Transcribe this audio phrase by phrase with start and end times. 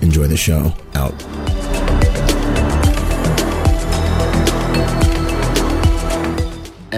[0.00, 0.72] Enjoy the show.
[0.94, 1.14] Out.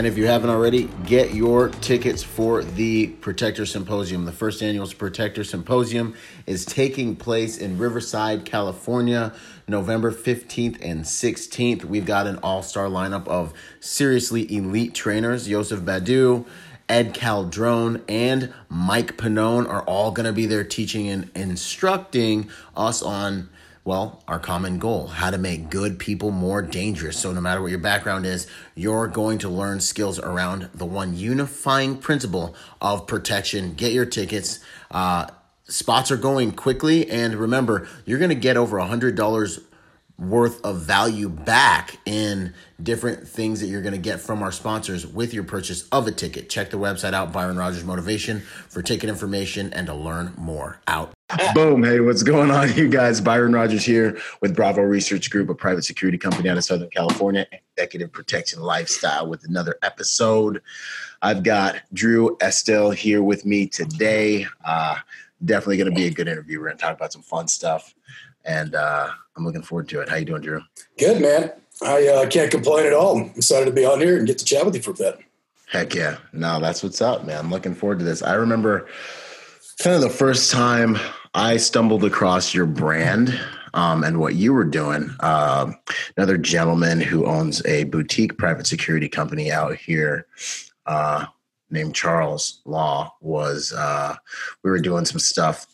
[0.01, 4.25] And if you haven't already, get your tickets for the Protector Symposium.
[4.25, 6.15] The first annual Protector Symposium
[6.47, 9.35] is taking place in Riverside, California,
[9.69, 11.85] November 15th and 16th.
[11.85, 16.47] We've got an all star lineup of seriously elite trainers Joseph Badu,
[16.91, 23.01] Ed Calderon and Mike Pannone are all going to be there teaching and instructing us
[23.01, 23.49] on,
[23.85, 27.17] well, our common goal how to make good people more dangerous.
[27.17, 31.17] So, no matter what your background is, you're going to learn skills around the one
[31.17, 33.75] unifying principle of protection.
[33.75, 34.59] Get your tickets.
[34.91, 35.29] Uh,
[35.69, 37.09] spots are going quickly.
[37.09, 39.63] And remember, you're going to get over a $100
[40.21, 45.07] worth of value back in different things that you're going to get from our sponsors
[45.07, 46.49] with your purchase of a ticket.
[46.51, 50.81] Check the website out, Byron Rogers Motivation, for ticket information and to learn more.
[50.87, 51.13] Out.
[51.55, 51.83] Boom.
[51.83, 53.21] Hey, what's going on, you guys?
[53.21, 57.47] Byron Rogers here with Bravo Research Group, a private security company out of Southern California,
[57.77, 60.61] executive protection lifestyle with another episode.
[61.23, 64.47] I've got Drew Estell here with me today.
[64.65, 64.97] Uh,
[65.45, 66.59] definitely going to be a good interview.
[66.59, 67.95] We're going to talk about some fun stuff
[68.45, 70.09] and uh, I'm looking forward to it.
[70.11, 70.61] How you doing, Drew?
[70.99, 71.51] Good, man.
[71.83, 73.19] I uh, can't complain at all.
[73.19, 75.19] I'm excited to be on here and get to chat with you for a bit.
[75.67, 76.19] Heck yeah!
[76.35, 77.39] No, that's what's up, man.
[77.39, 78.23] I'm looking forward to this.
[78.23, 78.87] I remember
[79.83, 80.99] kind of the first time
[81.33, 83.41] I stumbled across your brand
[83.73, 85.09] um, and what you were doing.
[85.21, 85.73] Uh,
[86.19, 90.27] another gentleman who owns a boutique private security company out here.
[90.85, 91.25] Uh,
[91.71, 94.17] named Charles Law was uh,
[94.63, 95.67] we were doing some stuff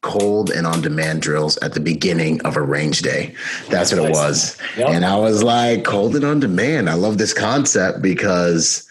[0.00, 3.34] cold and on demand drills at the beginning of a range day.
[3.68, 4.58] That's what it was.
[4.76, 4.88] Yep.
[4.88, 6.88] And I was like, cold and on demand.
[6.88, 8.88] I love this concept because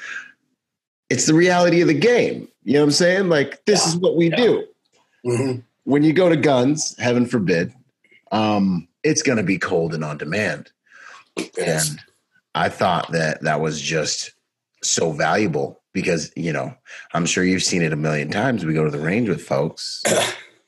[1.09, 2.47] it's the reality of the game.
[2.63, 3.29] You know what I'm saying?
[3.29, 3.90] Like, this yeah.
[3.90, 4.35] is what we yeah.
[4.35, 4.67] do.
[5.25, 5.59] Mm-hmm.
[5.84, 7.73] When you go to guns, heaven forbid,
[8.31, 10.72] um, it's going to be cold and on demand.
[11.57, 11.90] Yes.
[11.90, 12.00] And
[12.56, 14.31] I thought that that was just
[14.84, 16.73] so valuable because, you know,
[17.13, 18.66] I'm sure you've seen it a million times.
[18.66, 20.03] We go to the range with folks.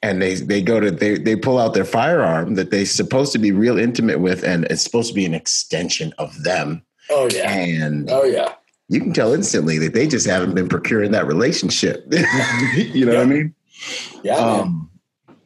[0.03, 3.40] and they they go to they they pull out their firearm that they're supposed to
[3.40, 6.84] be real intimate with, and it's supposed to be an extension of them.
[7.09, 8.53] Oh yeah, and oh yeah,
[8.90, 12.06] you can tell instantly that they just haven't been procuring that relationship.
[12.12, 13.18] you know yeah.
[13.18, 13.56] what I mean?
[14.24, 14.36] Yeah.
[14.36, 14.90] Um,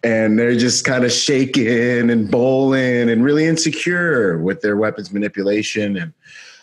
[0.03, 5.97] and they're just kind of shaking and bowling and really insecure with their weapons manipulation
[5.97, 6.13] and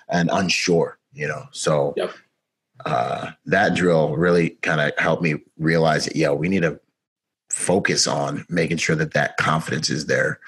[0.08, 0.98] and unsure.
[1.12, 1.94] You know, so.
[1.96, 2.10] Yep.
[2.86, 6.78] Uh, that drill really kind of helped me realize that, yeah, we need to
[7.54, 10.40] focus on making sure that that confidence is there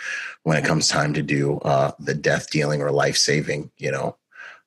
[0.43, 4.17] when it comes time to do uh, the death dealing or life saving, you know,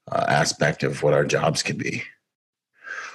[0.09, 2.01] uh, aspect of what our jobs could be.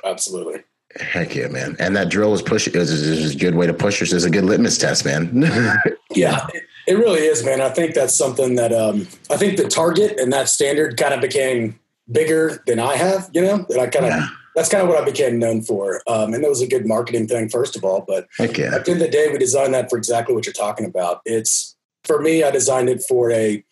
[0.05, 0.63] Absolutely.
[0.97, 1.75] Heck yeah, man!
[1.81, 2.69] And that drill was push.
[2.69, 4.13] It was, a good way to push us.
[4.13, 5.43] It's a good litmus test, man.
[6.15, 6.47] yeah,
[6.87, 7.61] it really is, man.
[7.61, 11.21] I think that's something that um, I think the target and that standard kind of
[11.21, 11.81] became
[12.13, 13.29] bigger than I have.
[13.33, 14.13] You know, that I kind of.
[14.13, 16.01] Yeah that's kind of what I became known for.
[16.07, 18.05] Um, and that was a good marketing thing, first of all.
[18.07, 18.65] But okay.
[18.65, 21.21] at the end of the day, we designed that for exactly what you're talking about.
[21.25, 23.65] It's for me, I designed it for a,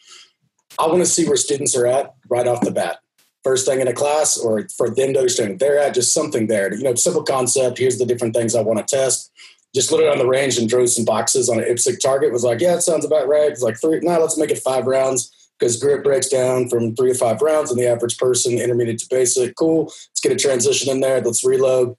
[0.79, 2.99] I want to see where students are at right off the bat.
[3.45, 6.73] First thing in a class, or for them to understand they're at, just something there.
[6.73, 7.79] You know, simple concept.
[7.79, 9.33] Here's the different things I want to test.
[9.75, 12.33] Just lit it on the range and drew some boxes on an IPSC target.
[12.33, 13.51] Was like, yeah, it sounds about right.
[13.51, 13.99] It's like three.
[14.01, 17.71] Now let's make it five rounds because grit breaks down from three to five rounds
[17.71, 19.55] and the average person, intermediate to basic.
[19.55, 19.85] Cool.
[19.85, 21.21] Let's get a transition in there.
[21.21, 21.97] Let's reload.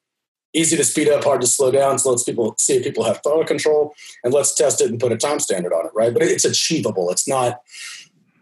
[0.54, 1.98] Easy to speed up, hard to slow down.
[1.98, 5.14] So let's people see if people have throttle control and let's test it and put
[5.14, 6.14] a time standard on it, right?
[6.14, 7.10] But it's achievable.
[7.10, 7.62] It's not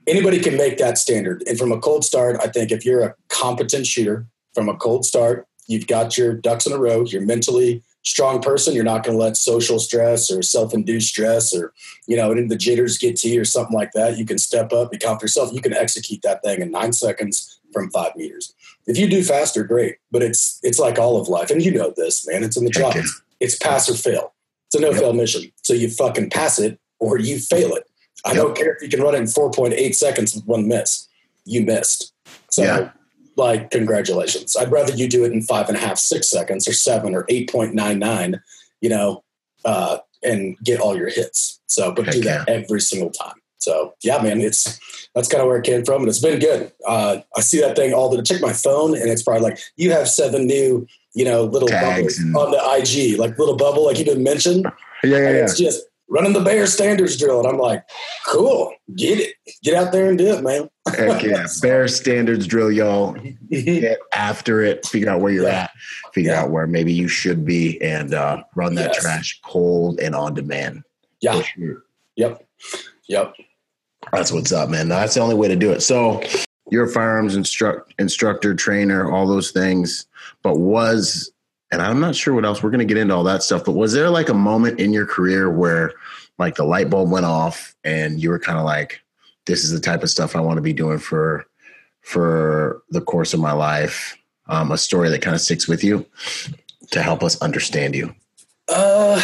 [0.07, 1.43] anybody can make that standard.
[1.47, 4.25] And from a cold start, I think if you're a competent shooter
[4.55, 8.73] from a cold start, you've got your ducks in a row, you're mentally strong person,
[8.73, 11.73] you're not going to let social stress or self-induced stress or
[12.07, 14.17] you know the jitters get to you or something like that.
[14.17, 15.53] You can step up, be confident yourself.
[15.53, 18.53] You can execute that thing in nine seconds from five meters.
[18.87, 19.97] If you do faster, great.
[20.11, 22.43] But it's it's like all of life, and you know this, man.
[22.43, 22.95] It's in the job.
[22.95, 24.33] It's, it's pass or fail.
[24.67, 25.51] It's a no fail mission.
[25.63, 27.83] So you fucking pass it or you fail it.
[28.23, 28.37] I yep.
[28.37, 31.07] don't care if you can run it in 4.8 seconds with one miss.
[31.45, 32.13] You missed.
[32.51, 32.91] So, yeah.
[33.41, 34.55] Like, congratulations.
[34.55, 37.25] I'd rather you do it in five and a half, six seconds or seven or
[37.25, 38.39] 8.99,
[38.79, 39.23] you know,
[39.65, 41.59] uh, and get all your hits.
[41.67, 42.53] So, but Heck do that yeah.
[42.53, 43.35] every single time.
[43.57, 44.79] So, yeah, man, it's
[45.13, 46.71] that's kind of where it came from, and it's been good.
[46.87, 48.25] Uh, I see that thing all the time.
[48.25, 51.95] check my phone, and it's probably like you have seven new, you know, little Tags
[51.95, 54.63] bubbles and- on the IG, like little bubble, like you didn't mention.
[55.03, 55.43] Yeah, yeah, yeah.
[55.43, 57.39] It's just running the Bear Standards drill.
[57.39, 57.83] And I'm like,
[58.27, 59.35] cool, get it.
[59.63, 60.69] Get out there and do it, man.
[60.93, 61.47] Heck yeah.
[61.61, 63.17] Bear Standards drill, y'all.
[63.49, 64.85] Get after it.
[64.85, 65.63] Figure out where you're yeah.
[65.63, 65.71] at.
[66.13, 66.41] Figure yeah.
[66.41, 69.01] out where maybe you should be and uh, run that yes.
[69.01, 70.83] trash cold and on demand.
[71.21, 71.41] Yeah.
[71.41, 71.83] Sure.
[72.17, 72.45] Yep.
[73.07, 73.35] Yep.
[74.11, 74.89] That's what's up, man.
[74.89, 75.81] That's the only way to do it.
[75.81, 76.21] So
[76.69, 80.07] you're a firearms instruct, instructor, trainer, all those things,
[80.43, 81.31] but was
[81.71, 83.71] and I'm not sure what else we're going to get into all that stuff, but
[83.71, 85.93] was there like a moment in your career where
[86.37, 89.01] like the light bulb went off and you were kind of like,
[89.45, 91.45] this is the type of stuff I want to be doing for,
[92.01, 94.17] for the course of my life?
[94.47, 96.05] Um, a story that kind of sticks with you
[96.91, 98.13] to help us understand you?
[98.67, 99.21] Uh,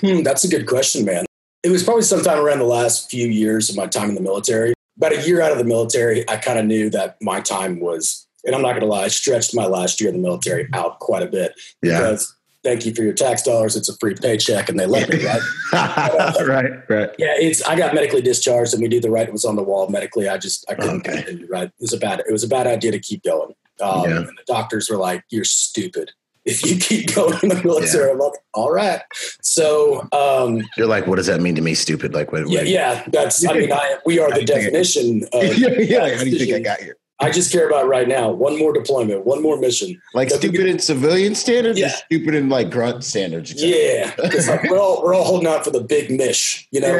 [0.00, 1.26] hmm, that's a good question, man.
[1.62, 4.72] It was probably sometime around the last few years of my time in the military.
[4.96, 8.26] About a year out of the military, I kind of knew that my time was
[8.44, 10.98] and I'm not going to lie, I stretched my last year in the military out
[11.00, 11.98] quite a bit yeah.
[11.98, 13.76] because thank you for your tax dollars.
[13.76, 15.24] It's a free paycheck, and they let me.
[15.24, 15.42] Right,
[16.46, 17.10] right, right.
[17.18, 17.62] Yeah, it's.
[17.62, 19.28] I got medically discharged, and we did the right.
[19.28, 20.28] It was on the wall medically.
[20.28, 21.22] I just I couldn't okay.
[21.22, 21.46] continue.
[21.48, 22.20] Right, it was a bad.
[22.20, 23.54] It was a bad idea to keep going.
[23.80, 24.16] Um, yeah.
[24.16, 26.10] And the doctors were like, "You're stupid."
[26.44, 28.12] If you keep going in the military, yeah.
[28.12, 29.00] I'm like, all right.
[29.40, 31.72] So um, you're like, what does that mean to me?
[31.72, 32.12] Stupid.
[32.12, 32.50] Like, what?
[32.50, 33.02] Yeah, yeah.
[33.06, 33.48] That's.
[33.48, 35.22] I mean, I, we are the definition.
[35.32, 36.16] Of yeah, yeah.
[36.16, 36.98] How do you think I got here?
[37.20, 38.30] I just care about right now.
[38.30, 40.00] One more deployment, one more mission.
[40.14, 41.88] Like stupid in civilian standards, yeah.
[41.88, 43.54] stupid in like grunt standards.
[43.54, 46.66] Yeah, like we're all we're all holding out for the big mish.
[46.72, 46.92] You know,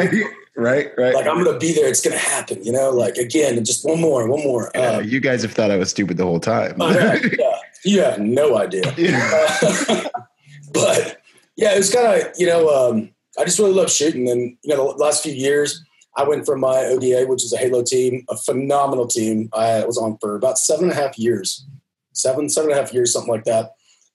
[0.57, 1.15] right, right.
[1.15, 1.89] Like I'm going to be there.
[1.89, 2.63] It's going to happen.
[2.63, 4.75] You know, like again, just one more, one more.
[4.77, 6.77] Uh, you guys have thought I was stupid the whole time.
[6.81, 8.95] yeah, you have no idea.
[8.97, 9.49] Yeah.
[9.63, 10.09] Uh,
[10.73, 11.21] but
[11.57, 14.77] yeah, it was kind of you know um, I just really love shooting, and you
[14.77, 15.85] know the last few years
[16.17, 19.49] I went from my ODA, which is a Halo team, a phenomenal team.
[19.53, 21.67] I was on for about seven and a half years,
[22.13, 23.73] seven, seven and a half years, something like that.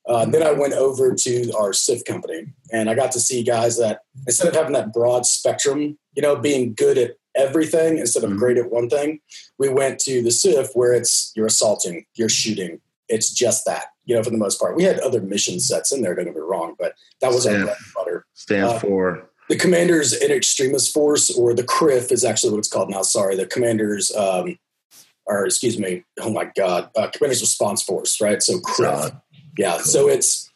[0.08, 3.78] Uh, then I went over to our CIF company, and I got to see guys
[3.78, 8.30] that instead of having that broad spectrum, you know, being good at everything instead of
[8.32, 8.40] mm-hmm.
[8.40, 9.20] great at one thing,
[9.60, 12.80] we went to the CIF where it's you're assaulting, you're shooting.
[13.08, 14.76] It's just that, you know, for the most part.
[14.76, 17.58] We had other mission sets in there, don't get me wrong, but that was Stand,
[17.58, 18.26] our bread and butter.
[18.34, 22.70] Stands uh, for the Commanders in Extremis Force, or the CRIF is actually what it's
[22.70, 23.02] called now.
[23.02, 24.58] Sorry, the Commanders, um,
[25.26, 28.42] or excuse me, oh my God, uh, Commanders Response Force, right?
[28.42, 29.12] So CRIF.
[29.58, 30.49] Yeah, so it's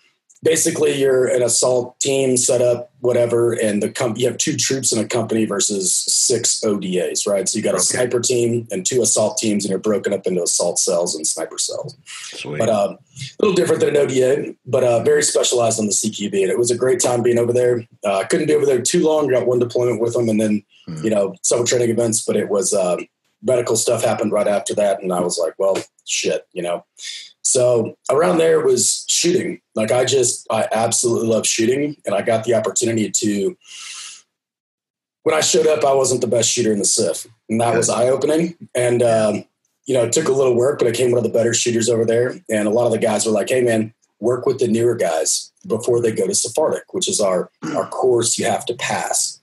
[0.43, 4.91] basically you're an assault team set up whatever and the com- you have two troops
[4.91, 7.83] in a company versus six odas right so you got a okay.
[7.83, 11.57] sniper team and two assault teams and you're broken up into assault cells and sniper
[11.57, 12.59] cells Sweet.
[12.59, 12.97] but um,
[13.39, 16.59] a little different than an oda but uh, very specialized on the cqb and it
[16.59, 19.27] was a great time being over there uh, i couldn't be over there too long
[19.27, 21.03] got one deployment with them and then hmm.
[21.03, 22.99] you know several training events but it was um,
[23.41, 26.83] medical stuff happened right after that and i was like well shit you know
[27.43, 29.61] so around there was shooting.
[29.75, 33.57] Like I just, I absolutely love shooting, and I got the opportunity to.
[35.23, 37.89] When I showed up, I wasn't the best shooter in the CIF, and that was
[37.89, 38.55] eye opening.
[38.75, 39.45] And um,
[39.85, 41.89] you know, it took a little work, but I came one of the better shooters
[41.89, 42.35] over there.
[42.49, 45.51] And a lot of the guys were like, "Hey, man, work with the newer guys
[45.67, 49.39] before they go to Sephardic, which is our our course you have to pass."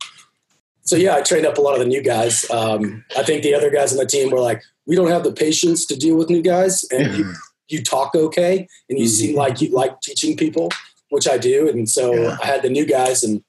[0.82, 2.50] So yeah, I trained up a lot of the new guys.
[2.50, 5.32] Um, I think the other guys on the team were like, "We don't have the
[5.32, 7.36] patience to deal with new guys," and
[7.70, 9.10] you talk okay and you mm-hmm.
[9.10, 10.70] seem like you like teaching people,
[11.10, 11.68] which I do.
[11.68, 12.36] And so yeah.
[12.42, 13.42] I had the new guys and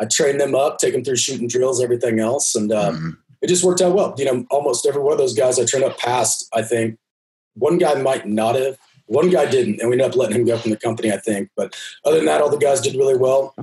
[0.00, 2.54] I trained them up, take them through shooting drills, everything else.
[2.54, 3.10] And uh, mm-hmm.
[3.42, 4.14] it just worked out well.
[4.16, 6.98] You know, almost every one of those guys I trained up passed, I think.
[7.54, 8.78] One guy might not have.
[9.06, 11.48] One guy didn't, and we ended up letting him go from the company, I think.
[11.56, 13.54] But other than that, all the guys did really well.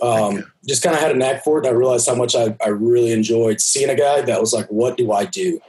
[0.00, 1.66] Um, just kind of had a knack for it.
[1.66, 4.66] And I realized how much I, I really enjoyed seeing a guy that was like,
[4.68, 5.60] what do I do?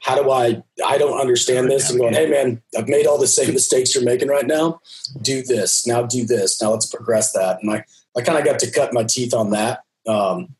[0.00, 1.90] How do I, I don't understand this.
[1.90, 4.80] And going, hey man, I've made all the same mistakes you're making right now.
[5.20, 5.86] Do this.
[5.86, 6.60] Now do this.
[6.62, 7.58] Now let's progress that.
[7.62, 7.84] And I,
[8.16, 9.80] I kind of got to cut my teeth on that.
[10.06, 10.54] Um,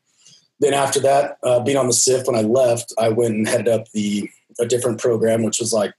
[0.59, 3.67] then after that, uh, being on the CIF, when I left, I went and headed
[3.69, 5.95] up the, a different program, which was like, it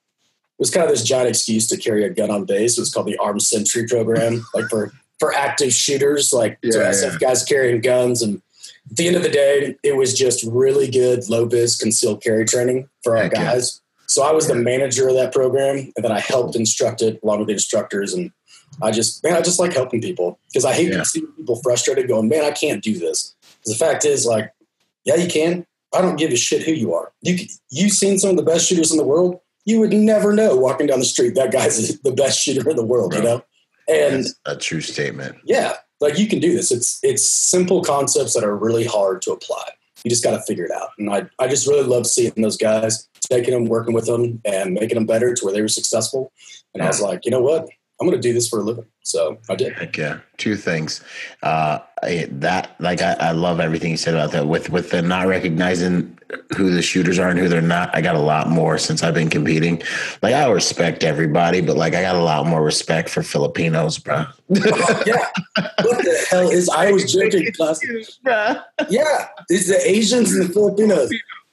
[0.59, 2.77] was kind of this giant excuse to carry a gun on base.
[2.77, 6.81] It was called the Armed Sentry program, like for for active shooters, like Yeah, so
[6.81, 6.91] yeah.
[7.13, 8.21] SF guys carrying guns.
[8.21, 8.43] And
[8.91, 12.45] at the end of the day, it was just really good low vis concealed carry
[12.45, 13.45] training for our Heck yeah.
[13.55, 13.81] guys.
[14.07, 17.39] So I was the manager of that program, and then I helped instruct it along
[17.39, 18.13] with the instructors.
[18.13, 18.33] And
[18.83, 20.99] I just, man, I just like helping people because I hate Yeah.
[20.99, 23.35] to see people frustrated, going, man, I can't do this.
[23.65, 24.53] 'Cause the fact is, like,
[25.05, 25.67] yeah, you can.
[25.95, 27.13] I don't give a shit who you are.
[27.23, 29.39] You you've seen some of the best shooters in the world.
[29.65, 32.85] You would never know walking down the street that guy's the best shooter in the
[32.85, 33.15] world.
[33.15, 33.45] You know,
[33.89, 35.37] and That's a true statement.
[35.45, 36.71] yeah, like you can do this.
[36.71, 39.71] It's it's simple concepts that are really hard to apply.
[40.05, 40.91] You just got to figure it out.
[40.99, 44.75] And I I just really love seeing those guys, taking them, working with them, and
[44.75, 46.33] making them better to where they were successful.
[46.75, 47.69] And I was like, you know what?
[48.01, 48.87] I'm going to do this for a living.
[49.03, 49.75] So I did.
[49.75, 50.21] Heck yeah.
[50.39, 51.03] Two things.
[51.43, 54.47] Uh, I, that like I, I love everything you said about that.
[54.47, 56.17] With with the not recognizing
[56.57, 57.95] who the shooters are and who they're not.
[57.95, 59.83] I got a lot more since I've been competing.
[60.23, 64.25] Like I respect everybody, but like I got a lot more respect for Filipinos, bro.
[64.49, 65.27] yeah.
[65.57, 66.69] What the hell is?
[66.69, 67.47] I was joking.
[67.47, 67.81] in class.
[68.89, 71.11] Yeah, it's the Asians and the Filipinos.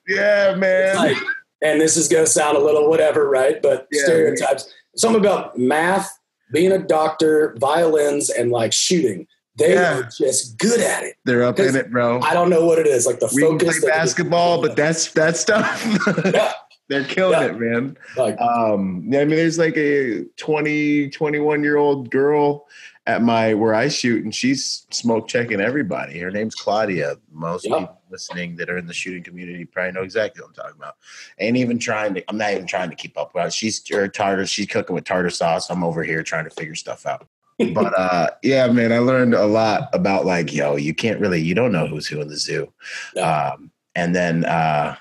[0.07, 0.95] Yeah, man.
[0.95, 1.17] Like,
[1.61, 3.61] and this is going to sound a little whatever, right?
[3.61, 4.03] But Yeah.
[4.03, 4.71] stereotypes.
[4.95, 6.09] Something about math,
[6.51, 9.27] being a doctor, violins, and like shooting.
[9.57, 9.99] They Yeah.
[9.99, 11.15] are just good at it.
[11.25, 12.19] They're up in it, bro.
[12.21, 13.05] I don't know what it is.
[13.07, 13.79] Like the We focus.
[13.79, 15.83] play basketball, but that's that stuff.
[16.33, 16.53] yeah,
[16.89, 17.45] They're killing Yeah.
[17.47, 17.97] it, man.
[18.15, 22.67] like Um, yeah, I mean, there's like a 20, 21 year old girl
[23.07, 26.19] at my where I shoot, and she's smoke checking everybody.
[26.19, 27.15] Her name's Claudia.
[27.31, 30.75] Most people listening that are in the shooting community probably know exactly what I'm talking
[30.77, 30.95] about.
[31.39, 32.23] Ain't even trying to.
[32.29, 33.43] I'm not even trying to keep up with.
[33.45, 33.49] her.
[33.51, 34.45] She's her tartar.
[34.45, 35.69] She's cooking with tartar sauce.
[35.69, 37.27] I'm over here trying to figure stuff out.
[37.73, 41.55] But uh yeah man i learned a lot about like yo you can't really you
[41.55, 42.71] don't know who's who in the zoo
[43.15, 43.51] Yeah.
[43.53, 44.95] um and then uh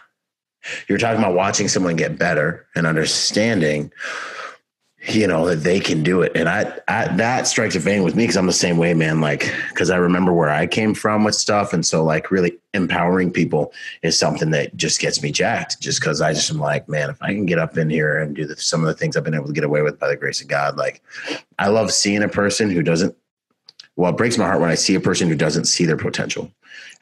[0.89, 3.93] you're talking about watching someone get better and understanding
[5.09, 6.33] you know that they can do it.
[6.35, 9.21] And i, I that strikes a vein with me because i'm the same way man.
[9.21, 11.73] Like because i remember where i came from with stuff.
[11.73, 13.73] And so like really empowering people
[14.03, 17.17] is something that just gets me jacked just because i just am like man if
[17.23, 19.33] i can get up in here and do the, some of the things i've been
[19.35, 21.01] able to get away with by the grace of god like
[21.59, 23.17] i love seeing a person who doesn't
[23.95, 26.53] well it breaks my heart when i see a person who doesn't see their potential.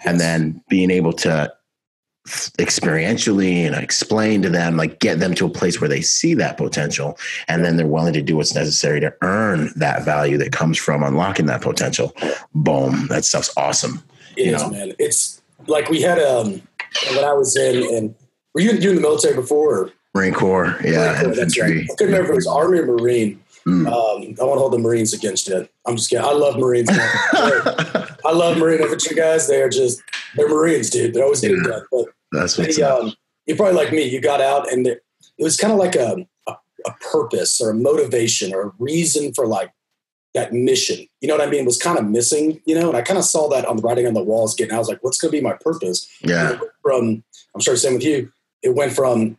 [0.05, 1.53] And then being able to
[2.27, 6.57] experientially and explain to them like get them to a place where they see that
[6.57, 10.79] potential and then they're willing to do what's necessary to earn that value that comes
[10.79, 12.15] from unlocking that potential
[12.55, 14.03] boom that stuff's awesome
[14.39, 14.71] it you is, know.
[14.71, 14.93] man.
[14.99, 16.63] It's like we had um
[17.15, 18.15] when I was in and
[18.55, 19.77] were you, you in the military before?
[19.77, 19.93] Or?
[20.15, 21.71] marine corps yeah Marine Corps, that's right.
[21.71, 23.44] I couldn't remember if it was Army or Marine.
[23.67, 23.87] Mm.
[23.87, 25.71] Um, I want to hold the Marines against it.
[25.87, 26.25] I'm just kidding.
[26.25, 26.89] I love Marines.
[26.93, 29.49] I love Marine infantry guys.
[29.49, 30.03] They are just
[30.37, 31.15] they're Marines, dude.
[31.15, 31.71] They're always getting Yeah.
[31.71, 31.87] done.
[31.91, 33.13] But that's what's they, um,
[33.47, 34.03] you're probably like me.
[34.03, 35.03] You got out, and it
[35.39, 36.53] it was kind of like a, a
[36.87, 39.73] a purpose or a motivation or a reason for like
[40.35, 41.07] that mission.
[41.21, 41.65] You know what I mean?
[41.65, 42.61] Was kind of missing.
[42.67, 44.55] You know, and I kind of saw that on the writing on the walls.
[44.55, 46.07] Getting, I was like, what's going to be my purpose?
[46.23, 48.31] yeah from I'm sure same with you.
[48.63, 49.39] It went from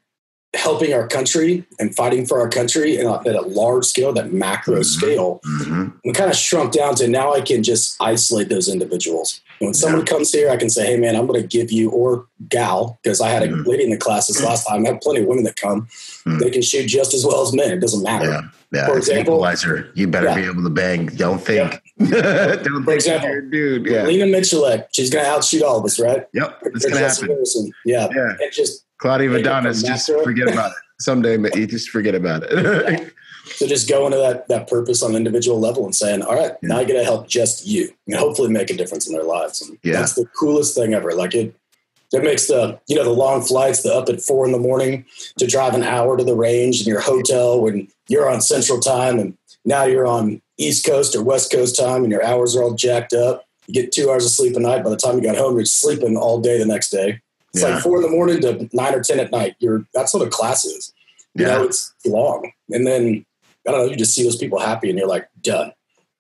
[0.55, 4.77] helping our country and fighting for our country and at a large scale, that macro
[4.79, 4.85] Mhm.
[4.85, 9.41] scale, hmm and kind of shrunk down to now I can just isolate those individuals.
[9.59, 11.89] And when someone comes here, I can say, "Hey, man, I'm going to give you
[11.89, 13.65] or gal because I had a Mhm.
[13.67, 14.85] lady in the class this last time.
[14.85, 15.88] I have plenty of women that come.
[16.27, 16.39] Mhm.
[16.39, 17.71] They can shoot just as well as men.
[17.71, 18.29] It doesn't matter.
[18.29, 18.41] yeah
[18.74, 20.35] yeah For example- equalizer you better Yeah.
[20.35, 25.23] be able to bang don't think don't think example, dude yeah Lena Miculek, she's going
[25.23, 26.25] to outshoot all of us, right?
[26.33, 27.71] yep it's gonna happen Harrison.
[27.85, 28.07] Yeah.
[28.13, 30.77] yeah And just Claudia Take Vadonis, just forget about it.
[30.99, 33.13] Someday, but you just forget about it.
[33.47, 36.53] So just go into that that purpose on an individual level and saying, all right,
[36.63, 39.61] now I get to help just you and hopefully make a difference in their lives.
[39.61, 39.99] And Yeah.
[39.99, 41.13] that's the coolest thing ever.
[41.13, 41.55] Like it
[42.11, 45.05] it makes the you know the long flights, the up at four in the morning
[45.37, 49.19] to drive an hour to the range in your hotel when you're on central time
[49.19, 52.74] and now you're on East Coast or West Coast time and your hours are all
[52.74, 53.45] jacked up.
[53.67, 54.83] You get two hours of sleep a night.
[54.83, 57.21] By the time you got home, you're sleeping all day the next day.
[57.53, 57.75] It's Yeah.
[57.75, 59.55] like four in the morning to nine or ten at night.
[59.59, 60.93] You're that's what a class is.
[61.33, 61.55] You yeah.
[61.55, 62.51] know, it's long.
[62.69, 63.25] And then
[63.67, 65.71] I don't know, you just see those people happy and you're like, done.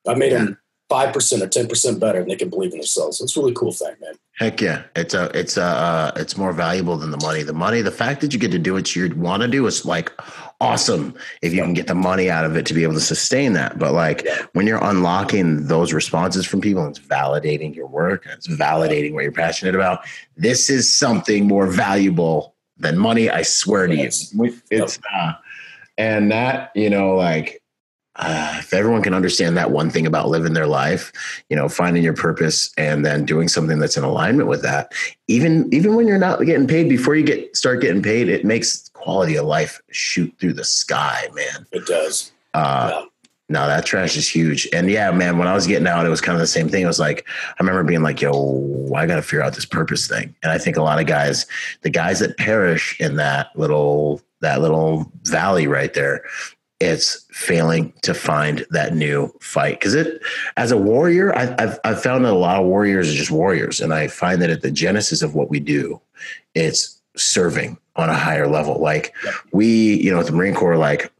[0.07, 0.57] I made them
[0.89, 3.21] five percent or ten percent better and they can believe in themselves.
[3.21, 4.15] It's a really cool thing, man.
[4.37, 4.83] Heck yeah.
[4.95, 7.43] It's a, it's a, uh, it's more valuable than the money.
[7.43, 9.85] The money, the fact that you get to do what you want to do is
[9.85, 10.11] like
[10.61, 13.53] awesome if you can get the money out of it to be able to sustain
[13.53, 13.77] that.
[13.77, 19.13] But like when you're unlocking those responses from people, it's validating your work, it's validating
[19.13, 20.05] what you're passionate about.
[20.37, 23.29] This is something more valuable than money.
[23.29, 24.05] I swear to you.
[24.05, 25.33] It's, uh,
[25.97, 27.61] and that, you know, like,
[28.17, 31.11] uh, if everyone can understand that one thing about living their life,
[31.49, 34.93] you know, finding your purpose and then doing something that's in alignment with that,
[35.27, 38.89] even even when you're not getting paid, before you get start getting paid, it makes
[38.93, 41.65] quality of life shoot through the sky, man.
[41.71, 42.31] It does.
[42.53, 43.05] Uh, Yeah.
[43.47, 44.67] No, that trash is huge.
[44.73, 46.81] And yeah, man, when I was getting out, it was kind of the same thing.
[46.83, 50.07] It was like, I remember being like, yo, I got to figure out this purpose
[50.07, 50.33] thing.
[50.41, 51.45] And I think a lot of guys,
[51.81, 56.23] the guys that perish in that little, that little valley right there,
[56.79, 59.79] it's failing to find that new fight.
[59.79, 60.21] Cause it,
[60.57, 63.79] as a warrior, I, have I've found that a lot of warriors are just warriors.
[63.79, 66.01] And I find that at the genesis of what we do,
[66.53, 68.79] it's serving on a higher level.
[68.79, 69.15] Like
[69.51, 71.11] we, you know, at the Marine Corps, like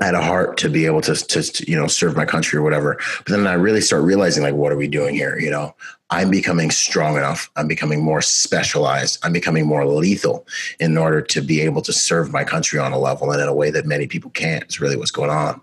[0.00, 2.56] I had a heart to be able to, to, to, you know, serve my country
[2.56, 3.00] or whatever.
[3.18, 5.36] But then I really start realizing, like, what are we doing here?
[5.38, 5.74] You know,
[6.10, 7.50] I'm becoming strong enough.
[7.56, 9.18] I'm becoming more specialized.
[9.24, 10.46] I'm becoming more lethal
[10.78, 13.54] in order to be able to serve my country on a level and in a
[13.54, 14.64] way that many people can't.
[14.68, 15.60] Is really what's going on.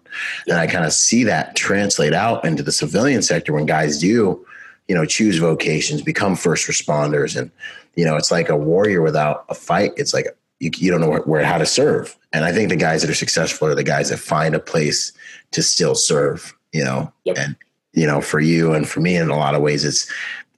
[0.47, 4.45] And I kind of see that translate out into the civilian sector when guys do,
[4.89, 7.51] you know, choose vocations, become first responders, and
[7.95, 9.91] you know, it's like a warrior without a fight.
[9.97, 10.27] It's like
[10.59, 12.17] you, you don't know where, where, how to serve.
[12.33, 15.13] And I think the guys that are successful are the guys that find a place
[15.51, 17.37] to still serve, you know, yep.
[17.37, 17.55] and,
[17.93, 20.11] you know, for you and for me in a lot of ways, it's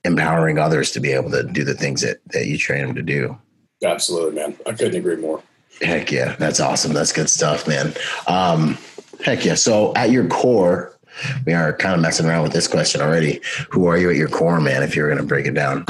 [0.03, 3.01] empowering others to be able to do the things that, that you train them to
[3.01, 3.37] do.
[3.83, 4.57] Absolutely, man.
[4.65, 5.41] I couldn't agree more.
[5.81, 6.35] Heck yeah.
[6.37, 6.93] That's awesome.
[6.93, 7.93] That's good stuff, man.
[8.27, 8.77] Um,
[9.23, 9.55] heck yeah.
[9.55, 10.97] So at your core,
[11.45, 13.41] we are kind of messing around with this question already.
[13.69, 14.83] Who are you at your core, man?
[14.83, 15.85] If you're going to break it down.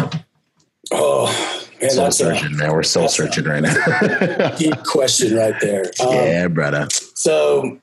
[0.91, 2.71] Oh, Man, soul searching, man.
[2.71, 4.55] We're soul searching right now.
[4.57, 5.85] deep question right there.
[5.99, 6.87] Um, yeah, brother.
[7.15, 7.79] So,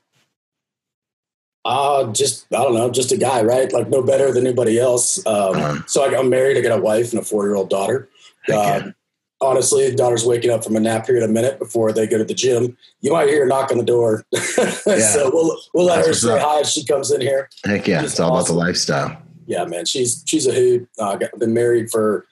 [1.65, 3.71] uh, just I don't know, just a guy, right?
[3.71, 5.25] Like no better than anybody else.
[5.25, 5.81] Um, uh-huh.
[5.87, 6.57] So I, am married.
[6.57, 8.07] I got a wife and a four year old daughter.
[8.53, 8.95] Um,
[9.41, 12.17] honestly, the daughter's waking up from a nap here in a minute before they go
[12.17, 12.77] to the gym.
[13.01, 14.99] You might hear a knock on the door, yeah.
[14.99, 16.41] so we'll we'll let That's her say up.
[16.41, 17.49] hi if she comes in here.
[17.65, 18.55] Heck yeah, she's it's all awesome.
[18.55, 19.21] about the lifestyle.
[19.45, 20.87] Yeah, man, she's she's a hoot.
[20.97, 22.25] Uh, got, been married for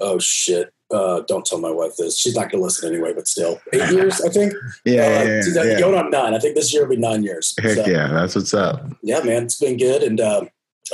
[0.00, 2.18] oh shit uh, don't tell my wife this.
[2.18, 4.52] She's not going to listen anyway, but still, eight years, I think.
[4.84, 6.34] yeah, uh, yeah, yeah, yeah, going on nine.
[6.34, 7.54] I think this year will be nine years.
[7.60, 8.86] Heck so, yeah, that's what's up.
[9.02, 10.02] Yeah, man, it's been good.
[10.02, 10.44] And uh,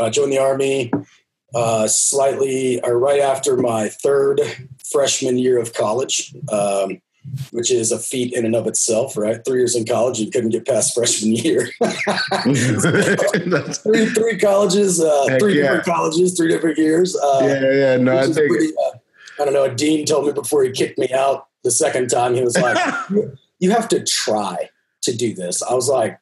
[0.00, 0.90] I joined the army
[1.54, 4.40] uh, slightly or right after my third
[4.90, 6.34] freshman year of college.
[6.50, 7.00] Um,
[7.50, 9.44] which is a feat in and of itself, right?
[9.44, 11.70] Three years in college, you couldn't get past freshman year.
[13.82, 15.62] three, three colleges, uh, three yeah.
[15.62, 17.16] different colleges, three different years.
[17.16, 18.98] Uh, yeah, yeah, no, I think pretty, uh,
[19.40, 19.64] I don't know.
[19.64, 22.34] A dean told me before he kicked me out the second time.
[22.34, 22.76] He was like,
[23.58, 24.68] "You have to try
[25.02, 26.18] to do this." I was like,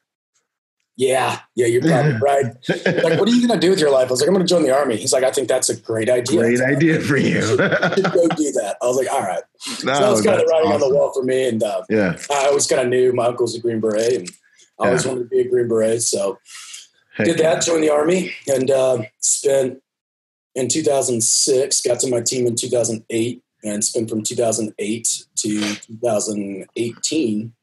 [0.95, 4.07] "Yeah, yeah, you're probably right." like, what are you going to do with your life?
[4.07, 5.75] I was like, "I'm going to join the army." He's like, "I think that's a
[5.75, 7.41] great idea." Great idea for you.
[7.41, 7.59] should,
[7.95, 8.77] should go do that.
[8.81, 9.43] I was like, "All right."
[9.83, 10.83] No, so that was kind of writing awesome.
[10.83, 13.55] on the wall for me, and uh, yeah, I always kind of knew my uncle's
[13.55, 14.29] a Green Beret, and
[14.79, 15.11] I always yeah.
[15.11, 16.39] wanted to be a Green Beret, so.
[17.15, 17.59] Heck did that, yeah.
[17.59, 19.81] joined the army, and uh, spent
[20.59, 27.53] in 2006, got to my team in 2008, and spent from 2008 to 2018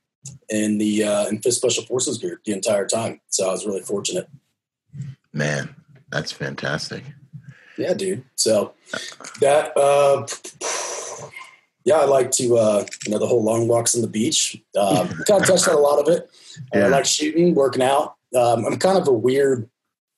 [0.49, 3.21] in the uh, in Fifth Special Forces group the entire time.
[3.29, 4.29] So I was really fortunate.
[5.33, 5.75] Man,
[6.11, 7.05] that's fantastic.
[7.79, 8.25] Yeah, dude.
[8.35, 8.75] So
[9.41, 10.27] that uh,
[11.85, 14.61] yeah, I like to uh, you know the whole long walks on the beach.
[14.79, 16.31] Um, kind of touched on a lot of it.
[16.75, 16.87] Yeah.
[16.87, 18.17] I like shooting, working out.
[18.35, 19.69] Um, I'm kind of a weird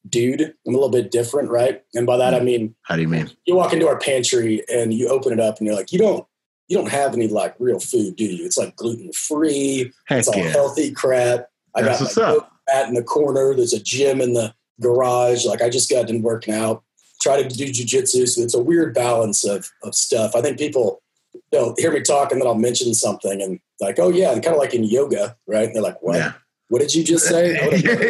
[0.09, 0.41] dude.
[0.41, 1.83] I'm a little bit different, right?
[1.95, 2.45] And by that I hmm.
[2.45, 3.31] mean, how do you mean?
[3.47, 6.27] You walk into our pantry and you open it up and you're like, you don't,
[6.69, 8.45] you don't have any like real food, do you?
[8.45, 9.93] It's like gluten free.
[10.11, 10.51] It's all yeah.
[10.51, 11.49] healthy crap.
[11.75, 13.55] I That's got my mat in the corner.
[13.55, 15.45] There's a gym in the garage.
[15.47, 16.83] Like I just got done working out.
[17.21, 18.29] Try to do jujitsu.
[18.29, 20.37] So it's a weird balance of of stuff.
[20.37, 21.03] I think people
[21.51, 24.55] they'll hear me talk and then I'll mention something and like, oh yeah, and kind
[24.55, 25.67] of like in yoga, right?
[25.67, 26.17] And they're like, what?
[26.17, 26.33] Yeah.
[26.69, 27.57] What did you just say?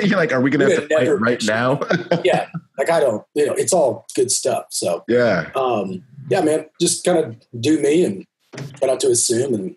[0.05, 1.81] You're like, are we going to have to fight right now?
[2.25, 4.66] yeah, like I don't, you know, it's all good stuff.
[4.71, 8.27] So yeah, um, yeah, man, just kind of do me and
[8.79, 9.77] try not to assume, and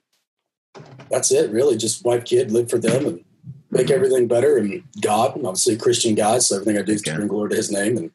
[1.10, 1.52] that's it.
[1.52, 3.24] Really, just wife, kid, live for them, and
[3.70, 4.58] make everything better.
[4.58, 7.52] And God, and obviously a Christian guy, so everything I do is to bring glory
[7.52, 8.12] to His name, and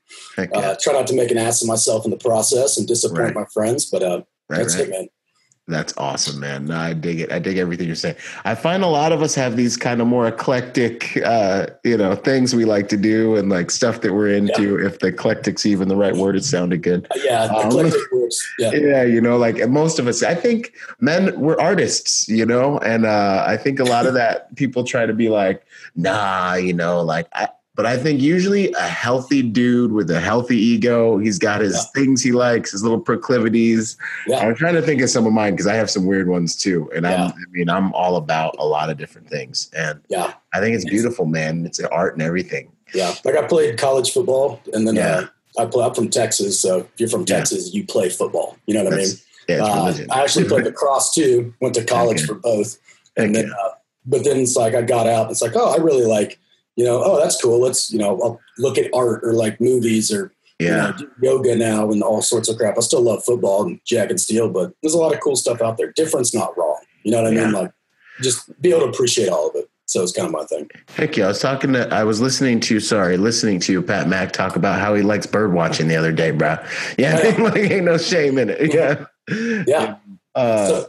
[0.52, 3.34] uh, try not to make an ass of myself in the process and disappoint right.
[3.34, 3.84] my friends.
[3.84, 4.88] But uh, right, that's right.
[4.88, 5.08] it, man.
[5.68, 6.66] That's awesome, man.
[6.66, 7.32] No, I dig it.
[7.32, 8.14] I dig everything you're saying.
[8.44, 12.14] I find a lot of us have these kind of more eclectic, uh, you know,
[12.14, 14.78] things we like to do and like stuff that we're into.
[14.78, 14.86] Yeah.
[14.86, 17.08] If the eclectic's even the right word, it sounded good.
[17.10, 18.46] Uh, yeah, um, eclectic words.
[18.60, 18.70] Yeah.
[18.74, 23.04] yeah, you know, like most of us, I think men, we're artists, you know, and
[23.04, 27.00] uh, I think a lot of that people try to be like, nah, you know,
[27.00, 31.60] like I, but I think usually a healthy dude with a healthy ego, he's got
[31.60, 31.82] his yeah.
[31.94, 33.98] things he likes, his little proclivities.
[34.26, 34.38] Yeah.
[34.38, 36.90] I'm trying to think of some of mine because I have some weird ones too.
[36.94, 37.26] And yeah.
[37.26, 39.70] I'm, I mean, I'm all about a lot of different things.
[39.76, 41.66] And yeah, I think it's beautiful, man.
[41.66, 42.72] It's art and everything.
[42.94, 43.14] Yeah.
[43.24, 46.58] Like I played college football and then uh, I play, I'm from Texas.
[46.58, 48.56] So if you're from Texas, you play football.
[48.66, 49.12] You know what That's,
[49.48, 49.58] I mean?
[49.60, 52.26] Yeah, uh, I actually played lacrosse too, went to college okay.
[52.26, 52.78] for both.
[53.18, 53.68] And then, uh,
[54.06, 55.30] but then it's like I got out.
[55.30, 56.38] It's like, oh, I really like
[56.76, 57.60] you know, oh, that's cool.
[57.60, 60.92] Let's, you know, I'll look at art or like movies or Yeah.
[60.98, 62.76] you know, yoga now and all sorts of crap.
[62.78, 65.60] I still love football and Jack and Steel, but there's a lot of cool stuff
[65.60, 65.92] out there.
[65.92, 66.78] Difference not wrong.
[67.02, 67.52] You know what I mean?
[67.52, 67.72] Like
[68.22, 69.68] just be able to appreciate all of it.
[69.88, 70.68] So it's kind of my thing.
[70.96, 71.26] Heck yeah.
[71.26, 74.80] I was talking to, I was listening to, sorry, listening to Pat Mack talk about
[74.80, 76.56] how he likes bird watching the other day, bro.
[76.98, 77.22] Yeah.
[77.24, 77.36] Yeah.
[77.42, 78.74] like, ain't no shame in it.
[78.74, 79.04] Yeah.
[79.66, 79.96] Yeah.
[80.34, 80.86] Uh, So-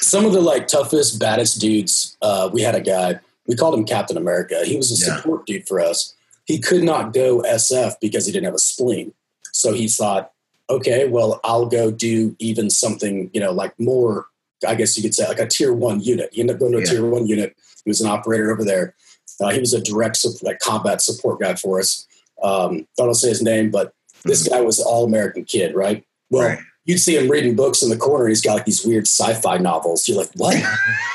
[0.00, 3.84] Some of the like toughest, baddest dudes, uh, we had a guy, we called him
[3.84, 4.62] Captain America.
[4.64, 5.16] He was a Yeah.
[5.16, 6.14] support dude for us.
[6.44, 9.12] He could not go SF because he didn't have a spleen.
[9.52, 10.32] So he thought,
[10.70, 14.26] okay, well, I'll go do even something, you know, like more,
[14.66, 16.30] I guess you could say like a tier one unit.
[16.32, 16.90] He ended up going to a Yeah.
[16.90, 17.56] tier one unit.
[17.84, 18.94] He was an operator over there.
[19.40, 22.06] Uh, he was a direct like combat support guy for us.
[22.42, 23.92] Um, I don't say his name, but
[24.24, 26.04] this guy was an all American kid, right?
[26.30, 26.54] Well, Mm-hmm.
[26.56, 26.64] Right.
[26.86, 28.26] You'd see him reading books in the corner.
[28.28, 30.08] He's got like these weird sci-fi novels.
[30.08, 30.54] You're like, what?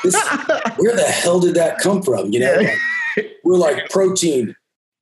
[0.04, 0.14] This,
[0.76, 2.30] where the hell did that come from?
[2.30, 2.54] You know,
[3.16, 4.54] Like, we're like protein,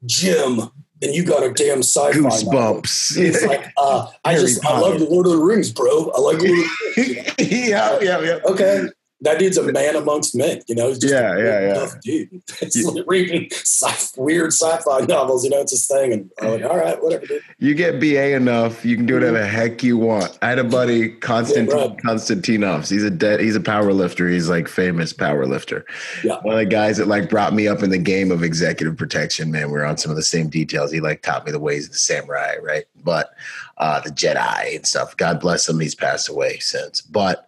[0.06, 0.60] gym,
[1.02, 2.82] and you got a damn sci-fi novel.
[2.82, 3.16] Goosebumps.
[3.18, 6.10] It's like, uh, I Harry just, I love the Lord of the Rings, bro.
[6.10, 7.52] I like Lord of the Rings.
[7.68, 8.38] yeah, yeah, yeah.
[8.46, 8.86] Okay.
[9.22, 10.88] That dude's a man amongst men, you know.
[10.88, 11.90] He's just Yeah, a yeah, yeah.
[12.02, 12.42] dude.
[12.62, 12.88] It's Yeah.
[12.88, 15.60] like reading sci- weird sci-fi novels, you know.
[15.60, 17.42] It's his thing, and I'm like, all right, whatever, dude.
[17.58, 20.38] You get BA enough, you can do whatever the heck you want.
[20.40, 21.94] I had a buddy, Konstantin Yeah.
[22.02, 22.88] Konstantinovs.
[22.90, 24.26] He's a de- he's a power lifter.
[24.26, 25.84] He's like famous power lifter.
[26.24, 26.38] Yeah.
[26.40, 29.50] One of the guys that like brought me up in the game of executive protection.
[29.50, 30.90] Man, we are on some of the same details.
[30.92, 32.84] He like taught me the ways of the samurai, right?
[33.04, 33.34] But
[33.76, 35.14] uh, the Jedi and stuff.
[35.18, 35.78] God bless him.
[35.78, 37.46] He's passed away since, but.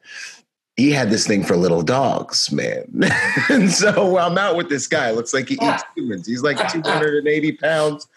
[0.77, 2.85] He had this thing for little dogs, man.
[3.51, 5.11] and so I'm out with this guy.
[5.11, 6.27] Looks like he eats humans.
[6.27, 8.09] He's like 280 pounds,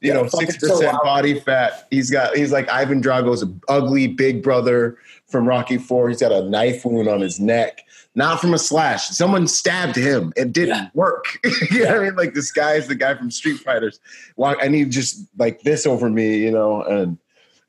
[0.00, 1.02] you Yeah, know, six percent out.
[1.02, 1.86] body fat.
[1.90, 6.08] He's got he's like Ivan Drago's ugly big brother from Rocky Four.
[6.08, 7.82] He's got a knife wound on his neck,
[8.14, 9.08] not from a slash.
[9.08, 10.32] Someone stabbed him.
[10.34, 10.88] It didn't Yeah.
[10.94, 11.26] work.
[11.70, 12.16] you know what I mean?
[12.16, 14.00] Like this guy is the guy from Street Fighters.
[14.36, 17.18] Walk, and he just like this over me, you know, and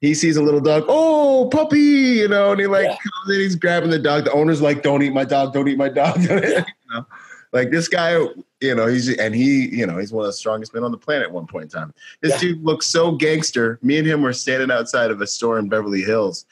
[0.01, 2.95] he sees a little dog, oh puppy, you know, and he like Yeah.
[2.97, 4.25] comes in, he's grabbing the dog.
[4.25, 6.21] The owner's like, don't eat my dog, don't eat my dog.
[6.23, 7.05] you know?
[7.51, 8.11] Like this guy,
[8.61, 10.97] you know, he's and he, you know, he's one of the strongest men on the
[10.97, 11.93] planet at one point in time.
[12.21, 12.49] This Yeah.
[12.49, 13.79] dude looks so gangster.
[13.81, 16.45] Me and him were standing outside of a store in Beverly Hills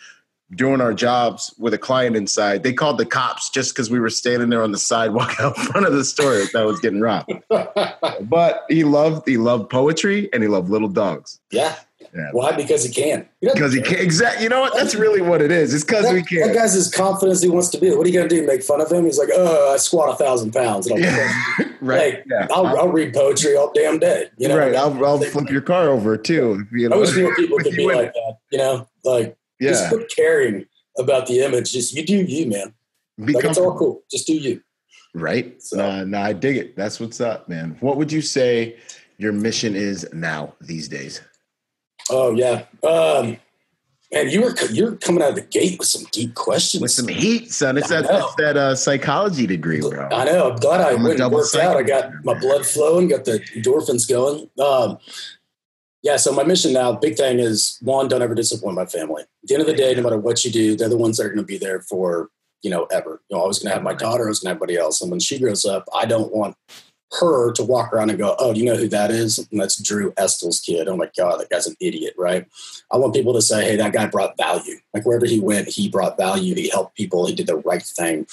[0.56, 2.64] doing our jobs with a client inside.
[2.64, 5.86] They called the cops just because we were standing there on the sidewalk out front
[5.86, 7.32] of the store that was getting robbed.
[8.22, 11.40] But he loved he loved poetry and he loved little dogs.
[11.52, 11.76] yeah.
[12.16, 12.30] Yeah.
[12.32, 12.52] Why?
[12.56, 13.28] Because he can.
[13.42, 13.90] He doesn't Because he care.
[13.92, 14.74] can't exactly you know what?
[14.76, 15.74] That's really what it is.
[15.74, 16.54] It's because that, we that can't.
[16.54, 17.90] guy's as confident as he wants to be.
[17.92, 18.46] What are you going to do?
[18.46, 19.06] Make fun of him?
[19.06, 20.88] He's like, oh, I squat a thousand pounds.
[20.88, 21.34] And I'm Yeah.
[21.82, 22.14] right.
[22.16, 22.48] Like, yeah.
[22.52, 24.26] I'll, I'll read poetry all damn day.
[24.38, 24.76] You know, right.
[24.76, 26.66] I'll, I'll flip your car over too.
[26.72, 27.00] You I know?
[27.02, 28.06] wish more people could be wouldn't.
[28.06, 28.38] like that.
[28.52, 29.90] You know, like just yeah.
[29.90, 30.66] quit caring
[30.98, 31.72] about the image.
[31.74, 32.74] Just you do you, man.
[33.24, 34.04] Be Like it's all cool.
[34.12, 34.62] Just do you.
[35.14, 35.62] Right.
[35.62, 36.76] So- Uh, no, I dig it.
[36.76, 37.76] That's what's up, man.
[37.80, 38.78] What would you say
[39.18, 41.22] your mission is now these days?
[42.10, 42.64] Oh yeah.
[42.84, 43.38] Um,
[44.12, 46.82] and you were you're coming out of the gate with some deep questions.
[46.82, 47.78] With some heat, son.
[47.78, 48.30] It's I that, know.
[48.38, 50.08] that uh, psychology degree, bro.
[50.12, 50.52] I know.
[50.52, 51.76] I'm glad I I'm went and worked out.
[51.76, 54.50] I got my blood flowing, got the endorphins going.
[54.64, 54.98] Um,
[56.04, 59.24] yeah, so my mission now, big thing is one, don't ever disappoint my family.
[59.24, 61.26] At the end of the day, no matter what you do, they're the ones that
[61.26, 62.30] are going to be there for,
[62.62, 63.22] you know, ever.
[63.30, 64.78] You know, I was going to have my daughter, I was going to have everybody
[64.78, 65.02] else.
[65.02, 66.56] And when she grows up, I don't want
[67.20, 69.38] her to walk around and go, oh, you know who that is?
[69.40, 70.88] And that's Drew Estell's kid.
[70.88, 72.46] Oh my God, that guy's an idiot, right?
[72.92, 74.78] I want people to say, hey, that guy brought value.
[74.94, 76.56] Like wherever he went, he brought value.
[76.56, 77.26] He helped people.
[77.26, 78.28] He did the right thing.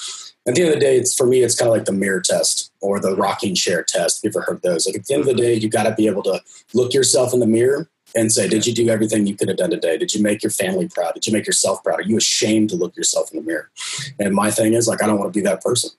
[0.46, 2.20] At the end of the day, it's for me, it's kind of like the mirror
[2.20, 4.22] test or the rocking chair test.
[4.22, 4.86] You've ever heard those.
[4.86, 6.40] Like at the end of the day, you got to be able to
[6.74, 9.70] look yourself in the mirror and say, did you do everything you could have done
[9.70, 9.98] today?
[9.98, 11.14] Did you make your family proud?
[11.14, 12.00] Did you make yourself proud?
[12.00, 13.70] Are you ashamed to look yourself in the mirror?
[14.18, 15.90] And my thing is like, I don't want to be that person.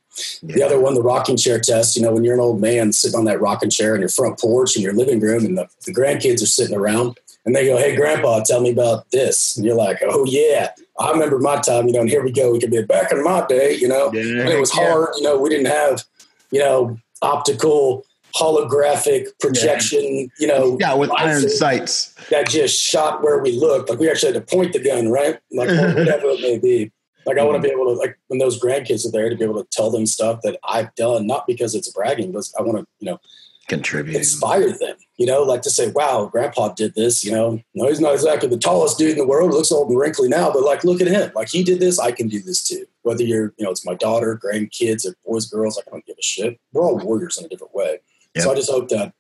[0.42, 3.20] The other one, the rocking chair test, you know, when you're an old man sitting
[3.20, 5.94] on that rocking chair in your front porch in your living room and the, the
[5.94, 9.58] grandkids are sitting around and they go, Hey, grandpa, tell me about this.
[9.58, 12.52] And you're like, Oh, yeah, I remember my time, you know, and here we go.
[12.54, 14.90] We could be back in my day, you know, Yeah, and it was yeah.
[14.90, 15.10] hard.
[15.18, 16.04] You know, we didn't have,
[16.50, 22.14] you know, optical holographic projection, you know, Yeah, with iron sights.
[22.30, 23.90] that just shot where we looked.
[23.90, 25.40] Like we actually had to point the gun, right?
[25.52, 26.92] Like whatever it may be.
[27.26, 27.76] Like I want to mm-hmm.
[27.76, 30.06] be able to, like when those grandkids are there, to be able to tell them
[30.06, 33.20] stuff that I've done, not because it's bragging, but I want to, you know,
[33.68, 34.96] contribute, inspire them.
[35.18, 38.50] You know, like to say, "Wow, Grandpa did this." You know, no, he's not exactly
[38.50, 39.52] the tallest dude in the world.
[39.52, 41.32] Looks old and wrinkly now, but like, look at him.
[41.36, 42.86] Like he did this, I can do this too.
[43.02, 46.18] Whether you're, you know, it's my daughter, grandkids, or boys, girls, like, I don't give
[46.20, 46.60] a shit.
[46.74, 48.00] We're all warriors in a different way.
[48.44, 49.14] So I just hope that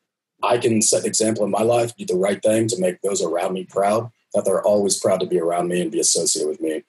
[0.43, 3.21] I can set an example in my life, do the right thing to make those
[3.21, 4.12] around me proud.
[4.34, 6.84] That they're always proud to be around me and be associated with me.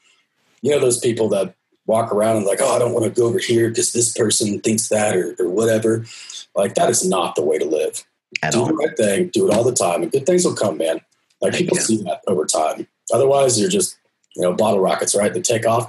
[0.62, 1.54] You know, those people that
[1.86, 4.60] walk around and like, oh, I don't want to go over here because this person
[4.60, 6.04] thinks that or, or whatever.
[6.54, 8.04] Like that is not the way to live.
[8.42, 8.66] At do all.
[8.66, 11.00] the right thing, do it all the time, and good things will come, man.
[11.40, 12.86] Like people see that over time.
[13.12, 13.96] Otherwise, you're just
[14.34, 15.32] you know bottle rockets, right?
[15.32, 15.88] They take off,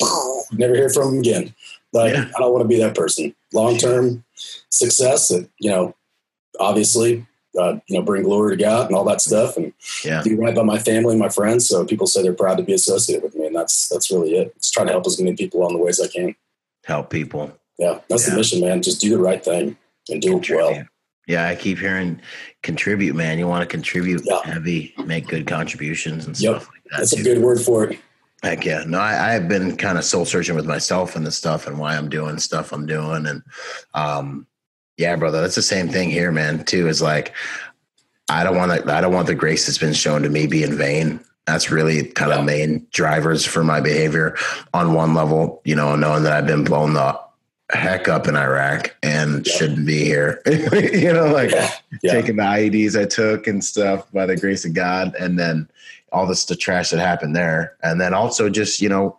[0.52, 1.54] never hear from them again.
[1.92, 2.30] Like Yeah.
[2.36, 3.34] I don't want to be that person.
[3.54, 4.24] Long term
[4.70, 5.94] success, and you know,
[6.60, 7.26] obviously,
[7.58, 9.72] uh, you know, bring glory to God and all that stuff, and
[10.04, 10.22] Yeah.
[10.22, 11.68] do right by my family and my friends.
[11.68, 14.52] So people say they're proud to be associated with me, and that's that's really it.
[14.56, 16.34] It's trying to help as many people on the ways I can.
[16.84, 17.52] Help people.
[17.78, 18.30] Yeah, that's Yeah.
[18.30, 18.82] the mission, man.
[18.82, 19.76] Just do the right thing
[20.08, 20.84] and do it well.
[21.26, 22.22] Yeah, I keep hearing
[22.62, 23.38] contribute, man.
[23.38, 24.40] You want to contribute Yeah.
[24.44, 26.50] heavy, make good contributions and Yep.
[26.62, 26.98] stuff like that.
[27.00, 27.98] That's a good word for it.
[28.42, 28.84] Heck yeah.
[28.86, 31.96] No, I, I've been kind of soul searching with myself and the stuff and why
[31.96, 33.26] I'm doing stuff I'm doing.
[33.26, 33.42] And
[33.94, 34.46] um
[34.96, 36.88] yeah, brother, that's the same thing here, man, too.
[36.88, 37.34] Is like
[38.28, 40.62] I don't want to I don't want the grace that's been shown to me be
[40.62, 41.20] in vain.
[41.46, 42.38] That's really kind Yeah.
[42.40, 44.36] of main drivers for my behavior
[44.74, 47.18] on one level, you know, knowing that I've been blown the
[47.72, 49.52] heck up in Iraq and Yeah.
[49.52, 50.42] shouldn't be here.
[50.46, 52.12] you know, like yeah.
[52.12, 55.68] taking the IEDs I took and stuff by the grace of God, and then
[56.12, 59.18] all this the trash that happened there, and then also just you know,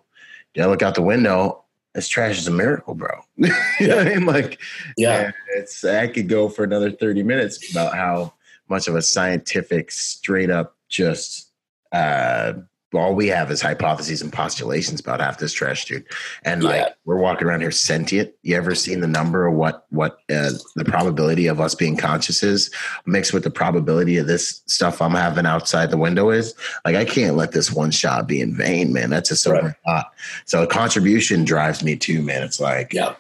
[0.56, 1.64] you look out the window.
[1.96, 3.10] This trash is a miracle, bro.
[3.38, 3.50] you
[3.88, 4.26] know what I mean?
[4.26, 4.60] Like,
[4.96, 5.32] yeah.
[5.56, 8.34] it's I could go for another thirty minutes about how
[8.70, 11.52] much of a scientific, straight up, just
[11.92, 12.54] uh,
[12.94, 16.06] all we have is hypotheses and postulations about half this trash, dude.
[16.44, 16.90] And like Yeah.
[17.06, 18.32] we're walking around here sentient.
[18.42, 22.42] You ever seen the number of what what uh, the probability of us being conscious
[22.42, 22.72] is
[23.06, 26.56] mixed with the probability of this stuff I'm having outside the window is?
[26.84, 29.10] Like I can't let this one shot be in vain, man.
[29.12, 29.76] That's a sober Right.
[29.86, 30.12] thought.
[30.46, 32.42] So a contribution drives me too, man.
[32.42, 33.14] It's like Yeah.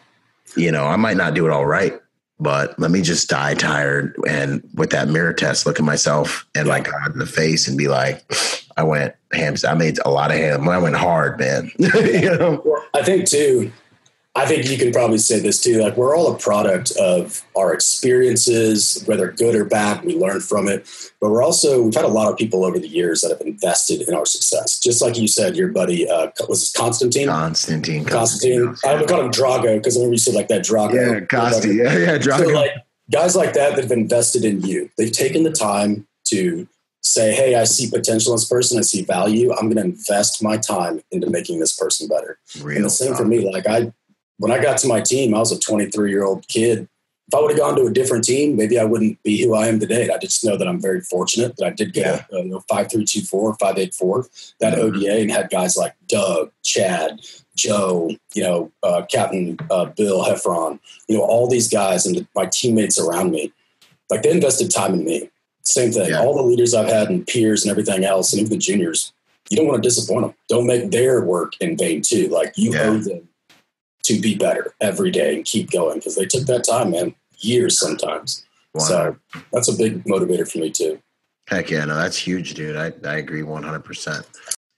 [0.55, 1.93] you know, I might not do it all right,
[2.39, 6.67] but let me just die tired and with that mirror test, look at myself and
[6.67, 6.73] Yeah.
[6.73, 8.23] like God in the face and be like,
[8.77, 9.55] I went ham.
[9.67, 10.67] I made a lot of ham.
[10.69, 11.71] I went hard, man.
[11.77, 12.81] you know?
[12.93, 13.71] I think too.
[14.39, 15.81] I think you can probably say this too.
[15.81, 20.05] Like we're all a product of our experiences, whether good or bad.
[20.05, 20.87] We learn from it,
[21.19, 24.07] but we're also we've had a lot of people over the years that have invested
[24.07, 24.79] in our success.
[24.79, 27.27] Just like you said, your buddy uh, was this Constantine.
[27.27, 28.05] Constantine.
[28.05, 28.75] Constantine.
[28.85, 30.93] I would call him Drago because I remember you said like that Drago.
[30.93, 31.75] Yeah, Costi.
[31.75, 32.53] Yeah, yeah, So Drago.
[32.53, 32.71] like
[33.11, 36.65] guys like that that have invested in you, they've taken the time to
[37.01, 38.77] say, "Hey, I see potential in this person.
[38.77, 39.51] I see value.
[39.51, 42.39] I'm going to invest my time into making this person better."
[42.77, 43.39] and the same for me.
[43.51, 43.91] Like I,
[44.39, 46.87] when I got to my team, I was a 23 year old kid.
[47.27, 49.67] If I would have gone to a different team, maybe I wouldn't be who I
[49.67, 50.09] am today.
[50.09, 52.63] I just know that I'm very fortunate that I did get a, a you know,
[52.67, 54.25] five three two four, five eight four
[54.59, 54.81] that Mhm.
[54.81, 57.19] ODA and had guys like Doug, Chad,
[57.55, 62.47] Joe, you know, uh, Captain uh, Bill Heffron, you know, all these guys and my
[62.47, 63.53] teammates around me.
[64.09, 65.29] Like they invested time in me.
[65.61, 66.09] Same thing.
[66.09, 66.21] Yeah.
[66.21, 69.13] All the leaders I've had and peers and everything else, and even the juniors,
[69.51, 70.33] you don't want to disappoint them.
[70.47, 72.27] Don't make their work in vain too.
[72.29, 72.89] Like you Yeah.
[72.89, 73.28] owe them
[74.03, 77.79] to be better every day and keep going because they took that time, man, years
[77.79, 78.45] sometimes.
[78.77, 79.17] So
[79.51, 80.99] that's a big motivator for me too.
[81.47, 82.75] Heck yeah, no, that's huge, dude.
[82.75, 84.23] I, I agree 100%.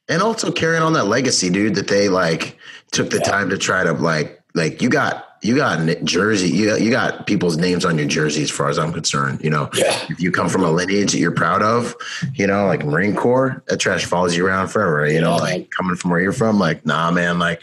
[0.07, 2.57] And also carrying on that legacy, dude, that they like
[2.91, 3.23] took the Yeah.
[3.23, 7.25] time to try to like, like you got, you got jersey, you got, you got
[7.25, 10.31] people's names on your jersey as far as I'm concerned, you know, Yeah, if you
[10.31, 11.95] come from a lineage that you're proud of,
[12.35, 15.07] you know, like Marine Corps, that trash follows you around forever.
[15.09, 17.61] You know, like coming from where you're from, like, nah, man, like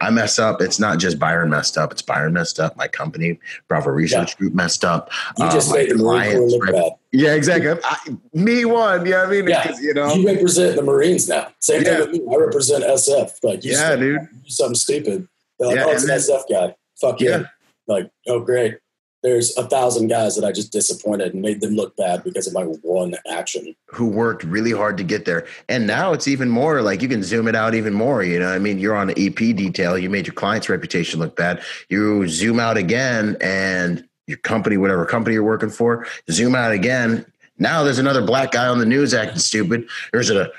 [0.00, 0.60] I mess up.
[0.62, 1.90] It's not just Byron messed up.
[1.90, 2.76] It's Byron messed up.
[2.76, 5.10] My company, Bravo Research Group messed up.
[5.38, 6.72] you Uh, just my made the Marine Corps look right?
[6.74, 6.92] bad.
[7.10, 7.70] Yeah, exactly.
[7.82, 7.96] I,
[8.32, 9.06] me one.
[9.06, 9.72] Yeah, I mean, Yeah.
[9.80, 11.48] you know, You represent the Marines now.
[11.58, 11.88] Same Yeah.
[11.96, 12.26] thing with me.
[12.32, 13.32] I represent SF.
[13.42, 14.20] Like you Yeah, said, dude.
[14.20, 15.26] do something stupid.
[15.58, 16.74] They're like, Yeah, oh, it's an SF guy.
[17.00, 17.30] Fuck yeah.
[17.30, 17.42] Yeah.
[17.86, 18.78] Like, oh great.
[19.22, 22.52] There's a thousand guys that I just disappointed and made them look bad because of
[22.52, 23.74] my one action.
[23.86, 25.44] who worked really hard to get there.
[25.68, 28.22] And now it's even more like you can zoom it out even more.
[28.22, 31.34] You know, I mean, you're on an EP detail, you made your client's reputation look
[31.34, 31.62] bad.
[31.88, 37.26] You zoom out again and your company, whatever company you're working for, zoom out again.
[37.58, 39.88] Now there's another black guy on the news acting stupid.
[40.12, 40.52] There's a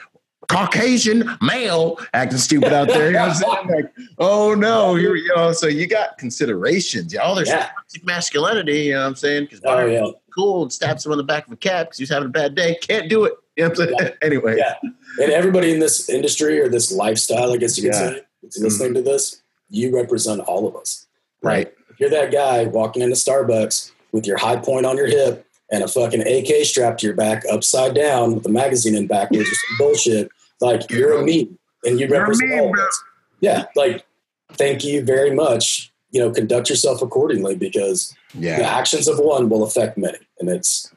[0.50, 3.08] Caucasian male acting stupid out there.
[3.08, 3.68] You know I'm?
[3.68, 5.52] Like, oh no, here you know.
[5.52, 7.16] So you got considerations.
[7.22, 7.70] Oh, there's Yeah.
[7.76, 8.80] toxic masculinity.
[8.86, 9.44] You know what I'm saying?
[9.46, 10.06] Because Oh yeah.
[10.36, 12.56] cool and stabs him on the back of a cab because he's having a bad
[12.56, 12.76] day.
[12.82, 13.34] Can't do it.
[13.56, 13.94] You know saying?
[14.24, 14.58] Anyway.
[14.58, 14.76] Yeah.
[15.22, 18.10] And everybody in this industry or this lifestyle, I guess you could Yeah.
[18.10, 21.06] say, that's listening to this, you represent all of us.
[21.44, 21.72] Right.
[21.92, 25.84] If you're that guy walking into Starbucks with your high point on your hip and
[25.84, 29.54] a fucking AK strapped to your back upside down with a magazine in backwards or
[29.54, 30.30] some bullshit,
[30.62, 33.04] like you're a meme and you You're a represent meme, all of us.
[33.40, 33.66] Yeah.
[33.76, 34.06] Like,
[34.54, 35.92] thank you very much.
[36.12, 38.78] You know, conduct yourself accordingly because the Yeah.
[38.78, 40.18] actions of one will affect many.
[40.40, 40.92] And it's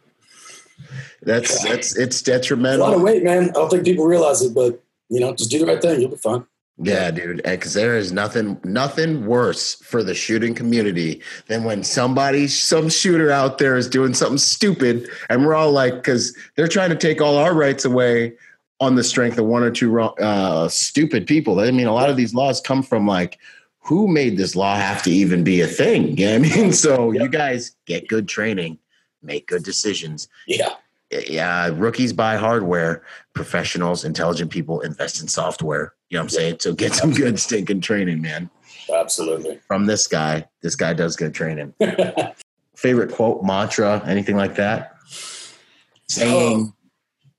[1.23, 2.81] That's that's it's detrimental.
[2.81, 3.05] a lot of detrimental.
[3.05, 3.51] weight, man.
[3.51, 6.01] I don't think people realize it, but you know, just do the right thing.
[6.01, 6.45] You'll be fine.
[6.79, 7.43] Yeah, dude.
[7.45, 13.31] Because there is nothing, nothing worse for the shooting community than when somebody, some shooter
[13.31, 17.21] out there is doing something stupid, and we're all like, because they're trying to take
[17.21, 18.33] all our rights away
[18.83, 21.61] on the strength of one or two uh, stupid people.
[21.61, 23.39] I mean, a lot of these laws come from like,
[23.79, 26.17] who made this law have to even be a thing?
[26.17, 26.73] You know I mean?
[26.73, 27.23] So yeah.
[27.23, 28.79] you guys get good training,
[29.23, 30.29] make good decisions.
[30.47, 30.75] Yeah
[31.27, 33.03] yeah, rookies buy hardware,
[33.35, 35.95] professionals, intelligent people invest in software.
[36.09, 36.57] You know what I'm saying?
[36.61, 38.51] So get some good stinking training, man.
[38.93, 39.61] Absolutely.
[39.67, 40.47] From this guy.
[40.63, 41.75] This guy does good training.
[42.77, 44.97] Favorite quote, mantra, anything like that?
[46.09, 46.73] Saying.
[46.73, 46.73] Oh,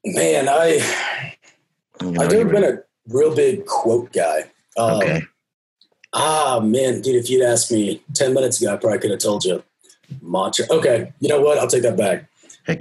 [0.06, 1.12] man, I
[2.03, 4.51] you know, I've never been a real big quote guy.
[4.77, 5.23] Um, okay.
[6.13, 9.45] Ah man, dude, if you'd asked me 10 minutes ago, I probably could have told
[9.45, 9.63] you
[10.21, 10.65] mantra.
[10.69, 11.57] Okay, you know what?
[11.57, 12.29] I'll take that back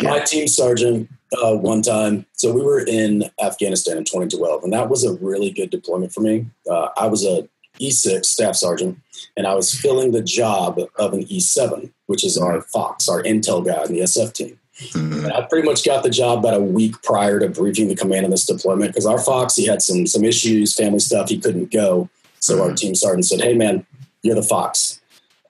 [0.02, 1.08] my team sergeant
[1.42, 2.26] uh, one time.
[2.34, 6.20] So we were in Afghanistan in 2012, and that was a really good deployment for
[6.20, 6.46] me.
[6.70, 7.48] Uh, I was a
[7.80, 8.98] E6 staff sergeant,
[9.36, 13.64] and I was filling the job of an E7, which is our Fox, our intel
[13.64, 14.58] guy in the SF team.
[14.78, 15.26] Mm-hmm.
[15.26, 18.30] I pretty much got the job about a week prior to briefing the command on
[18.30, 22.08] this deployment because our Fox he had some some issues, family stuff, he couldn't go.
[22.40, 22.70] So mm-hmm.
[22.70, 23.86] our team sergeant said, "Hey man,
[24.22, 25.00] you're the Fox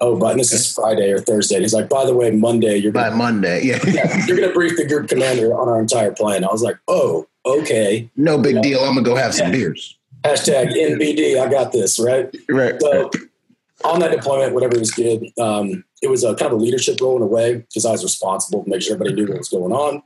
[0.03, 1.55] oh, but this is Friday or Thursday.
[1.55, 3.79] And he's like, by the way, Monday, you're gonna, by Monday, yeah.
[3.87, 6.45] yeah you're going to brief the group commander on our entire plan.
[6.45, 8.11] I was like, oh, okay.
[8.17, 8.63] No big you know?
[8.63, 8.81] deal.
[8.81, 9.97] I'm gonna go have some beers.
[10.23, 11.41] Hashtag NBD.
[11.41, 11.99] I got this.
[11.99, 12.35] Right.
[12.49, 12.81] Right.
[12.81, 13.11] So
[13.85, 17.17] on that deployment, whatever was good, um, it was a kind of a leadership role
[17.17, 19.73] in a way because I was responsible to make sure everybody knew what was going
[19.73, 20.03] on,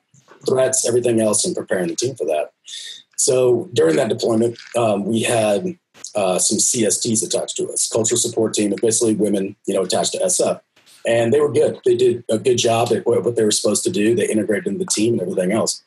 [0.46, 2.52] threats, everything else, and preparing the team for that.
[3.16, 5.78] So during that deployment, um, we had
[6.14, 10.18] uh, some CSTs attached to us, cultural support team, basically women, you know, attached to
[10.18, 10.60] SF.
[11.06, 11.78] And they were good.
[11.84, 14.14] They did a good job at what they were supposed to do.
[14.14, 15.82] They integrated in the team and everything else.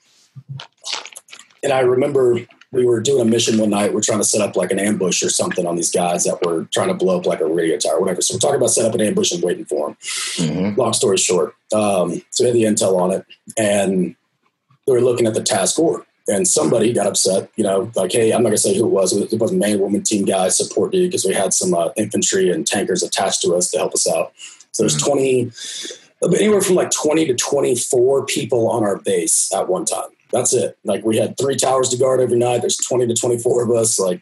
[1.61, 2.39] And I remember
[2.71, 3.93] we were doing a mission one night.
[3.93, 6.65] We're trying to set up like an ambush or something on these guys that were
[6.71, 8.21] trying to blow up like a radio tower, or whatever.
[8.21, 9.97] So we're talking about setting up an ambush and waiting for them.
[10.01, 10.79] Mm-hmm.
[10.79, 13.25] Long story short, um, so we had the intel on it,
[13.57, 14.15] and
[14.85, 18.31] they were looking at the task order and somebody got upset, you know, like, hey,
[18.31, 19.13] I'm not gonna say who it was.
[19.13, 22.51] It was a man, woman, team guy, support dude, because we had some uh, infantry
[22.51, 24.31] and tankers attached to us to help us out.
[24.71, 26.29] So there's mm-hmm.
[26.29, 30.09] 20, anywhere from like 20 to 24 people on our base at one time.
[30.31, 30.77] That's it.
[30.83, 32.61] Like we had three towers to guard every night.
[32.61, 33.99] There's 20 to 24 of us.
[33.99, 34.21] Like,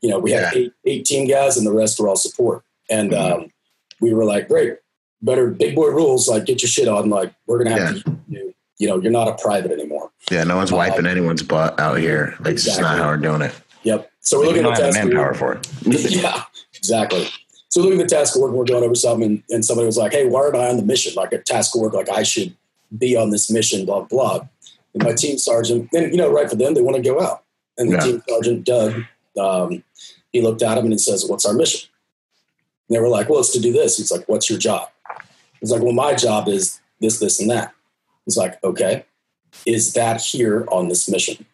[0.00, 0.48] you know, we yeah.
[0.48, 2.62] had eight, 18 guys and the rest were all support.
[2.88, 3.42] And mm-hmm.
[3.42, 3.52] um,
[4.00, 4.76] we were like, great,
[5.20, 6.28] better big boy rules.
[6.28, 7.10] Like, get your shit on.
[7.10, 8.02] Like, we're going to have yeah.
[8.02, 10.10] to, you, you know, you're not a private anymore.
[10.30, 12.36] Yeah, no one's wiping um, anyone's butt out here.
[12.40, 12.52] Like exactly.
[12.52, 13.54] it's just not how we're doing it.
[13.82, 14.10] Yep.
[14.20, 15.68] So we're looking at the task manpower for it.
[16.10, 16.44] yeah,
[16.74, 17.28] exactly.
[17.70, 20.12] So looking at the task org, we're going over something, and, and, somebody was like,
[20.12, 21.14] "Hey, why aren't I on the mission?
[21.14, 22.54] Like a task org, like I should
[22.96, 24.46] be on this mission." Blah blah.
[24.94, 27.44] And my team sergeant, and you know, right for them, they want to go out.
[27.76, 28.00] And the yeah.
[28.00, 29.04] team sergeant Doug,
[29.40, 29.84] um,
[30.32, 31.88] he looked at him and he says, "What's our mission?"
[32.88, 34.88] And they were like, "Well, it's to do this." He's like, "What's your job?"
[35.60, 37.72] He's like, "Well, my job is this, this, and that."
[38.24, 39.04] He's like, "Okay."
[39.66, 41.44] is that here on this mission?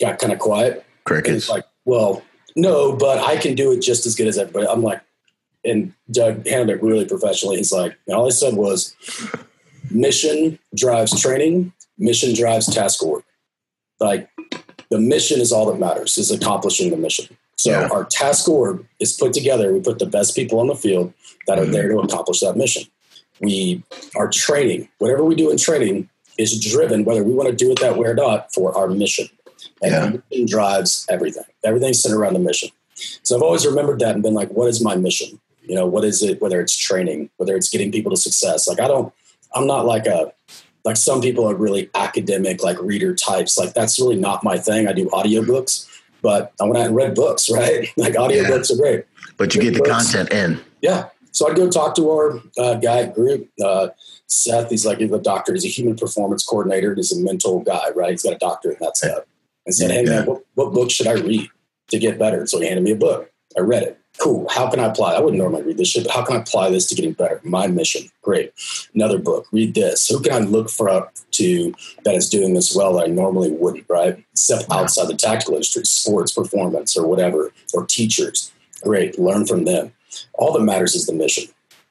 [0.00, 0.84] Got kind of quiet.
[1.04, 1.48] Crickets.
[1.48, 2.22] Like, well,
[2.56, 4.66] no, but I can do it just as good as everybody.
[4.66, 5.00] I'm like,
[5.64, 7.56] and Doug handled it really professionally.
[7.56, 8.96] He's like, and all I said was,
[9.94, 13.24] mission drives training, mission drives task order.
[14.00, 14.28] Like,
[14.90, 17.36] the mission is all that matters, is accomplishing the mission.
[17.56, 17.88] So yeah.
[17.92, 19.72] our task org is put together.
[19.72, 21.14] We put the best people on the field
[21.46, 21.72] that are mm-hmm.
[21.72, 22.84] there to accomplish that mission.
[23.40, 23.82] We
[24.16, 24.88] are training.
[24.98, 28.08] Whatever we do in training is driven, whether we want to do it that way
[28.08, 29.28] or not, for our mission.
[29.80, 30.20] And yeah.
[30.30, 31.44] mission drives everything.
[31.64, 32.70] Everything's centered around the mission.
[32.94, 35.40] So I've always remembered that and been like, what is my mission?
[35.62, 36.42] You know, what is it?
[36.42, 38.66] Whether it's training, whether it's getting people to success.
[38.66, 39.12] Like I don't,
[39.54, 40.32] I'm not like a,
[40.84, 43.58] like some people are really academic, like reader types.
[43.58, 44.88] Like that's really not my thing.
[44.88, 45.88] I do audiobooks,
[46.22, 47.88] but I went out and read books, right?
[47.96, 48.76] like audiobooks yeah.
[48.76, 49.04] are great.
[49.36, 50.12] But you get the books.
[50.12, 50.60] content in.
[50.80, 51.08] Yeah.
[51.30, 53.48] So I'd go talk to our uh, guy group.
[53.62, 53.88] Uh,
[54.26, 55.52] Seth, he's like he's a doctor.
[55.54, 56.94] He's a human performance coordinator.
[56.94, 58.10] He's a mental guy, right?
[58.10, 59.24] He's got a doctorate in that stuff.
[59.64, 61.48] And said, hey, man, what, what book should I read
[61.88, 62.46] to get better?
[62.46, 63.30] So he handed me a book.
[63.56, 64.01] I read it.
[64.18, 64.46] Cool.
[64.50, 65.14] How can I apply?
[65.14, 67.40] I wouldn't normally read this shit, but how can I apply this to getting better?
[67.44, 68.08] My mission.
[68.20, 68.52] Great.
[68.94, 69.46] Another book.
[69.52, 70.06] Read this.
[70.06, 73.50] Who can I look for up to that is doing this well that I normally
[73.50, 74.22] wouldn't, right?
[74.34, 78.52] Step outside the tactical industry, sports, performance, or whatever, or teachers.
[78.82, 79.18] Great.
[79.18, 79.92] Learn from them.
[80.34, 81.44] All that matters is the mission.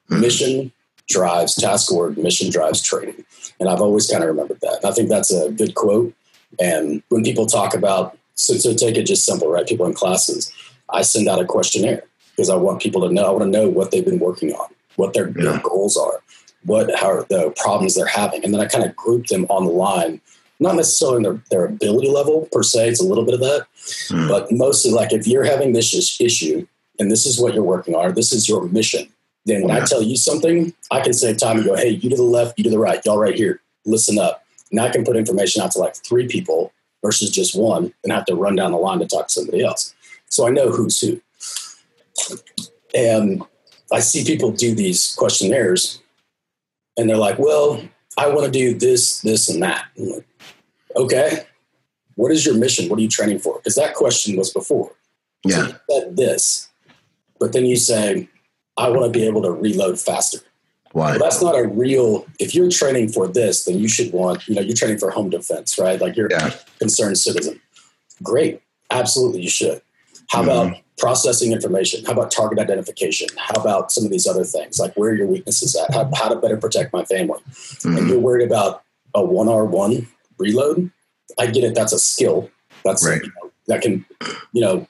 [0.09, 0.21] Mm-hmm.
[0.21, 0.71] Mission
[1.09, 3.25] drives task org, mission drives training.
[3.59, 4.77] And I've always kind of remembered that.
[4.77, 6.13] And I think that's a good quote.
[6.59, 9.67] And when people talk about, so, so take it just simple, right?
[9.67, 10.53] People in classes,
[10.89, 12.03] I send out a questionnaire
[12.35, 14.67] because I want people to know, I want to know what they've been working on,
[14.95, 15.51] what their, yeah.
[15.51, 16.21] their goals are,
[16.65, 18.43] what how the problems they're having.
[18.43, 20.21] And then I kind of group them on the line
[20.61, 22.89] not necessarily in their, their ability level per se.
[22.89, 23.65] It's a little bit of that,
[24.09, 24.29] Mm.
[24.29, 26.67] but mostly like if you're having this issue
[26.99, 29.07] and this is what you're working on, this is your mission.
[29.45, 32.15] Then when I tell you something, I can save time and go, hey, you to
[32.15, 34.45] the left, you to the right, y'all right here, listen up.
[34.69, 36.71] And I can put information out to like three people
[37.03, 39.95] versus just one and have to run down the line to talk to somebody else.
[40.29, 41.19] So I know who's who.
[42.93, 43.43] And
[43.91, 46.01] I see people do these questionnaires
[46.97, 47.81] and they're like, well,
[48.17, 49.85] I want to do this, this, and that.
[49.97, 50.25] Like,
[50.95, 51.45] okay,
[52.15, 52.89] what is your mission?
[52.89, 53.57] What are you training for?
[53.57, 54.91] Because that question was before.
[55.47, 55.67] So Yeah.
[55.67, 56.69] you said this,
[57.39, 58.29] but then you say,
[58.77, 60.39] I want to be able to reload faster.
[60.91, 61.11] Why?
[61.11, 62.25] Well, that's not a real.
[62.39, 64.45] If you're training for this, then you should want.
[64.47, 65.99] You know, you're training for home defense, right?
[66.01, 66.47] Like you're Yeah.
[66.47, 67.61] a concerned citizen.
[68.21, 69.81] Great, absolutely, you should.
[70.31, 72.05] How about processing information?
[72.05, 73.27] How about target identification?
[73.37, 75.93] How about some of these other things, like where are your weaknesses at?
[75.93, 77.39] How, how to better protect my family?
[77.83, 78.09] And Mhm.
[78.09, 78.81] you're worried about
[79.13, 80.07] a one R one
[80.37, 80.89] reload.
[81.37, 81.75] I get it.
[81.75, 82.49] That's a skill.
[82.85, 83.21] That's Right.
[83.21, 84.05] you know, that can,
[84.53, 84.87] you know,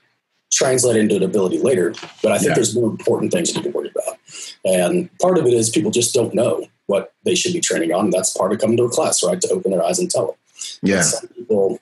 [0.53, 1.93] translate into an ability later.
[2.21, 2.55] But I think Yeah.
[2.55, 4.17] there's more important things to be worried about.
[4.63, 8.11] And part of it is people just don't know what they should be training on.
[8.11, 9.41] That's part of coming to a class, right?
[9.41, 10.35] To open their eyes and tell them.
[10.83, 11.01] Yeah.
[11.01, 11.79] Some people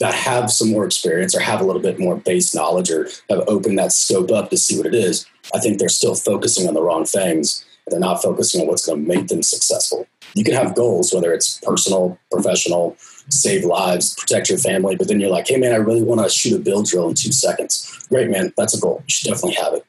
[0.00, 3.42] that have some more experience or have a little bit more base knowledge or have
[3.48, 6.74] opened that scope up to see what it is, I think they're still focusing on
[6.74, 7.64] the wrong things.
[7.88, 10.06] They're not focusing on what's going to make them successful.
[10.34, 12.96] You can have goals, whether it's personal, professional,
[13.30, 16.28] save lives, protect your family, but then you're like, hey man, I really want to
[16.28, 18.06] shoot a Bill drill in two seconds.
[18.08, 18.52] Great, man.
[18.56, 19.02] That's a goal.
[19.06, 19.86] You should definitely have it.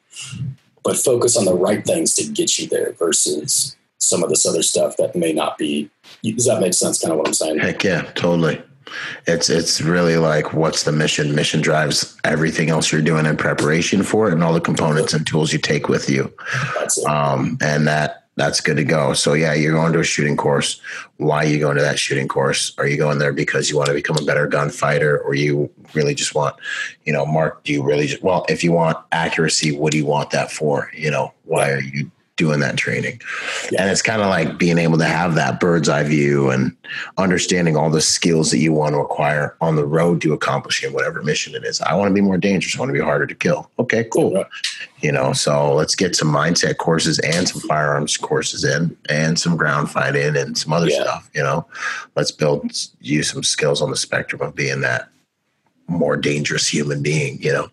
[0.82, 4.62] But focus on the right things to get you there versus some of this other
[4.62, 5.90] stuff that may not be.
[6.22, 7.00] Does that make sense?
[7.00, 7.58] Kind of what I'm saying?
[7.58, 8.62] Heck yeah, totally.
[9.26, 11.34] It's it's really like what's the mission?
[11.34, 15.26] Mission drives everything else you're doing in preparation for it and all the components and
[15.26, 16.32] tools you take with you.
[17.06, 19.12] Um, and that that's good to go.
[19.12, 20.80] So yeah, you're going to a shooting course.
[21.18, 22.72] Why are you going to that shooting course?
[22.78, 26.14] Are you going there because you want to become a better gunfighter, or you really
[26.14, 26.56] just want,
[27.04, 27.62] you know, Mark?
[27.64, 30.90] Do you really just well, if you want accuracy, what do you want that for?
[30.94, 32.10] You know, why are you
[32.40, 33.20] doing that training?
[33.70, 33.82] Yeah.
[33.82, 36.74] And it's kind of like being able to have that bird's eye view and
[37.18, 41.22] understanding all the skills that you want to acquire on the road to accomplishing whatever
[41.22, 41.80] mission it is.
[41.82, 42.74] I want to be more dangerous.
[42.76, 43.70] I want to be harder to kill.
[43.78, 44.46] Okay, cool Right.
[45.00, 49.56] you know so let's get some mindset courses and some firearms courses in and some
[49.56, 51.02] ground fighting and some other Yeah.
[51.02, 51.66] stuff you know
[52.16, 52.70] let's build
[53.00, 55.08] you some skills on the spectrum of being that
[55.88, 57.68] more dangerous human being you know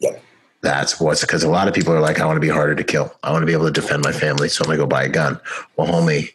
[0.00, 0.22] Yep.
[0.64, 2.82] That's what's because a lot of people are like i want to be harder to
[2.84, 5.04] kill i want to be able to defend my family so i'm gonna go buy
[5.04, 5.38] a gun
[5.76, 6.32] well homie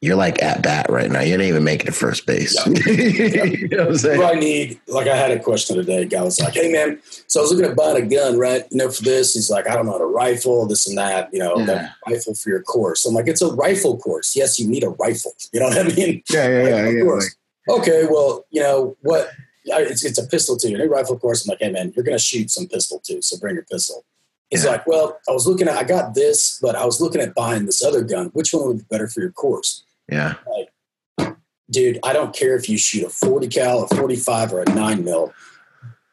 [0.00, 3.68] you're like at bat right now you didn't even make it to first base you
[3.68, 6.04] know what i'm saying What I need, like I had a question today.
[6.04, 8.64] Guy was like, "Hey man, so I was looking at buying a gun, right?
[8.70, 11.28] You know, for this." He's like, "I don't know how to rifle, this and that.
[11.32, 11.90] You know, Yeah.
[12.08, 14.36] rifle for your course." I'm like, "It's a rifle course.
[14.36, 15.32] Yes, you need a rifle.
[15.52, 16.22] You know what I mean?
[16.30, 17.00] yeah yeah yeah, Of yeah.
[17.02, 17.34] course.
[17.68, 19.30] Okay, well, you know what?
[19.70, 20.68] It's, it's a pistol too.
[20.68, 21.44] A new rifle course.
[21.46, 24.04] I'm like, hey man, you're gonna shoot some pistol too, so bring your pistol.
[24.50, 24.70] He's Yeah.
[24.72, 27.66] like, well, I was looking at, I got this, but I was looking at buying
[27.66, 28.26] this other gun.
[28.32, 29.82] Which one would be better for your course?
[30.10, 30.34] yeah
[31.70, 35.04] dude, I don't care if you shoot a 40 cal, a 45, or a 9
[35.04, 35.32] mil.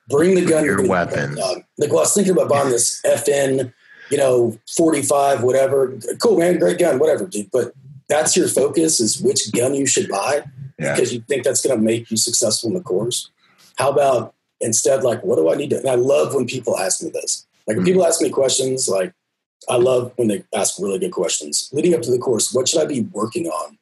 [0.09, 0.65] Bring the gun.
[0.65, 1.35] Your weapons.
[1.35, 1.63] gun.
[1.77, 3.73] Like, well, I was thinking about buying this FN,
[4.11, 5.97] you know, 45, whatever.
[6.21, 7.49] Cool, man, great gun, whatever, dude.
[7.51, 7.73] But
[8.07, 10.43] that's your focus is which gun you should buy
[10.77, 13.31] yeah because you think that's going to make you successful in the course.
[13.77, 15.79] How about instead, like, what do I need to?
[15.79, 17.45] And I love when people ask me this.
[17.67, 17.89] Like, when Mhm.
[17.89, 19.13] people ask me questions, like,
[19.67, 21.69] I love when they ask really good questions.
[21.71, 23.77] Leading up to the course, what should I be working on?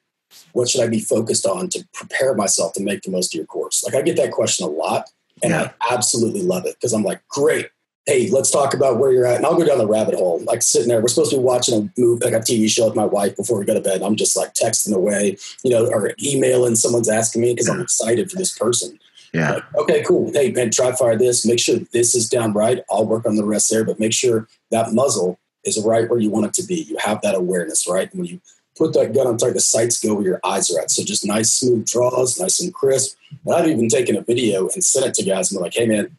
[0.54, 3.46] What should I be focused on to prepare myself to make the most of your
[3.46, 3.84] course?
[3.84, 5.10] Like, I get that question a lot,
[5.44, 5.72] and Yeah.
[5.82, 7.70] I absolutely love it because I'm like, great.
[8.06, 9.38] Hey, let's talk about where you're at.
[9.38, 10.42] And I'll go down the rabbit hole.
[10.46, 12.96] Like sitting there, we're supposed to be watching a movie, like a TV show with
[12.96, 14.02] my wife before we go to bed.
[14.02, 16.76] I'm just like texting away, you know, or emailing.
[16.76, 19.00] Someone's asking me because I'm excited for this person.
[19.34, 20.32] Yeah Like, okay, cool.
[20.34, 21.46] Hey, man, try fire this.
[21.46, 22.84] Make sure this is down right.
[22.90, 26.30] I'll work on the rest there, but make sure that muzzle is right where you
[26.30, 26.84] want it to be.
[26.84, 28.10] You have that awareness, right?
[28.12, 28.42] And when you
[28.78, 30.92] put that gun on target, the sights go where your eyes are at.
[30.92, 33.18] So just nice, smooth draws, nice and crisp.
[33.46, 35.86] And I've even taken a video and sent it to guys and be like, hey,
[35.86, 36.18] man,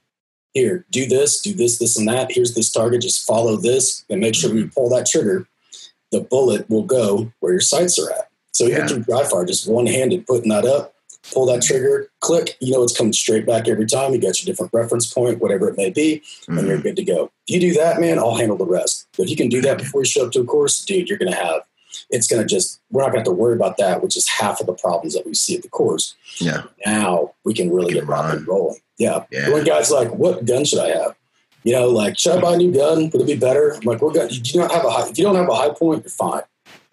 [0.53, 2.31] here, do this, do this, this, and that.
[2.33, 3.03] Here's this target.
[3.03, 5.47] Just follow this and make sure when you pull that trigger,
[6.13, 8.29] the bullet will go where your sights are at.
[8.53, 8.87] So even Yeah.
[8.87, 10.94] through dry fire, just one handed putting that up,
[11.33, 14.13] pull that trigger, click, you know it's coming straight back every time.
[14.13, 16.83] You got your different reference point, whatever it may be, and you're Mhm.
[16.83, 17.31] good to go.
[17.49, 19.07] If you do that, man, I'll handle the rest.
[19.17, 21.19] But if you can do that before you show up to a course, dude, you're
[21.19, 21.63] gonna have
[22.11, 24.67] it's gonna just we're not gonna have to worry about that, which is half of
[24.67, 26.15] the problems that we see at the course.
[26.41, 28.37] yeah Now we can really We can get rock run.
[28.39, 28.81] and rolling.
[28.99, 29.25] Yeah.
[29.31, 29.51] Yeah.
[29.51, 31.15] When guys like, what gun should I have?
[31.63, 33.11] You know, like, should I buy a new gun?
[33.11, 33.73] Would it be better?
[33.75, 34.29] I'm like, what gun?
[34.31, 35.09] You do not have a high.
[35.09, 36.43] If you don't have a Hi-Point, you're fine.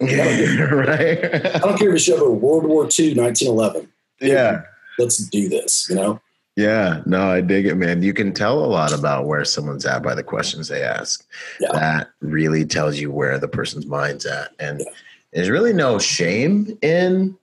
[0.02, 3.88] I right don't care if you show up a World War II, 1911.
[4.22, 4.62] Yeah
[4.98, 5.88] let's do this.
[5.88, 6.20] You know.
[6.54, 8.02] Yeah, no, I dig it, man.
[8.02, 11.26] You can tell a lot about where someone's at by the questions they ask.
[11.58, 11.72] Yeah.
[11.72, 14.50] That really tells you where the person's mind's at.
[14.58, 14.92] And yeah.
[15.32, 17.38] there's really no shame in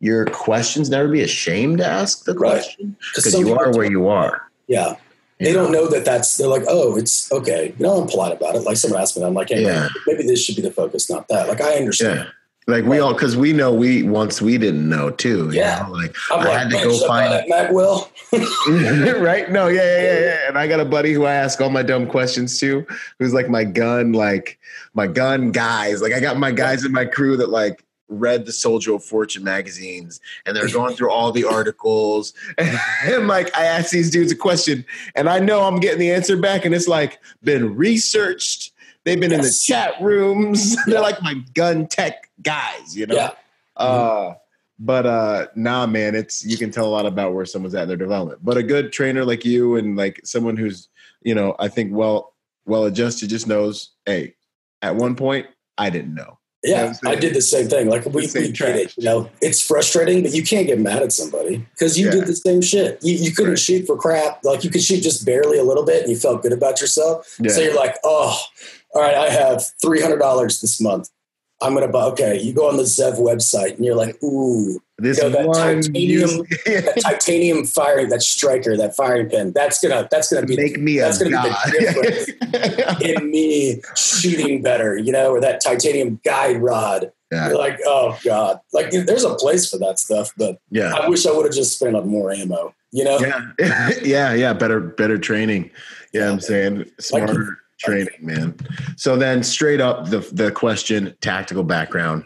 [0.00, 0.88] your questions.
[0.88, 2.52] Never be ashamed to ask the right.
[2.52, 4.50] question because you are where you are.
[4.68, 4.96] Yeah.
[5.38, 7.74] They don't know that that's, they're like, oh, it's okay.
[7.76, 8.60] You know, I'm polite about it.
[8.60, 9.90] Like someone asked me, I'm like, hey, yeah.
[10.06, 11.46] maybe this should be the focus, not that.
[11.46, 12.20] Like, I understand.
[12.20, 12.30] Yeah.
[12.68, 15.50] Like we all, because we know we once we didn't know too.
[15.52, 15.92] Yeah, know?
[15.92, 17.48] like I'm i like, had to go find it.
[17.48, 18.10] Magwell.
[19.22, 19.48] right?
[19.52, 20.38] No, yeah, yeah, yeah, yeah.
[20.48, 22.84] And I got a buddy who I ask all my dumb questions to,
[23.20, 24.58] who's like my gun, like
[24.94, 26.02] my gun guys.
[26.02, 29.44] Like I got my guys in my crew that like read the Soldier of Fortune
[29.44, 32.34] magazines and they're going through all the articles.
[32.58, 36.36] And, like I ask these dudes a question and I know I'm getting the answer
[36.36, 38.72] back and it's like been researched.
[39.04, 39.38] They've been yes.
[39.38, 40.76] in the chat rooms.
[40.86, 43.14] They're like my gun tech guys, you know?
[43.14, 43.30] Yeah.
[43.76, 44.34] Uh,
[44.78, 47.88] but uh nah man, it's you can tell a lot about where someone's at in
[47.88, 48.40] their development.
[48.44, 50.88] But a good trainer like you and like someone who's,
[51.22, 52.34] you know, I think well
[52.66, 54.34] well adjusted just knows, hey,
[54.82, 55.46] at one point
[55.78, 56.38] I didn't know.
[56.62, 57.88] Yeah, I did the same thing.
[57.88, 58.96] Like we, we get it.
[58.96, 62.12] You know, it's frustrating, but you can't get mad at somebody because you yeah.
[62.12, 62.98] did the same shit.
[63.02, 63.58] You, you couldn't right.
[63.58, 64.40] shoot for crap.
[64.42, 67.36] Like you could shoot just barely a little bit, and you felt good about yourself.
[67.38, 67.52] Yeah.
[67.52, 68.36] So you're like, oh,
[68.94, 71.08] all right, I have three hundred dollars this month.
[71.60, 72.04] I'm gonna buy.
[72.04, 75.46] Okay, you go on the Zev website, and you're like, ooh, this you know, that
[75.46, 76.30] one titanium,
[76.66, 79.52] that titanium firing, that striker, that firing pin.
[79.52, 81.56] That's gonna that's gonna be make me that's gonna god.
[81.66, 84.98] be the difference in me shooting better.
[84.98, 87.12] You know, or that titanium guide rod.
[87.32, 87.48] Yeah.
[87.48, 91.26] You're like, oh god, like there's a place for that stuff, but yeah, I wish
[91.26, 92.74] I would have just spent on more ammo.
[92.92, 93.18] You know?
[93.18, 94.52] Yeah, yeah, yeah.
[94.52, 95.70] Better, better training.
[96.14, 97.34] Yeah, I'm saying smarter.
[97.34, 97.48] Like,
[97.78, 98.56] training, man.
[98.96, 102.24] So then, straight up, the the question: tactical background,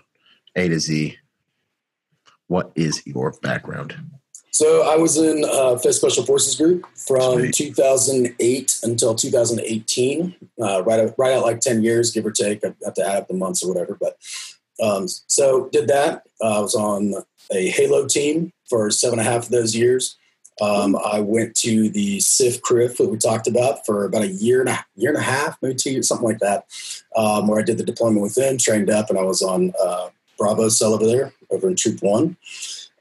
[0.57, 1.17] A to Z.
[2.47, 3.97] What is your background?
[4.51, 7.55] So I was in uh, Fifth Special Forces Group from Sweet.
[7.55, 10.35] 2008 until 2018.
[10.61, 12.63] Uh, right, out, right out like 10 years, give or take.
[12.63, 13.97] I have to add up the months or whatever.
[13.99, 14.19] But
[14.83, 16.25] um, so did that.
[16.43, 17.15] Uh, I was on
[17.51, 20.19] a Halo team for seven and a half of those years.
[20.61, 24.61] Um, I went to the CIF CRIF that we talked about for about a year
[24.61, 26.67] and a year and a half, maybe two years, something like that,
[27.17, 30.11] um, where I did the deployment with them, trained up, and I was on uh,
[30.39, 32.37] Bravo cell over there, over in Troop One.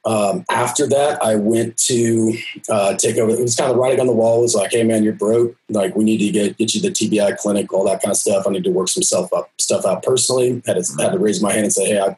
[0.06, 2.34] Um, after that, I went to
[2.70, 3.32] uh, take over.
[3.32, 4.40] It was kind of writing on the wall.
[4.40, 5.56] It was like, "Hey, man, you're broke.
[5.68, 8.46] Like, we need to get get you the TBI clinic, all that kind of stuff.
[8.48, 11.42] I need to work some stuff up, stuff out personally." Had to, had to raise
[11.42, 12.16] my hand and say, "Hey, I,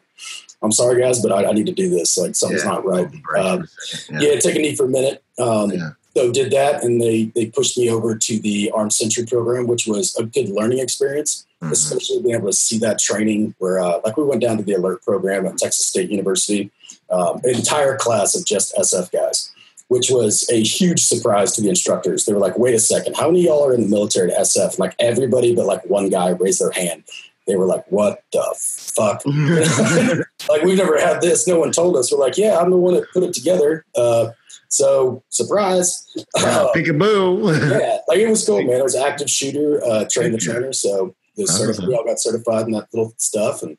[0.62, 2.16] I'm sorry, guys, but I, I, need to do this.
[2.16, 2.70] Like something's yeah.
[2.70, 3.06] not right.
[3.36, 3.68] Um,
[4.10, 4.20] yeah.
[4.20, 4.40] yeah.
[4.40, 5.22] take a knee for a minute.
[5.38, 5.90] Um, yeah.
[6.14, 9.86] So did that, and they they pushed me over to the Armed Sentry program, which
[9.86, 11.72] was a good learning experience, mm-hmm.
[11.72, 13.54] especially being able to see that training.
[13.58, 16.70] Where uh, like we went down to the ALERRT program at Texas State University,
[17.08, 19.52] um, an entire class of just SF guys
[19.92, 22.24] which was a huge surprise to the instructors.
[22.24, 24.36] They were like, wait a second, how many of y'all are in the military to
[24.36, 24.70] SF?
[24.70, 27.04] And like everybody but like one guy raised their hand.
[27.46, 29.22] They were like, what the fuck?
[30.48, 31.46] like, we've never had this.
[31.46, 32.12] No one told us.
[32.12, 33.84] We're like, yeah, I'm the one that put it together.
[33.96, 34.30] Uh,
[34.68, 36.08] so, surprise.
[36.34, 37.78] Wow, uh, peekaboo.
[37.78, 38.80] yeah, like it was cool, man.
[38.80, 40.72] It was active shooter, uh, train the trainer.
[40.72, 41.14] So,
[41.44, 43.62] certified, we all got certified in that little stuff.
[43.62, 43.76] And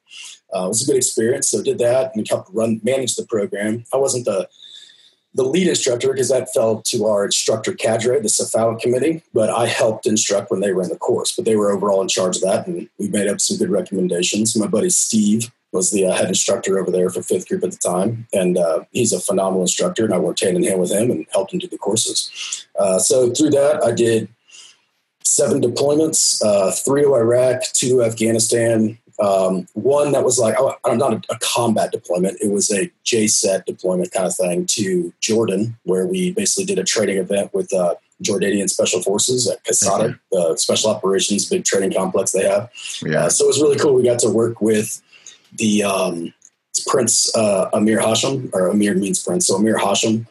[0.56, 1.50] uh, it was a good experience.
[1.50, 3.86] So, did that and helped run, manage the program.
[3.94, 4.48] I wasn't the
[5.36, 9.24] the lead instructor because that fell to our instructor cadre, the CEFAL committee.
[9.34, 11.36] But I helped instruct when they ran the course.
[11.36, 14.56] But they were overall in charge of that, and we made up some good recommendations.
[14.56, 17.78] My buddy Steve was the uh, head instructor over there for fifth group at the
[17.78, 20.06] time, and uh, he's a phenomenal instructor.
[20.06, 22.68] And I worked hand in hand with him and helped him do the courses.
[22.80, 24.30] Uh, so through that, I did
[25.24, 30.76] seven deployments: uh, three to Iraq, two to Afghanistan, um, one that was like, oh,
[30.86, 32.42] I'm not a, a, combat deployment.
[32.42, 36.84] It was a JCET deployment kind of thing to Jordan, where we basically did a
[36.84, 41.94] training event with uh, Jordanian Special Forces at Kasada, the uh, special operations big training
[41.94, 42.72] complex they have.
[43.06, 43.26] Yeah.
[43.26, 43.94] Uh, so it was really cool.
[43.94, 45.02] We got to work with
[45.54, 46.34] the um,
[46.88, 50.26] Prince uh, Amir Hashim, or Amir means Prince, so Amir Hashim.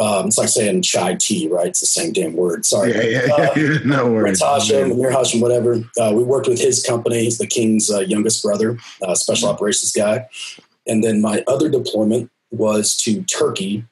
[0.00, 1.68] Um, it's like saying chai tea, right?
[1.68, 2.64] It's the same damn word.
[2.64, 2.94] Sorry.
[2.94, 3.74] Yeah, yeah, yeah.
[3.74, 4.40] Uh, no worries.
[4.40, 5.82] Hashim, Amir Hashim, whatever.
[6.00, 7.24] Uh, we worked with his company.
[7.24, 10.28] He's the king's uh, youngest brother, uh, special operations guy.
[10.86, 13.84] And then my other deployment was to Turkey,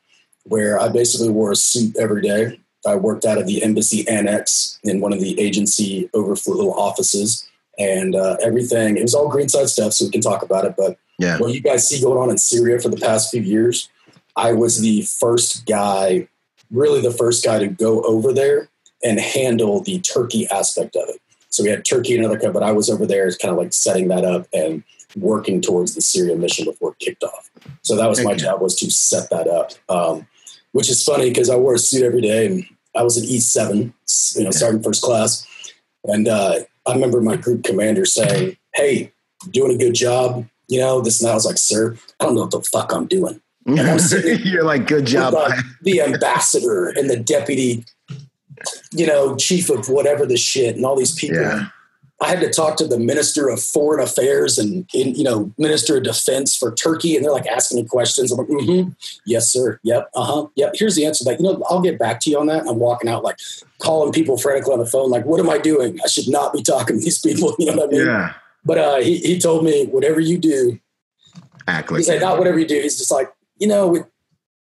[0.45, 2.61] where I basically wore a suit every day.
[2.87, 7.47] I worked out of the embassy annex in one of the agency overflow offices,
[7.79, 8.97] and uh, everything.
[8.97, 10.75] It was all greenside stuff, so we can talk about it.
[10.77, 11.39] But yeah.
[11.39, 13.89] what you guys see going on in Syria for the past few years,
[14.37, 16.29] I was the first guy,
[16.71, 18.69] really the first guy to go over there
[19.03, 21.21] and handle the Turkey aspect of it.
[21.51, 23.73] So we had Turkey and another country, but I was over there kind of like
[23.73, 24.83] setting that up and
[25.17, 27.51] working towards the Syria mission before it kicked off.
[27.83, 29.73] So that was my job was to set that up.
[29.89, 30.27] Um,
[30.73, 33.95] which is funny because I wore a suit every day and I was an E7,
[34.37, 35.47] you know, sergeant first class.
[36.05, 39.13] And uh, I remember my group commander saying, Hey,
[39.51, 40.47] doing a good job.
[40.69, 41.33] You know, this and that.
[41.33, 43.41] I was like, Sir, I don't know what the fuck I'm doing.
[43.67, 45.35] You're like, Good job.
[45.35, 47.85] Like the ambassador and the deputy,
[48.93, 51.41] you know, chief of whatever the shit and all these people.
[51.41, 51.69] Yeah.
[52.19, 56.05] I had to talk to the minister of foreign affairs and, you know, minister of
[56.05, 57.15] defense for Turkey.
[57.15, 58.33] And they're like asking me questions.
[58.33, 58.91] I'm like, mm-hmm.
[59.27, 59.79] yes, sir.
[59.83, 60.11] Yep.
[60.15, 60.47] Uh-huh.
[60.57, 60.77] Yep.
[60.77, 61.25] Here's the answer.
[61.27, 62.67] Like, you know, I'll get back to you on that.
[62.67, 63.37] I'm walking out, like
[63.81, 65.11] calling people frantically on the phone.
[65.11, 65.99] Like, what am I doing?
[66.03, 67.55] I should not be talking to these people.
[67.59, 68.07] You know what I mean?
[68.07, 68.33] Yeah.
[68.65, 70.79] But uh, he, he told me, whatever you do,
[71.69, 72.81] Act like he's like, not whatever you do.
[72.81, 74.07] He's just like, you know,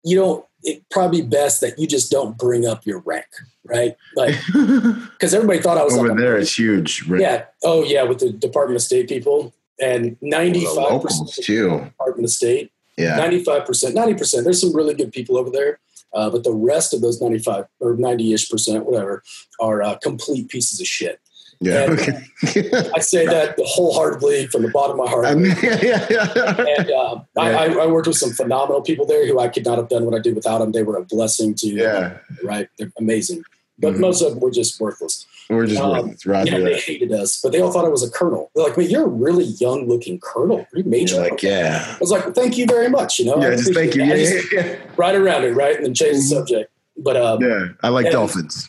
[0.03, 3.27] you don't, it probably best that you just don't bring up your rank,
[3.65, 3.95] right?
[4.15, 6.37] Like, because everybody thought I was over like there.
[6.37, 7.07] It's huge.
[7.07, 7.21] right?
[7.21, 7.45] yeah.
[7.63, 8.03] Oh, yeah.
[8.03, 11.79] With the Department of State people and 95% locals too.
[11.85, 13.19] Department of State, Yeah.
[13.19, 14.43] 95%, 90%.
[14.43, 15.79] There's some really good people over there.
[16.13, 19.23] Uh, but the rest of those 95 or 90 ish percent, whatever,
[19.59, 21.19] are uh, complete pieces of shit.
[21.59, 21.83] Yeah.
[21.91, 22.69] And- Okay.
[22.95, 25.25] I say that wholeheartedly from the bottom of my heart.
[25.25, 25.79] I mean, yeah,
[26.09, 26.65] yeah, yeah.
[26.77, 29.77] and uh, I, I, I worked with some phenomenal people there who I could not
[29.79, 30.71] have done what I did without them.
[30.71, 32.17] They were a blessing to, Yeah.
[32.43, 32.67] right?
[32.77, 33.43] They're amazing.
[33.79, 33.99] But Mhm.
[33.99, 35.25] most of them were just worthless.
[35.49, 36.25] We're just Um, worth it.
[36.25, 38.51] Roger Yeah, they hated us, but they all thought I was a colonel.
[38.53, 40.59] They're like, man, you're a really young looking colonel.
[40.59, 41.21] Are you major?
[41.21, 41.85] Like, yeah.
[41.89, 43.17] I was like, thank you very much.
[43.19, 44.03] You know, I Yeah, just thank you.
[44.03, 44.75] Yeah, just yeah, yeah.
[44.97, 45.75] right around it, right?
[45.77, 46.37] And then change the Mhm.
[46.37, 46.71] subject.
[46.97, 47.47] But uh, yeah.
[47.47, 48.67] Yeah, I like dolphins.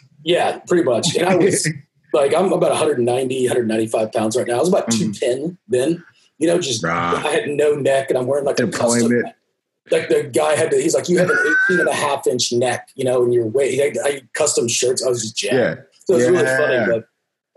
[0.69, 1.17] pretty much.
[1.17, 1.67] And I was
[2.19, 4.57] like, I'm about 190, 195 pounds right now.
[4.57, 4.99] I was about Mhm.
[5.19, 6.05] 210 then.
[6.39, 7.15] You know, just Rah.
[7.25, 9.13] I had no neck and I'm wearing like a custom.
[9.91, 11.39] Like the guy had to, he's like, you have an
[11.71, 13.99] 18 and a half inch neck, you know, and your weight.
[13.99, 15.05] I, I custom shirts.
[15.05, 15.55] I was just jacked.
[15.55, 15.75] Yeah.
[16.07, 16.59] So it was really Yeah.
[16.87, 16.93] funny.
[16.93, 17.09] But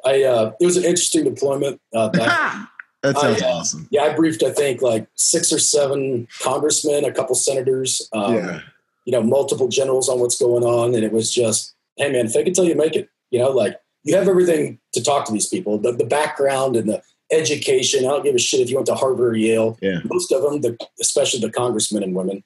[0.09, 1.79] I, uh, it was an interesting deployment.
[1.93, 2.67] Uh, that,
[3.03, 3.87] That sounds I, awesome.
[3.91, 8.59] yeah, I briefed, I think, like six or seven congressmen, a couple senators, um, yeah.
[9.05, 10.95] you know, multiple generals on what's going on.
[10.95, 13.09] And it was just, hey, man, fake it till you make it.
[13.29, 16.89] You know, like you have everything to talk to these people the, the background and
[16.89, 18.05] the education.
[18.05, 19.77] I don't give a shit if you went to Harvard or Yale.
[19.81, 19.99] Yeah.
[20.05, 22.43] Most of them, the, especially the congressmen and women,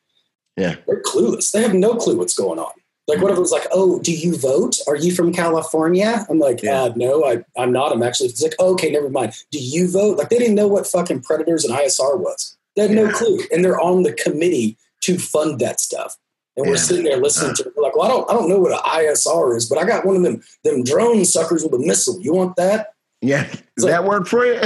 [0.58, 0.76] Yeah.
[0.88, 1.51] they're clueless.
[1.51, 2.72] They have no clue what's going on.
[3.08, 4.78] Like, if it was like, oh, do you vote?
[4.88, 6.26] Are you from California?
[6.30, 6.84] I'm like, Yeah.
[6.84, 7.91] uh, no, I, I'm not.
[7.91, 9.34] I'm actually, it's like, okay, never mind.
[9.51, 10.18] Do you vote?
[10.18, 12.58] Like, they didn't know what fucking predators and ISR was.
[12.76, 13.39] They had no clue.
[13.51, 16.16] And they're on the committee to fund that stuff.
[16.58, 16.82] And we're Yeah.
[16.82, 17.74] sitting there listening to it.
[17.76, 20.06] We're like, well, I don't, I don't know what an ISR is, but I got
[20.06, 22.20] one of them, them drone suckers with a missile.
[22.22, 22.93] You want that?
[23.22, 23.47] Yeah.
[23.78, 24.60] That work for you?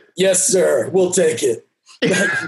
[0.16, 0.88] Yes, sir.
[0.92, 1.66] We'll take it.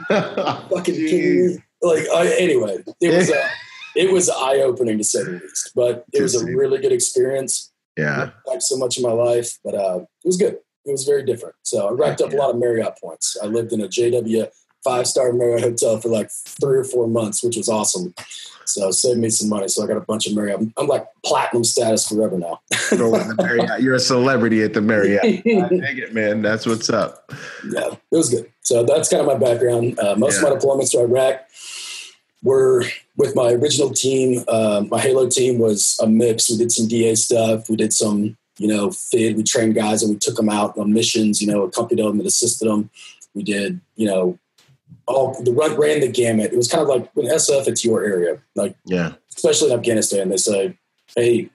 [0.08, 1.58] Fucking kidding me?
[1.82, 3.48] Like, I, anyway, it was, uh,
[3.96, 7.72] it was eye opening to say the least, but it was a really good experience.
[7.96, 8.30] yeah.
[8.46, 10.58] like so much in my life, but uh, it was good.
[10.84, 11.56] It was very different.
[11.62, 13.36] So I racked up a lot of Marriott points.
[13.42, 14.46] I lived in a JW
[14.86, 18.14] five star Marriott hotel for like three or four months, which was awesome.
[18.64, 19.68] So saved me some money.
[19.68, 20.60] So I got a bunch of Marriott.
[20.60, 22.60] I'm, I'm like platinum status forever now.
[22.96, 23.80] Go with the Marriott.
[23.80, 25.22] You're a celebrity at the Marriott.
[25.24, 26.42] I dig it, man.
[26.42, 27.32] That's what's up.
[27.70, 28.50] yeah, it was good.
[28.62, 29.98] So that's kind of my background.
[29.98, 31.42] Uh, most of my deployments to Iraq
[32.42, 32.84] were
[33.16, 34.44] with my original team.
[34.48, 36.50] Uh, my Halo team was a mix.
[36.50, 37.68] We did some DA stuff.
[37.68, 39.36] We did some, you know, FID.
[39.36, 42.26] We trained guys and we took them out on missions, you know, accompanied them and
[42.26, 42.90] assisted them.
[43.34, 44.38] We did, you know,
[45.06, 46.52] all the run ran the gamut.
[46.52, 48.38] It was kind of like when SF, it's your area.
[48.54, 49.12] Like Yeah.
[49.36, 50.76] especially in Afghanistan, they say,
[51.16, 51.48] "Hey,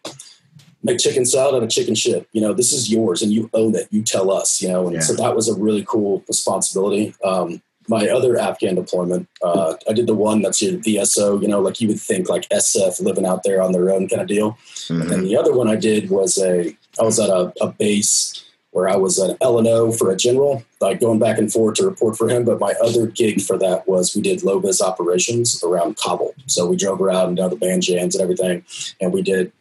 [0.84, 2.28] make chicken salad out of chicken shit.
[2.32, 3.88] You know, this is yours, and you own it.
[3.92, 4.62] You tell us.
[4.62, 5.02] You know." And Yeah.
[5.02, 7.14] so that was a really cool responsibility.
[7.24, 11.38] Um, my other Afghan deployment, uh, I did the one that's your VSO.
[11.42, 14.22] You know, like you would think like SF living out there on their own kind
[14.22, 14.58] of deal.
[14.90, 15.10] And Mhm.
[15.10, 18.88] then the other one I did was a I was at a, a base where
[18.88, 22.30] I was an LNO for a general, like going back and forth to report for
[22.30, 22.46] him.
[22.46, 26.34] But my other gig for that was we did low vis operations around Kabul.
[26.48, 28.64] So we drove around and down the Banjans and everything,
[29.00, 29.52] and we did.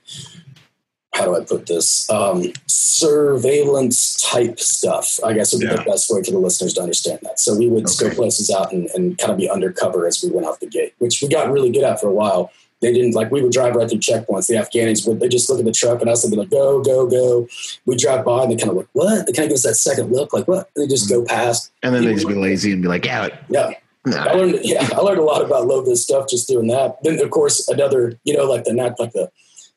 [1.12, 2.08] How do I put this?
[2.08, 5.76] Um, surveillance type stuff, I guess would be Yeah.
[5.76, 7.40] the best way for the listeners to understand that.
[7.40, 7.92] So we would Okay.
[7.92, 10.94] scope places out and, and kind of be undercover as we went off the gate,
[10.98, 13.74] which we got really good at for a while they didn't like we would drive
[13.74, 14.46] right through checkpoints.
[14.46, 16.82] The Afghanis would they just look at the truck and us and be like, go,
[16.82, 17.46] go, go.
[17.86, 19.26] We drive by and they kind of like, what?
[19.26, 20.70] They kind of give us that second look, like what?
[20.74, 21.26] And they just go mm-hmm.
[21.26, 21.72] past.
[21.82, 23.74] And then they just be lazy and be like, yeah, Yeah.
[24.06, 27.02] I learned yeah, I learned a lot about low vis stuff just doing that.
[27.02, 29.30] Then of course another, you know, like the not like the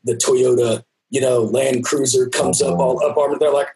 [0.05, 2.81] the Toyota, you know, Land Cruiser comes up mm-hmm.
[2.81, 3.41] all up armored.
[3.41, 3.67] They're like,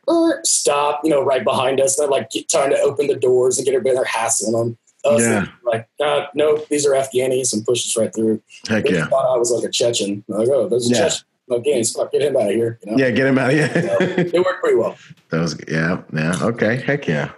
[0.45, 1.97] stop, you know, right behind us.
[1.97, 3.95] They're like trying to open the doors and get everybody.
[3.95, 4.78] They're hassling them.
[5.08, 5.47] Us, Yeah.
[5.66, 8.41] like, uh, no, these are Afghanis and push us right through.
[8.68, 9.08] heck They yeah.
[9.08, 10.24] thought I was like a Chechen.
[10.30, 11.10] I'm like, oh, there's a Yeah.
[11.10, 11.26] Chechen.
[11.49, 11.95] Afghanis.
[11.95, 12.78] Fuck, get him out of here.
[12.86, 12.97] You know?
[12.97, 13.72] Yeah, get him out of here.
[13.74, 14.97] It worked pretty well.
[15.30, 16.36] that was yeah, yeah.
[16.41, 17.32] Okay, heck yeah.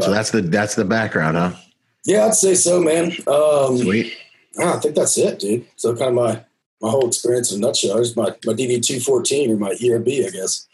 [0.00, 1.52] So that's the that's the background, huh?
[2.04, 3.12] Yeah, I'd say so, man.
[3.26, 4.16] Um, Sweet.
[4.58, 5.66] I think that's it, dude.
[5.76, 6.44] So kind of my
[6.80, 7.94] my whole experience in a nutshell.
[7.94, 10.66] There's my my DD two fourteen or my ERB, I guess.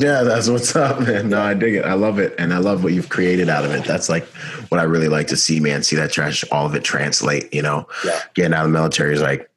[0.00, 1.28] Yeah, that's what's up, man.
[1.30, 1.84] No, I dig it.
[1.84, 2.34] I love it.
[2.38, 3.84] And I love what you've created out of it.
[3.84, 4.24] That's like
[4.70, 5.82] what I really like to see, man.
[5.82, 8.20] See that trash, all of it translate, you know, Yeah.
[8.34, 9.50] getting out of the military is like,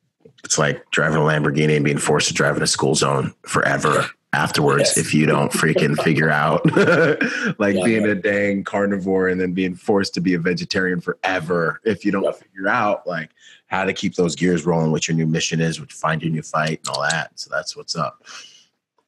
[0.44, 4.06] it's like driving a Lamborghini and being forced to drive in a school zone forever
[4.32, 4.98] afterwards Yes.
[4.98, 6.64] if you don't freaking figure out
[7.60, 8.12] like Yeah, being yeah.
[8.12, 12.24] a dang carnivore and then being forced to be a vegetarian forever if you don't
[12.24, 12.36] Yep.
[12.36, 13.32] figure out like
[13.68, 16.32] how to keep those gears rolling, what your new mission is, what you find your
[16.32, 17.32] new fight and all that.
[17.36, 18.24] So that's what's up.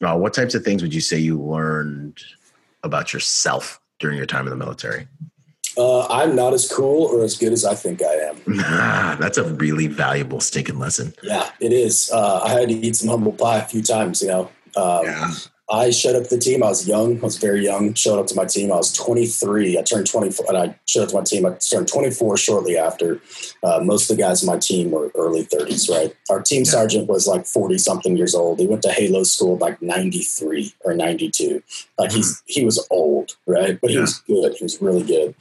[0.02, 2.20] Uh, what types of things would you say you learned
[2.84, 5.08] about yourself during your time in the military?
[5.78, 8.42] Uh, I'm not as cool or as good as I think I am.
[8.46, 11.14] Nah, that's a really valuable stinking lesson.
[11.24, 12.12] Yeah, it is.
[12.12, 14.22] Uh, I had to eat some humble pie a few times.
[14.22, 15.34] You know, um,
[15.72, 16.64] I showed up to the team.
[16.64, 17.18] I was young.
[17.20, 17.94] I was very young.
[17.94, 18.74] Showed up to my team.
[18.74, 19.78] I was 23.
[19.80, 21.46] I turned 24, and I showed up to my team.
[21.46, 23.22] I turned 24 shortly after.
[23.64, 25.90] Uh, most of the guys in my team were early 30s.
[25.90, 26.14] Right.
[26.30, 26.72] Our team Yeah.
[26.72, 28.60] sergeant was like 40 something years old.
[28.60, 31.64] He went to Halo school like 93 or 92.
[31.98, 33.80] Like he's he was old, right?
[33.80, 34.02] But he Yeah.
[34.02, 34.56] was good.
[34.58, 35.36] He was really good.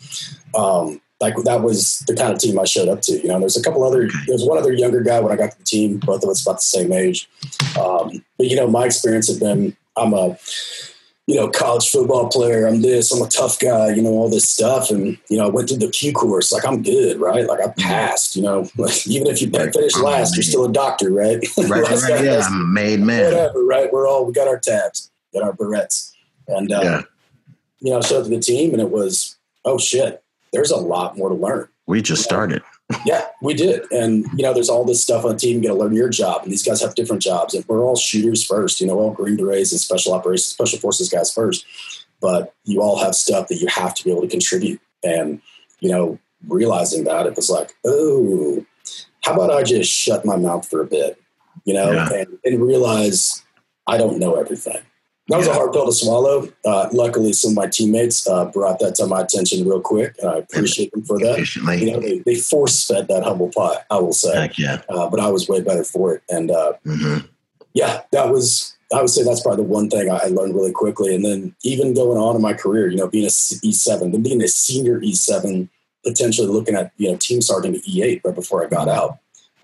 [0.54, 3.12] Um, like that was the kind of team I showed up to.
[3.12, 4.08] You know, there's a couple other.
[4.26, 5.98] There was one other younger guy when I got to the team.
[5.98, 7.28] Both of us about the same age.
[7.78, 10.36] Um, but you know, my experience had been I'm a
[11.26, 12.66] you know college football player.
[12.66, 13.12] I'm this.
[13.12, 13.90] I'm a tough guy.
[13.94, 16.52] You know all this stuff, and you know I went through the Q course.
[16.52, 17.46] Like I'm good, right?
[17.46, 18.34] Like I passed.
[18.36, 19.72] You know, like, even if you Right.
[19.72, 21.38] finish last, you're still a doctor, right?
[21.58, 23.24] Right, right, guy yeah, I'm a made man.
[23.24, 23.92] Whatever, right?
[23.92, 26.12] We're all we got our tabs, got our barrettes,
[26.48, 27.02] and uh, Yeah,
[27.80, 30.22] you know I showed up to the team, and it was oh shit.
[30.52, 31.68] There's a lot more to learn.
[31.86, 32.62] we just started.
[33.04, 33.82] Yeah, we did.
[33.92, 35.62] And, you know, there's all this stuff on the team.
[35.62, 36.42] You got to learn your job.
[36.42, 37.54] And these guys have different jobs.
[37.54, 41.08] And we're all shooters first, you know, all Green Berets and special operations, special forces
[41.08, 41.64] guys first.
[42.20, 44.80] But you all have stuff that you have to be able to contribute.
[45.04, 45.40] And,
[45.80, 46.18] you know,
[46.48, 48.64] realizing that, it was like, oh,
[49.22, 51.20] how about I just shut my mouth for a bit,
[51.64, 52.12] you know, Yeah.
[52.12, 53.42] and, and realize
[53.86, 54.82] I don't know everything.
[55.30, 55.52] That was Yeah.
[55.52, 56.48] a hard pill to swallow.
[56.64, 60.14] Uh, luckily, some of my teammates uh, brought that to my attention real quick.
[60.20, 61.82] And I appreciate them for that Efficiently.
[61.84, 64.34] you know, they, they force fed that humble pie, I will say.
[64.34, 64.82] Heck yeah.
[64.88, 66.22] Uh, but I was way better for it.
[66.28, 67.18] And uh, hmm
[67.72, 71.14] yeah, that was, I would say that's probably the one thing I, learned really quickly.
[71.14, 74.42] And then even going on in my career, you know, being a E7, then being
[74.42, 75.68] a senior E7,
[76.04, 79.18] potentially looking at, you know, team sergeant at E8 right before I got out.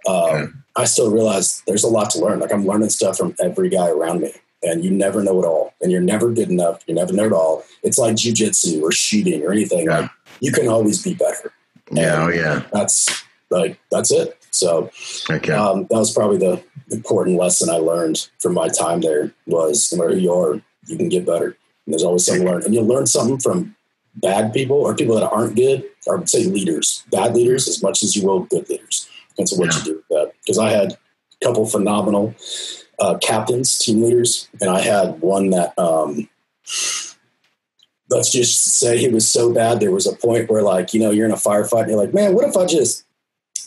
[0.08, 0.46] Um, Yeah.
[0.76, 2.38] I still realized there's a lot to learn.
[2.38, 4.32] Like I'm learning stuff from every guy around me.
[4.62, 5.74] And you never know it all.
[5.80, 6.80] And you're never good enough.
[6.86, 7.62] You never know it all.
[7.82, 9.86] It's like jujitsu or shooting or anything.
[9.86, 10.00] Yeah.
[10.00, 11.52] Like you can always be better
[11.90, 12.62] Yeah, oh yeah.
[12.72, 14.36] that's like that's it.
[14.50, 14.90] So
[15.28, 15.62] yeah.
[15.62, 19.98] um, that was probably the important lesson I learned from my time there was no
[20.02, 21.56] matter who you are, you can get better.
[21.84, 23.76] And there's always something to learn, and you'll learn something from
[24.16, 28.16] bad people or people that aren't good, or say leaders, bad leaders, as much as
[28.16, 29.08] you will good leaders.
[29.38, 29.78] And so what Yeah.
[29.80, 30.32] you do with that?
[30.40, 32.34] Because I had a couple phenomenal
[32.98, 35.78] uh, captains, team leaders, and I had one that.
[35.78, 36.28] Um,
[38.08, 39.80] Let's just say he was so bad.
[39.80, 42.14] There was a point where, like, you know, you're in a firefight, and you're like,
[42.14, 43.04] "Man, what if I just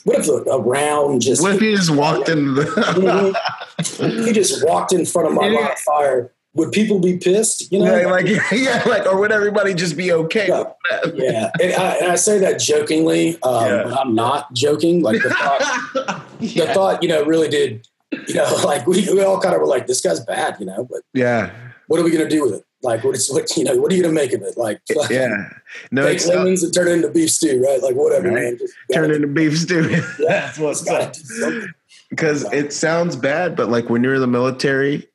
[0.05, 4.25] what if a, round just What if you just walked in the Mhm.
[4.25, 6.31] he just walked in front of my of fire?
[6.53, 7.69] Would people be pissed?
[7.71, 10.59] You know, yeah, like yeah, like or would everybody just be okay Yeah.
[10.59, 11.17] with that?
[11.17, 11.51] yeah.
[11.61, 13.93] And I, and I say that jokingly, um, Yeah.
[13.99, 15.01] I'm not joking.
[15.01, 17.85] Like the thought, the thought, you know, really did.
[18.11, 20.87] You know, like we, we all kind of were like, this guy's bad, you know,
[20.89, 21.51] but yeah.
[21.87, 22.65] what are we going to do with it?
[22.81, 23.55] Like, what is what?
[23.57, 24.57] You know, what are you going to make of it?
[24.57, 25.49] Like, Yeah.
[25.91, 27.81] No, take lemons and turn it into beef stew, right?
[27.83, 28.35] Like, whatever, Right.
[28.35, 28.57] man.
[28.57, 29.89] Just turn into beef stew.
[30.19, 30.27] Yeah.
[30.27, 31.13] That's what's gotta up.
[31.13, 31.73] do something.
[32.09, 35.07] Because it sounds bad, but like when you're in the military,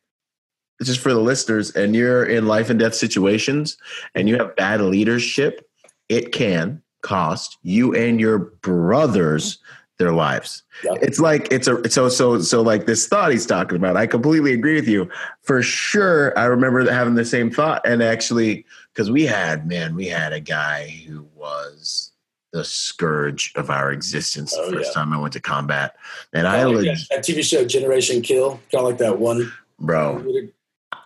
[0.82, 3.76] just for the listeners, and you're in life and death situations
[4.14, 5.66] and you have bad leadership,
[6.09, 9.59] it can cost you and your brothers
[9.99, 10.62] their lives.
[10.84, 10.95] Yeah.
[11.03, 13.97] It's like it's a so so so like this thought he's talking about.
[13.97, 15.09] I completely agree with you.
[15.42, 20.07] For sure, I remember having the same thought and actually because we had man, we
[20.07, 22.11] had a guy who was
[22.53, 25.03] the scourge of our existence Oh, the first yeah.
[25.03, 25.97] time I went to combat.
[26.32, 29.18] And I oh, Kinda like that, that TV show Generation Kill, kind of like that
[29.18, 29.53] one.
[29.80, 30.24] bro,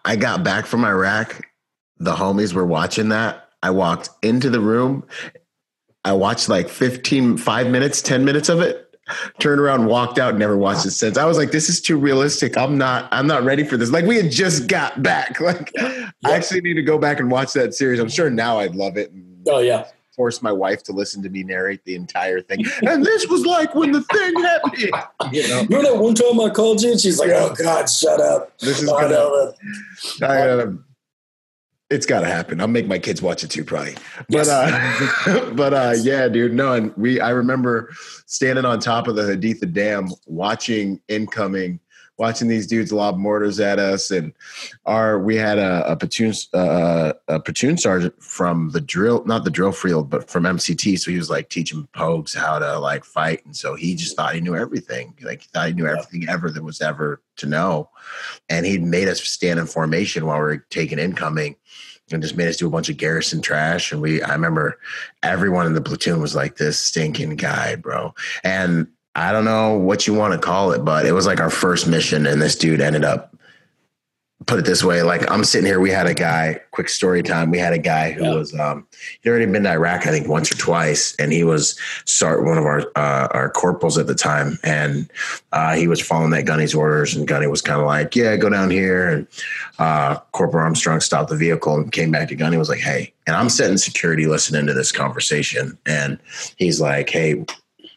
[0.04, 1.42] I got back from Iraq.
[1.98, 3.48] The homies were watching that.
[3.62, 5.04] I walked into the room.
[6.04, 8.94] I watched like 15, five minutes, 10 minutes of it,
[9.38, 11.18] turned around, walked out, never watched it since.
[11.18, 12.56] I was like, this is too realistic.
[12.56, 13.90] I'm not, I'm not ready for this.
[13.90, 15.38] Like we had just got back.
[15.48, 18.00] Like I actually need to go back and watch that series.
[18.00, 19.10] I'm sure now I'd love it.
[19.12, 22.64] And Oh yeah, force my wife to listen to me narrate the entire thing.
[22.82, 24.92] And this was like when the thing happened.
[25.32, 26.92] You know, remember that one time I called you?
[26.92, 29.52] and She's like, "Oh God, shut up." this is gonna, know
[30.20, 30.30] that.
[30.30, 30.72] I uh,
[31.90, 32.60] it's got to happen.
[32.60, 33.94] I'll make my kids watch it too, probably.
[34.28, 34.48] But yes.
[34.48, 36.52] uh, but uh, yeah, dude.
[36.52, 37.20] No, and we.
[37.20, 37.90] I remember
[38.26, 41.80] standing on top of the Haditha Dam, watching incoming,
[42.18, 44.34] watching these dudes lob mortars at us, and
[44.84, 49.50] our we had a, a platoon uh, a platoon sergeant from the drill, not the
[49.50, 50.98] drill field, but from MCT.
[50.98, 54.34] So he was like teaching pogues how to like fight, and so he just thought
[54.34, 55.14] he knew everything.
[55.22, 57.88] Like he thought he knew everything ever that was ever to know,
[58.50, 61.56] and he made us stand in formation while we were taking incoming
[62.12, 63.92] and just made us do a bunch of garrison trash.
[63.92, 64.78] And we, I remember
[65.22, 68.14] everyone in the platoon was like this stinking guy, bro.
[68.44, 71.50] And I don't know what you want to call it, but it was like our
[71.50, 72.26] first mission.
[72.26, 73.36] And this dude ended up
[74.48, 77.50] put it this way like i'm sitting here we had a guy quick story time
[77.50, 78.34] we had a guy who yeah.
[78.34, 78.86] was um
[79.20, 82.56] he'd already been to iraq i think once or twice and he was start one
[82.56, 85.10] of our uh, our corporals at the time and
[85.52, 88.48] uh, he was following that gunny's orders and gunny was kind of like yeah go
[88.48, 89.26] down here and
[89.78, 93.36] uh, corporal armstrong stopped the vehicle and came back to gunny was like hey and
[93.36, 96.18] i'm sitting security listening to this conversation and
[96.56, 97.44] he's like hey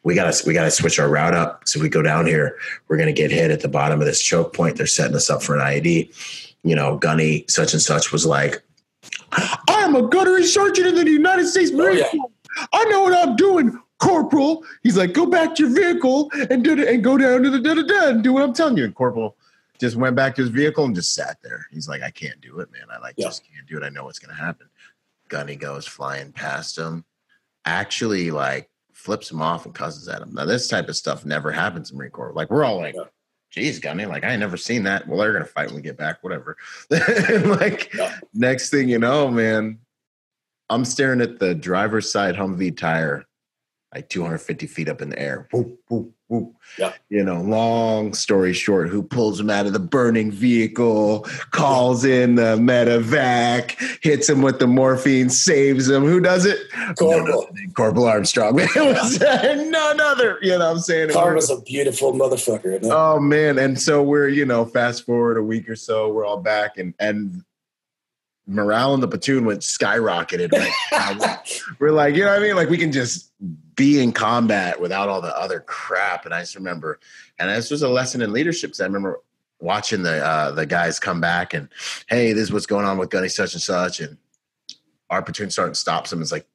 [0.03, 1.67] we gotta we gotta switch our route up.
[1.67, 4.21] So if we go down here, we're gonna get hit at the bottom of this
[4.21, 4.77] choke point.
[4.77, 6.55] They're setting us up for an IED.
[6.63, 8.61] You know, Gunny such and such was like,
[9.31, 12.67] I am a gunnery sergeant in the United States Marine oh, yeah.
[12.73, 14.63] I know what I'm doing, Corporal.
[14.83, 17.59] He's like, go back to your vehicle and do it and go down to the
[17.59, 18.83] da da da and do what I'm telling you.
[18.83, 19.37] And Corporal
[19.79, 21.65] just went back to his vehicle and just sat there.
[21.71, 22.83] He's like, I can't do it, man.
[22.91, 23.27] I like yeah.
[23.27, 23.83] just can't do it.
[23.83, 24.67] I know what's gonna happen.
[25.29, 27.05] Gunny goes flying past him.
[27.65, 28.70] Actually, like
[29.01, 30.33] flips him off and cusses at him.
[30.33, 32.33] Now, this type of stuff never happens in Marine Corps.
[32.33, 32.95] Like, we're all like,
[33.49, 35.07] geez, Gunny, like, I ain't never seen that.
[35.07, 36.55] Well, they're going to fight when we get back, whatever.
[36.89, 38.19] like, yeah.
[38.33, 39.79] next thing you know, man,
[40.69, 43.25] I'm staring at the driver's side Humvee tire,
[43.93, 45.47] like 250 feet up in the air.
[45.51, 46.55] Whoop, whoop, whoop.
[46.79, 46.93] Yeah.
[47.09, 52.35] You know, long story short, who pulls him out of the burning vehicle, calls in
[52.35, 56.03] the medevac, hits him with the morphine, saves him.
[56.03, 56.59] Who does it?
[56.97, 57.49] Corporal.
[57.75, 58.57] Corporal Armstrong.
[58.59, 60.39] it was uh, none other.
[60.41, 61.09] You know what I'm saying?
[61.09, 62.79] Karma's a beautiful motherfucker.
[62.85, 63.59] Oh man.
[63.59, 66.93] And so we're, you know, fast forward a week or so, we're all back and
[66.99, 67.43] and
[68.51, 70.51] morale in the platoon went skyrocketed.
[70.51, 71.37] Right
[71.79, 72.55] we're like, you know what I mean?
[72.55, 73.31] Like we can just
[73.75, 76.25] be in combat without all the other crap.
[76.25, 76.99] And I just remember,
[77.39, 78.69] and this was a lesson in leadership.
[78.69, 79.19] Because I remember
[79.59, 81.69] watching the uh, the guys come back and,
[82.07, 84.17] hey, this is what's going on with Gunny such and such, and
[85.09, 86.21] our platoon sergeant stops him.
[86.21, 86.47] It's like,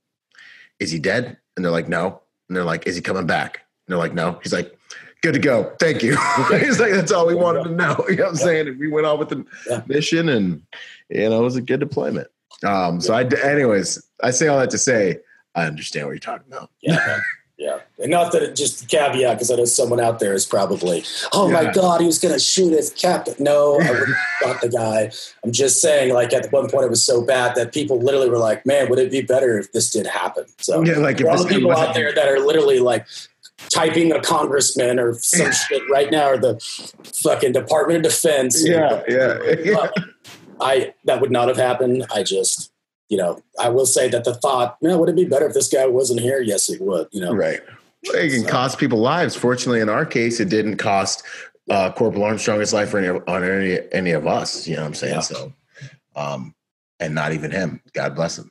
[0.79, 1.39] is he dead?
[1.57, 2.23] And they're like, no.
[2.49, 3.65] And they're like, is he coming back?
[3.87, 4.39] And they're like, no.
[4.43, 4.76] He's like,
[5.23, 5.75] good to go.
[5.81, 6.17] Thank you.
[6.51, 8.05] He's like, that's all we wanted to know.
[8.09, 8.69] You know what I'm saying?
[8.69, 9.83] And we went on with the yeah.
[9.87, 10.63] mission and
[11.09, 12.29] you know, it was a good deployment.
[12.65, 15.21] Um, so I, anyways, I say all that to say,
[15.55, 16.71] I understand what you're talking about.
[16.81, 17.21] Yeah.
[17.59, 17.79] Yeah.
[17.99, 21.49] And not that it just caveat, because I know someone out there is probably, oh
[21.49, 21.63] yeah.
[21.63, 23.35] my God, he was going to shoot his captain.
[23.39, 25.11] No, I wouldn't shot the guy.
[25.43, 28.37] I'm just saying, like, at one point it was so bad that people literally were
[28.37, 30.45] like, man, would it be better if this did happen?
[30.59, 33.07] So, yeah, like, all the people out there that are literally like,
[33.71, 36.61] typing a congressman or some shit right now or the
[37.23, 38.67] fucking Department of Defense.
[38.67, 39.39] Yeah, yeah.
[39.63, 39.91] yeah.
[40.61, 42.07] I that would not have happened.
[42.15, 42.73] I just,
[43.09, 45.69] you know, I will say that the thought, man, would it be better if this
[45.69, 46.41] guy wasn't here?
[46.41, 47.09] Yes, it would.
[47.13, 47.61] You know, right.
[48.07, 48.49] Well, it can so.
[48.49, 49.35] cost people lives.
[49.35, 51.23] Fortunately, in our case, it didn't cost
[51.71, 54.67] uh, Corporal Armstrong's life or any on any any of us.
[54.67, 55.15] You know what I'm saying?
[55.15, 55.21] Yeah.
[55.21, 55.53] So,
[56.15, 56.55] um,
[57.01, 57.81] and not even him.
[57.93, 58.51] God bless him.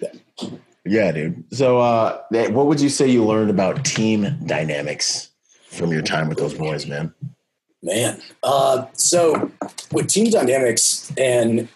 [0.00, 0.50] Yeah.
[0.86, 1.44] Yeah, dude.
[1.52, 5.30] So, uh, what would you say you learned about team dynamics
[5.68, 7.14] from your time with those boys, man?
[7.82, 9.50] Man, uh, so
[9.92, 11.68] with team dynamics, and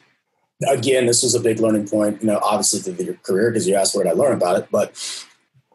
[0.69, 2.21] again, this was a big learning point.
[2.23, 4.93] You know, obviously through your career because you asked where I learned about it, but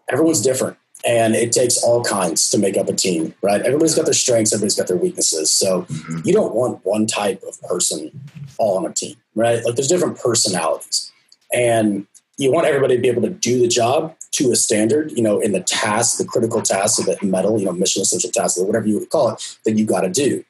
[0.08, 3.62] everyone's different, and it takes all kinds to make up a team, right?
[3.62, 5.52] Everybody's got their strengths, everybody's got their weaknesses.
[5.52, 6.20] So mm-hmm.
[6.26, 8.12] you don't want one type of person
[8.58, 9.64] all on a team, right?
[9.64, 11.12] Like there's different personalities,
[11.54, 12.08] and
[12.40, 15.40] you want everybody to be able to do the job to a standard, you know,
[15.40, 18.66] in the task, the critical task of the METL, you know, mission essential tasks, or
[18.66, 20.44] whatever you would call it, that you got to do.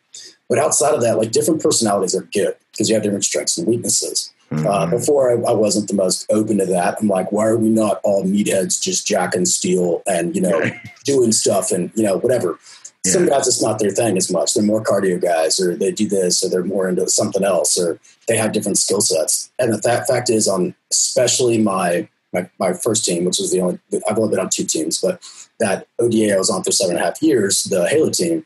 [0.47, 3.67] But outside of that, like different personalities are good because you have different strengths and
[3.67, 4.31] weaknesses.
[4.51, 4.67] Mm-hmm.
[4.67, 6.97] Uh, before I, I, wasn't the most open to that.
[6.99, 10.71] I'm like, why are we not all meatheads just jacking steel and you know
[11.05, 12.57] doing stuff and you know whatever?
[13.05, 13.13] Yeah.
[13.13, 14.53] Some guys, it's not their thing as much.
[14.53, 17.99] They're more cardio guys, or they do this, or they're more into something else, or
[18.27, 19.51] they have different skill sets.
[19.57, 23.61] And the fact, fact is, on especially my my, my first team, which was the
[23.61, 25.23] only, I've only been on two teams, but
[25.59, 28.45] that ODA I was on for seven and a half years, the Halo team,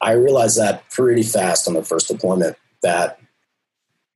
[0.00, 3.18] I realized that pretty fast on the first deployment that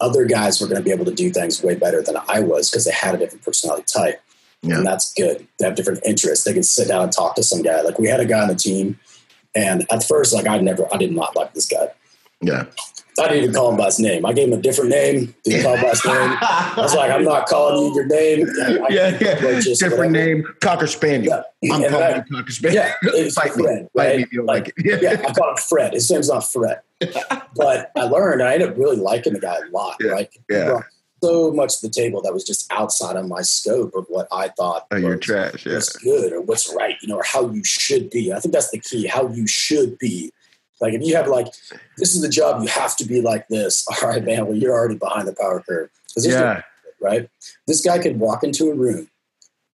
[0.00, 2.70] other guys were going to be able to do things way better than I was
[2.70, 4.20] because they had a different personality type.
[4.62, 4.78] Yeah.
[4.78, 5.46] And that's good.
[5.58, 6.44] They have different interests.
[6.44, 7.80] They can sit down and talk to some guy.
[7.82, 8.98] Like we had a guy on the team,
[9.56, 11.88] and at first, like I never, I did not like this guy.
[12.42, 12.66] Yeah.
[13.18, 14.26] I didn't even call him by his name.
[14.26, 15.34] I gave him a different name.
[15.44, 16.36] Didn't call him by his name.
[16.38, 18.46] I was like, I'm not calling you your name.
[18.62, 19.30] I, yeah, yeah.
[19.42, 20.10] like, Different whatever.
[20.10, 21.42] name, Cocker Spaniel.
[21.62, 21.74] Yeah.
[21.74, 22.82] I'm And calling that- you Cocker Spaniel.
[22.84, 23.64] Yeah, it's Fight me.
[23.64, 25.02] Fred, Fight me don't like, it.
[25.02, 25.94] yeah, I call him Fred.
[25.94, 26.80] His name's not Fred.
[27.56, 29.96] But I learned, I ended up really liking the guy a lot.
[29.98, 30.80] Yeah, Like, yeah.
[31.22, 34.48] So much to the table that was just outside of my scope of what I
[34.48, 35.64] thought Oh, was, trash.
[35.66, 35.74] Yeah.
[35.74, 38.32] what's good or what's right, you know, or how you should be.
[38.32, 40.32] I think that's the key, how you should be.
[40.80, 41.46] Like, if you have, like,
[41.96, 43.86] this is the job, you have to be like this.
[44.02, 45.88] All right, man, well, you're already behind the power curve.
[46.14, 46.62] there's no Yeah.
[47.00, 47.30] right?
[47.66, 49.08] This guy could walk into a room,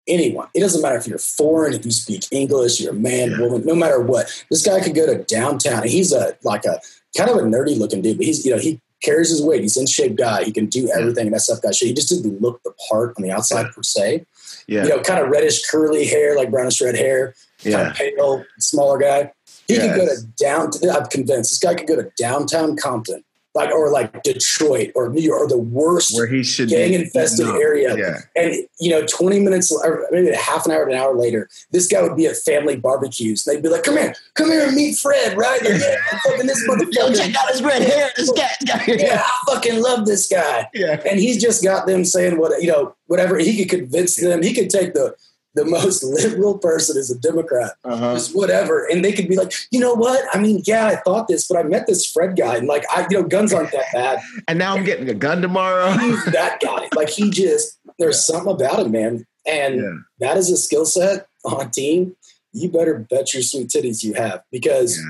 [0.06, 0.46] anyone.
[0.54, 3.40] It doesn't matter if you're foreign, if you speak English, you're a man, Yeah.
[3.40, 4.44] woman, no matter what.
[4.50, 5.82] This guy could go to downtown.
[5.82, 6.80] And he's a like a
[7.16, 9.62] kind of a nerdy looking dude, but he's you know he carries his weight.
[9.62, 10.44] He's in shape guy.
[10.44, 11.60] He can do everything and that stuff.
[11.62, 11.88] Guy, shit.
[11.88, 14.24] He just didn't look the part on the outside per se.
[14.66, 14.84] Yeah.
[14.84, 17.34] You know, kind of reddish curly hair, like brownish red hair.
[17.62, 17.90] Kind Yeah.
[17.90, 19.32] of pale, smaller guy.
[19.68, 20.22] He could go Yes.
[20.22, 20.70] to down.
[20.90, 23.24] I'm convinced this guy could go to downtown Compton,
[23.54, 27.46] like or like Detroit or New York or the worst Where he should gang infested
[27.46, 27.56] No.
[27.56, 27.96] area.
[27.96, 28.16] Yeah.
[28.34, 31.48] And you know, 20 minutes or maybe a half an hour to an hour later,
[31.70, 33.44] this guy would be at family barbecues.
[33.44, 35.62] They'd be like, "Come here, come here and meet Fred, right?
[35.62, 37.36] Like, yeah, I'm fucking this motherfucker.
[37.36, 38.10] out his red hair.
[38.16, 38.48] This guy.
[38.86, 41.00] Yeah, I fucking love this guy." Yeah.
[41.08, 44.42] And he's just got them saying what you know, whatever he could convince them.
[44.42, 45.14] He could take the
[45.54, 48.14] the most liberal person is a Democrat, Uh-huh.
[48.14, 50.24] just whatever, and they could be like, you know what?
[50.32, 53.06] I mean, yeah, I thought this, but I met this Fred guy, and like, I,
[53.10, 54.20] you know, guns aren't that bad.
[54.48, 55.90] And now I'm getting a gun tomorrow.
[55.98, 56.88] he's that guy.
[56.96, 59.26] Like he just there's something about him, man.
[59.46, 59.92] And Yeah.
[60.20, 62.16] that is a skill set on a team.
[62.52, 65.04] You better bet your sweet titties you have because Yeah.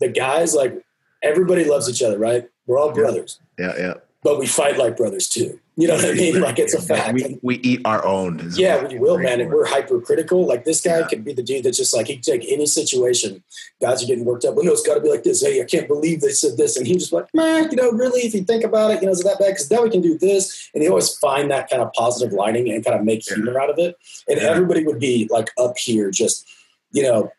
[0.00, 0.82] the guys like
[1.22, 2.48] everybody loves each other, right?
[2.66, 2.94] We're all Yeah.
[2.94, 3.74] brothers, Yeah.
[3.78, 3.94] Yeah.
[4.26, 5.60] But we fight like brothers too.
[5.76, 6.40] You know what I mean?
[6.40, 7.14] Like it's a fact.
[7.14, 8.50] We, we eat our own.
[8.54, 9.40] yeah, we will, man.
[9.40, 10.44] And we're hypercritical.
[10.44, 11.06] Like this guy Yeah.
[11.06, 13.44] could be the dude that's just like he take any situation.
[13.80, 14.56] Guys are getting worked up.
[14.56, 15.42] Well, no, it's got to be like this.
[15.42, 18.22] Hey, I can't believe they said this, and he just like, man, you know, really,
[18.22, 19.48] if you think about it, you know, is it that bad?
[19.50, 22.68] Because now we can do this, and he always find that kind of positive lining
[22.72, 23.36] and kind of make Yeah.
[23.36, 23.96] humor out of it.
[24.28, 24.48] And Yeah.
[24.48, 26.46] everybody would be like up here, just
[26.90, 27.30] you know.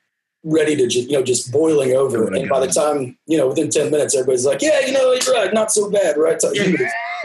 [0.50, 3.70] Ready to, ju- you know, just boiling over, and by the time you know, within
[3.70, 6.78] ten minutes, everybody's like, "Yeah, you know, you're right, not so bad, right?" So he,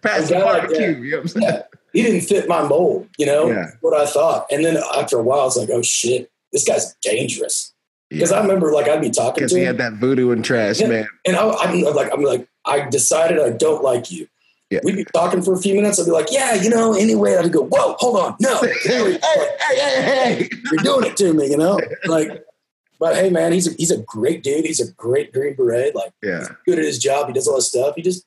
[0.00, 1.46] Pass oh, the guy like you know what I'm saying?
[1.46, 3.66] yeah, he didn't fit my mold, you know, Yeah.
[3.82, 4.46] what I thought.
[4.50, 7.74] And then after a while, I was like, oh shit, this guy's dangerous.
[8.08, 10.80] Because I remember like I'd be talking Because to he had that voodoo and trash,
[10.80, 10.86] Yeah.
[10.88, 11.08] man.
[11.26, 14.28] and I, I'm like, I'm like, I decided I don't like you.
[14.70, 14.80] Yeah.
[14.82, 16.00] We'd be talking for a few minutes.
[16.00, 18.36] I'd be like, yeah, you know, anyway, I'd go, whoa, hold on.
[18.40, 19.18] No, hey, hey,
[19.60, 20.48] hey, hey.
[20.72, 21.78] you're doing it to me, you know?
[22.06, 22.42] Like,
[22.98, 24.64] but hey, man, he's a, he's a great dude.
[24.64, 25.94] He's a great Green Beret.
[25.94, 26.38] Like, Yeah.
[26.40, 27.26] he's good at his job.
[27.28, 27.94] He does all this stuff.
[27.96, 28.24] He just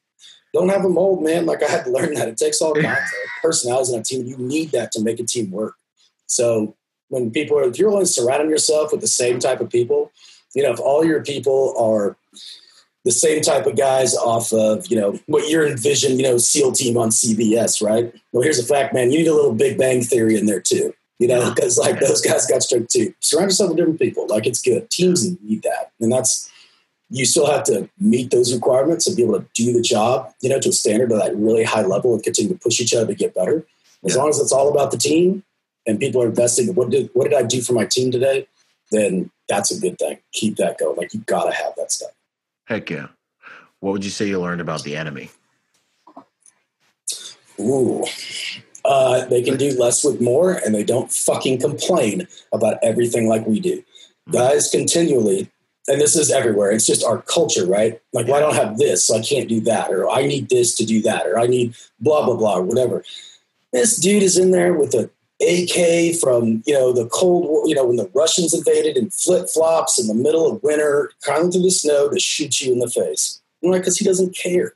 [0.54, 1.46] don't have a mold, man.
[1.46, 2.28] Like I had to learn that.
[2.28, 3.08] It takes all kinds of
[3.42, 4.26] personalities in a team.
[4.26, 5.76] You need that to make a team work.
[6.28, 6.76] So
[7.10, 10.12] when people are, if you're only surrounding yourself with the same type of people,
[10.56, 12.18] you know, if all your people are
[13.06, 16.74] the same type of guys off of, you know, what you're envision, you know, SEAL
[16.74, 18.14] team on CBS, right?
[18.32, 19.12] Well, here's a fact, man.
[19.12, 20.94] You need a little Big Bang Theory in there too.
[21.20, 23.14] You know, because like those guys got straight too.
[23.20, 24.26] Surround yourself with different people.
[24.28, 24.90] Like it's good.
[24.90, 25.92] Teams need that.
[26.00, 26.50] And that's
[27.10, 30.50] you still have to meet those requirements and be able to do the job, you
[30.50, 33.08] know, to a standard of that really high level and continue to push each other
[33.08, 33.66] to get better.
[34.06, 34.22] As Yeah.
[34.22, 35.44] long as it's all about the team
[35.86, 38.48] and people are investing, what did what did I do for my team today?
[38.92, 40.20] Then that's a good thing.
[40.32, 40.96] Keep that going.
[40.96, 42.12] Like you gotta have that stuff.
[42.66, 43.08] Heck yeah.
[43.82, 45.32] What would you say you learned about the enemy?
[47.60, 48.06] Ooh.
[48.86, 53.46] Uh, they can do less with more and they don't fucking complain about everything like
[53.46, 53.84] we do.
[54.32, 55.50] Guys continually,
[55.88, 58.00] and this is everywhere, it's just our culture, right?
[58.14, 60.76] Like, well, I don't have this, so I can't do that, or I need this
[60.76, 63.04] to do that, or I need blah, blah, blah, or whatever.
[63.74, 65.10] This dude is in there with a
[65.42, 69.48] AK from, you know, the Cold War, you know, when the Russians invaded in flip
[69.50, 72.90] flops in the middle of winter, climbing through the snow to shoot you in the
[72.90, 73.42] face.
[73.62, 74.74] You know, because he doesn't care.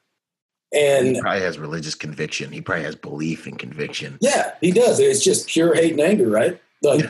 [0.73, 2.51] And He probably has religious conviction.
[2.51, 4.17] He probably has belief and conviction.
[4.21, 4.99] Yeah, he does.
[4.99, 6.59] It's just pure hate and anger, right?
[6.81, 7.05] Like,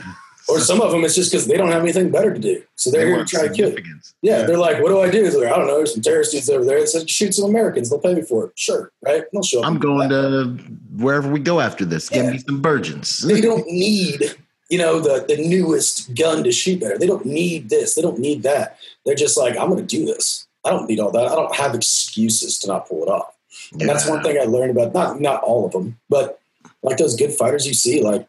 [0.49, 2.91] or some of them, it's just because they don't have anything better to do, so
[2.91, 3.69] they're They here to try to kill.
[3.69, 4.13] Significance.
[4.21, 5.77] Yeah, they're like, "What do I do?" Like, "I don't know.
[5.77, 7.89] There's some terrorist dudes over there." It says, "Shoot some Americans.
[7.89, 9.23] They'll pay me for it." Sure, right?
[9.31, 9.65] They'll show up.
[9.65, 10.57] I'm going to
[10.97, 12.09] wherever we go after this.
[12.09, 13.19] Give me some virgins.
[13.19, 14.35] They don't need,
[14.69, 16.97] you know, the the newest gun to shoot better.
[16.97, 17.95] They don't need this.
[17.95, 18.77] They don't need that.
[19.05, 21.25] They're just like, "I'm going to do this." I don't need all that.
[21.25, 23.33] I don't have excuses to not pull it off.
[23.71, 26.39] And that's one thing I learned about not not all of them, but
[26.81, 28.27] like those good fighters you see, like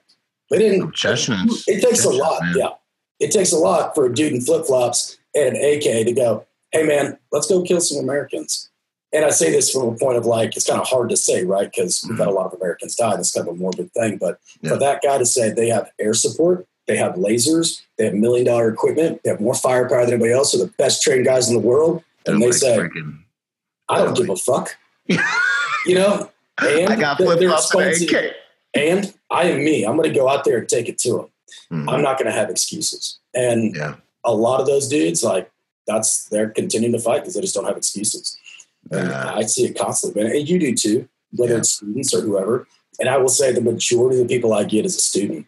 [0.51, 0.82] they didn't.
[0.82, 1.66] Oh, Chestnuts.
[1.68, 2.55] It takes a lot, man.
[2.57, 2.70] yeah.
[3.20, 6.47] It takes a lot for a dude in flip flops and an AK to go,
[6.72, 8.70] "Hey man, let's go kill some Americans."
[9.12, 11.45] And I say this from a point of like, it's kind of hard to say,
[11.45, 11.70] right?
[11.70, 12.37] Because we've had a mm-hmm.
[12.37, 13.14] lot of Americans die.
[13.14, 14.16] That's kind of a morbid thing.
[14.16, 14.70] But Yeah.
[14.70, 18.45] for that guy to say they have air support, they have lasers, they have million
[18.45, 21.55] dollar equipment, they have more firepower than anybody else, they're the best trained guys in
[21.55, 23.20] the world, and they say, freaking
[23.89, 24.76] I don't give a fuck.
[25.86, 26.30] you know,
[26.62, 28.34] and I got they're- flip flops and.
[28.76, 29.84] And I am me.
[29.84, 31.26] I'm going to go out there and take it to them.
[31.86, 31.92] Mhm.
[31.92, 33.20] I'm not going to have excuses.
[33.32, 33.94] And Yeah.
[34.24, 35.48] a lot of those dudes, like,
[35.86, 38.36] that's they're continuing to fight because they just don't have excuses.
[38.90, 39.32] Yeah.
[39.32, 40.32] I see it constantly, man.
[40.34, 41.59] And you do too, whether Yeah.
[41.61, 42.66] it's students or whoever.
[42.98, 45.46] And I will say the majority of the people I get as a student,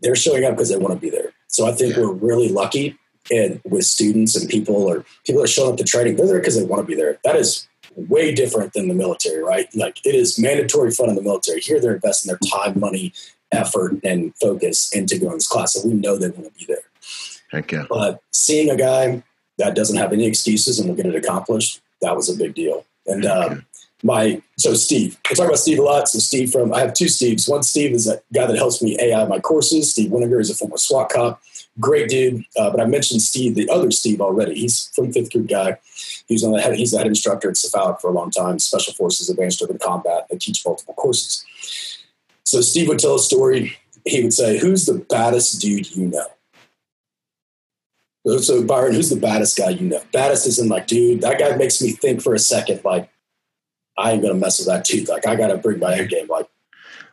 [0.00, 1.32] they're showing up because they want to be there.
[1.46, 2.02] So I think Yeah.
[2.02, 2.96] we're really lucky
[3.30, 6.40] and with students and people or people that are showing up to training, they're there
[6.40, 7.18] because they want to be there.
[7.22, 7.68] That is
[8.08, 9.68] way different than the military, right?
[9.74, 11.60] Like it is mandatory fun in the military.
[11.60, 13.12] Here they're investing their time, money,
[13.52, 15.74] effort, and focus into going to this class.
[15.74, 16.78] So we know they want to be there.
[17.50, 17.86] Heck yeah.
[17.88, 19.22] But seeing a guy
[19.58, 22.84] that doesn't have any excuses and will get it accomplished, that was a big deal.
[23.06, 23.66] And um,
[24.02, 26.08] my so Steve, I talk about Steve a lot.
[26.08, 27.48] So Steve from I have two Steves.
[27.48, 29.90] One Steve is a guy that helps me AI my courses.
[29.90, 31.42] Steve Winiger is a former SWAT cop,
[31.80, 32.44] great dude.
[32.56, 34.54] Uh, but I mentioned Steve, the other Steve already.
[34.54, 35.78] He's from fifth group guy.
[36.26, 36.76] He's on the head.
[36.76, 38.58] He's the head instructor at SFAUC for a long time.
[38.58, 40.26] Special Forces, Advanced Urban Combat.
[40.30, 41.44] They teach multiple courses.
[42.44, 43.76] So Steve would tell a story.
[44.04, 46.26] He would say, "Who's the baddest dude you know?"
[48.38, 50.02] So Byron, who's the baddest guy you know?
[50.12, 53.08] Baddest isn't like, dude, that guy makes me think for a second, like,
[53.96, 55.08] I ain't gonna mess with that dude.
[55.08, 56.28] Like, I gotta bring my A game.
[56.28, 56.47] Like,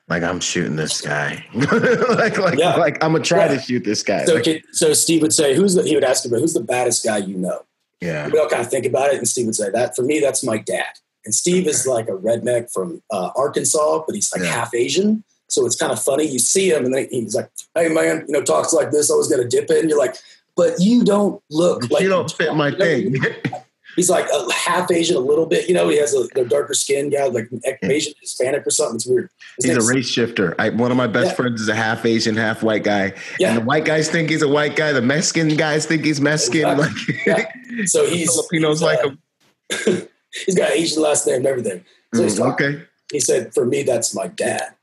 [0.08, 1.44] Like I'm shooting this guy.
[1.54, 2.76] like like Yeah.
[2.76, 3.56] like I'm gonna try Yeah.
[3.56, 4.26] to shoot this guy.
[4.26, 5.84] so, Like, can- so Steve would say, who's the?
[5.84, 7.64] He would ask him, who's the baddest guy you know?
[8.02, 8.28] yeah.
[8.28, 10.44] We all kind of think about it, and Steve would say, that for me, that's
[10.44, 10.86] my dad.
[11.26, 14.54] And Steve is like a redneck from uh, Arkansas, but he's like Yeah.
[14.54, 15.24] half Asian.
[15.50, 16.26] So it's kind of funny.
[16.28, 19.12] You see him, and then he's like, "Hey, man, you know, talks like this.
[19.12, 20.16] I was gonna dip it." And you're like,
[20.56, 23.36] "But you don't look like you don't fit my you know, thing.
[23.96, 25.68] he's like a half Asian, a little bit.
[25.68, 27.50] You know, he has a, a darker skin guy, like
[27.84, 28.96] Asian, Hispanic or something.
[28.96, 29.30] It's weird.
[29.62, 30.56] His He's a race shifter.
[30.60, 31.34] I, one of my best Yeah.
[31.36, 33.14] friends is a half Asian, half white guy.
[33.40, 33.50] Yeah.
[33.50, 34.92] And the white guys think he's a white guy.
[34.94, 36.70] The Mexican guys think he's Mexican.
[36.80, 37.34] Exactly.
[37.34, 37.50] Like
[37.88, 40.08] So he's Filipinos he's, like uh, him.
[40.46, 41.86] he's got Asian last name and everything.
[42.14, 42.66] So he's Mm, talking.
[42.68, 42.84] okay.
[43.12, 44.74] He said, "For me, that's my dad."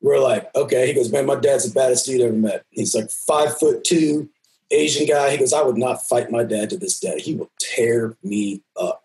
[0.00, 2.94] We're like, "Okay." He goes, "Man, my dad's the baddest dude I've ever met." He's
[2.94, 4.28] like five foot two,
[4.70, 5.30] Asian guy.
[5.30, 7.20] He goes, "I would not fight my dad to this day.
[7.20, 9.02] He will tear me up."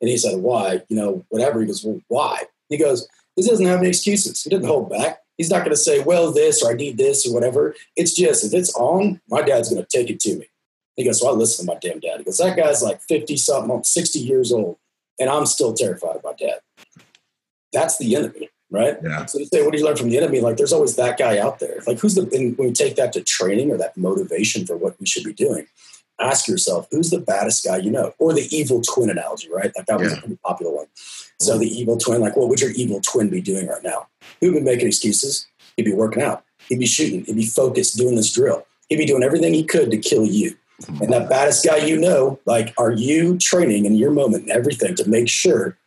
[0.00, 0.82] And he said, "Why?
[0.88, 4.42] You know, whatever." He goes, "Well, why?" He goes, "He doesn't have any excuses.
[4.42, 5.22] He doesn't hold back.
[5.36, 7.74] He's not going to say, well, this or I need this or whatever.
[7.96, 10.48] It's just if it's on, my dad's going to take it to me."
[10.96, 13.36] He goes, "So I listen to my damn dad." He goes, "That guy's like fifty
[13.36, 14.76] something, sixty years old,
[15.18, 16.60] and I'm still terrified of my dad."
[17.72, 18.96] That's the enemy, right?
[19.02, 19.26] Yeah.
[19.26, 20.40] So you say, what do you learn from the enemy?
[20.40, 21.78] Like, there's always that guy out there.
[21.86, 24.98] Like, who's the, and when we take that to training or that motivation for what
[24.98, 25.66] we should be doing,
[26.20, 28.14] ask yourself, who's the baddest guy you know?
[28.18, 29.72] Or the evil twin analogy, right?
[29.76, 30.18] Like, that was Yeah.
[30.18, 30.86] a pretty popular one.
[31.38, 34.08] So the evil twin, like, what would your evil twin be doing right now?
[34.40, 35.46] He would be making excuses.
[35.76, 36.44] He'd be working out.
[36.68, 37.24] He'd be shooting.
[37.24, 38.66] He'd be focused doing this drill.
[38.88, 40.56] He'd be doing everything he could to kill you.
[40.88, 44.94] And that baddest guy you know, like, are you training in your moment and everything
[44.96, 45.78] to make sure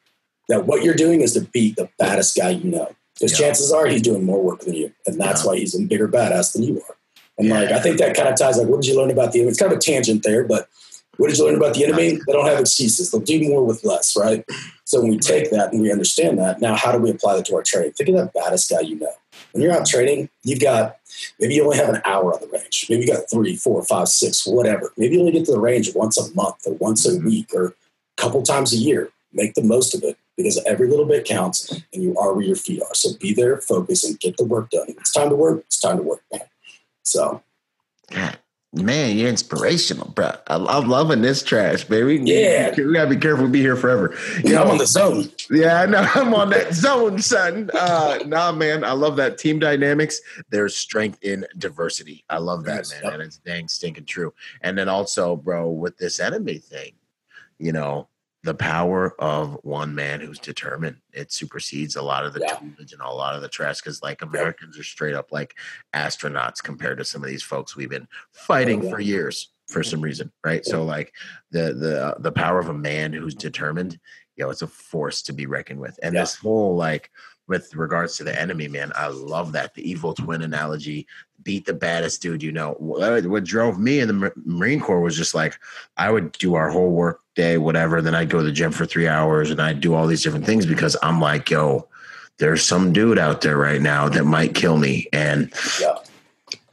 [0.50, 2.90] that what you're doing is to beat the baddest guy you know?
[3.16, 3.48] Because Yeah.
[3.48, 5.48] chances are he's doing more work than you, and that's Yeah.
[5.52, 6.96] why he's a bigger badass than you are.
[7.40, 9.40] And like, I think that kind of ties like, what did you learn about the
[9.40, 9.50] enemy?
[9.52, 10.68] It's kind of a tangent there, but
[11.18, 12.20] what did you learn about the enemy?
[12.26, 13.10] They don't have excuses.
[13.12, 14.44] They'll do more with less, right?
[14.86, 17.46] So when we take that and we understand that, now how do we apply that
[17.48, 17.94] to our training?
[17.94, 19.12] Think of that baddest guy you know.
[19.52, 20.98] When you're out training, you've got
[21.40, 22.86] maybe you only have an hour on the range.
[22.90, 24.94] Maybe you got three, four, five, six, whatever.
[24.98, 27.26] Maybe you only get to the range once a month or once a Mhm.
[27.26, 27.74] week or a
[28.22, 29.10] couple times a year.
[29.34, 32.56] Make the most of it because every little bit counts and you are where your
[32.56, 32.94] feet are.
[32.94, 34.86] So be there, focus, and get the work done.
[34.88, 36.24] If it's time to work, it's time to work.
[36.32, 36.42] Man.
[37.04, 37.42] So
[38.84, 40.32] man, you're inspirational, bro.
[40.48, 42.18] I, I'm loving this trash, baby.
[42.24, 42.74] Yeah.
[42.76, 43.44] we gotta be careful.
[43.44, 44.16] We'll be here forever.
[44.44, 45.30] you know, I'm on the zone.
[45.50, 46.08] Yeah, I know.
[46.16, 47.70] I'm on that zone, son.
[47.74, 50.20] Uh, nah, man, I love that team dynamics.
[50.50, 52.24] There's strength in diversity.
[52.30, 53.04] I love that, man.
[53.04, 53.14] yep.
[53.14, 54.34] And it's dang stinking true.
[54.62, 56.94] And then also, bro, with this enemy thing,
[57.60, 58.08] you know,
[58.44, 60.98] the power of one man who's determined.
[61.12, 62.58] It supersedes a lot of the Yeah.
[62.60, 65.56] and a lot of the trash because, like, Americans are straight up like
[65.94, 68.90] astronauts compared to some of these folks we've been oh, fighting yeah.
[68.92, 70.64] for years for some reason, right?
[70.66, 71.14] So, like,
[71.52, 74.00] the the the power of a man who's determined
[74.38, 76.00] you know, it's a force to be reckoned with.
[76.04, 76.22] And Yeah.
[76.22, 77.12] this whole like
[77.48, 81.08] with regards to the enemy, man, I love that the evil twin analogy.
[81.44, 82.74] Beat the baddest dude, you know.
[82.74, 85.58] What, uh, what drove me in the Marine Corps was just like
[85.96, 88.02] I would do our whole work day, whatever.
[88.02, 90.46] Then I'd go to the gym for three hours, and I'd do all these different
[90.46, 91.88] things because I'm like, yo,
[92.38, 95.96] there's some dude out there right now that might kill me, and Yeah.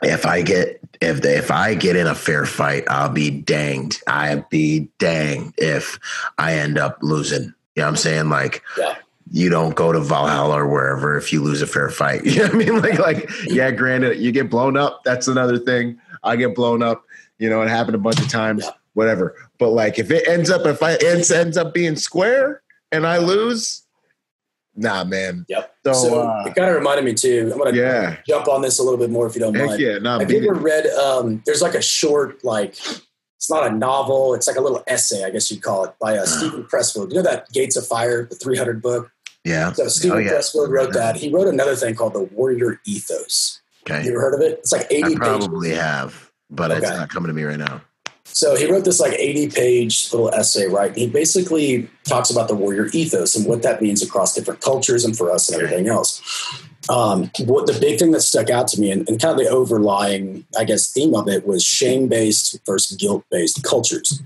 [0.03, 4.03] if I get if they, if I get in a fair fight, I'll be danged.
[4.07, 5.99] I'd be danged if
[6.39, 7.43] I end up losing.
[7.77, 8.29] You know what I'm saying?
[8.31, 8.95] Like Yeah.
[9.31, 12.23] You don't go to Valhalla or wherever if you lose a fair fight.
[12.25, 12.83] You know what I mean?
[12.83, 15.03] Like like yeah, granted, you get blown up.
[15.05, 15.99] That's another thing.
[16.23, 17.05] I get blown up.
[17.39, 18.65] You know, it happened a bunch of times.
[18.65, 18.71] Yeah.
[18.95, 19.35] Whatever.
[19.59, 23.19] But like if it ends up if I ends ends up being square and I
[23.19, 23.83] lose,
[24.77, 25.47] nah, man.
[25.49, 25.75] Yep.
[25.87, 27.51] So, So, uh, it kind of reminded me too.
[27.53, 29.81] I'm gonna yeah, jump on this a little bit more if you don't heck mind.
[29.81, 30.87] yeah, nah, Have you ever read?
[30.87, 32.77] Um, there's like a short, like
[33.37, 34.35] it's not a novel.
[34.35, 37.11] It's like a little essay, I guess you'd call it, by uh, Stephen Pressfield.
[37.11, 39.11] You know that Gates of Fire, the 300 book.
[39.45, 39.73] Yeah.
[39.73, 40.33] So Stephen Oh, yeah.
[40.33, 41.17] Pressfield wrote that.
[41.17, 43.61] He wrote another thing called the Warrior Ethos.
[43.87, 43.97] Okay.
[43.97, 44.59] You Okay, ever heard of it?
[44.61, 45.19] It's like 80 I pages.
[45.19, 47.83] probably have, but it's not coming to me right now.
[48.25, 50.97] So he wrote this like 80 page little essay, right?
[50.97, 55.17] He basically talks about the warrior ethos and what that means across different cultures and
[55.17, 56.21] for us and everything else.
[56.89, 59.51] Um, what the big thing that stuck out to me and, and kind of the
[59.51, 64.21] overlying, I guess, theme of it was shame based versus guilt based cultures.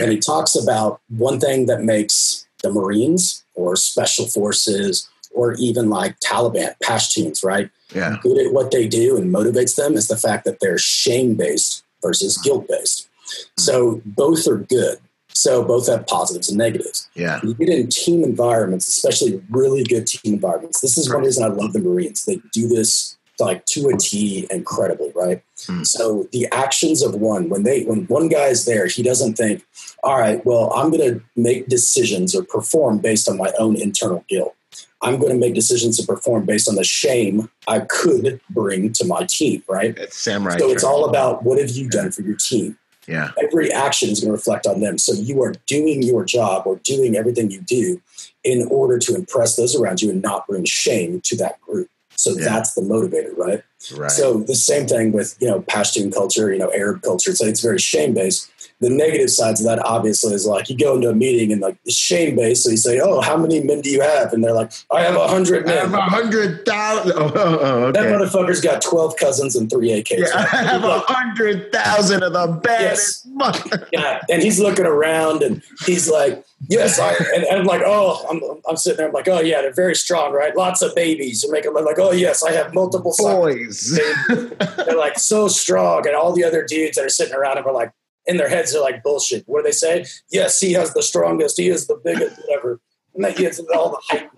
[0.00, 5.88] And he talks about one thing that makes the Marines or special forces or even
[5.88, 7.70] like Taliban, Pashtuns, right?
[7.94, 11.34] Yeah, good at what they do and motivates them is the fact that they're shame
[11.34, 13.08] based versus guilt based.
[13.26, 13.60] Hmm.
[13.60, 14.98] So both are good.
[15.34, 17.08] So both have positives and negatives.
[17.14, 20.80] yeah, You get in team environments, especially really good team environments.
[20.82, 22.26] This is one reason I love the Marines.
[22.26, 25.42] They do this like to a T incredibly, right?
[25.66, 25.84] Hmm.
[25.84, 29.64] So the actions of one, when they when one guy is there, he doesn't think,
[30.02, 34.54] all right, well, I'm gonna make decisions or perform based on my own internal guilt.
[35.02, 39.04] I'm going to make decisions to perform based on the shame I could bring to
[39.04, 39.98] my team, right?
[39.98, 40.58] it's samurai.
[40.58, 42.78] So it's all about what have you done for your team?
[43.06, 44.98] yeah, every action is going to reflect on them.
[44.98, 48.00] So you are doing your job or doing everything you do
[48.44, 51.88] in order to impress those around you and not bring shame to that group.
[52.16, 52.44] So Yeah.
[52.44, 53.62] that's the motivator, right?
[53.96, 54.10] right.
[54.10, 57.34] So the same thing with you know Pashtun culture, you know Arab culture.
[57.34, 58.48] So it's very shame based.
[58.82, 61.76] The negative sides of that obviously is like you go into a meeting and like
[61.84, 62.64] it's shame based.
[62.64, 65.14] So you say, "Oh, how many men do you have?" And they're like, "I have
[65.14, 67.12] a hundred I have men." a hundred thousand.
[67.16, 70.18] Oh, oh, oh, That motherfucker's got twelve cousins and three AKs.
[70.28, 73.26] Yeah, I have a hundred thousand of the baddest.
[73.28, 77.82] mother- Yeah, and he's looking around and he's like, "Yes, I." And, and I'm like,
[77.86, 79.06] "Oh, I'm, I'm sitting there.
[79.06, 80.56] I'm like, oh yeah, they're very strong, right?
[80.56, 81.42] Lots of babies.
[81.44, 83.36] You make them like, oh yes, I have multiple sons.
[83.36, 83.98] Boys.
[84.28, 87.72] They're like so strong, and all the other dudes that are sitting around him are
[87.72, 87.92] like,
[88.26, 89.44] in their heads, they're like, bullshit.
[89.46, 90.04] What do they say?
[90.30, 91.56] Yes, he has the strongest.
[91.56, 92.80] He is the biggest, whatever.
[93.14, 94.30] And that gives it all the hype.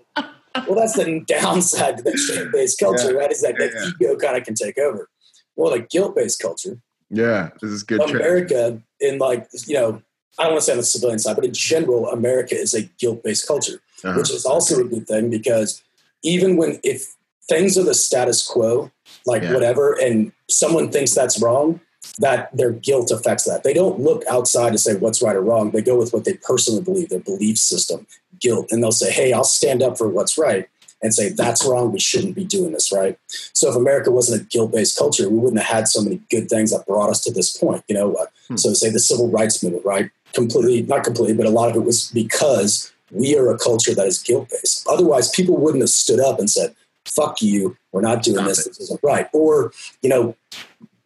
[0.67, 3.31] Well, that's the downside to that shame-based culture, right?
[3.31, 5.09] Is that Yeah, that ego kind of can take over.
[5.55, 6.79] Well, the guilt-based culture,
[7.09, 8.01] yeah, this is good.
[8.01, 10.01] America, in like you know,
[10.39, 12.81] I don't want to say on the civilian side, but in general, America is a
[12.81, 14.17] guilt-based culture, Uh-huh.
[14.17, 15.81] which is also a good thing because
[16.23, 17.15] even when if
[17.47, 18.91] things are the status quo,
[19.25, 19.53] like Yeah.
[19.53, 21.79] whatever, and someone thinks that's wrong,
[22.19, 23.63] that their guilt affects that.
[23.63, 25.71] They don't look outside to say what's right or wrong.
[25.71, 28.07] They go with what they personally believe, their belief system,
[28.39, 30.67] guilt, and they'll say, "Hey, I'll stand up for what's right."
[31.01, 31.91] And say that's wrong.
[31.91, 33.19] We shouldn't be doing this, right?
[33.53, 36.71] So if America wasn't a guilt-based culture, we wouldn't have had so many good things
[36.71, 37.83] that brought us to this point.
[37.87, 38.57] You know, uh, Hmm.
[38.57, 40.09] so say the civil rights movement, right?
[40.33, 44.07] Completely, not completely, but a lot of it was because we are a culture that
[44.07, 44.85] is guilt-based.
[44.87, 46.73] Otherwise, people wouldn't have stood up and said,
[47.05, 48.59] "Fuck you, we're not doing Stop this.
[48.65, 48.69] it.
[48.69, 50.35] This isn't right." Or you know,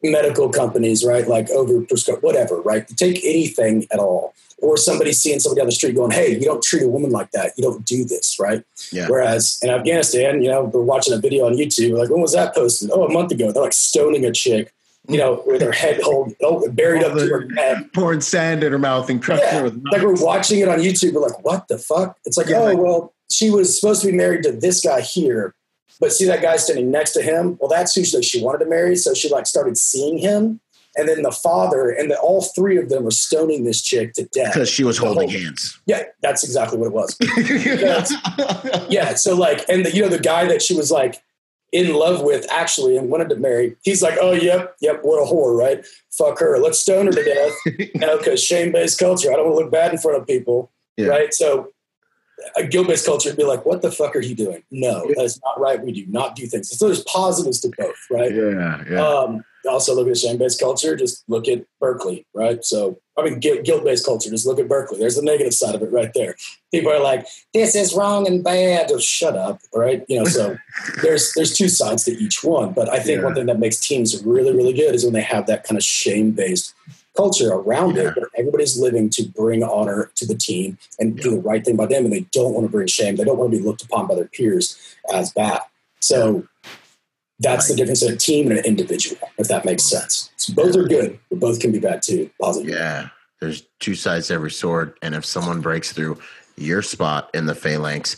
[0.04, 1.28] medical companies, right?
[1.28, 2.88] Like over prescribe, whatever, right?
[2.88, 4.34] Take anything at all.
[4.62, 7.32] Or somebody seeing somebody down the street going, hey, you don't treat a woman like
[7.32, 7.54] that.
[7.58, 8.62] You don't do this, right?
[8.92, 9.08] Yeah.
[9.08, 12.54] Whereas in Afghanistan, you know, we're watching a video on YouTube, like, when was that
[12.54, 12.92] posted?
[12.92, 13.54] Oh, a month ago.
[13.54, 14.74] They're like stoning a chick,
[15.08, 17.78] you know, with her head hold, oh, buried up to her neck.
[17.94, 20.80] Pouring sand in her mouth and crushing Yeah, her with like we're watching it on
[20.80, 21.14] YouTube.
[21.14, 22.18] We're like, what the fuck?
[22.26, 25.00] It's like, Yeah, oh, like- well, she was supposed to be married to this guy
[25.02, 25.54] here,
[26.00, 27.58] but see that guy standing next to him?
[27.60, 28.96] Well, that's who she, wanted to marry.
[28.96, 30.60] So she like started seeing him.
[30.98, 34.26] And then the father and the, all three of them were stoning this chick to
[34.26, 34.54] death.
[34.54, 35.80] because she was holding whole- hands.
[35.86, 37.18] Yeah, that's exactly what it was.
[38.90, 39.14] Yeah.
[39.14, 41.22] So like, and the, you know, the guy that she was like
[41.72, 45.32] in love with actually and wanted to marry, he's like, oh, yep, yep, what a
[45.32, 45.86] whore, right?
[46.12, 46.58] Fuck her.
[46.58, 47.54] Let's stone her to death.
[47.94, 49.32] you know, because shame based culture.
[49.32, 50.72] I don't want to look bad in front of people.
[50.98, 51.08] Yeah.
[51.08, 51.34] Right.
[51.34, 51.72] So
[52.56, 54.64] a guilt based culture would be like, what the fuck are you doing?
[54.72, 55.82] No, that is not right.
[55.82, 56.78] We do not do things.
[56.78, 58.34] So there's positives to both, right?
[58.34, 59.06] yeah, yeah.
[59.06, 60.96] Um, also look at shame based culture.
[60.96, 62.64] Just look at Berkeley, right?
[62.64, 64.30] So, I mean, guilt based culture.
[64.30, 65.00] Just look at Berkeley.
[65.00, 66.36] There's the negative side of it right there.
[66.74, 70.06] People are like, "This is wrong and bad." Oh, shut up, right?
[70.08, 70.26] You know.
[70.26, 70.58] So
[71.04, 72.72] there's there's two sides to each one.
[72.72, 73.26] But I think Yeah.
[73.26, 75.84] one thing that makes teams really really good is when they have that kind of
[75.84, 76.74] shame based
[77.16, 78.10] culture around Yeah.
[78.10, 81.76] it, where everybody's living to bring honor to the team and do the right thing
[81.76, 83.16] by them, and they don't want to bring shame.
[83.16, 84.78] They don't want to be looked upon by their peers
[85.14, 85.62] as bad.
[86.00, 86.48] So
[87.40, 90.30] that's the difference of a team and an individual, if that makes sense.
[90.38, 92.30] So both are good, but both can be bad too.
[92.42, 92.70] Positive.
[92.70, 93.10] Yeah,
[93.42, 96.20] there's two sides to every sword, and if someone breaks through
[96.58, 98.18] your spot in the phalanx,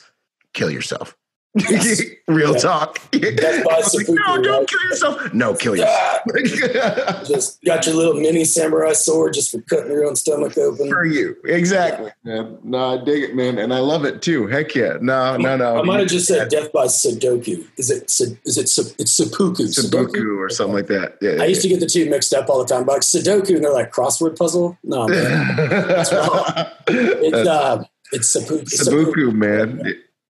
[0.54, 1.16] kill yourself.
[2.28, 2.60] Real Yeah.
[2.60, 3.00] talk.
[3.12, 4.68] That's by Like, no, don't right?
[4.68, 5.34] kill yourself.
[5.34, 7.28] No, kill yourself.
[7.28, 10.90] just got your little mini samurai sword just for cutting your own stomach open.
[10.90, 11.36] For you.
[11.44, 12.12] Exactly.
[12.24, 12.58] Man.
[12.64, 13.58] No, I dig it, man.
[13.58, 14.48] And I love it too.
[14.48, 14.98] Heck yeah.
[15.02, 15.78] No, no, no.
[15.78, 17.68] I might have just said death by Sudoku.
[17.78, 18.10] Is it?
[18.10, 18.64] Su- Is it?
[19.00, 19.64] It's seppuku.
[19.66, 21.18] Sudoku or something like that.
[21.22, 21.42] Yeah.
[21.42, 22.86] I used to get the two mixed up all the time.
[22.86, 24.78] But like Sudoku, and they're like crossword puzzle.
[24.84, 25.58] No, man.
[25.58, 26.66] wrong.
[26.88, 27.84] it's uh,
[28.14, 28.64] it's seppuku.
[28.66, 29.84] Sabuku, man.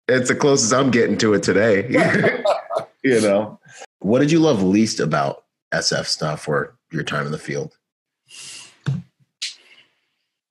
[0.07, 1.87] It's the closest I'm getting to it today.
[3.03, 3.59] you know.
[3.99, 5.43] What did you love least about
[5.73, 7.77] SF stuff or your time in the field?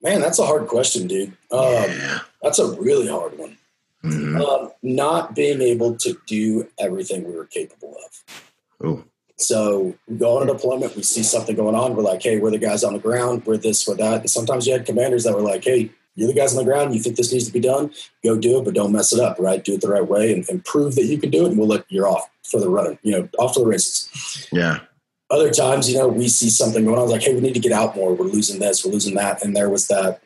[0.01, 1.29] Man, that's a hard question, dude.
[1.51, 2.19] Um, yeah.
[2.41, 3.57] That's a really hard one.
[4.03, 4.41] Mhm.
[4.41, 8.85] Um, not being able to do everything we were capable of.
[8.85, 9.03] Ooh.
[9.37, 11.95] So we go on a deployment, we see something going on.
[11.95, 13.45] We're like, hey, we're the guys on the ground.
[13.45, 14.21] We're this, we're that.
[14.21, 16.95] And sometimes you had commanders that were like, hey, you're the guys on the ground.
[16.95, 17.91] You think this needs to be done?
[18.23, 19.63] Go do it, but don't mess it up, right?
[19.63, 21.49] Do it the right way and, and prove that you can do it.
[21.49, 24.47] And we'll let you're off for the running, you know, off to the races.
[24.51, 24.79] Yeah.
[25.29, 27.71] Other times, you know, we see something going on, like, hey, we need to get
[27.71, 28.15] out more.
[28.15, 29.43] We're losing this, we're losing that.
[29.43, 30.21] And there was that.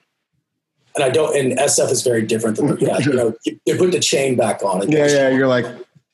[0.96, 4.00] And I don't, and SF is very different than, yeah, you know, you put the
[4.00, 4.90] chain back on.
[4.90, 5.30] Yeah, yeah.
[5.30, 5.66] You're like,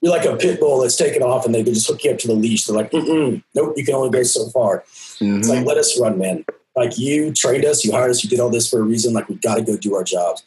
[0.02, 2.18] You're like a pit bull that's taken off and they can just hook you up
[2.20, 2.66] to the leash.
[2.66, 4.84] They're like, Mm-mm, nope, you can only go so far.
[4.88, 5.48] It's mhm.
[5.48, 6.45] like, let us run, man.
[6.78, 9.14] Like you trained us, you hired us, you did all this for a reason.
[9.14, 10.44] Like we got to go do our jobs.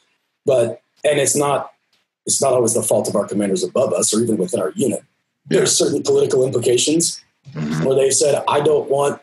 [0.47, 1.73] But and it's not
[2.25, 5.03] it's not always the fault of our commanders above us or even within our unit.
[5.47, 7.21] There's certain political implications
[7.55, 7.85] Mhm.
[7.85, 9.21] where they've said, I don't want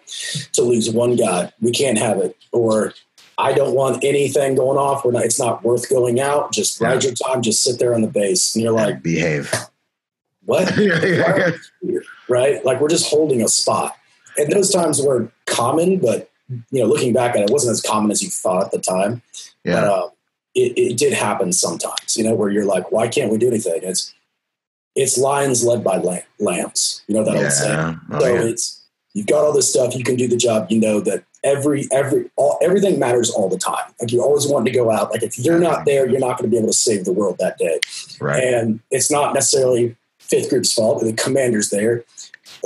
[0.54, 1.52] to lose one guy.
[1.62, 2.36] We can't have it.
[2.52, 2.94] Or
[3.38, 5.06] I don't want anything going off.
[5.06, 6.52] We're not, it's not worth going out.
[6.52, 7.42] Just ride your time.
[7.44, 8.54] Just sit there on the base.
[8.56, 9.54] And you're like, behave.
[10.46, 10.76] what?
[10.80, 11.52] yeah, yeah,
[11.84, 12.00] yeah.
[12.28, 12.66] right?
[12.66, 13.96] Like we're just holding a spot.
[14.38, 17.82] And those times were common, but you know, looking back at it, it wasn't as
[17.82, 19.22] common as you thought at the time.
[19.64, 19.92] But Yeah.
[19.92, 20.10] uh,
[20.56, 23.80] it, it did happen sometimes, you know, where you're like, why can't we do anything?
[23.84, 24.14] It's
[24.96, 27.04] it's lions led by lamb, lambs.
[27.08, 28.00] You know that old saying.
[28.12, 28.42] Oh, so yeah.
[28.42, 28.82] it's
[29.14, 30.72] you've got all this stuff, you can do the job.
[30.72, 33.94] You know that every every all, everything matters all the time.
[34.02, 35.12] Like you always want to go out.
[35.12, 37.38] Like if you're not there, you're not going to be able to save the world
[37.40, 37.80] that day.
[38.20, 38.44] Right.
[38.44, 41.04] And it's not necessarily fifth group's fault.
[41.04, 42.04] The commander's there.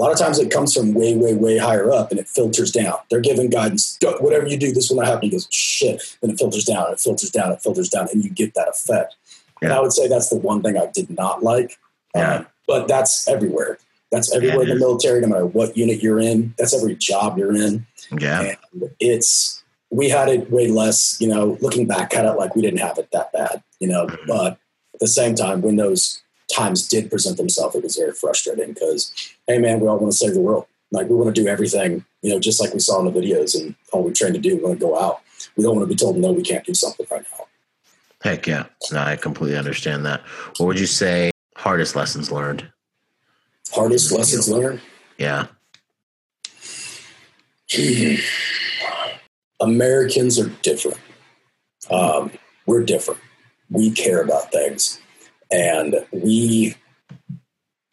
[0.01, 2.71] A lot of times it comes from way, way, way higher up and it filters
[2.71, 2.95] down.
[3.11, 3.97] They're giving guidance.
[3.99, 5.21] "Don't- Whatever you do, this will not happen.
[5.23, 6.01] He goes, shit.
[6.21, 8.69] Then it filters down, and it filters down, it filters down, and you get that
[8.69, 9.13] effect.
[9.61, 11.77] And I would say that's the one thing I did not like.
[12.15, 12.37] Yeah.
[12.37, 13.77] Um, but that's everywhere.
[14.11, 16.55] That's everywhere Yeah, in the military, no matter what unit you're in.
[16.57, 17.85] That's every job you're in.
[18.19, 18.41] Yeah.
[18.73, 19.61] And it's
[19.91, 22.97] we had it way less, you know, looking back at it like we didn't have
[22.97, 24.07] it that bad, you know.
[24.07, 24.17] Mhm.
[24.27, 24.51] But
[24.95, 26.21] at the same time, when those
[26.53, 29.11] times did present themselves, it was very frustrating because,
[29.47, 30.65] hey man, we all want to save the world.
[30.91, 33.59] Like we want to do everything, you know, just like we saw in the videos
[33.59, 35.21] and all we trained to do, we want to go out.
[35.55, 37.45] We don't want to be told no, we can't do something right now.
[38.21, 38.65] Heck yeah.
[38.91, 40.21] No, I completely understand that.
[40.57, 42.69] What would you say hardest lessons learned?
[43.73, 44.81] Hardest lessons learned.
[45.17, 45.47] Yeah.
[49.61, 50.97] Americans are different.
[51.89, 52.31] Um,
[52.65, 53.19] we're different.
[53.69, 54.99] We care about things,
[55.51, 56.75] and we.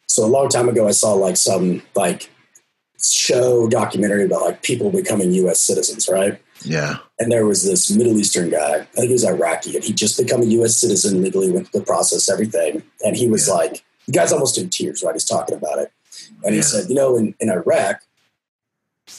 [0.07, 2.29] So a long time ago, I saw like some like
[3.01, 5.59] show documentary about like people becoming U.S.
[5.59, 6.41] citizens, right?
[6.65, 6.97] Yeah.
[7.19, 8.75] And there was this Middle Eastern guy.
[8.81, 10.75] I think he was Iraqi, and he just become a U.S.
[10.75, 12.83] citizen legally, went through the process, everything.
[13.05, 13.53] And he was Yeah.
[13.53, 15.13] like, the guy's almost in tears, right?
[15.15, 15.91] He's talking about it,
[16.43, 18.01] and he said, you know, in, in Iraq,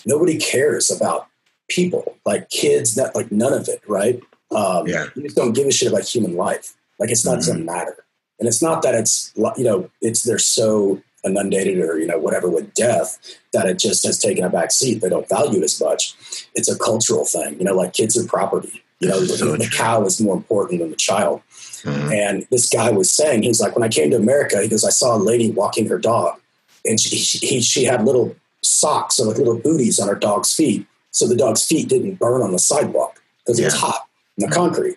[0.04, 1.28] nobody cares about
[1.68, 4.20] people, like kids, not like none of it, right?
[4.50, 5.06] Um, Yeah.
[5.14, 6.74] You just don't give a shit about human life.
[6.98, 7.46] Like it's not Mhm.
[7.46, 8.04] doesn't matter,
[8.40, 12.48] and it's not that it's you know it's they're so inundated or you know whatever
[12.48, 13.18] with death
[13.52, 15.00] that it just has taken a back seat.
[15.00, 16.14] They don't value it as much.
[16.54, 18.82] It's a cultural thing, you know, like kids are property.
[18.98, 21.42] You know, so the, the cow is more important than the child.
[21.82, 22.12] Mhm.
[22.12, 24.90] And this guy was saying, he's like, when I came to America, he goes, I
[24.90, 26.38] saw a lady walking her dog,
[26.84, 30.54] and she she, he, she had little socks or like little booties on her dog's
[30.54, 34.06] feet, so the dog's feet didn't burn on the sidewalk because it was hot
[34.36, 34.96] in the concrete.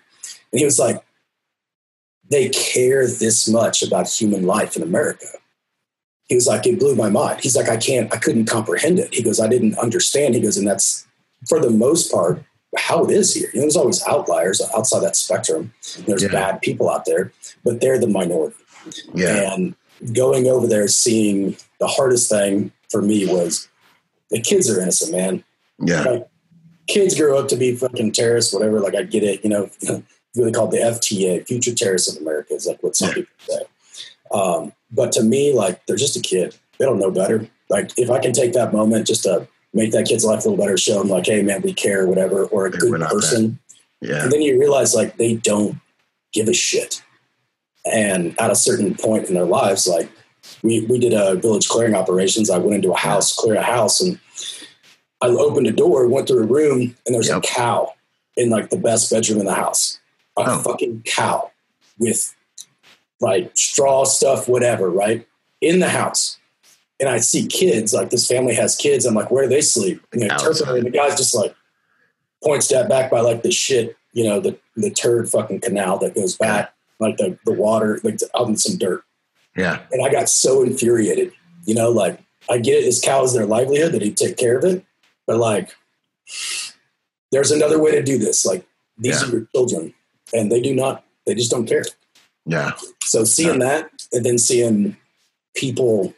[0.52, 1.04] And he was like,
[2.34, 5.28] they care this much about human life in America.
[6.26, 7.42] He was like, it blew my mind.
[7.42, 9.14] He's like, I can't, I couldn't comprehend it.
[9.14, 10.34] He goes, I didn't understand.
[10.34, 11.06] He goes, and that's
[11.48, 12.44] for the most part
[12.76, 13.50] how it is here.
[13.54, 15.74] You know, there's always outliers outside that spectrum.
[16.08, 16.30] There's Yeah.
[16.30, 17.32] bad people out there,
[17.64, 18.56] but they're the minority.
[19.14, 19.54] Yeah.
[19.54, 19.76] And
[20.14, 23.68] going over there, seeing the hardest thing for me was
[24.32, 25.44] the kids are innocent, man.
[25.80, 26.02] Yeah.
[26.02, 26.28] Like,
[26.88, 28.80] kids grow up to be fucking terrorists, whatever.
[28.80, 29.44] Like, I get it.
[29.44, 29.70] You know,
[30.36, 33.62] really called the FTA, Future Terrorists of America, is like what some people say.
[34.32, 36.56] Um, but to me, like, they're just a kid.
[36.78, 37.48] They don't know better.
[37.70, 40.64] Like, if I can take that moment just to make that kid's life a little
[40.64, 43.60] better, show them, like, hey, man, we care, whatever, or a good person.
[44.02, 44.24] Yeah.
[44.24, 45.78] And then you realize, like, they don't
[46.34, 47.04] give a shit.
[47.86, 50.10] And at a certain point in their lives, like
[50.62, 52.50] we, we did a village clearing operations.
[52.50, 54.20] I went into a house, clear a house, and
[55.22, 57.38] I opened a door, went through a room, and there's Yep.
[57.38, 57.94] a cow
[58.36, 60.00] in like the best bedroom in the house.
[60.38, 60.60] A Oh.
[60.60, 61.52] fucking cow
[62.00, 62.34] with
[63.22, 65.28] like straw stuff, whatever, right?
[65.62, 66.38] In the house.
[67.00, 69.06] And I see kids, like this family has kids.
[69.06, 70.02] I'm like, where do they sleep?
[70.12, 70.76] And they turn to me, Outside.
[70.78, 71.56] and the guy's just like
[72.44, 76.16] points that back by like the shit, you know, the the turd fucking canal that
[76.16, 79.04] goes back, like the the water, like out in some dirt.
[79.56, 79.80] Yeah.
[79.92, 81.32] And I got so infuriated,
[81.66, 82.20] you know, like
[82.50, 84.84] I get it, this cow is their livelihood that he'd take care of it,
[85.28, 85.76] but like
[87.32, 88.46] there's another way to do this.
[88.46, 88.66] Like
[88.98, 89.28] these Yeah.
[89.28, 89.94] are your children,
[90.34, 91.86] and they do not, they just don't care.
[92.46, 92.72] Yeah.
[93.04, 94.98] So seeing that, and then seeing
[95.56, 96.14] people,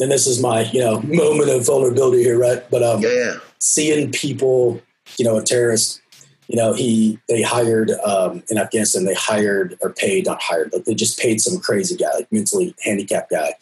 [0.00, 2.68] and this is my you know moment of vulnerability here, right?
[2.70, 3.10] But um, Yeah.
[3.10, 3.34] Yeah.
[3.58, 4.80] seeing people,
[5.18, 6.00] you know, a terrorist,
[6.48, 10.84] you know, he they hired um, in Afghanistan, they hired or paid, not hired, but
[10.86, 13.54] they just paid some crazy guy, like mentally handicapped guy,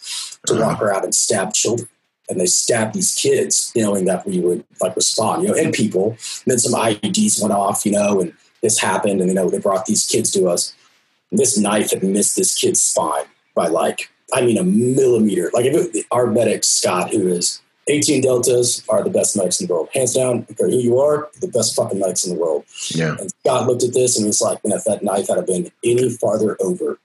[0.46, 0.62] to Uh-huh.
[0.64, 1.88] walk around and stab children.
[2.30, 6.10] And they stabbed these kids, knowing that we would like respond, you know, and people.
[6.10, 9.58] And then some IEDs went off, you know, and this happened, and you know, they
[9.58, 10.74] brought these kids to us.
[11.30, 13.24] This knife had missed this kid's spine
[13.54, 15.50] by like, I mean, a millimeter.
[15.52, 19.66] Like if it, our medic Scott, who is 18 deltas are the best medics in
[19.66, 19.88] the world.
[19.94, 22.64] Hands down, no who you are, the best fucking medics in the world.
[22.90, 23.16] Yeah.
[23.18, 26.10] And Scott looked at this and was like, man, if that knife had been any
[26.10, 26.98] farther over,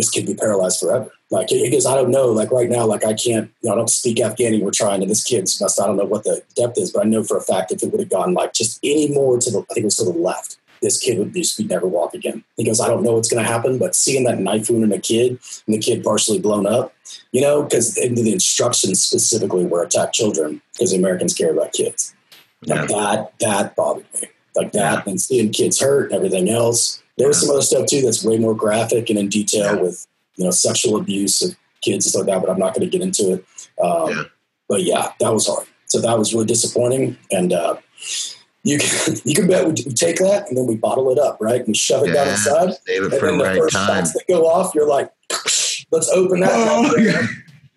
[0.00, 1.10] this kid be paralyzed forever.
[1.30, 2.26] Like, because I don't know.
[2.26, 4.60] Like, right now, like, I can't, you know, I don't speak Afghani.
[4.60, 7.08] We're trying, and this kid's must, I don't know what the depth is, but I
[7.08, 9.60] know for a fact if it would have gone, like, just any more to the,
[9.60, 12.42] I think it was to the left, this kid would just be never walk again.
[12.56, 14.92] He goes, I don't know what's going to happen, but seeing that knife wound in
[14.92, 16.94] a kid and the kid partially blown up,
[17.32, 22.14] you know, because the instructions specifically were attack children because the Americans care about kids.
[22.66, 24.28] Like that, that bothered me.
[24.56, 27.00] Like that, and seeing kids hurt and everything else.
[27.20, 29.82] There was some other stuff too that's way more graphic and in detail Yeah.
[29.82, 30.06] with
[30.36, 32.40] you know sexual abuse of kids and stuff like that.
[32.46, 33.44] But I'm not going to get into it.
[33.82, 34.22] Um, Yeah.
[34.68, 35.66] But yeah, that was hard.
[35.86, 37.16] So that was really disappointing.
[37.32, 37.76] And uh,
[38.62, 41.38] you can you can bet we, we take that and then we bottle it up,
[41.40, 41.64] right?
[41.66, 42.32] And shove it down Yeah.
[42.32, 42.74] inside.
[42.86, 43.86] Save it And for then the right first time.
[43.88, 45.10] shots that go off, you're like,
[45.90, 46.50] let's open that.
[46.52, 46.96] Oh,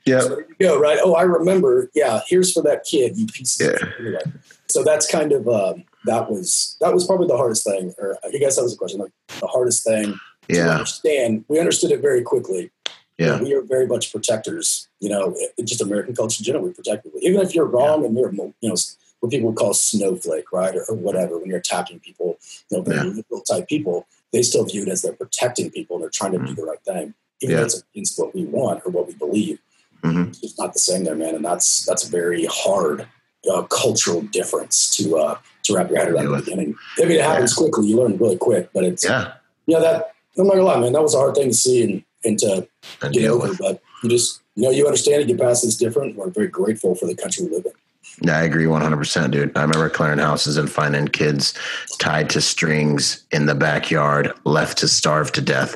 [0.06, 0.20] yeah.
[0.20, 1.00] so you go, right?
[1.02, 1.90] Oh, I remember.
[1.96, 3.18] Yeah, here's for that kid.
[3.18, 3.60] You piece.
[3.62, 4.20] of Yeah.
[4.68, 7.94] So that's kind of um, that was that was probably the hardest thing.
[7.98, 9.00] Or I guess that was a question.
[9.00, 10.14] Like the hardest thing
[10.50, 10.70] to Yeah.
[10.72, 11.46] understand.
[11.48, 12.72] We understood it very quickly.
[13.20, 13.40] Yeah.
[13.42, 14.88] we are very much protectors.
[15.00, 16.64] You know, just American culture in general.
[16.66, 18.76] We protect people, even if you're wrong and you're you know
[19.20, 21.38] what people would call snowflake, right, or, or whatever.
[21.38, 22.38] When you're attacking people,
[22.70, 23.14] you know, very Yeah.
[23.14, 26.40] liberal type people, they still view it as they're protecting people and they're trying to
[26.40, 27.60] do the right thing, even Yeah.
[27.62, 29.60] though it's against what we want or what we believe
[30.04, 30.38] Mhm.
[30.44, 31.36] it's not the same there, man.
[31.36, 33.08] And that's that's very hard
[33.52, 36.76] uh, cultural difference to uh, to wrap your head around in the beginning.
[37.00, 37.88] I mean, it happens quickly.
[37.88, 39.34] You learn really quick, but it's Yeah.
[39.66, 40.94] you know that I'm not gonna lie, man.
[40.94, 42.68] That was a hard thing to see and, and to
[43.02, 43.50] And get over.
[43.50, 43.60] with.
[43.60, 45.28] But you just you know you understand it.
[45.28, 46.16] Get past it's different.
[46.16, 47.72] We're very grateful for the country we live in.
[48.22, 49.58] Yeah, I agree 100%, dude.
[49.58, 51.54] I remember clearing houses and finding kids
[51.98, 55.76] tied to strings in the backyard, left to starve to death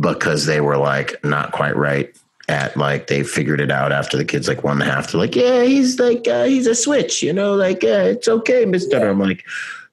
[0.00, 2.14] because they were like not quite right
[2.48, 5.10] at like they figured it out after the kids like one and a half.
[5.10, 8.64] They're like, yeah, he's like uh, he's a switch, you know, like uh, it's okay,
[8.64, 8.98] Mister.
[8.98, 9.10] Yeah.
[9.10, 9.44] I'm like,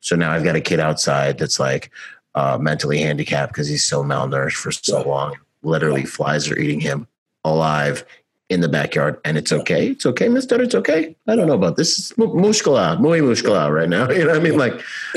[0.02, 1.92] so now I've got a kid outside that's like
[2.36, 5.38] uh, mentally handicapped because he's so malnourished for so long.
[5.64, 7.08] Literally, flies are eating him
[7.46, 8.04] alive
[8.50, 9.88] in the backyard, and it's okay.
[9.88, 10.62] It's okay, Mister.
[10.62, 11.16] It's okay.
[11.28, 11.98] I don't know about this.
[11.98, 14.10] It's mushkala, muy mushkala right now.
[14.12, 14.58] You know what I mean?
[14.58, 14.74] Like,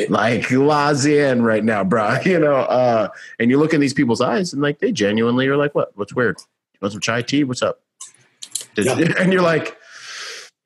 [0.08, 2.18] like Lazian right now, bro.
[2.24, 3.08] You know, uh,
[3.40, 5.90] and you look in these people's eyes, and like they genuinely are like, "What?
[5.96, 6.38] What's weird?
[6.84, 7.44] Want some chai tea?
[7.44, 7.80] What's up?"
[8.76, 8.98] Yeah.
[9.18, 9.76] And you're like,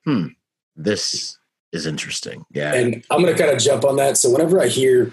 [0.05, 0.27] "Hmm,
[0.75, 1.39] this
[1.73, 4.17] is interesting." Yeah, And I'm going to kind of jump on that.
[4.17, 5.13] So whenever I hear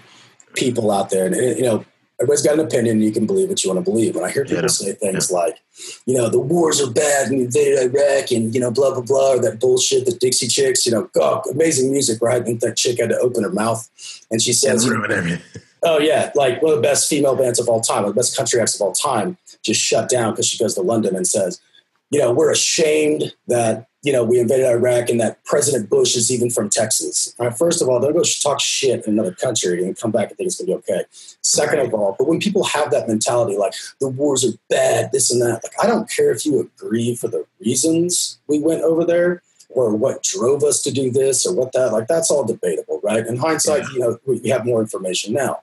[0.54, 1.84] people out there, and you know,
[2.20, 3.00] everybody's got an opinion.
[3.02, 4.16] You can believe what you want to believe.
[4.16, 4.66] When I hear people Yeah.
[4.68, 5.58] say things like,
[6.06, 9.34] you know, the wars are bad and invaded Iraq, and you know, blah blah blah,
[9.34, 12.44] or that bullshit, the Dixie Chicks, you know, oh, amazing music, right?
[12.44, 13.88] And that chick had to open her mouth,
[14.30, 15.62] and she says, It's ruined everything.
[15.86, 18.18] "Oh yeah, like one of the best female bands of all time, one of the
[18.18, 21.26] best country acts of all time, just shut down because she goes to London and
[21.26, 21.60] says,
[22.10, 26.30] you know, we're ashamed that you know we invaded Iraq and that President Bush is
[26.30, 27.34] even from Texas.
[27.38, 30.36] Right, first of all, don't go talk shit in another country and come back and
[30.36, 31.04] think it's going to be okay.
[31.42, 35.30] Second of all, but when people have that mentality, like the wars are bad, this
[35.30, 39.04] and that, like I don't care if you agree for the reasons we went over
[39.04, 39.42] there
[39.76, 43.26] or what drove us to do this or what that like that's all debatable right?
[43.26, 45.60] In hindsight you know we have more information now.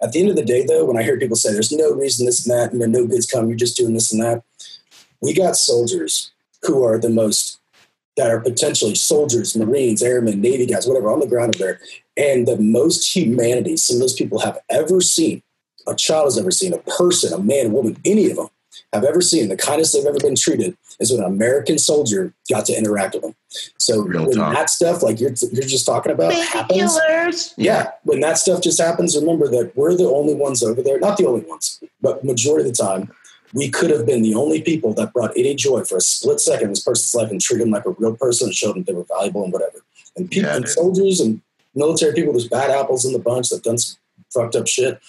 [0.00, 2.24] At the end of the day though when i hear people say there's no reason
[2.24, 4.42] this and that and no goods come you're just doing this and that
[5.20, 6.30] we got soldiers
[6.62, 7.58] who are the most
[8.16, 11.80] that are potentially soldiers marines airmen navy guys whatever on the ground over there
[12.16, 15.42] and the most humanity some of those people have ever seen
[15.88, 18.48] a child has ever seen, a person, a man, a woman, any of them
[18.92, 22.64] have ever seen, the kindest they've ever been treated is when an American soldier got
[22.66, 23.34] to interact with them.
[23.78, 24.54] So Real when talk.
[24.54, 26.98] that stuff, like you're you're just talking about, happens.
[27.56, 30.98] Yeah, when that stuff just happens, remember that we're the only ones over there.
[30.98, 33.10] Not the only ones, but majority of the time,
[33.52, 36.64] we could have been the only people that brought any joy for a split second
[36.64, 38.92] in this person's life and treated them like a real person and showed them they
[38.92, 39.78] were valuable and whatever.
[40.16, 41.40] And people, Yeah, and soldiers and
[41.74, 43.96] military people, there's bad apples in the bunch that done some
[44.32, 45.00] fucked up shit,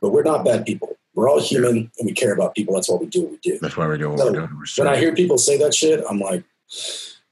[0.00, 0.95] but we're not bad people.
[1.16, 2.74] We're all human and we care about people.
[2.74, 3.58] That's why we do what we do.
[3.60, 6.20] That's why we're doing So, what we're When I hear people say that shit, I'm
[6.20, 6.44] like,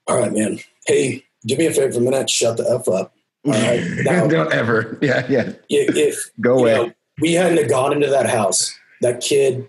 [0.09, 0.59] all right, man.
[0.86, 2.31] Hey, do me a favor for a minute.
[2.31, 3.15] Shut the F up.
[3.47, 3.82] All right.
[4.05, 4.98] Now, Don't ever.
[5.02, 5.52] Yeah, yeah.
[5.69, 6.73] if, Go you away.
[6.74, 9.69] know, we hadn't gone into that house, that kid,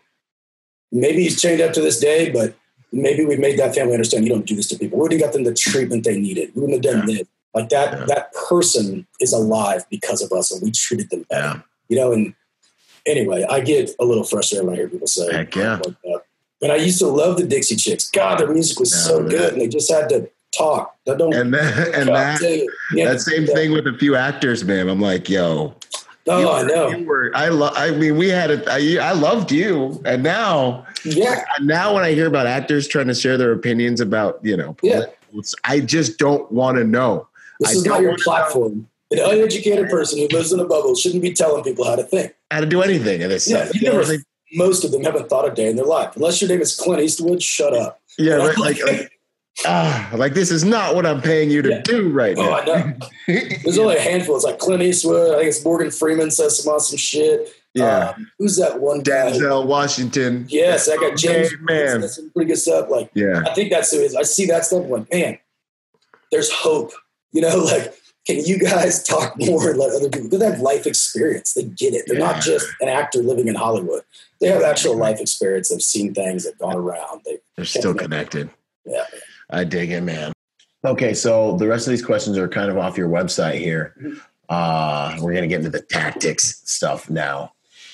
[0.94, 2.56] maybe he's chained up to this day, but
[2.94, 4.98] maybe we made that family understand you don't do this to people.
[4.98, 6.52] We wouldn't have got them the treatment they needed.
[6.56, 7.28] We wouldn't have done this.
[7.54, 8.06] Like that, Yeah.
[8.06, 11.58] that person is alive because of us and we treated them better.
[11.58, 11.62] Yeah.
[11.90, 12.34] You know, and
[13.06, 15.80] anyway, I get a little frustrated when I hear people say Heck yeah.
[16.04, 16.22] like.
[16.62, 18.10] But I used to love the Dixie Chicks.
[18.10, 19.30] God, their music was No, so man.
[19.30, 20.96] good, and they just had to talk.
[21.06, 21.34] Don't.
[21.34, 22.40] And that, and that,
[22.96, 24.88] that same thing with a few actors, man.
[24.90, 25.76] I'm like, yo,
[26.28, 26.90] Oh, you I know.
[26.90, 27.74] You were, I love.
[27.76, 28.68] I mean, we had it.
[28.68, 33.14] I, I loved you, and now, Yeah, now when I hear about actors trying to
[33.14, 35.02] share their opinions about, you know, Yeah.
[35.66, 37.28] I just don't want to know.
[37.60, 38.88] this I is not your platform.
[39.12, 42.34] An uneducated person who lives in a bubble shouldn't be telling people how to think.
[42.52, 43.48] how to do anything in this.
[43.50, 43.82] Yeah, stuff.
[43.82, 44.14] you never,
[44.54, 46.16] most of them haven't thought a day in their life.
[46.16, 48.02] Unless your name is Clint Eastwood, shut up.
[48.18, 49.12] yeah, right, like, like,
[49.66, 51.82] ah, like this is not what I'm paying you to Yeah.
[51.82, 52.44] do right now.
[52.44, 52.58] Oh, now.
[52.58, 52.94] I know.
[53.64, 54.36] There's only a handful.
[54.36, 55.32] It's like Clint Eastwood.
[55.36, 57.54] I think it's Morgan Freeman says some awesome shit.
[57.76, 59.32] yeah, Um, who's that one guy?
[59.34, 60.46] Denzel Washington.
[60.50, 61.48] Yes, I got James.
[61.54, 62.02] Okay, man.
[62.02, 62.90] That's some pretty good stuff.
[62.90, 64.16] Like Yeah, I think that's who it is.
[64.16, 64.86] I see that stuff.
[64.86, 65.38] I'm like, man,
[66.32, 66.92] there's hope.
[67.34, 67.94] You know, like,
[68.26, 70.24] can you guys talk more and let other people?
[70.30, 71.54] Because they have life experience.
[71.54, 72.06] They get it.
[72.08, 72.32] They're Yeah.
[72.32, 74.04] not just an actor living in Hollywood.
[74.42, 75.70] They have actual life experience.
[75.70, 76.44] They've seen things.
[76.46, 77.22] They've gone around.
[77.26, 78.50] They, they're still connected.
[78.86, 79.06] yeah.
[79.50, 80.34] I dig it, man.
[80.84, 83.96] Okay, so the rest of these questions are kind of off your website here.
[84.50, 87.54] Uh, we're going to get into the tactics stuff now.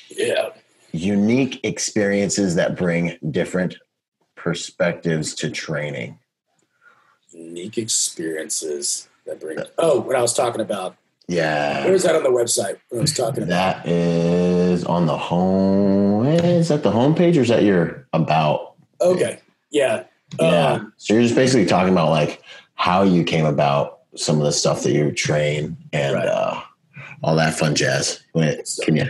[0.09, 0.49] Yeah.
[0.93, 3.75] Unique experiences that bring different
[4.35, 6.19] perspectives to training.
[7.31, 9.57] Unique experiences that bring.
[9.77, 10.95] Oh, when I was talking about,
[11.27, 11.85] Yeah.
[11.85, 12.77] where is that on the website?
[12.89, 13.83] When I was talking about.
[13.83, 16.25] That is on the home.
[16.25, 18.73] Is that the homepage or is that your about?
[18.99, 19.39] Okay.
[19.71, 20.03] Yeah.
[20.39, 20.65] Yeah.
[20.73, 22.41] Um, so you're just basically talking about like
[22.75, 26.27] how you came about some of the stuff that you train and Right.
[26.27, 26.61] uh,
[27.23, 28.21] all that fun jazz.
[28.83, 29.05] Can you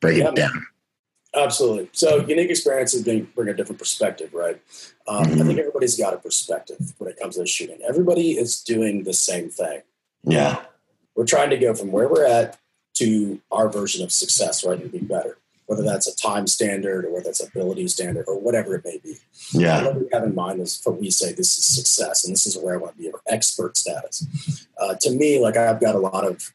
[0.00, 0.28] break Yeah.
[0.28, 0.66] it down?
[1.34, 1.90] Absolutely.
[1.92, 4.60] So unique experiences bring, bring a different perspective, right?
[5.06, 5.46] Um, I Mhm.
[5.46, 7.80] think everybody's got a perspective when it comes to shooting.
[7.86, 9.82] Everybody is doing the same thing.
[10.24, 10.64] Yeah.
[11.14, 12.58] We're trying to go from where we're at
[12.94, 14.80] to our version of success, right?
[14.80, 15.38] And be better.
[15.66, 19.18] Whether that's a time standard or whether that's ability standard or whatever it may be.
[19.52, 19.84] Yeah.
[19.84, 22.56] What we have in mind is what we say this is success and this is
[22.56, 24.24] where I want to be, or expert status.
[24.78, 26.52] Uh, to me, like I've got a lot of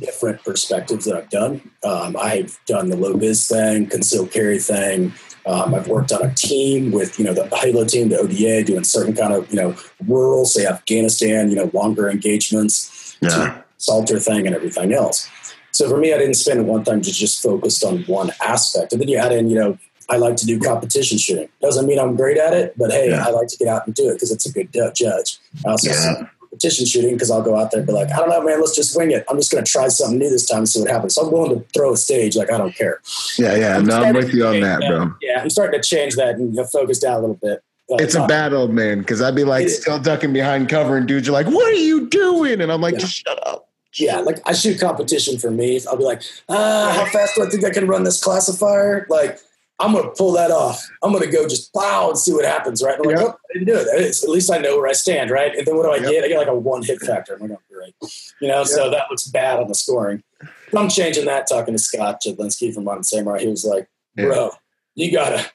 [0.00, 1.60] different perspectives that I've done.
[1.84, 5.12] Um, I've done the low vis thing, concealed carry thing.
[5.46, 8.84] Um, I've worked on a team with, you know, the HALO team, the ODA, doing
[8.84, 9.74] certain kind of, you know,
[10.06, 13.62] rural, say Afghanistan, you know, longer engagements, Yeah.
[13.78, 15.28] Salter thing and everything else.
[15.72, 18.92] So for me, I didn't spend one time just just focused on one aspect.
[18.92, 19.78] And then you add in, you know,
[20.10, 21.48] I like to do competition shooting.
[21.62, 23.24] Doesn't mean I'm great at it, but hey, Yeah.
[23.26, 25.38] I like to get out and do it because it's a good judge.
[25.64, 26.26] I also Yeah.
[26.50, 28.74] Competition shooting because I'll go out there and be like, I don't know, man, let's
[28.74, 29.24] just wing it.
[29.28, 31.14] I'm just going to try something new this time and see what happens.
[31.14, 32.36] So I'm willing to throw a stage.
[32.36, 33.00] Like, I don't care.
[33.38, 33.76] Yeah, yeah.
[33.76, 35.12] I'm No, I'm with you on to that, bro.
[35.22, 37.62] Yeah, I'm starting to change that and focus down a little bit.
[37.90, 41.08] Uh, It's a bad old man, because I'd be like still ducking behind cover, and
[41.08, 43.00] dudes are like, "What are you doing?" And I'm like, Yeah.
[43.00, 45.80] "Just shut up." Yeah, like I shoot competition for me.
[45.88, 49.06] I'll be like, ah, how fast do I think I can run this classifier?
[49.10, 49.40] Like,
[49.80, 50.86] I'm gonna pull that off.
[51.02, 52.96] I'm gonna go just wow and see what happens, right?
[52.98, 53.34] And I'm like, Yep.
[53.34, 53.84] oh, I didn't do it.
[53.86, 55.56] That is- At least I know where I stand, right?
[55.56, 56.10] And then what do I Yep.
[56.10, 56.24] get?
[56.24, 57.34] I get like a one hit factor.
[57.34, 57.94] I'm like, oh, great.
[58.40, 60.22] You know, so that looks bad on the scoring.
[60.70, 61.46] But I'm changing that.
[61.48, 64.26] Talking to Scott Jedlinski from Modern Samurai, he was like, Yeah.
[64.26, 64.50] bro,
[64.94, 65.50] you gotta.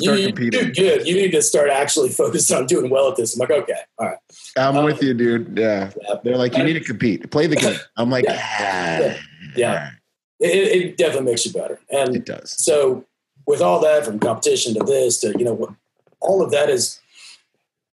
[0.00, 0.72] You, Start you competing.
[0.72, 1.06] do good.
[1.08, 3.34] You need to start actually focusing on doing well at this.
[3.34, 4.18] I'm like, okay, all right.
[4.56, 5.58] I'm Um, with you, dude.
[5.58, 6.14] Yeah, Yeah.
[6.22, 8.38] they're like, "You need to compete, play the game." I'm like, Yeah.
[9.16, 9.24] "Ah,
[9.56, 9.90] Yeah.
[10.40, 11.80] It, it it definitely makes you better.
[11.90, 13.04] And it does." so
[13.48, 15.74] with all that from competition to this to you know
[16.20, 17.00] all of that is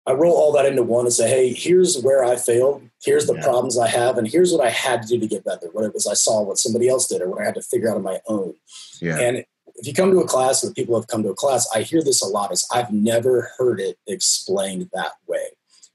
[0.06, 3.34] i roll all that into one and say hey here's where i failed here's the
[3.34, 3.42] Yeah.
[3.48, 5.92] problems i have and here's what i had to do to get better what it
[5.92, 8.02] was i saw what somebody else did or what i had to figure out on
[8.12, 8.54] my own
[9.00, 9.34] Yeah, and
[9.78, 12.02] if you come to a class or people have come to a class i hear
[12.02, 15.46] this a lot is i've never heard it explained that way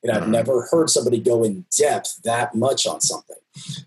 [0.03, 0.31] and i've Uh-huh.
[0.39, 3.41] never heard somebody go in depth that much on something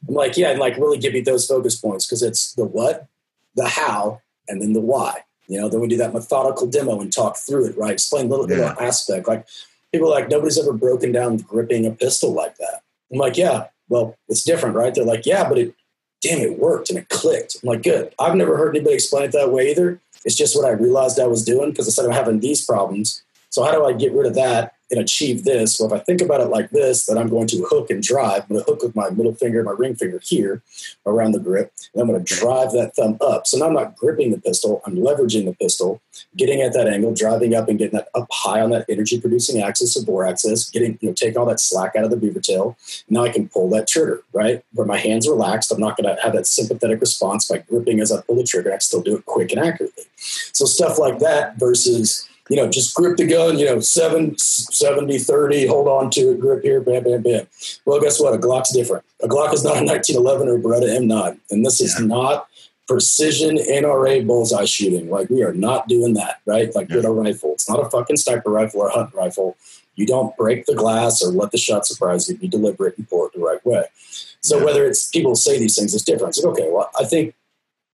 [0.08, 3.06] i'm like yeah and like really give me those focus points because it's the what
[3.54, 4.20] the how
[4.50, 5.14] and then the why.
[5.48, 7.92] You know, then we do that methodical demo and talk through it, right?
[7.92, 9.26] Explain a little little aspect.
[9.26, 9.46] Like
[9.92, 12.82] people are like nobody's ever broken down gripping a pistol like that.
[13.10, 14.94] I'm like, yeah, well, it's different, right?
[14.94, 15.74] They're like, yeah, but it
[16.20, 17.56] damn, it worked and it clicked.
[17.62, 18.14] I'm like, good.
[18.18, 20.00] I've never heard anybody explain it that way either.
[20.24, 23.64] It's just what I realized I was doing because instead of having these problems, so
[23.64, 25.78] how do I get rid of that and achieve this?
[25.78, 28.42] Well, if I think about it like this, then I'm going to hook and drive.
[28.42, 30.62] I'm going to hook with my middle finger, my ring finger here
[31.06, 33.46] around the grip, and I'm going to drive that thumb up.
[33.46, 36.00] So now I'm not gripping the pistol, I'm leveraging the pistol,
[36.36, 39.62] getting at that angle, driving up and getting that up high on that energy producing
[39.62, 42.40] axis or bore axis, getting, you know, take all that slack out of the beaver
[42.40, 42.76] tail.
[43.08, 44.64] Now I can pull that trigger, right?
[44.72, 45.72] Where my hands relaxed.
[45.72, 48.70] I'm not going to have that sympathetic response by gripping as I pull the trigger.
[48.70, 50.04] I can still do it quick and accurately.
[50.16, 55.18] So stuff like that versus you know, just grip the gun, you know, 7, 70,
[55.18, 57.46] 30, hold on to it, grip here, bam, bam, bam.
[57.84, 58.34] Well, guess what?
[58.34, 59.04] A Glock's different.
[59.22, 61.38] A Glock is not a 1911 or a Beretta M9.
[61.50, 62.06] And this is yeah.
[62.06, 62.48] not
[62.86, 65.10] precision NRA bullseye shooting.
[65.10, 66.74] Like, we are not doing that, right?
[66.74, 66.96] Like, yeah.
[66.96, 67.52] with a rifle.
[67.52, 69.56] It's not a fucking sniper rifle or hunt rifle.
[69.94, 72.38] You don't break the glass or let the shot surprise you.
[72.40, 73.84] You deliberate and pull it the right way.
[74.40, 74.64] So, yeah.
[74.64, 76.36] whether it's people say these things, it's different.
[76.36, 77.34] It's like, okay, well, I think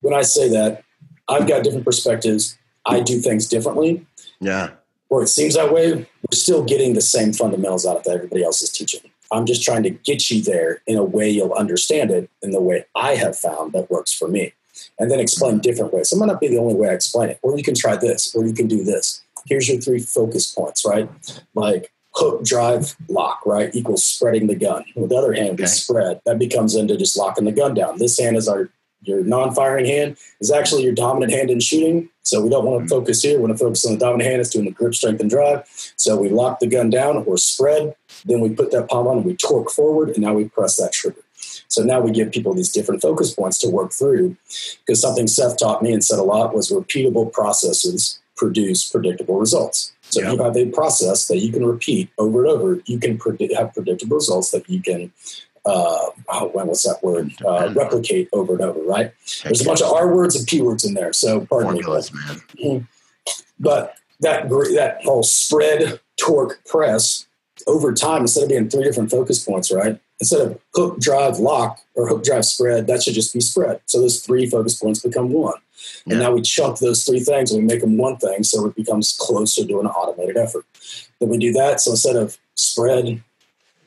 [0.01, 0.85] when I say that,
[1.27, 2.57] I've got different perspectives.
[2.87, 4.07] I do things differently
[4.45, 4.71] yeah.
[5.09, 5.93] Or it seems that way.
[5.95, 9.01] We're still getting the same fundamentals out of that everybody else is teaching.
[9.31, 12.61] I'm just trying to get you there in a way you'll understand it in the
[12.61, 14.53] way I have found that works for me.
[14.99, 16.13] And then explain different ways.
[16.13, 17.39] It might not be the only way I explain it.
[17.43, 19.23] Or you can try this, or you can do this.
[19.47, 21.09] Here's your three focus points, right?
[21.55, 23.75] Like hook, drive, lock, right?
[23.75, 24.85] Equals spreading the gun.
[24.95, 25.67] With the other hand, okay.
[25.67, 26.21] spread.
[26.27, 27.99] That becomes into just locking the gun down.
[27.99, 28.71] This hand is our
[29.07, 32.09] your non-firing hand is actually your dominant hand in shooting.
[32.23, 33.01] So we don't want to mm-hmm.
[33.01, 33.37] focus here.
[33.37, 34.41] We want to focus on the dominant hand.
[34.41, 35.65] It's doing the grip, strength, and drive.
[35.97, 37.95] So we lock the gun down or spread.
[38.25, 40.93] Then we put that palm on and we torque forward, and now we press that
[40.93, 41.21] trigger.
[41.69, 44.37] So now we give people these different focus points to work through.
[44.87, 49.93] Because something Seth taught me and said a lot was repeatable processes produce predictable results.
[50.11, 53.19] So if you have a process that you can repeat over and over, you can
[53.19, 55.13] predict, have predictable results that you can
[55.67, 57.33] uh, oh, when was that word?
[57.45, 59.13] Uh, replicate over and over, right?
[59.43, 61.13] There's a bunch of R words and P words in there.
[61.13, 62.21] So pardon Formulas, me.
[62.27, 62.43] Man.
[62.63, 62.85] Mm-hmm.
[63.59, 67.27] But that that whole spread torque press
[67.67, 69.99] over time, instead of being three different focus points, right?
[70.21, 73.81] Instead of hook, drive, lock, or hook, drive, spread, that should just be spread.
[73.87, 75.59] So those three focus points become one.
[76.05, 76.21] And yeah.
[76.21, 79.17] now we chunk those three things and we make them one thing so it becomes
[79.19, 80.65] closer to an automated effort.
[81.21, 81.81] Then we do that.
[81.81, 83.23] So instead of spread,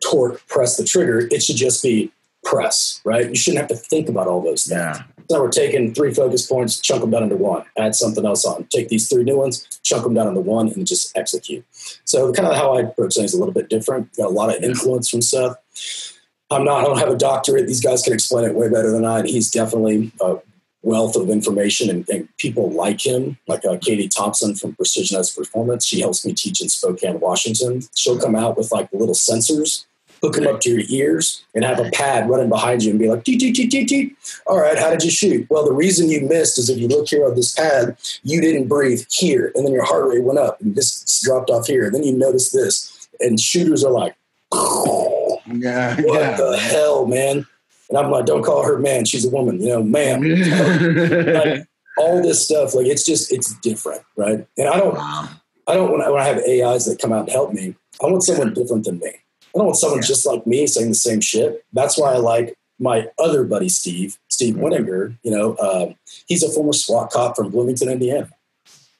[0.09, 2.11] torque, press the trigger, it should just be
[2.43, 3.29] press, right?
[3.29, 4.79] You shouldn't have to think about all those things.
[4.79, 5.03] Yeah.
[5.29, 8.65] So we're taking three focus points, chunk them down into one, add something else on.
[8.65, 11.65] Take these three new ones, chunk them down into one, and just execute.
[12.05, 14.15] So kind of how I approach things is a little bit different.
[14.15, 15.57] Got a lot of influence from Seth.
[16.49, 16.79] I'm not.
[16.79, 17.67] I don't have a doctorate.
[17.67, 19.23] These guys can explain it way better than I.
[19.23, 20.37] He's definitely a
[20.81, 25.35] wealth of information, and, and people like him, like uh, Katie Thompson from Precision Edge
[25.35, 25.85] Performance.
[25.85, 27.81] She helps me teach in Spokane, Washington.
[27.95, 29.86] She'll come out with like little sensors
[30.21, 33.07] hook them up to your ears and have a pad running behind you and be
[33.07, 34.17] like, teet, teet, teet, teet, teet.
[34.45, 35.47] All right, how did you shoot?
[35.49, 38.67] Well, the reason you missed is if you look here on this pad, you didn't
[38.67, 41.85] breathe here, and then your heart rate went up and this dropped off here.
[41.85, 44.15] And then you notice this, and shooters are like,
[44.53, 46.37] yeah, what yeah.
[46.37, 47.45] the hell, man?
[47.89, 49.05] And I'm like, don't call her man.
[49.05, 50.21] She's a woman, you know, ma'am.
[51.33, 51.67] like,
[51.97, 54.45] all this stuff, like it's just it's different, right?
[54.57, 55.29] And I don't, wow.
[55.67, 58.05] I don't when I, when I have AIs that come out and help me, I
[58.05, 59.11] want someone different than me.
[59.55, 60.07] I don't want someone yeah.
[60.07, 61.65] just like me saying the same shit.
[61.73, 64.65] That's why I like my other buddy Steve, Steve mm-hmm.
[64.65, 65.17] Winninger.
[65.23, 65.95] You know, um,
[66.27, 68.29] he's a former SWAT cop from Bloomington, Indiana.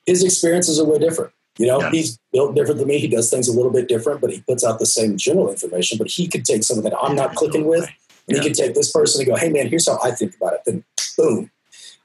[0.06, 1.34] His experiences are way different.
[1.58, 1.92] You know, yeah.
[1.92, 3.00] he's built different than me.
[3.00, 5.98] He does things a little bit different, but he puts out the same general information.
[5.98, 7.90] But he could take something that I'm not clicking with,
[8.28, 8.44] and yeah.
[8.44, 10.62] he can take this person and go, "Hey, man, here's how I think about it."
[10.66, 10.84] Then,
[11.18, 11.52] boom.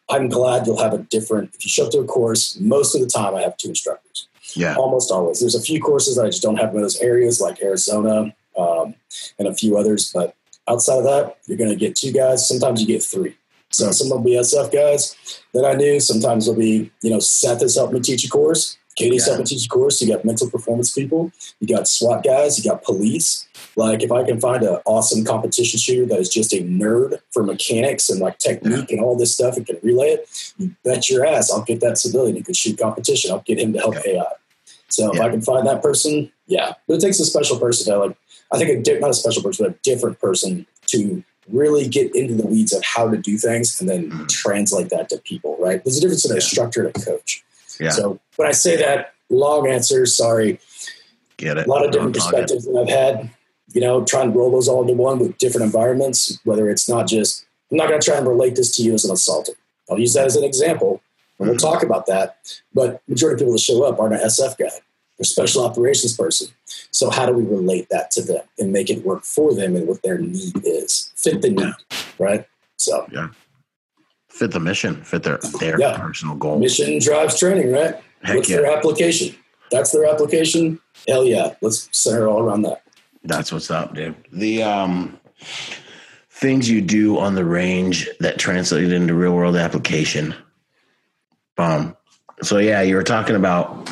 [0.09, 1.55] I'm glad you'll have a different.
[1.55, 4.29] If you show up to a course, most of the time I have two instructors.
[4.55, 5.41] Yeah, almost always.
[5.41, 8.95] There's a few courses that I just don't have in those areas, like Arizona, um,
[9.39, 10.13] and a few others.
[10.13, 10.35] But
[10.69, 12.47] outside of that, you're going to get two guys.
[12.47, 13.37] Sometimes you get three.
[13.71, 15.99] So some will be SF guys that I knew.
[15.99, 18.77] Sometimes it'll be, you know, Seth has helped me teach a course.
[18.95, 19.35] Katie's yeah.
[19.35, 20.03] helped me teach a course.
[20.03, 21.33] You got mental performance people.
[21.61, 22.59] You got SWAT guys.
[22.59, 23.49] You got police.
[23.75, 27.43] Like if I can find an awesome competition shooter that is just a nerd for
[27.43, 28.97] mechanics and like technique yeah.
[28.97, 31.97] and all this stuff and can relay it, you bet your ass I'll get that
[31.97, 33.31] civilian who could shoot competition.
[33.31, 34.21] I'll get him to help yeah.
[34.21, 34.33] AI.
[34.93, 36.75] So if I can find that person, yeah.
[36.87, 38.17] But it takes a special person to like
[38.53, 42.15] I think a di- not a special person, but a different person to really get
[42.15, 44.27] into the weeds of how to do things and then mm-hmm.
[44.27, 45.83] translate that to people, right?
[45.85, 47.43] There's a difference in a instructor and a coach.
[47.81, 47.91] Yeah.
[47.91, 50.61] So when I say that, long answer, sorry.
[51.37, 51.67] Get it.
[51.67, 53.31] A lot of different perspectives that I've had,
[53.73, 57.09] you know, trying to roll those all into one with different environments, whether it's not
[57.09, 59.55] just, I'm not going to try and relate this to you as an assaulter.
[59.91, 61.03] I'll use that as an example.
[61.43, 62.37] And we'll talk about that.
[62.75, 64.71] But majority of people that show up aren't an SF guy.
[65.19, 66.49] They're special operations person.
[66.91, 69.87] So how do we relate that to them and make it work for them and
[69.87, 71.13] what their need is?
[71.17, 71.75] Fit the need,
[72.19, 72.47] right?
[72.77, 73.29] So Yeah.
[74.29, 75.99] Fit the mission, fit their their Yeah.
[75.99, 76.59] personal goal.
[76.59, 77.97] mission drives training, right?
[78.23, 78.57] Heck What's yeah.
[78.59, 79.35] their application?
[79.71, 80.81] That's their application.
[81.07, 81.55] Hell yeah.
[81.61, 82.83] Let's center all around that.
[83.25, 84.15] That's what's up, dude.
[84.33, 85.19] The um
[86.31, 90.35] things you do on the range that translate into real world application.
[91.59, 91.97] Um
[92.43, 93.89] so yeah, you were talking about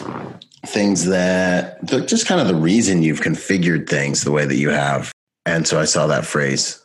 [0.66, 5.12] things that just kind of the reason you've configured things the way that you have.
[5.46, 6.84] And so I saw that phrase,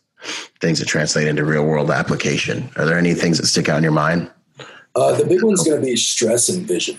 [0.62, 2.70] things that translate into real world application.
[2.78, 4.32] Are there any things that stick out in your mind?
[4.96, 6.98] Uh, the big one's going to be stress and vision.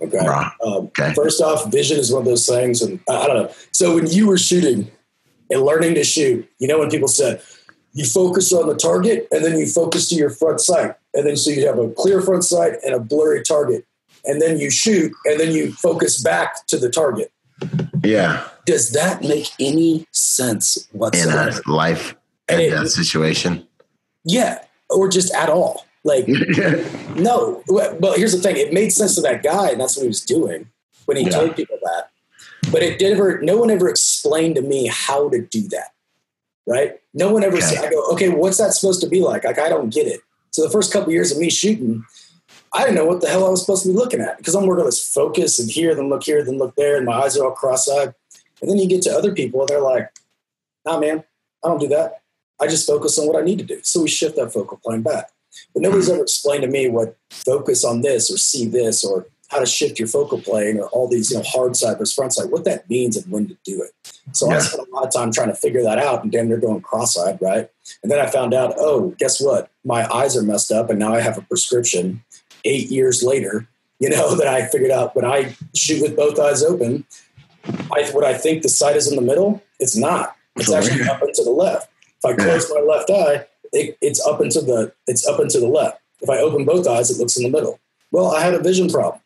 [0.00, 0.18] Okay.
[0.18, 1.12] Um, Okay.
[1.14, 3.52] First off, vision is one of those things, and I I don't know.
[3.72, 4.90] So when you were shooting
[5.50, 7.40] and learning to shoot, you know when people said
[7.92, 11.36] you focus on the target and then you focus to your front sight, and then
[11.36, 13.84] so you have a clear front sight and a blurry target,
[14.24, 17.32] and then you shoot and then you focus back to the target.
[18.04, 18.46] Yeah.
[18.66, 21.48] Does that make any sense whatsoever?
[21.50, 22.14] In a life
[22.48, 23.66] And and it- death situation.
[24.24, 25.84] yeah, or just at all.
[26.04, 26.28] Like
[27.16, 30.08] No, but here's the thing: it made sense to that guy, and that's what he
[30.08, 30.68] was doing
[31.06, 31.30] when he Yeah.
[31.30, 32.10] told people that.
[32.70, 35.92] But it never, no one ever explained to me how to do that.
[36.66, 37.00] Right?
[37.18, 37.66] No one ever Okay.
[37.66, 40.20] said, "I go, okay, what's that supposed to be like?" Like I don't get it.
[40.52, 42.04] So the first couple years of me shooting,
[42.72, 44.66] I didn't know what the hell I was supposed to be looking at because I'm
[44.66, 47.36] working on this focus and here, then look here, then look there, and my eyes
[47.36, 48.14] are all cross-eyed.
[48.60, 50.10] And then you get to other people, and they're like,
[50.84, 51.24] "Nah, man,
[51.64, 52.22] I don't do that.
[52.60, 55.02] I just focus on what I need to do." So we shift that focal plane
[55.02, 55.30] back.
[55.74, 59.58] But nobody's ever explained to me what focus on this or see this or how
[59.58, 62.50] to shift your focal plane or all these, you know, hard side versus front side,
[62.50, 63.90] what that means and when to do it.
[64.32, 66.58] So I spent a lot of time trying to figure that out and damn near
[66.58, 67.70] going cross-eyed, right?
[68.02, 69.70] And then I found out, oh, guess what?
[69.84, 72.22] My eyes are messed up and now I have a prescription
[72.64, 73.66] eight years later,
[73.98, 77.06] you know, that I figured out when I shoot with both eyes open,
[77.92, 80.36] I, what I think the sight is in the middle, it's not.
[80.56, 81.88] It's actually up and to the left.
[82.18, 85.68] If I close my left eye, it, it's up into the it's up into the
[85.68, 86.00] left.
[86.20, 87.78] If I open both eyes, it looks in the middle.
[88.10, 89.20] Well, I had a vision problem.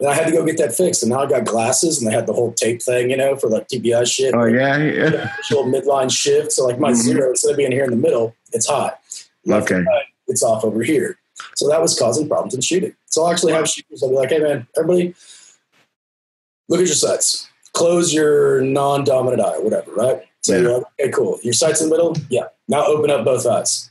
[0.00, 1.02] And I had to go get that fixed.
[1.02, 3.48] And now I got glasses and they had the whole tape thing, you know, for
[3.48, 4.34] like TBI shit.
[4.34, 5.32] Oh yeah, yeah.
[5.38, 6.52] Visual midline shift.
[6.52, 6.96] So like my Mhm.
[6.96, 8.92] zero, instead of being here in the middle, it's high.
[9.50, 9.82] Okay.
[10.28, 11.18] it's off over here.
[11.56, 12.94] So that was causing problems in shooting.
[13.06, 14.02] So I'll actually have shooters.
[14.02, 15.14] I'll be like, hey man, everybody,
[16.68, 17.48] look at your sights.
[17.72, 20.22] Close your non-dominant eye, whatever, right?
[20.42, 20.60] So Yeah.
[20.60, 21.38] you're like, okay, cool.
[21.42, 22.14] Your sights in the middle?
[22.28, 22.44] Yeah.
[22.68, 23.90] Now open up both eyes.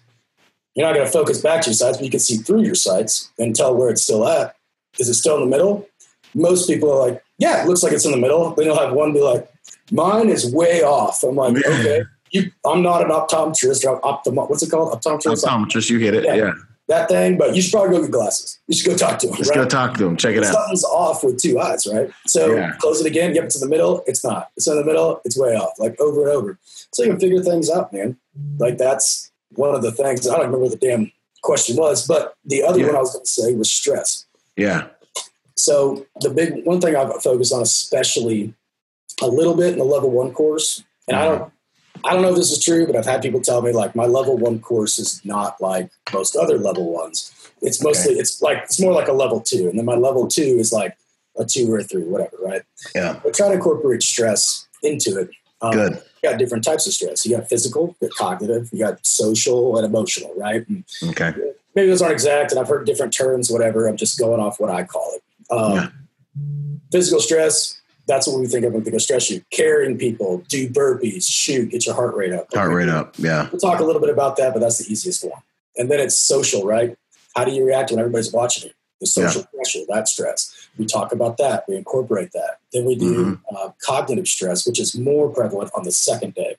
[0.75, 2.75] You're not going to focus back to your sights, but you can see through your
[2.75, 4.55] sights and tell where it's still at.
[4.99, 5.87] Is it still in the middle?
[6.37, 8.53] Most people are like, yeah, it looks like it's in the middle.
[8.53, 9.51] Then you'll have one be like,
[9.91, 11.23] mine is way off.
[11.23, 14.93] I'm like, okay, you, I'm not an optometrist or optom, what's it called?
[14.93, 15.43] Optometrist?
[15.43, 16.23] Optometrist, you hit it.
[16.25, 16.35] Yeah.
[16.35, 16.53] Yeah.
[16.87, 18.59] that thing, but you should probably go get glasses.
[18.67, 19.33] You should go talk to him.
[19.33, 19.55] Let's right?
[19.55, 20.15] go talk to him.
[20.15, 20.53] Check it out.
[20.53, 22.09] Something's off with two eyes, right?
[22.27, 22.73] So Yeah.
[22.79, 24.03] close it again, get it to the middle.
[24.07, 24.49] It's not.
[24.55, 25.21] It's in the middle.
[25.25, 26.59] It's way off, like over and over.
[26.93, 28.17] So you can figure things out, man.
[28.59, 30.27] Like that's one of the things.
[30.27, 31.11] I don't remember what the damn
[31.41, 32.87] question was, but the other Yeah.
[32.87, 34.25] one I was going to say was stress.
[34.55, 34.87] Yeah.
[35.57, 38.53] So the big one thing I've focused on, especially
[39.21, 41.51] a little bit in the level one course, and I don't,
[42.05, 44.05] I don't know if this is true, but I've had people tell me like my
[44.05, 47.33] level one course is not like most other level ones.
[47.61, 50.41] It's mostly it's like it's more like a level two, and then my level two
[50.43, 50.95] is like
[51.37, 52.61] a two or a three, whatever, right?
[52.93, 53.19] Yeah.
[53.23, 55.29] But try to incorporate stress into it.
[55.61, 56.03] Um, Good.
[56.23, 57.25] You got different types of stress.
[57.25, 60.67] You got physical, you got cognitive, you got social and emotional, right?
[60.67, 61.33] And Okay.
[61.75, 63.87] maybe those aren't exact, and I've heard different terms, whatever.
[63.87, 65.23] I'm just going off what I call it.
[65.49, 65.89] Um, Yeah.
[66.91, 69.43] Physical stress, that's what we think of when we think of stress shoot.
[69.51, 72.53] Carrying people, do burpees, shoot, get your heart rate up.
[72.53, 73.15] Heart rate up.
[73.17, 73.49] Yeah.
[73.51, 75.41] We'll talk a little bit about that, but that's the easiest one.
[75.75, 76.97] And then it's social, right?
[77.35, 78.73] How do you react when everybody's watching you?
[79.01, 80.69] The social pressure, that stress.
[80.77, 81.65] We talk about that.
[81.67, 82.57] We incorporate that.
[82.73, 86.55] Then we do uh, cognitive stress, which is more prevalent on the second day,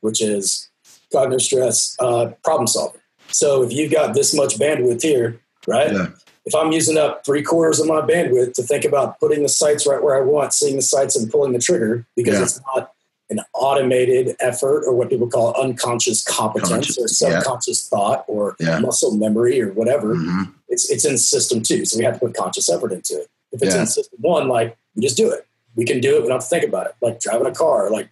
[0.00, 0.70] which is
[1.12, 3.00] cognitive stress, uh, problem solving.
[3.28, 5.92] So if you've got this much bandwidth here, right?
[5.92, 6.06] Yeah.
[6.44, 9.86] If I'm using up three quarters of my bandwidth to think about putting the sights
[9.86, 12.42] right where I want, seeing the sights and pulling the trigger, because Yeah.
[12.42, 12.92] it's not
[13.30, 17.38] an automated effort or what people call unconscious competence Conscious, or yeah.
[17.38, 18.80] subconscious thought or Yeah.
[18.80, 20.14] muscle memory or whatever.
[20.16, 20.52] Mhm.
[20.68, 23.28] It's it's in system two, so we have to put conscious effort into it.
[23.52, 23.82] If it's Yeah.
[23.82, 25.46] in system one, like we just do it.
[25.76, 26.22] We can do it.
[26.22, 26.94] We don't have to think about it.
[27.00, 28.08] Like driving a car, like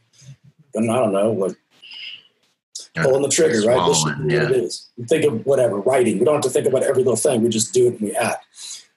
[0.76, 1.56] I don't know, like Yeah.
[2.96, 3.86] Pulling the trigger, right?
[3.88, 4.88] This should be what it is.
[4.96, 6.18] We think of whatever writing.
[6.18, 7.42] We don't have to think about every little thing.
[7.42, 8.46] We just do it and we act.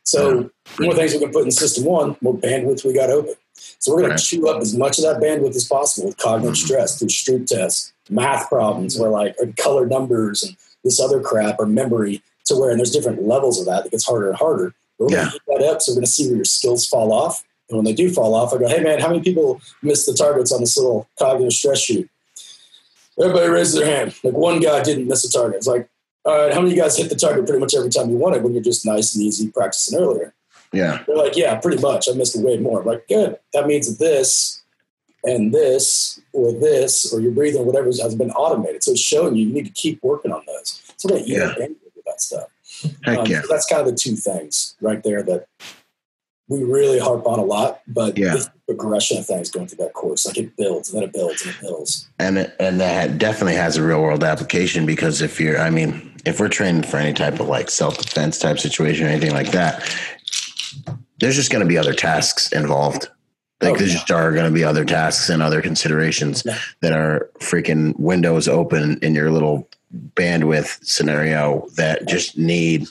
[0.04, 3.34] So the more things we can put in system one, more bandwidth we got open.
[3.54, 4.20] So we're going Right.
[4.20, 6.66] to chew up as much of that bandwidth as possible with cognitive Mhm.
[6.66, 11.60] stress through Stroop tests, math problems, where like or color numbers and this other crap
[11.60, 14.74] or memory to where and there's different levels of that that gets harder and harder.
[15.00, 15.16] We're Yeah.
[15.16, 15.82] going to keep that up.
[15.82, 17.44] So we're going to see where your skills fall off.
[17.70, 20.14] And when they do fall off, I go, hey, man, how many people missed the
[20.14, 22.10] targets on this little cognitive stress sheet?
[23.20, 24.16] Everybody raises their hand.
[24.24, 25.58] Like one guy didn't miss a target.
[25.58, 25.88] It's like,
[26.26, 28.18] all right, how many of you guys hit the target pretty much every time you
[28.18, 30.34] want it when you're just nice and easy practicing earlier?
[30.72, 31.04] Yeah.
[31.06, 32.08] They're like, yeah, pretty much.
[32.10, 32.82] I missed way more.
[32.82, 33.38] I'm like, good.
[33.54, 34.64] That means that this
[35.24, 38.84] and this or this or your breathing whatever has been automated.
[38.84, 40.82] So it's showing you you need to keep working on those.
[40.98, 41.54] So that you Yeah.
[41.58, 42.50] with that stuff.
[43.06, 43.42] Um, yeah.
[43.42, 45.48] so that's kind of the two things right there that
[46.54, 48.36] we really harp on a lot, but Yeah.
[48.36, 50.26] the progression of things going through that course.
[50.26, 52.08] Like it builds and then it builds and it builds.
[52.20, 56.12] and it, and that definitely has a real world application because if you're i mean
[56.26, 59.84] if we're training for any type of like self-defense type situation or anything like that
[61.20, 63.10] there's just going to be other tasks involved
[63.62, 63.94] like Oh, there yeah.
[63.94, 66.58] just are going to be other tasks and other considerations Yeah.
[66.82, 69.68] that are freaking windows open in your little
[70.16, 72.88] bandwidth scenario that just need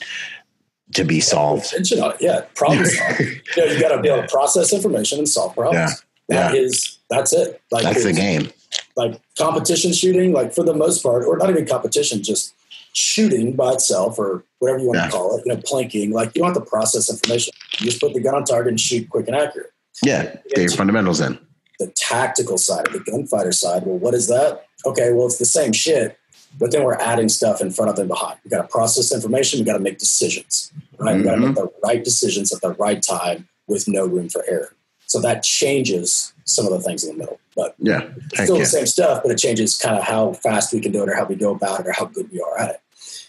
[0.93, 1.73] to be solved.
[2.19, 3.27] Yeah, problem solving.
[3.57, 6.03] you, know, you got to be able to process information and solve problems.
[6.29, 6.49] Yeah.
[6.49, 7.61] That is- that's it.
[7.71, 8.49] Like that's the game
[8.95, 12.53] like competition shooting, like for the most part, or not even competition, just
[12.93, 15.05] shooting by itself or whatever you want Yeah.
[15.05, 16.11] to call it, you know, planking.
[16.11, 17.53] Like you don't have to process information.
[17.79, 19.71] You just put the gun on target and shoot quick and accurate.
[20.03, 21.37] yeah get your fundamentals in
[21.79, 24.65] The tactical side of the gunfighter side, well, what is that?
[24.85, 26.17] Okay, well, it's the same shit,
[26.57, 28.37] but then we're adding stuff in front of and behind.
[28.43, 29.59] We got to process information.
[29.59, 30.71] We got to make decisions,
[31.03, 31.17] right?
[31.17, 31.55] We got to make mm-hmm.
[31.55, 34.73] the right decisions at the right time with no room for error.
[35.05, 38.63] So that changes some of the things in the middle, but yeah it's still yeah.
[38.63, 41.15] the same stuff, but it changes kind of how fast we can do it or
[41.15, 42.81] how we go about it or how good we are at it.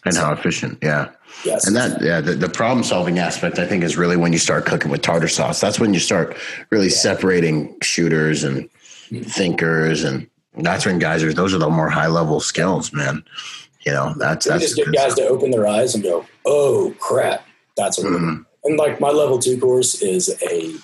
[0.04, 1.10] and how efficient yeah
[1.44, 1.66] Yes.
[1.66, 4.66] And that, yeah, the, the problem solving aspect, I think, is really when you start
[4.66, 5.60] cooking with tartar sauce.
[5.60, 6.36] That's when you start
[6.70, 8.70] really separating shooters and
[9.10, 9.22] mm-hmm.
[9.22, 11.32] thinkers, and that's when guys are.
[11.32, 13.24] Those are the more high level skills, man.
[13.84, 15.26] You know, that's we that's just get guys stuff.
[15.26, 17.46] to open their eyes and go, "Oh crap,
[17.76, 18.46] that's what." we're doing." Mhm.
[18.64, 20.74] And like my level two course is a,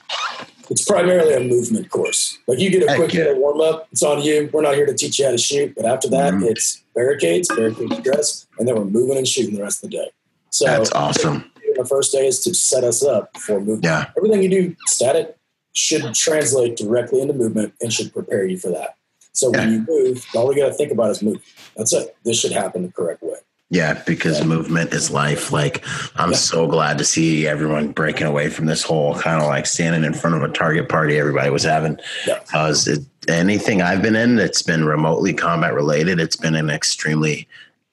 [0.68, 2.36] it's primarily a movement course.
[2.46, 3.24] Like you get a quick yeah.
[3.24, 4.50] little warm up, it's on you.
[4.52, 6.50] We're not here to teach you how to shoot, but after that, Mhm.
[6.50, 10.10] it's barricades, barricades, stress, and then we're moving and shooting the rest of the day.
[10.50, 11.44] So That's awesome.
[11.76, 13.84] The first day is to set us up for movement.
[13.84, 15.36] Yeah, everything you do static
[15.72, 18.96] should translate directly into movement and should prepare you for that.
[19.32, 21.40] So when you move, all we got to think about is move.
[21.76, 22.14] That's it.
[22.24, 23.29] This should happen the correct way.
[23.70, 25.52] Yeah, because movement is life.
[25.52, 25.84] Like,
[26.16, 26.36] I'm Yeah.
[26.36, 30.12] so glad to see everyone breaking away from this whole kind of like standing in
[30.12, 31.98] front of a target party everybody was having.
[32.26, 32.40] Yeah.
[32.40, 32.88] Because
[33.28, 37.46] anything I've been in that's been remotely combat related, it's been an extremely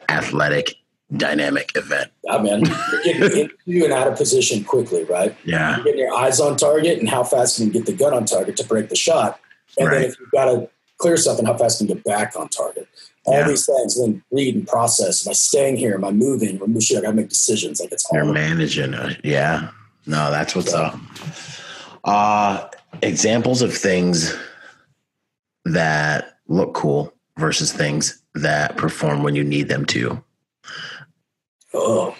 [0.09, 0.75] athletic,
[1.15, 2.11] dynamic event.
[2.23, 2.63] Yeah, man,
[3.05, 5.35] you're getting into and out of position quickly, right?
[5.45, 5.75] Yeah.
[5.75, 8.25] You're getting your eyes on target and how fast can you get the gun on
[8.25, 9.39] target to break the shot.
[9.77, 12.49] And then if you've got to clear something, how fast can you get back on
[12.49, 12.87] target?
[13.27, 13.47] All Yeah.
[13.49, 15.27] these things, and then read and process.
[15.27, 15.93] Am I staying here?
[15.95, 16.61] Am I moving?
[16.61, 17.79] Am I shit, I got to make decisions.
[17.81, 18.93] Like it's all You're managing.
[18.93, 19.19] it.
[19.23, 19.69] yeah.
[20.05, 20.97] No, that's what's up.
[22.05, 22.67] Uh,
[23.03, 24.33] examples of things
[25.65, 30.23] that look cool versus things that perform when you need them to.
[31.73, 32.15] Oh,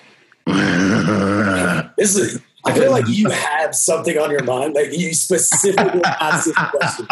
[1.97, 2.41] this is.
[2.67, 7.05] I feel like you have something on your mind, like you specifically asked this question.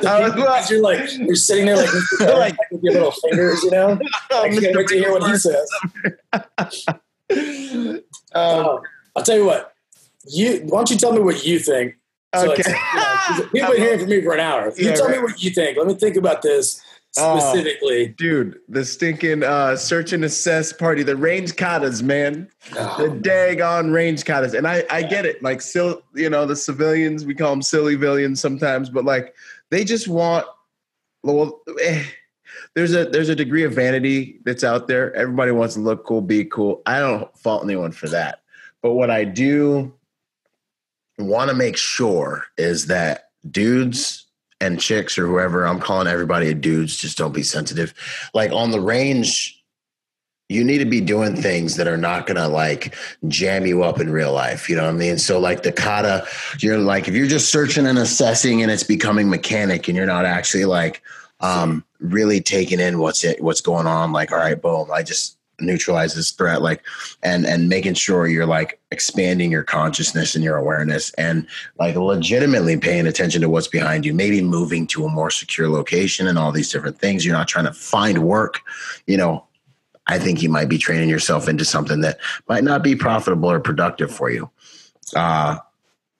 [0.00, 1.76] Because you're like you're sitting there
[2.20, 3.98] like, like with your little fingers, you know.
[4.30, 5.70] I can't wait to hear what he says.
[7.30, 8.02] Um,
[8.34, 8.82] Oh,
[9.16, 9.74] I'll tell you what.
[10.26, 11.96] You why don't you tell me what you think?
[12.34, 12.62] So Okay.
[12.66, 14.72] it's, you know, been hearing from me for an hour.
[14.76, 15.76] You Yeah, tell me what you think.
[15.76, 16.80] Let me think about this
[17.18, 17.38] Oh.
[17.38, 18.08] specifically.
[18.16, 22.48] Dude, the stinking uh, search and assess party, the range katas, man.
[22.76, 24.54] Oh, the daggone range katas.
[24.54, 25.42] And I, I get it.
[25.42, 29.34] Like, still, you know, the civilians, we call them silly villains sometimes, but like,
[29.70, 30.46] they just want,
[31.22, 32.04] well, eh,
[32.74, 35.14] there's a there's a degree of vanity that's out there.
[35.14, 36.82] Everybody wants to look cool, be cool.
[36.86, 38.42] I don't fault anyone for that.
[38.80, 39.94] But what I do
[41.18, 44.26] want to make sure is that dudes
[44.62, 47.92] and chicks or whoever I'm calling everybody a dudes, just don't be sensitive.
[48.32, 49.58] Like on the range,
[50.48, 52.94] you need to be doing things that are not gonna like
[53.26, 54.68] jam you up in real life.
[54.68, 55.18] You know what I mean?
[55.18, 56.26] So like the kata,
[56.60, 60.24] you're like if you're just searching and assessing and it's becoming mechanic and you're not
[60.24, 61.02] actually like
[61.40, 65.36] um really taking in what's it what's going on, like, all right, boom, I just
[65.60, 66.82] neutralize this threat, like
[67.22, 71.46] and and making sure you're like expanding your consciousness and your awareness and
[71.78, 76.26] like legitimately paying attention to what's behind you, maybe moving to a more secure location
[76.26, 77.24] and all these different things.
[77.24, 78.60] You're not trying to find work,
[79.06, 79.46] you know,
[80.06, 82.18] I think you might be training yourself into something that
[82.48, 84.50] might not be profitable or productive for you.
[85.14, 85.58] Uh,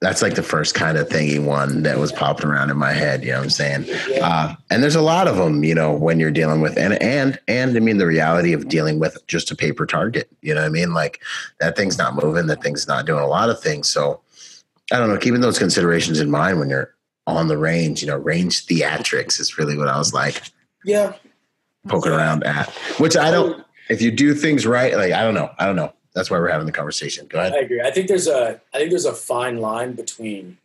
[0.03, 3.23] that's like the first kind of thingy one that was popping around in my head.
[3.23, 3.85] You know what I'm saying?
[4.21, 7.39] Uh, and there's a lot of them, you know, when you're dealing with, and, and,
[7.47, 10.67] and I mean, the reality of dealing with just a paper target, you know what
[10.67, 10.93] I mean?
[10.93, 11.21] Like
[11.61, 13.87] that thing's not moving, that thing's not doing a lot of things.
[13.87, 14.19] So
[14.91, 16.93] I don't know, keeping those considerations in mind when you're
[17.25, 20.41] on the range, you know, range theatrics is really what I was like
[20.83, 21.13] Yeah.
[21.87, 22.69] poking around at,
[22.99, 25.49] which I don't, if you do things right, like, I don't know.
[25.57, 25.93] I don't know.
[26.13, 27.25] That's why we're having the conversation.
[27.27, 27.53] Go ahead.
[27.53, 27.81] I agree.
[27.81, 30.57] I think there's a I think there's a fine line between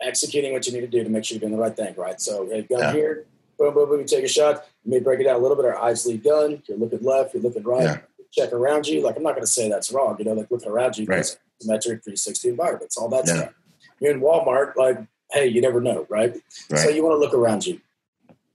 [0.00, 2.20] executing what you need to do to make sure you're doing the right thing, right?
[2.20, 2.92] So hey, gun Yeah.
[2.92, 3.26] here,
[3.58, 4.66] boom, boom, boom, you take a shot.
[4.84, 5.66] You may break it out a little bit.
[5.66, 6.62] Our eyes lead gun.
[6.66, 7.34] You're looking left.
[7.34, 7.82] You're looking right.
[7.84, 7.98] Yeah.
[8.32, 9.02] Check around you.
[9.02, 10.16] Like I'm not going to say that's wrong.
[10.18, 11.04] You know, like looking around you.
[11.06, 11.24] Right.
[11.60, 12.96] Symmetric 360 environments.
[12.96, 13.34] All that Yeah.
[13.36, 13.54] stuff.
[14.00, 14.74] You're in Walmart.
[14.76, 14.98] Like
[15.30, 16.36] hey, you never know, right?
[16.76, 17.80] So you want to look around you.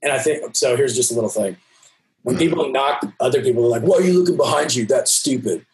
[0.03, 0.75] And I think so.
[0.75, 1.57] Here's just a little thing.
[2.21, 2.39] When Mm.
[2.39, 4.85] people knock other people, they're like, "What are you looking behind you?
[4.85, 5.65] That's stupid."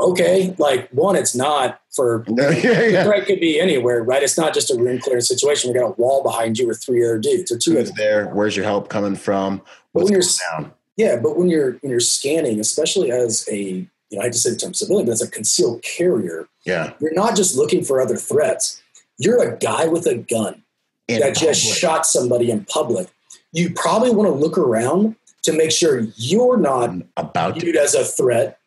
[0.00, 3.04] Okay, like one, it's not for yeah, the yeah.
[3.04, 4.22] threat could be anywhere, right?
[4.22, 5.72] It's not just a room clearing situation.
[5.72, 8.26] We got a wall behind you with three other dudes or two Who's there?
[8.28, 9.62] Where's your help coming from?
[9.92, 10.72] What's when going down?
[10.96, 13.56] yeah, but when you're when you're scanning, especially as a
[14.10, 16.92] you know, I hate to say the term civilian, but as a concealed carrier, Yeah.
[17.00, 18.80] you're not just looking for other threats.
[19.18, 20.62] You're a guy with a gun
[21.08, 23.08] In that just shot somebody in public.
[23.52, 25.14] You probably want to look around
[25.44, 28.58] to make sure you're not about to viewed as a threat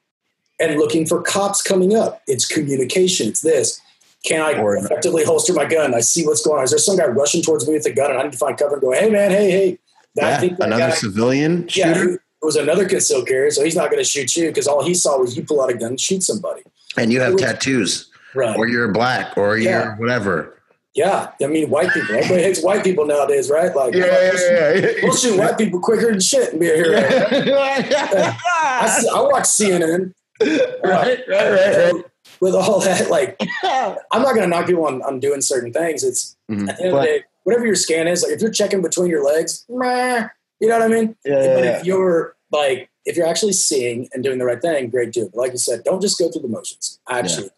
[0.59, 2.21] and looking for cops coming up.
[2.27, 3.27] It's communication.
[3.29, 3.79] It's this.
[4.25, 5.93] Can I effectively holster my gun?
[5.93, 6.63] I see what's going on.
[6.63, 8.57] Is there some guy rushing towards me with a gun and I need to find
[8.57, 9.79] cover and go, hey, man, hey, hey.
[10.19, 12.13] I Yeah, that another guy- civilian yeah, shooter.
[12.15, 14.95] it was another concealed carrier, so he's not going to shoot you because all he
[14.95, 16.63] saw was you pull out a gun and shoot somebody.
[16.97, 18.57] and you have was- tattoos, Right.
[18.57, 20.59] or you're black, or you're whatever.
[20.95, 21.29] yeah.
[21.41, 22.15] I mean, white people.
[22.15, 23.73] Everybody hates white people nowadays, right?
[23.75, 24.81] Like, yeah.
[25.03, 26.97] we'll shoot white people quicker than shit and be a hero.
[26.99, 30.13] I, I watch CNN.
[30.41, 32.03] Right, right, right, right.
[32.39, 36.03] With all that, like, I'm not going to knock people on, on doing certain things.
[36.03, 36.69] It's Mhm.
[36.69, 39.09] at the end of the day, whatever your scan is, like if you're checking between
[39.09, 40.27] your legs, meh,
[40.59, 41.15] you know what I mean?
[41.25, 44.89] Yeah, but yeah, if you're like, if you're actually seeing and doing the right thing,
[44.89, 45.29] great too.
[45.33, 46.99] But like you said, don't just go through the motions.
[47.09, 47.49] Actually,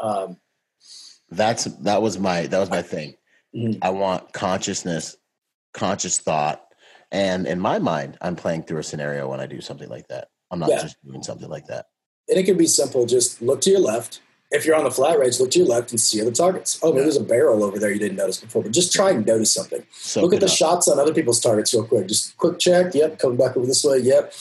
[0.00, 0.38] um,
[1.30, 3.16] That's that was my that was my thing.
[3.54, 3.78] Mhm.
[3.82, 5.16] I want consciousness,
[5.74, 6.64] conscious thought,
[7.12, 10.28] and in my mind, I'm playing through a scenario when I do something like that.
[10.50, 10.82] I'm not Yeah.
[10.82, 11.86] just doing something like that.
[12.28, 13.06] and it can be simple.
[13.06, 14.20] Just look to your left.
[14.52, 16.78] If you're on the flat range, look to your left and see other targets.
[16.82, 19.26] Oh, maybe there's a barrel over there you didn't notice before, but just try and
[19.26, 19.84] notice something.
[19.92, 22.06] So look at the shots on other people's targets real quick.
[22.06, 22.94] Just quick check.
[22.94, 23.98] Yep, coming back over this way.
[23.98, 24.32] Yep.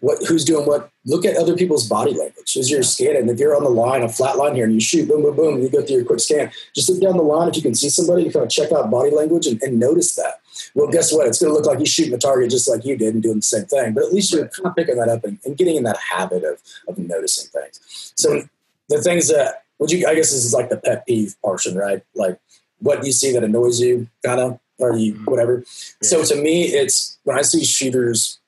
[0.00, 0.18] What?
[0.26, 0.90] Who's doing what?
[1.06, 3.28] Look at other people's body language as you're scanning.
[3.28, 5.54] If you're on the line, a flat line here, and you shoot, boom, boom, boom,
[5.54, 6.50] and you go through your quick scan.
[6.74, 7.48] Just look down the line.
[7.48, 10.14] If you can see somebody, you kind of check out body language and, and notice
[10.16, 10.40] that.
[10.74, 11.26] Well, guess what?
[11.26, 13.36] It's going to look like he's shooting the target just like you did and doing
[13.36, 13.94] the same thing.
[13.94, 16.44] But at least you're kind of picking that up and, and getting in that habit
[16.44, 18.12] of, of noticing things.
[18.16, 18.42] So
[18.88, 22.02] the things that, would you, I guess this is like the pet peeve portion, right?
[22.14, 22.38] Like
[22.80, 25.24] what you see that annoys you, kind of, or you, mm-hmm.
[25.24, 25.64] whatever.
[26.02, 28.38] So to me, it's when I see shooters,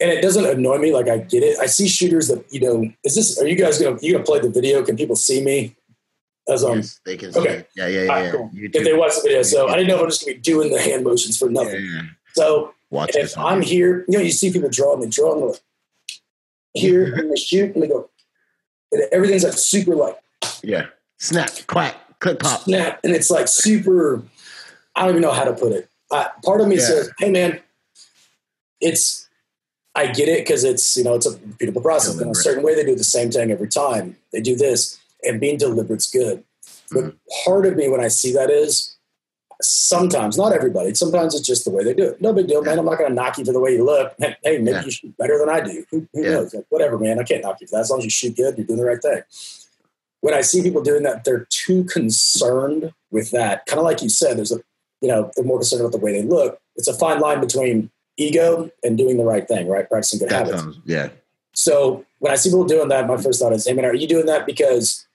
[0.00, 0.92] and it doesn't annoy me.
[0.92, 1.58] Like I get it.
[1.58, 2.90] I see shooters that you know.
[3.04, 3.40] Is this?
[3.40, 4.84] Are you guys gonna you gonna play the video?
[4.84, 5.74] Can people see me?
[6.48, 7.66] As um, Yes, they can see okay.
[7.76, 8.22] Yeah, yeah, yeah.
[8.24, 8.30] Yeah.
[8.32, 8.50] cool.
[8.54, 10.70] If they watch the video, so I didn't know if I'm just gonna be doing
[10.72, 11.84] the hand motions for nothing.
[11.84, 12.02] yeah.
[12.34, 13.36] So Watch if.
[13.36, 15.60] I'm here, you know, you see people drawing, and they draw and they're like,
[16.74, 18.08] here and they shoot and they go,
[18.92, 20.18] and everything's like super like
[20.62, 20.86] yeah.
[21.18, 22.60] Snap, quack, click, pop.
[22.62, 24.22] snap, and it's like super.
[24.96, 25.88] I don't even know how to put it.
[26.10, 26.82] Uh, part of me Yeah.
[26.82, 27.60] says, "Hey, man,
[28.80, 29.27] it's."
[29.98, 32.20] I get it because it's you know it's a repeatable process.
[32.20, 34.16] In a certain way, they do the same thing every time.
[34.32, 36.44] They do this, and being deliberate's good.
[36.92, 37.14] But Mhm.
[37.44, 38.96] part of me, when I see that, is
[39.60, 40.94] sometimes not everybody.
[40.94, 42.20] Sometimes it's just the way they do it.
[42.20, 42.78] No big deal, man.
[42.78, 44.14] I'm not going to knock you for the way you look.
[44.18, 44.84] Hey, maybe Yeah.
[44.84, 45.84] you shoot better than I do.
[45.90, 46.30] Who, who Yeah.
[46.30, 46.54] knows?
[46.54, 47.18] Like, whatever, man.
[47.18, 47.80] I can't knock you for that.
[47.80, 49.22] As long as you shoot good, you're doing the right thing
[50.20, 53.66] when I see people doing that, they're too concerned with that.
[53.66, 54.60] Kind of like you said, there's a,
[55.00, 56.60] you know, they're more concerned about the way they look.
[56.76, 59.88] It's a fine line between ego and doing the right thing, right?
[59.88, 60.60] Practicing good That habits.
[60.60, 61.08] sounds, yeah.
[61.54, 64.06] So when I see people doing that, my first thought is, hey man, are you
[64.06, 65.06] doing that because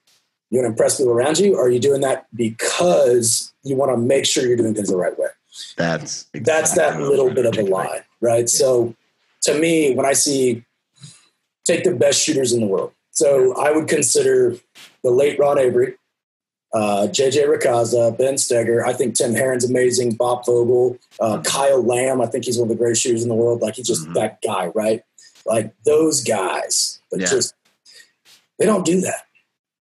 [0.50, 1.54] you want to impress people around you?
[1.56, 4.96] Or are you doing that because you want to make sure you're doing things the
[4.96, 5.28] right way?
[5.76, 8.48] That's That's that little bit of a lie, right?
[8.48, 8.94] So
[9.42, 10.64] to me, when I see
[11.64, 14.56] take the best shooters in the world, so I would consider
[15.04, 15.94] the late Ron Avery,
[16.74, 18.84] uh, JJ Racaza, Ben Stoeger.
[18.84, 20.14] I think Tim Herron's amazing.
[20.16, 22.20] Bob Vogel, uh, Kyle Lamb.
[22.20, 23.62] I think he's one of the greatest shooters in the world.
[23.62, 24.14] Like he's just Mhm.
[24.14, 25.02] that guy, right?
[25.46, 27.26] Like those guys, but Yeah.
[27.26, 27.54] just
[28.58, 29.22] they don't do that.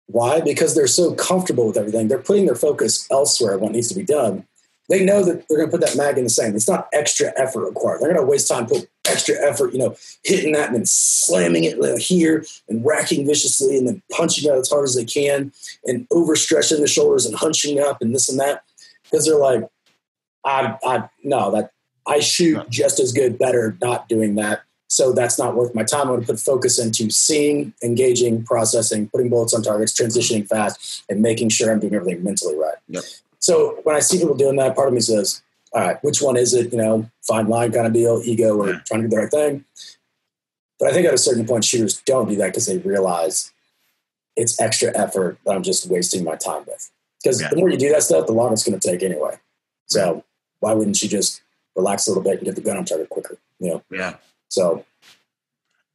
[0.08, 0.42] Why?
[0.42, 2.08] Because they're so comfortable with everything.
[2.08, 4.46] They're putting their focus elsewhere what needs to be done.
[4.90, 6.56] They know that they're going to put that mag in the same.
[6.56, 8.02] It's not extra effort required.
[8.02, 11.64] They're going to waste time put extra effort, you know, hitting that and then slamming
[11.64, 15.52] it uh, here and racking viciously and then punching out as hard as they can
[15.86, 18.64] and overstretching the shoulders and hunching up and this and that.
[19.04, 19.68] Because they're like,
[20.46, 21.72] I, I, no, that
[22.08, 24.62] I shoot just as good, better not doing that.
[24.88, 26.02] So that's not worth my time.
[26.02, 31.04] I'm going to put focus into seeing, engaging, processing, putting bullets on targets, transitioning fast,
[31.10, 32.78] and making sure I'm doing everything mentally right.
[32.88, 33.04] Yep.
[33.38, 36.36] So when I see people doing that, part of me says, all right, which one
[36.38, 36.72] is it?
[36.72, 38.80] You know, fine line kind of deal, ego, or Yeah.
[38.86, 39.66] trying to do the right thing.
[40.80, 43.52] But I think at a certain point, shooters don't do that because they realize
[44.36, 46.90] it's extra effort that I'm just wasting my time with.
[47.22, 47.50] Because Yeah.
[47.50, 49.38] the more you do that stuff, the longer it's going to take anyway.
[49.88, 50.24] So
[50.62, 51.42] why wouldn't you just
[51.76, 53.38] relax a little bit and get the gun on target quicker?
[53.60, 54.16] You know, Yeah.
[54.48, 54.86] so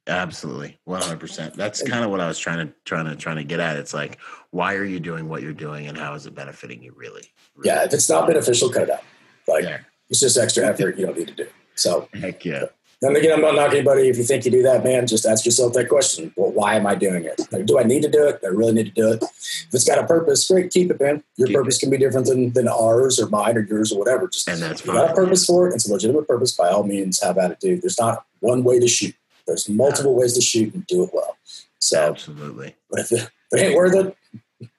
[0.07, 1.55] Absolutely, one hundred percent.
[1.55, 3.75] That's kind of what I was trying to trying to trying to get at.
[3.77, 4.19] It's like,
[4.51, 6.93] why are you doing what you're doing, and how is it benefiting you?
[6.95, 7.31] Really?
[7.63, 9.03] yeah, if it's not beneficial, cut it out.
[9.47, 9.79] Like Yeah.
[10.09, 11.47] it's just extra effort you don't need to do.
[11.75, 12.65] So Heck yeah.
[13.01, 14.07] And again, I'm not knocking anybody.
[14.07, 16.33] If you think you do that, man, just ask yourself that question.
[16.37, 17.39] Well, why am I doing it?
[17.51, 18.41] Like, do I need to do it?
[18.41, 19.21] Do I really need to do it?
[19.21, 21.21] If it's got a purpose, great, keep it, man.
[21.35, 24.27] Your Keep purpose can be different than, than ours or mine or yours or whatever.
[24.29, 25.15] Just And that's you got a fine.
[25.17, 25.75] purpose for it.
[25.75, 26.53] It's a legitimate purpose.
[26.53, 27.81] By all means, have at it, dude.
[27.83, 29.13] There's not one way to shoot.
[29.45, 31.37] There's multiple ways to shoot and do it well.
[31.79, 32.75] So, Absolutely.
[32.89, 34.17] but if it, if it ain't worth it,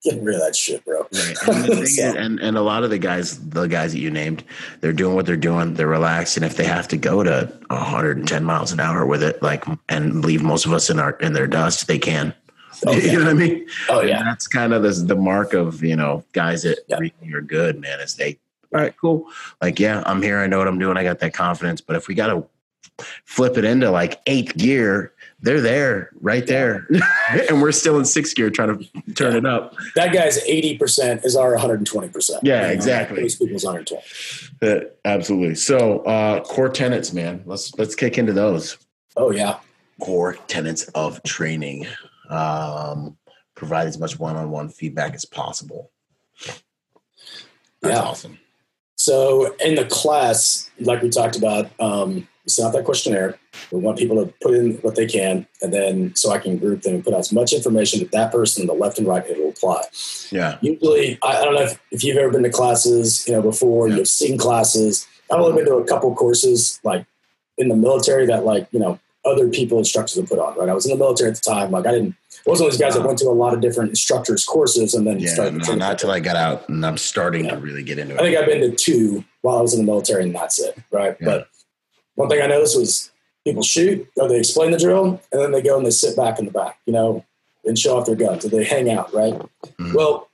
[0.02, 1.00] get rid of that shit, bro.
[1.12, 1.36] Right.
[1.48, 4.44] And, is, and and a lot of the guys, the guys that you named,
[4.80, 5.74] they're doing what they're doing.
[5.74, 9.42] They're relaxed, and if they have to go to 110 miles an hour with it,
[9.42, 12.34] like, and leave most of us in our in their dust, they can.
[12.86, 12.98] Oh, yeah.
[13.12, 13.66] You know what I mean?
[13.88, 16.98] Oh And yeah, that's kind of the, the mark of you know guys that Yeah.
[16.98, 18.00] really are good, man.
[18.00, 18.38] Is they
[18.74, 19.30] all right, cool.
[19.62, 20.38] Like, yeah, I'm here.
[20.40, 20.96] I know what I'm doing.
[20.96, 21.80] I got that confidence.
[21.80, 22.44] But if we got to
[23.24, 26.86] flip it into like eighth gear, they're there, right there,
[27.48, 29.38] and we're still in sixth gear trying to turn Yeah.
[29.38, 29.74] it up.
[29.94, 32.30] that guy's 80% is our 120%.
[32.42, 33.22] Yeah, You know, exactly.
[33.22, 34.02] Most people's 120.
[34.62, 35.54] Uh, absolutely.
[35.54, 37.42] So, uh, core tenets, man.
[37.46, 38.78] Let's let's kick into those
[39.16, 39.58] Oh yeah.
[40.00, 41.86] core tenets of training.
[42.30, 43.16] Um,
[43.54, 45.90] provide as much one-on-one feedback as possible.
[47.82, 48.00] That's Yeah.
[48.00, 48.38] awesome.
[49.06, 53.38] So in the class, like we talked about, um, we sent out that questionnaire.
[53.70, 56.82] We want people to put in what they can, and then so I can group
[56.82, 59.24] them and put out as much information that that person, in the left and right,
[59.24, 59.82] it will apply.
[60.32, 60.58] Yeah.
[60.60, 63.86] Usually, I, I don't know if, if you've ever been to classes, you know, before
[63.88, 63.96] Yeah.
[63.96, 65.06] you've seen classes.
[65.30, 67.06] I've only been to a couple courses, like
[67.58, 70.58] in the military, that like you know other people instructors have put on.
[70.58, 71.70] Right, I was in the military at the time.
[71.70, 72.16] Like I didn't.
[72.46, 75.06] Wasn't one of those guys that went to a lot of different instructors courses and
[75.06, 75.34] then Yeah.
[75.34, 75.66] started.
[75.66, 77.52] No, not till I got out, and I'm starting Yeah.
[77.52, 78.20] to really get into it.
[78.20, 80.76] I think I've been to two while I was in the military, and that's it,
[80.92, 81.16] right?
[81.20, 81.26] Yeah.
[81.26, 81.48] But
[82.14, 83.10] one thing I noticed was
[83.44, 86.38] people shoot, or they explain the drill, and then they go and they sit back
[86.38, 87.24] in the back, you know,
[87.64, 89.34] and show off their guns, or they hang out, right?
[89.80, 89.94] Mhm.
[89.94, 90.28] Well,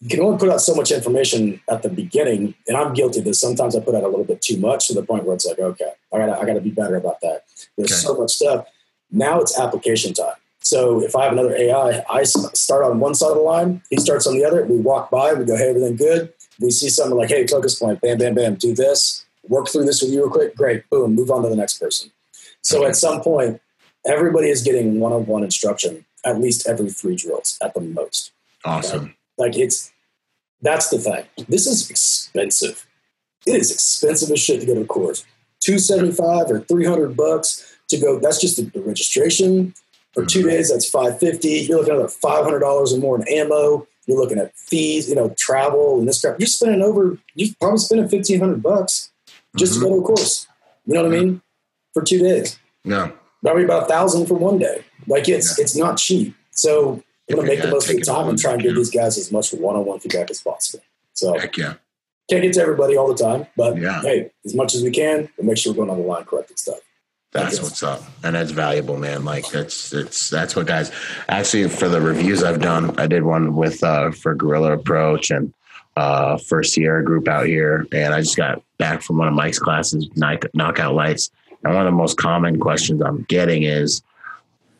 [0.00, 3.24] you can only put out so much information at the beginning, and I'm guilty of
[3.24, 3.40] this.
[3.40, 5.58] Sometimes I put out a little bit too much to the point where it's like,
[5.60, 7.44] okay, I gotta, I gotta be better about that.
[7.76, 8.00] There's Okay.
[8.00, 8.66] so much stuff.
[9.10, 10.34] Now it's application time.
[10.68, 13.96] So if I have another AI, I start on one side of the line, he
[13.96, 14.66] starts on the other.
[14.66, 16.30] We walk by, we go, hey, everything good.
[16.60, 19.24] We see something like, hey, focus point, bam, bam, bam, do this.
[19.48, 20.54] Work through this with you real quick.
[20.54, 22.10] Great, boom, move on to the next person.
[22.60, 23.62] So at some point,
[24.06, 28.32] everybody is getting one-on-one instruction at least every three drills at the most.
[28.62, 29.14] Awesome.
[29.38, 29.90] Like it's
[30.60, 31.24] that's the thing.
[31.48, 32.86] This is expensive.
[33.46, 35.24] It is expensive as shit to go to a course.
[35.60, 38.18] Two seventy five or three hundred bucks to go.
[38.18, 39.72] That's just the, the registration.
[40.18, 40.50] For two Mhm.
[40.50, 41.50] days, that's five fifty.
[41.60, 43.86] You're looking at five hundred dollars or more in ammo.
[44.06, 46.40] You're looking at fees, you know, travel and this crap.
[46.40, 47.18] You're spending over.
[47.34, 49.10] You're probably spending fifteen hundred bucks
[49.56, 49.76] just Mhm.
[49.76, 50.46] to go to a course.
[50.86, 51.42] You know what I mean?
[51.94, 53.12] For two days No.
[53.44, 54.82] probably about a thousand for one day.
[55.06, 56.34] Like it's it's not cheap.
[56.50, 57.00] So
[57.30, 59.18] I'm gonna Yeah, make the most of the time and try and give these guys
[59.18, 60.82] as much one-on-one feedback as possible.
[61.12, 61.74] So Heck yeah.
[62.28, 64.00] can't get to everybody all the time, but Yeah.
[64.02, 66.50] hey, as much as we can, we'll make sure we're going on the line correct
[66.50, 66.80] and stuff.
[67.32, 69.24] That's what's up, and that's valuable, man.
[69.24, 70.90] Like that's it's that's what guys.
[71.28, 75.52] Actually, for the reviews I've done, I did one with uh for Guerrilla Approach and
[75.96, 79.58] uh for Sierra Group out here, and I just got back from one of Mike's
[79.58, 81.30] classes, knock- knockout lights,
[81.62, 84.00] and one of the most common questions I'm getting is,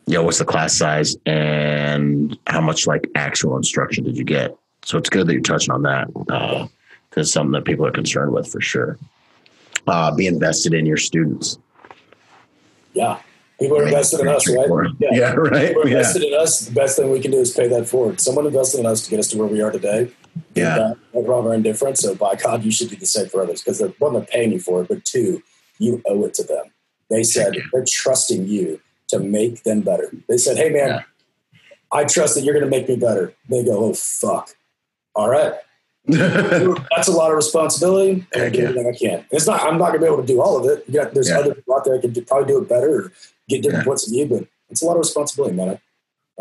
[0.07, 4.97] "Yo, what's the class size and how much like actual instruction did you get?" So
[4.97, 6.69] it's good that you're touching on that because
[7.15, 8.97] it's something that people are concerned with for sure.
[9.85, 11.59] Uh, be invested in your students.
[12.99, 13.19] Yeah.
[13.59, 14.41] People are invested in us, right?
[14.41, 14.91] straightforward.
[14.99, 15.67] Yeah, right.
[15.67, 15.97] People are Yeah.
[15.97, 16.59] invested in us.
[16.61, 18.21] The best thing we can do is pay that forward.
[18.21, 20.11] Someone invested in us to get us to where we are today.
[20.55, 20.77] Yeah.
[20.79, 21.97] Uh, We're rather indifferent.
[21.97, 24.51] So by God, you should do the same for others because they're one, they're paying
[24.53, 25.43] you for it, but two,
[25.77, 26.65] you owe it to them.
[27.09, 30.09] They said they're trusting you to make them better.
[30.29, 31.01] They said, Hey man, Yeah.
[31.91, 33.33] I trust that you're going to make me better.
[33.49, 34.51] They go, Oh fuck.
[35.15, 35.53] All right.
[36.11, 38.25] That's a lot of responsibility.
[38.33, 38.69] And I Heck do yeah.
[38.69, 39.25] everything I can't.
[39.31, 39.61] It's not.
[39.61, 40.83] I'm not gonna be able to do all of it.
[40.87, 41.39] You got, there's Yeah.
[41.39, 43.11] other people out there that can do, probably do it better or
[43.47, 43.87] get different Yeah.
[43.87, 45.69] points of view, but it's a lot of responsibility, man.
[45.69, 45.81] I-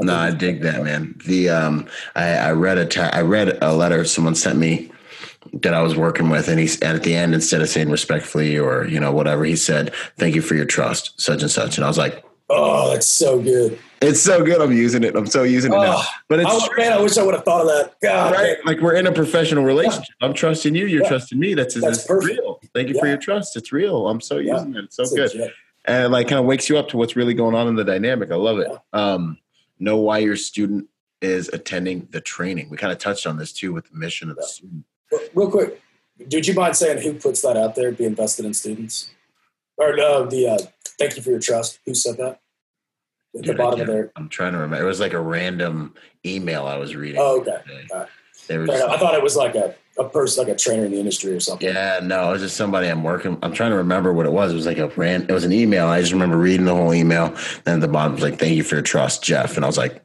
[0.01, 1.17] I No, I dig that, man.
[1.27, 4.93] The um, I, I read a ta- I read a letter someone sent me
[5.63, 8.57] that I was working with, and he and at the end, instead of saying respectfully
[8.57, 11.85] or you know whatever, he said, "Thank you for your trust," such and such, and
[11.85, 13.79] I was like, Oh, that's so good.
[14.01, 14.61] "It's so good.
[14.61, 15.15] I'm using it.
[15.17, 17.45] I'm so using it now." Oh, But it's I, man, I wish I would have
[17.45, 17.95] thought of that.
[18.03, 18.57] God, right.
[18.65, 20.15] Like we're in a professional relationship.
[20.21, 20.87] I'm trusting you.
[20.87, 21.09] You're Yeah.
[21.09, 21.55] trusting me.
[21.55, 22.61] That's, That's it's real.
[22.75, 23.57] Thank you for your trust.
[23.57, 24.09] It's real.
[24.09, 24.55] I'm so Yeah.
[24.55, 24.85] using it.
[24.85, 25.35] It's so It's good.
[25.35, 25.53] legit.
[25.85, 27.85] and it, like kind of wakes you up to what's really going on in the
[27.85, 28.31] dynamic.
[28.31, 28.69] I love it.
[28.93, 29.39] Um,
[29.79, 30.87] know why your student
[31.23, 32.69] is attending the training.
[32.71, 34.85] We kind of touched on this too with the mission of the student.
[35.35, 35.81] Real- quick,
[36.19, 37.91] would you mind saying who puts that out there?
[37.91, 39.11] Be invested in students,
[39.79, 40.27] or no?
[40.27, 40.59] The uh,
[40.99, 41.79] thank you for your trust.
[41.87, 42.41] Who said that?
[43.35, 44.13] At the Dude, I bottom of there.
[44.17, 44.85] I'm trying to remember.
[44.85, 45.95] It was like a random
[46.25, 47.21] email I was reading.
[47.21, 47.59] Oh, okay.
[47.93, 48.09] right.
[48.47, 50.99] There was, I thought it was like a, a person, like a trainer in the
[50.99, 51.69] industry or something.
[51.69, 53.39] yeah, no, it was just somebody I'm working.
[53.43, 54.53] I'm trying to remember what it was.
[54.53, 55.29] It was like a rand.
[55.29, 55.87] It was an email.
[55.87, 57.37] I just remember reading the whole email.
[57.65, 59.77] Then at the bottom was like, "Thank you for your trust, Jeff." And I was
[59.77, 60.03] like,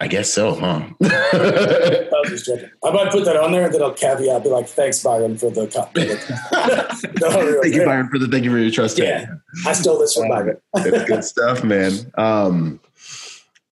[0.00, 2.70] "I guess so, huh?" I was just joking.
[2.84, 5.50] I might put that on there and then I'll caveat, be like, thanks, Byron, for
[5.50, 5.66] the.
[5.66, 5.88] co-
[7.20, 8.98] No, thank you, Byron, for the thank you for your trust.
[8.98, 9.26] Yeah.
[9.66, 10.56] I stole this from Byron.
[10.76, 11.92] it's good stuff, man.
[12.16, 12.80] Um,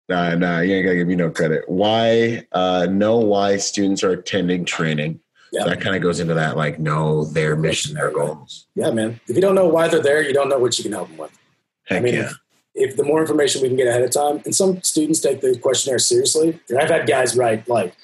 [0.08, 1.64] nah, nah, you ain't gotta give me no credit.
[1.68, 2.46] Why?
[2.52, 5.20] Uh, know why students are attending training.
[5.52, 5.64] Yeah.
[5.64, 8.66] That kind of goes into that, like, know their mission, their goals.
[8.74, 9.20] Yeah, man.
[9.28, 11.18] If you don't know why they're there, you don't know what you can help them
[11.18, 11.38] with.
[11.84, 12.30] Heck I mean, yeah.
[12.74, 15.58] If, the more information we can get ahead of time, and some students take the
[15.58, 17.94] questionnaire seriously, and I've had guys write like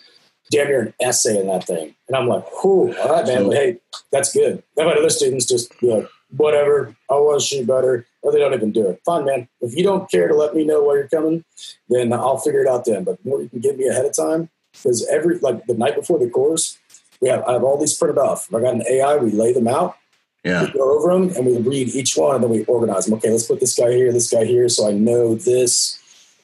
[0.50, 3.78] damn near an essay in that thing, and I'm like, whew, all right, man, hey,
[4.12, 4.62] that's good.
[4.78, 8.38] I've had other students just be like, whatever, I want to shoot better, or they
[8.38, 9.00] don't even do it.
[9.04, 9.48] Fine, man.
[9.60, 11.44] If you don't care to let me know why you're coming,
[11.88, 13.04] then I'll figure it out then.
[13.04, 15.96] But the more you can give me ahead of time, because every like the night
[15.96, 16.78] before the course,
[17.20, 18.52] we have I have all these printed off.
[18.54, 19.96] I got an AI, we lay them out
[20.44, 20.65] Yeah.
[20.65, 23.15] we go over them and we read each one and then we organize them.
[23.15, 25.98] Okay, let's put this guy here, this guy here, so I know this.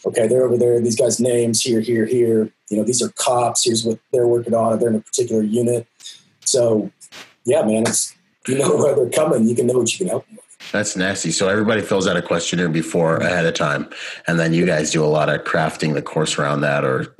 [0.06, 0.80] Okay, they're over there.
[0.80, 2.52] These guys' names here, here, here.
[2.68, 3.64] You know, these are cops.
[3.64, 4.78] Here's what they're working on.
[4.78, 5.86] They're in a particular unit.
[6.44, 6.90] So,
[7.44, 8.14] yeah, man, it's
[8.46, 9.48] you know where they're coming.
[9.48, 10.70] You can know what you can help them with.
[10.72, 11.30] That's nasty.
[11.30, 13.88] So everybody fills out a questionnaire before ahead of time,
[14.26, 17.14] and then you guys do a lot of crafting the course around that, or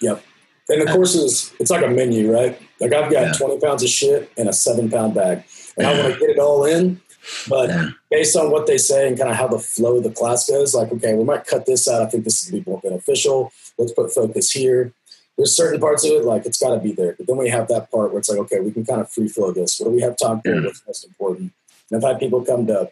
[0.00, 0.24] Yep.
[0.70, 2.60] And the course is it's like a menu, right?
[2.80, 3.32] Like I've got Yeah.
[3.32, 5.42] 20 pounds of shit in a seven pound bag,
[5.78, 7.00] and I want to get it all in.
[7.48, 7.88] But Yeah.
[8.10, 10.74] based on what they say and kind of how the flow of the class goes,
[10.74, 12.02] like, okay, we might cut this out.
[12.02, 13.52] I think this would be more beneficial.
[13.76, 14.92] Let's put focus here.
[15.36, 17.14] There's certain parts of it, like it's got to be there.
[17.16, 19.28] But then we have that part where it's like, okay, we can kind of free
[19.28, 19.78] flow this.
[19.78, 20.54] What do we have time for?
[20.54, 20.62] Yeah.
[20.66, 21.52] What's most important?
[21.90, 22.90] And I've had people come to,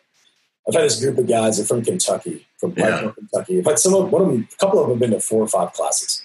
[0.68, 1.56] I've had this group of guys.
[1.56, 3.00] They're from Kentucky, from Yeah.
[3.00, 3.62] Pikeville, Kentucky.
[3.66, 5.48] I've some of one of them, a couple of them have been to four or
[5.48, 6.22] five classes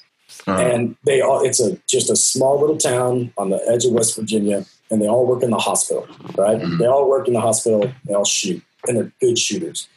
[0.47, 3.91] uh, and they all it's a just a small little town on the edge of
[3.91, 6.05] West Virginia, and they all work in the hospital,
[6.37, 6.59] right?
[6.59, 6.77] Mhm.
[6.77, 7.91] They all work in the hospital.
[8.05, 9.87] They all shoot, and they're good shooters.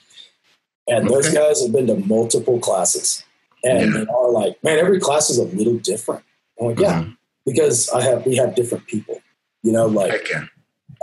[0.88, 3.22] And those guys have been to multiple classes,
[3.64, 3.98] and Yeah.
[4.00, 6.22] they are like, man, every class is a little different.
[6.60, 7.16] I'm like, yeah, Mhm.
[7.44, 9.20] because I have we have different people,
[9.62, 10.44] you know, like yeah.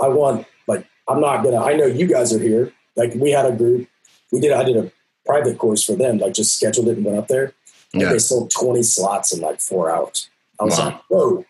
[0.01, 1.57] I want like I'm not gonna.
[1.61, 2.71] I know you guys are here.
[2.95, 3.87] Like we had a group.
[4.31, 4.51] We did.
[4.53, 4.91] I did a
[5.25, 6.17] private course for them.
[6.19, 7.53] Like just scheduled it and went up there.
[7.93, 8.09] And Yeah.
[8.13, 10.29] they sold 20 slots in like four hours.
[10.59, 10.85] I was Wow.
[10.85, 11.45] like, whoa.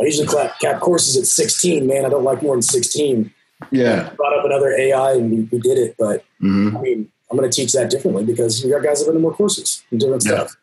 [0.00, 2.04] I usually cap, cap courses at 16, man.
[2.04, 3.32] I don't like more than 16.
[3.70, 4.10] Yeah.
[4.16, 5.94] Brought up another AI and we, we did it.
[5.98, 9.06] But hmm I mean, I'm going to teach that differently because you got guys that
[9.06, 10.46] have been to more courses and different Yeah.
[10.46, 10.56] stuff.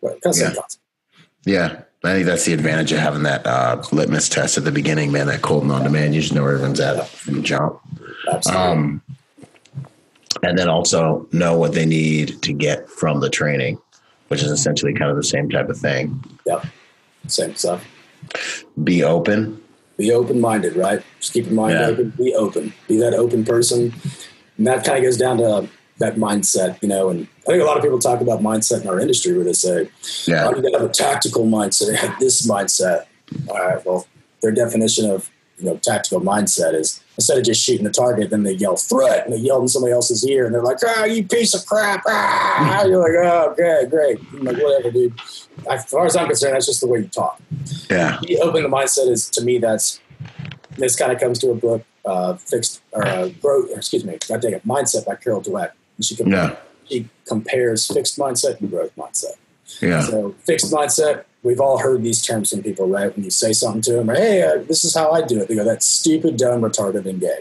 [0.00, 0.52] But Yeah.
[1.44, 1.80] Yeah.
[2.04, 5.26] I think that's the advantage of having that uh, litmus test at the beginning, man.
[5.26, 6.14] That cold and on demand.
[6.14, 7.80] You just know where everyone's at from the jump.
[8.32, 8.64] Absolutely.
[8.64, 9.02] Um,
[10.44, 13.80] and then also know what they need to get from the training,
[14.28, 16.22] which is essentially kind of the same type of thing.
[16.46, 16.62] yeah.
[17.26, 17.84] Same stuff.
[18.82, 19.60] Be open.
[19.96, 21.02] Be open minded, right?
[21.20, 21.86] Just keep your mind Yeah.
[21.88, 22.10] open.
[22.16, 22.72] Be open.
[22.86, 23.92] Be that open person.
[24.56, 25.68] And that kind of goes down to
[25.98, 27.08] that mindset, you know.
[27.08, 29.52] And I think a lot of people talk about mindset in our industry where they
[29.52, 29.88] say,
[30.26, 30.46] Yeah.
[30.48, 31.94] Oh, you gotta have a tactical mindset.
[31.96, 33.06] Have this mindset.
[33.48, 33.84] All right.
[33.84, 34.06] Well,
[34.42, 38.42] their definition of you know tactical mindset is instead of just shooting the target, then
[38.44, 41.24] they yell threat and they yell in somebody else's ear and they're like, "Ah, you
[41.26, 45.14] piece of crap!" Ah, you're like, "Oh, okay, great." I'm like, whatever, dude.
[45.70, 47.40] As far as I'm concerned, that's just the way you talk.
[47.90, 48.18] Yeah.
[48.24, 49.58] Be open the mindset is to me.
[49.58, 50.00] That's
[50.76, 53.70] this kind of comes to a book, uh, fixed or uh, growth.
[53.76, 55.72] Excuse me, I think it mindset by Carol Dweck.
[55.96, 56.54] And she, com- Yeah.
[56.88, 59.34] she compares fixed mindset and growth mindset.
[59.82, 60.02] Yeah.
[60.02, 63.14] So fixed mindset, we've all heard these terms from people, right?
[63.14, 65.48] When you say something to them, or, hey, uh, this is how I do it.
[65.48, 67.40] They go, that's stupid, dumb, retarded, and gay.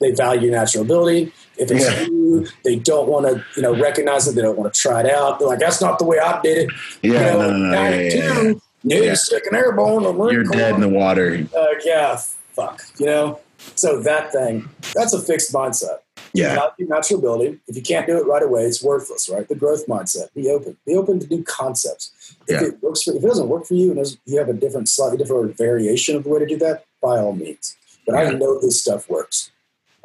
[0.00, 1.32] They value natural ability.
[1.56, 2.06] If it's Yeah.
[2.06, 4.34] new, they don't want to, you know, recognize it.
[4.34, 5.38] They don't want to try it out.
[5.38, 6.70] They're like, that's not the way I did it.
[7.02, 7.12] Yeah.
[7.12, 8.42] You know, no, no, no, yeah, yeah, yeah.
[8.42, 8.52] Yeah,
[8.98, 9.02] Yeah.
[9.04, 10.04] you're second airborne.
[10.04, 10.56] or You're Corps.
[10.56, 11.46] dead in the water.
[11.56, 12.16] uh, yeah,
[12.54, 13.38] fuck, you know.
[13.76, 15.98] So that thing, that's a fixed mindset.
[16.34, 16.54] Yeah.
[16.54, 17.60] Not your natural ability.
[17.68, 19.46] If you can't do it right away, it's worthless, right?
[19.48, 20.32] The growth mindset.
[20.34, 20.76] Be open.
[20.86, 22.10] Be open to new concepts.
[22.48, 22.68] If Yeah.
[22.68, 25.18] it works for, if it doesn't work for you, and you have a different, slightly
[25.18, 27.76] different variation of the way to do that, by all means.
[28.06, 29.50] But I know this stuff works.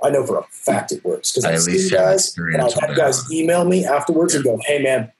[0.03, 2.73] I know for a fact it works because I I've at seen guys, and I've
[2.73, 5.11] had guys email me afterwards and go, "Hey, man,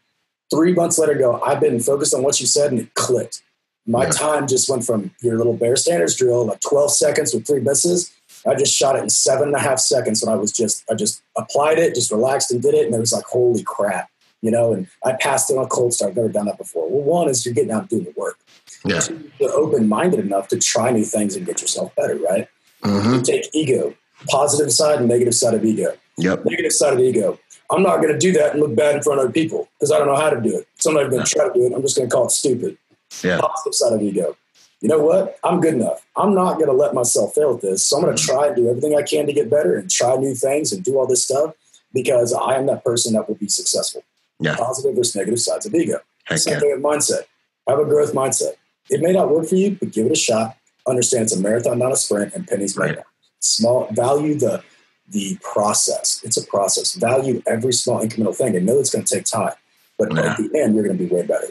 [0.54, 3.42] three months later, go, I've been focused on what you said, and it clicked.
[3.88, 4.12] My Yeah.
[4.12, 8.12] time just went from your little bear standards drill, like 12 seconds with three misses.
[8.46, 10.96] I just shot it in seven and a half seconds, and I was just, I
[10.96, 14.10] just applied it, just relaxed and did it, and it was like, holy crap,
[14.42, 14.74] you know.
[14.74, 16.12] And I passed it on a cold start.
[16.12, 16.90] I've never done that before.
[16.90, 18.38] Well, one is you're getting out and doing the work.
[18.86, 19.00] Yeah.
[19.00, 22.48] Two, You're open minded enough to try new things and get yourself better, right?
[22.84, 23.96] hmm You take ego,
[24.28, 26.46] positive side and negative side of ego Yep.
[26.46, 27.40] negative side of ego.
[27.70, 29.92] I'm not going to do that and look bad in front of other people because
[29.92, 30.68] I don't know how to do it.
[30.80, 31.74] So I'm not going to try to do it.
[31.74, 32.78] I'm just going to call it stupid.
[33.24, 33.40] Yeah.
[33.40, 34.36] Positive side of ego.
[34.82, 35.40] You know what?
[35.44, 36.06] I'm good enough.
[36.16, 37.86] I'm not going to let myself fail at this.
[37.86, 38.32] So I'm going to mm-hmm.
[38.32, 40.98] try and do everything I can to get better and try new things and do
[41.00, 41.54] all this stuff
[41.94, 44.04] because I am that person that will be successful.
[44.40, 44.56] Yeah.
[44.56, 46.00] Positive versus negative sides of ego.
[46.26, 46.60] Heck Same yeah.
[46.60, 47.24] thing with mindset.
[47.68, 48.54] Have a growth mindset.
[48.90, 50.56] It may not work for you, but give it a shot.
[50.88, 52.96] Understand it's a marathon, not a sprint, and pennies Right.
[52.98, 53.06] right.
[53.40, 54.64] Small value the
[55.10, 56.20] the process.
[56.24, 56.94] It's a process.
[56.96, 59.54] Value every small incremental thing, and know it's going to take time.
[59.98, 60.32] But Yeah.
[60.32, 61.48] at the end, you're going to be way better.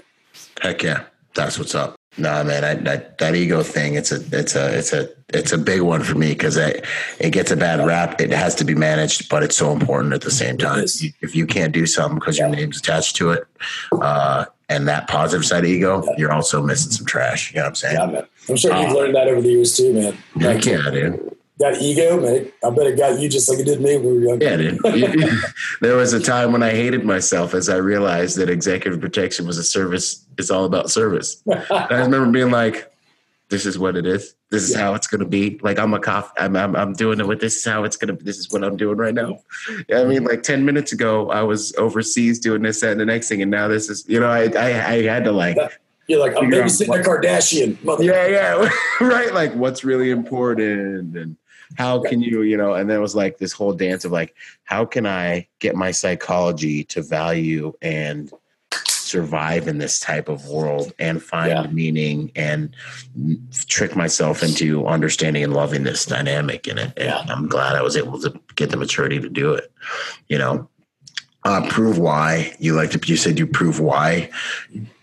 [0.60, 1.04] Heck yeah.
[1.34, 1.95] That's what's up.
[2.18, 5.58] Nah, man, I, that that ego thing, it's a it's a it's a it's a
[5.58, 6.84] big one for me because it
[7.20, 8.20] it gets a bad rap.
[8.20, 10.84] It has to be managed, but it's so important at the same time.
[11.20, 13.44] If you can't do something because your name's attached to it,
[13.92, 16.12] uh, and that positive side of ego, Yeah.
[16.16, 17.52] you're also missing some trash.
[17.52, 17.96] You know what I'm saying?
[17.98, 18.26] Yeah, man.
[18.48, 18.92] I'm sure you've Ah.
[18.94, 20.16] learned that over the years too, man.
[20.40, 21.32] Heck yeah, dude.
[21.58, 22.52] Got ego, man.
[22.64, 24.40] I bet it got you just like it did me when we were young.
[24.40, 24.78] Yeah, dude.
[25.80, 29.56] there was a time when I hated myself as I realized that executive protection was
[29.58, 30.22] a service.
[30.38, 31.42] It's all about service.
[31.70, 32.90] I remember being like,
[33.48, 34.34] "This is what it is.
[34.50, 34.82] This is Yeah.
[34.82, 36.32] how it's going to be." Like I'm a cop.
[36.38, 38.14] I'm, I'm I'm doing it with this is how it's going to.
[38.14, 39.38] Be this is what I'm doing right now.
[39.94, 43.28] I mean, like ten minutes ago, I was overseas doing this, that, and the next
[43.28, 44.04] thing, and now this is.
[44.08, 45.56] You know, I I, I had to like.
[46.08, 47.82] You're like, I'm babysitting a Kardashian.
[47.82, 49.34] Mother- Yeah, yeah, right.
[49.34, 51.36] Like, what's really important, and
[51.76, 52.74] how can you, you know?
[52.74, 54.32] And then it was like this whole dance of like,
[54.62, 58.30] how can I get my psychology to value and
[59.06, 61.66] survive in this type of world and find Yeah.
[61.70, 62.74] meaning and
[63.68, 66.92] trick myself into understanding and loving this dynamic in it.
[66.96, 67.24] And Yeah.
[67.28, 69.70] I'm glad I was able to get the maturity to do it.
[70.28, 70.68] You know,
[71.44, 73.00] uh, prove why you like to.
[73.06, 74.30] You said you prove why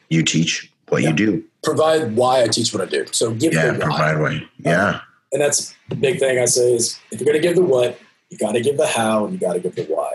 [0.09, 1.09] you teach what Yeah.
[1.09, 1.43] you do.
[1.63, 3.05] Provide why I teach what I do.
[3.11, 3.85] So give Yeah, the why.
[3.85, 4.47] provide way.
[4.59, 4.99] Yeah.
[5.31, 7.99] and that's the big thing I say is if you're going to give the what,
[8.29, 10.11] you got to give the how and you got to give the why.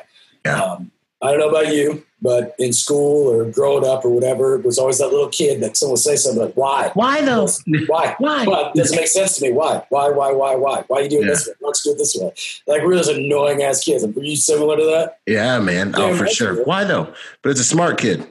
[0.46, 0.62] Yeah.
[0.62, 4.64] Um, I don't know about you, but in school or growing up or whatever, it
[4.64, 6.90] was always that little kid that someone would say something like, "Why?
[6.94, 7.48] Why though?
[7.86, 8.16] Why?
[8.18, 8.44] Why?
[8.46, 9.52] Well, it doesn't make sense to me.
[9.52, 9.84] Why?
[9.90, 10.08] Why?
[10.10, 10.32] Why?
[10.32, 10.54] Why?
[10.56, 10.84] Why?
[10.88, 11.30] Why are you doing Yeah.
[11.30, 11.54] this way?
[11.60, 12.32] Why don't do it this way?
[12.66, 14.04] Like we're those annoying ass kids.
[14.06, 15.18] Were you similar to that?
[15.26, 15.94] Yeah, man.
[15.94, 16.60] Oh, yeah, oh, for sure.
[16.60, 16.66] it.
[16.66, 17.12] Why though?
[17.42, 18.26] But it's a smart kid.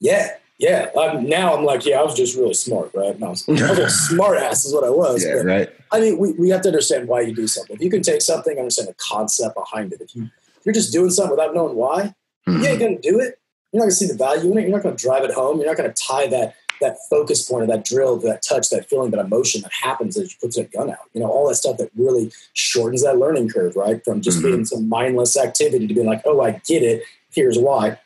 [0.00, 0.90] Yeah, yeah.
[0.98, 3.14] I'm, now I'm like, yeah, I was just really smart, right?
[3.14, 5.24] And I was, I was a smart ass is what I was.
[5.24, 5.68] Yeah, but right.
[5.92, 7.76] I mean, we, we have to understand why you do something.
[7.76, 10.00] If you can take something, understand the concept behind it.
[10.02, 12.14] If you if you're just doing something without knowing why,
[12.46, 12.60] Mhm.
[12.62, 13.38] you ain't gonna do it.
[13.72, 14.62] You're not gonna see the value in it.
[14.62, 15.58] You're not gonna drive it home.
[15.58, 19.10] You're not gonna tie that that focus point of that drill, that touch, that feeling,
[19.12, 20.98] that emotion that happens as you put that gun out.
[21.14, 24.04] You know, all that stuff that really shortens that learning curve, right?
[24.04, 24.42] From just Mhm.
[24.42, 27.04] being some mindless activity to being like, oh, I get it.
[27.32, 27.98] Here's why,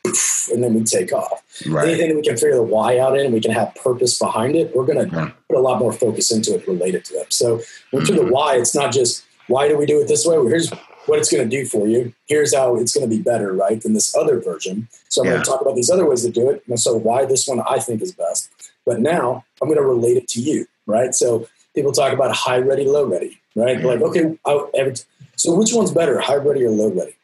[0.53, 1.41] and then we take off.
[1.67, 1.89] Right.
[1.89, 4.75] Anything we can figure the why out in, we can have purpose behind it.
[4.75, 5.31] We're gonna Yeah.
[5.49, 7.25] put a lot more focus into it related to them.
[7.29, 7.61] So
[7.91, 10.37] when to the why, it's not just why do we do it this way.
[10.37, 10.71] Well, here's
[11.09, 12.13] what it's going to do for you.
[12.27, 14.87] Here's how it's going to be better, right, than this other version.
[15.09, 15.33] So I'm Yeah.
[15.33, 16.63] going to talk about these other ways to do it.
[16.67, 18.49] And so why this one I think is best.
[18.85, 21.13] But now I'm going to relate it to you, right?
[21.13, 23.77] So people talk about high ready, low ready, right?
[23.79, 23.83] Mhm.
[23.83, 24.93] Like, okay, I, every,
[25.35, 27.15] so which one's better, high ready or low ready?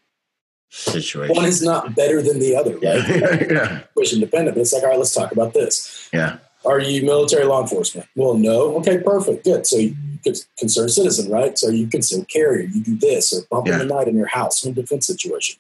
[0.72, 1.36] Situation.
[1.36, 2.82] One is not better than the other, right?
[3.52, 3.82] yeah.
[3.96, 4.56] Situation dependent.
[4.56, 6.10] But it's like, all right, let's talk about this.
[6.12, 6.38] Yeah.
[6.66, 8.08] Are you military law enforcement?
[8.16, 8.76] Well, no.
[8.78, 9.46] Okay, perfect.
[9.46, 9.68] Good.
[9.68, 11.58] So you could concerned citizen, right?
[11.58, 14.64] So you conceal carry, you do this, or bump in the night in your house,
[14.64, 15.60] home defense situation.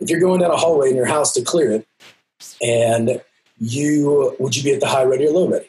[0.00, 1.86] If you're going down a hallway in your house to clear it,
[2.62, 3.20] and
[3.58, 5.66] you would you be at the high ready or low ready?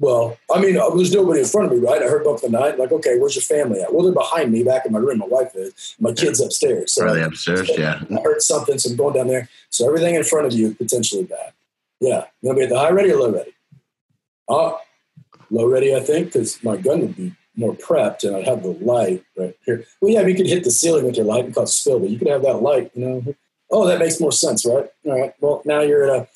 [0.00, 2.02] Well, I mean, uh, there's nobody in front of me, right?
[2.02, 2.78] I heard bump in the night.
[2.78, 3.92] Like, okay, where's your family at?
[3.92, 5.18] Well, they're behind me, back in my room.
[5.18, 5.94] My wife is.
[6.00, 6.94] My kids upstairs.
[6.94, 7.70] So they upstairs?
[7.76, 8.02] Yeah.
[8.10, 9.50] I heard something, so I'm going down there.
[9.68, 11.52] So everything in front of you is potentially bad.
[12.00, 12.24] Yeah.
[12.40, 13.52] You want to be at the high ready or low ready?
[14.50, 14.76] Uh,
[15.50, 18.70] low ready, I think, because my gun would be more prepped and I'd have the
[18.70, 19.84] light right here.
[20.00, 22.18] Well, yeah, you could hit the ceiling with your light and cause spill, but you
[22.18, 23.34] could have that light, you know.
[23.70, 24.86] Oh, that makes more sense, right?
[25.04, 25.32] All right.
[25.40, 26.28] Well, now you're at a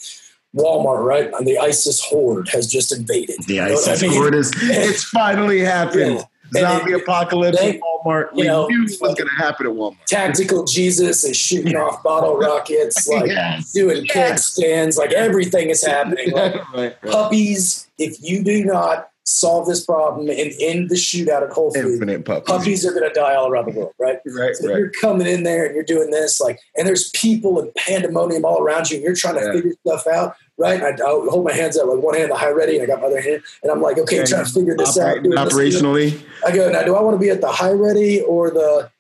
[0.57, 1.33] Walmart, right?
[1.33, 3.43] And the ISIS horde has just invaded.
[3.47, 4.13] The what I ISIS mean?
[4.13, 6.17] horde is it's finally happened.
[6.17, 6.25] Yeah.
[6.61, 8.29] Zombie it- apocalypse they- at Walmart.
[8.33, 9.97] you We know, knew was going to happen at Walmart.
[10.07, 13.73] Tactical Jesus is shooting off bottle rockets, like Yes.
[13.73, 14.57] doing Yes.
[14.59, 16.31] kickstands, like everything is happening.
[16.33, 17.03] Like, right, right.
[17.03, 21.95] puppies, if you do not solve this problem and end the shootout of Whole Foods,
[21.95, 22.47] Infinite puppies.
[22.47, 24.19] puppies are going to die all around the world, right?
[24.27, 24.79] Right, So right.
[24.79, 28.61] you're coming in there and you're doing this, like, and there's people and pandemonium all
[28.63, 29.53] around you, and you're trying to Yeah.
[29.53, 30.83] figure stuff out, right?
[30.83, 33.01] I, I'll hold my hands up, like one hand the high ready, and I got
[33.01, 35.09] my other hand, and I'm like, okay, Yeah, trying to figure this out.
[35.19, 36.23] Operating- doing this, operationally.
[36.47, 38.91] I go, now do I want to be at the high ready or the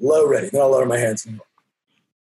[0.00, 0.48] low ready?
[0.50, 1.26] Then I'll lower my hands.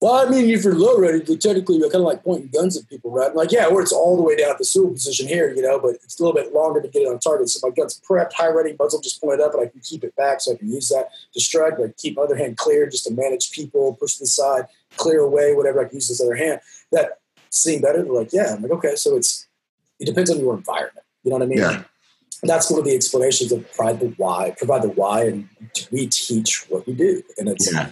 [0.01, 2.88] Well, I mean, if you're low ready, technically you're kind of like pointing guns at
[2.88, 3.31] people, right?
[3.31, 5.61] I'm like, yeah, or it's all the way down at the swivel position here, you
[5.61, 7.49] know, but it's a little bit longer to get it on target.
[7.49, 10.15] So my gun's prepped, high ready, muzzle just pointed up, and I can keep it
[10.15, 13.05] back so I can use that to strike, but keep my other hand clear just
[13.05, 15.81] to manage people, push to the side, clear away, whatever.
[15.81, 16.61] I can use this other hand.
[16.93, 17.19] That
[17.49, 18.01] seemed better.
[18.01, 18.53] They're like, yeah.
[18.53, 19.47] I'm like, okay, so it's
[19.99, 21.05] it depends on your environment.
[21.23, 21.57] You know what I mean?
[21.57, 21.84] Yeah.
[22.41, 25.49] And that's one of the explanations of provide the why, provide the why, and
[25.91, 27.21] we teach what we do.
[27.38, 27.91] And it's Yeah.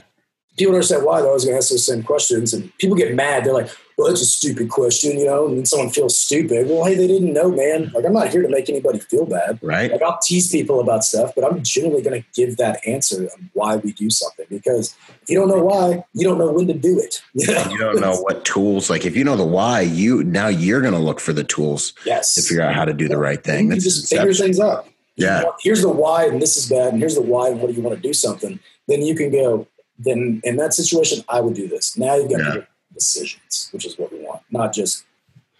[0.58, 1.20] People don't understand why.
[1.20, 3.46] They're always going to ask those same questions, and people get mad.
[3.46, 5.48] They're like, "Well, that's a stupid question," you know.
[5.48, 6.68] And then someone feels stupid.
[6.68, 7.92] Well, hey, they didn't know, man.
[7.94, 9.60] Like, I'm not here to make anybody feel bad.
[9.62, 9.92] Right.
[9.92, 13.50] Like, I'll tease people about stuff, but I'm generally going to give that answer on
[13.54, 14.46] why we do something.
[14.50, 17.22] Because if you don't know why, you don't know when to do it.
[17.38, 17.70] You, know?
[17.70, 20.94] You don't know what tools, like if you know the why, you now you're going
[20.94, 22.34] to look for the tools Yes.
[22.34, 23.66] to figure out how to do the right thing.
[23.66, 24.88] You That's just figure things out.
[25.16, 25.40] Yeah.
[25.40, 27.68] You know, here's the why, and this is bad, and here's the why, and what
[27.70, 28.60] do you want to do something?
[28.88, 29.68] Then you can go.
[30.00, 31.98] Then in that situation, I would do this.
[31.98, 32.50] Now you've got Yeah.
[32.52, 35.04] to make decisions, which is what we want, not just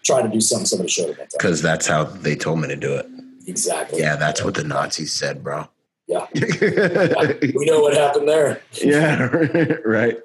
[0.04, 1.32] try to do something somebody showed us.
[1.32, 3.06] Because that's how they told me to do it.
[3.46, 4.00] Exactly.
[4.00, 5.68] Yeah, that's what the Nazis said, bro.
[6.06, 6.26] Yeah.
[6.34, 8.62] yeah, We know what happened there.
[8.72, 9.24] Yeah,
[9.84, 10.16] right.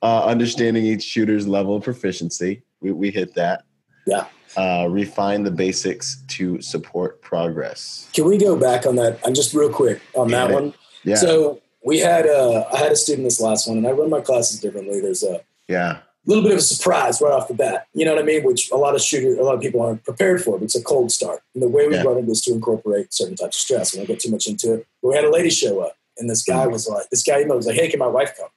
[0.00, 2.62] Uh, understanding each shooter's level of proficiency.
[2.80, 3.64] We, we hit that.
[4.06, 4.26] Yeah.
[4.56, 8.08] Uh, refine the basics to support progress.
[8.12, 9.18] Can we go back on that?
[9.24, 10.74] I'm just real quick on that one.
[11.04, 11.14] Yeah.
[11.16, 14.20] So we had uh, I had a student this last one, and I run my
[14.20, 15.00] classes differently.
[15.00, 15.98] There's a yeah.
[16.26, 17.86] little bit of a surprise right off the bat.
[17.94, 18.44] You know what I mean?
[18.44, 20.58] Which a lot of shooter, a lot of people aren't prepared for.
[20.58, 21.42] But it's a cold start.
[21.54, 22.02] And the way we Yeah.
[22.02, 23.92] run it is to incorporate certain types of stress.
[23.92, 24.86] We won't get too much into it.
[25.02, 26.72] But we had a lady show up, and this guy Mm-hmm.
[26.72, 28.48] was like, this guy emailed was like, "Hey, can my wife come?"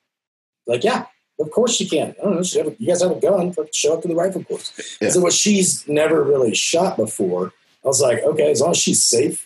[0.68, 1.06] Like, yeah,
[1.40, 2.16] of course she can.
[2.20, 2.44] I don't know.
[2.44, 3.54] She have a, you guys have a gun?
[3.74, 4.98] Show up to the rifle course.
[5.02, 5.10] Yeah.
[5.10, 7.54] So what she's never really shot before.
[7.84, 9.45] I was like, okay, as long as she's safe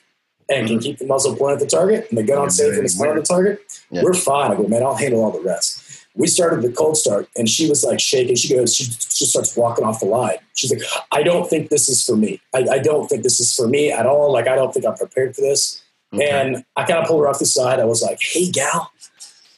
[0.49, 2.83] and can keep the muzzle pointed at the target and the gun on safe and
[2.83, 3.61] it's pointed at the target,
[3.91, 4.03] Yeah.
[4.03, 4.51] we're fine.
[4.51, 5.85] I go, man, I'll handle all the rest.
[6.15, 8.35] We started the cold start and she was like shaking.
[8.35, 10.37] She goes, she just starts walking off the line.
[10.55, 10.81] She's like,
[11.11, 12.41] I don't think this is for me.
[12.53, 14.33] I, I don't think this is for me at all.
[14.33, 15.81] Like, I don't think I'm prepared for this.
[16.13, 16.27] Okay.
[16.27, 17.79] And I kind of pulled her off the side.
[17.79, 18.91] I was like, hey, gal.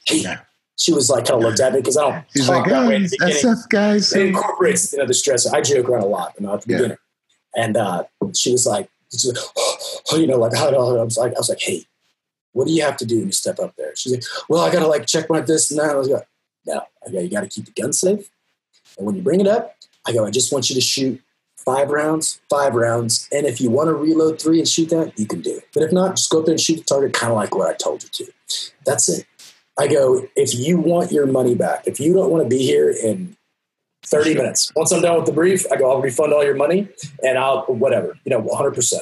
[0.05, 0.17] Hey.
[0.17, 0.41] Yeah.
[0.77, 2.83] She was like, kind of looked at me because I don't He's talk like, that
[2.83, 4.13] oh, way in the beginning SF guys.
[4.13, 5.47] it incorporates you know the stress.
[5.47, 6.77] I joke around a lot, you know, at the Yeah.
[6.77, 6.97] beginning.
[7.55, 8.03] And uh,
[8.35, 8.89] she was like,
[9.19, 9.77] she like, oh,
[10.17, 11.85] you know, like I was like, I was like, hey,
[12.53, 13.95] what do you have to do you step up there?
[13.95, 15.91] She's like, well, I gotta like check my this and that.
[15.91, 16.27] I was like,
[16.65, 18.29] no, I go, you got to keep the gun safe.
[18.97, 19.75] And when you bring it up,
[20.05, 21.21] I go, I just want you to shoot
[21.57, 25.27] five rounds, five rounds, and if you want to reload three and shoot that, you
[25.27, 25.67] can do it.
[25.73, 27.69] But if not, just go up there and shoot the target, kind of like what
[27.69, 28.31] I told you to.
[28.85, 29.25] That's it.
[29.79, 32.89] I go, if you want your money back, if you don't want to be here
[32.89, 33.37] in
[34.03, 36.89] 30 minutes, once I'm done with the brief, I go, I'll refund all your money
[37.23, 38.93] and I'll, whatever, you know, 100%.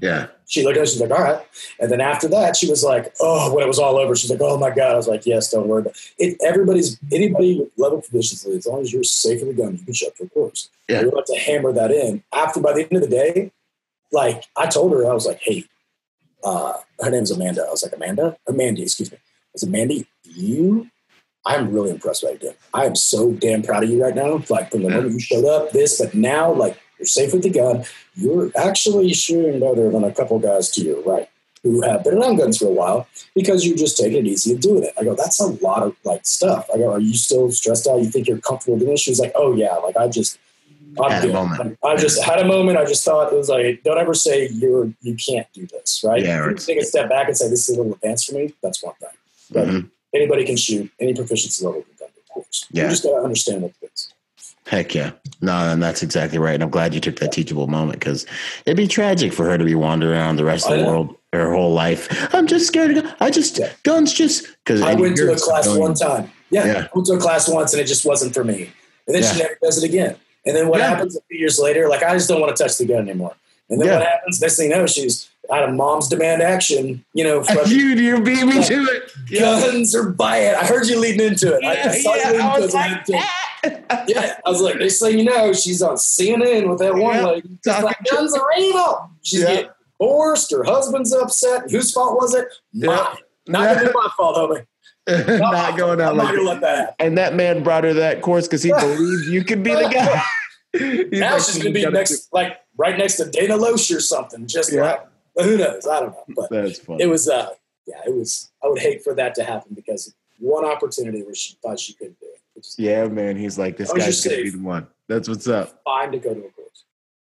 [0.00, 0.26] Yeah.
[0.46, 1.40] She looked at us, she's like, all right.
[1.78, 4.40] And then after that, she was like, oh, when it was all over, she's like,
[4.42, 4.92] oh my God.
[4.92, 6.36] I was like, yes, don't worry about it.
[6.44, 10.08] Everybody's, anybody with level proficiency, as long as you're safe in the gun, you can
[10.08, 10.68] up to course.
[10.88, 11.02] Yeah.
[11.02, 12.24] We want to hammer that in.
[12.32, 13.52] After, by the end of the day,
[14.10, 15.64] like I told her, I was like, hey,
[16.42, 17.64] uh, her name's Amanda.
[17.66, 18.36] I was like, Amanda?
[18.46, 19.18] Or Mandy, excuse me.
[19.18, 20.90] I said, Mandy, you,
[21.46, 22.54] I'm really impressed by you doing.
[22.74, 24.42] I am so damn proud of you right now.
[24.50, 27.50] Like from the moment you showed up, this, but now, like, you're safe with the
[27.50, 27.84] gun.
[28.14, 31.28] You're actually shooting better than a couple guys to your right
[31.62, 34.60] who have been around guns for a while because you're just taking it easy and
[34.62, 34.92] doing it.
[34.98, 36.66] I go, that's a lot of like stuff.
[36.72, 38.00] I go, are you still stressed out?
[38.00, 39.00] You think you're comfortable doing this?
[39.00, 40.38] She's like, oh yeah, like I just,
[41.02, 41.78] I'm Had a moment.
[41.84, 42.76] I just had a moment.
[42.78, 46.22] I just thought it was like, don't ever say you're you can't do this, right?
[46.22, 46.58] Yeah, If you right.
[46.58, 48.52] take a step back and say this is a little advanced for me.
[48.62, 49.08] That's one thing.
[49.50, 49.90] But Mhm.
[50.14, 52.66] Anybody can shoot any proficiency level can gun, of course.
[52.70, 52.84] Yeah.
[52.84, 54.12] You just gotta understand what it is.
[54.66, 55.12] Heck yeah.
[55.40, 56.54] No, and that's exactly right.
[56.54, 58.24] And I'm glad you took that teachable moment because
[58.66, 61.52] it'd be tragic for her to be wandering around the rest of the world her
[61.52, 62.08] whole life.
[62.34, 63.14] I'm just scared of gun.
[63.20, 63.72] I just, Yeah.
[63.84, 66.30] guns just, because I went to a class one time.
[66.50, 66.78] Yeah, Yeah.
[66.86, 68.70] I went to a class once and it just wasn't for me.
[69.06, 70.16] And then she never does it again.
[70.46, 70.90] And then what Yeah.
[70.90, 71.88] happens a few years later?
[71.88, 73.34] Like I just don't want to touch the gun anymore.
[73.68, 73.98] And then Yeah.
[73.98, 74.40] what happens?
[74.40, 78.22] Next thing you know, she's out of Moms Demand Action, you know, from you you
[78.22, 79.12] beat me to it.
[79.38, 80.54] guns or buy it.
[80.56, 81.64] I heard you leading into it.
[81.64, 83.84] I, I saw you leading I was like, it.
[84.08, 87.26] Yeah, I was like, they say you know, she's on CNN with that one Yeah,
[87.26, 87.48] lady.
[87.64, 89.10] She's like, guns are evil.
[89.22, 89.46] She's Yeah.
[89.54, 89.70] getting
[90.00, 90.50] divorced.
[90.52, 91.70] Her husband's upset.
[91.70, 92.46] Whose fault was it?
[92.72, 92.88] Mine.
[92.96, 93.14] Yeah.
[93.48, 94.66] Not gonna be my fault, homie.
[95.40, 96.94] not going out I'm not like let that.
[97.00, 100.22] And that man brought her that course because he believed you could be the guy.
[101.18, 104.46] Now like, she's gonna be next, like right next to Dana Loesch or something.
[104.46, 104.82] Just Yeah.
[104.82, 105.06] like
[105.42, 105.86] who knows?
[105.86, 107.02] I don't know, but That's funny.
[107.02, 107.50] it was uh
[107.86, 111.56] yeah it was i would hate for that to happen because one opportunity where she
[111.62, 113.36] thought she couldn't do it is yeah, man.
[113.36, 114.86] He's like, this As long as guy's gonna be the one.
[115.08, 115.80] That's what's up.
[115.84, 116.84] fine to go to a course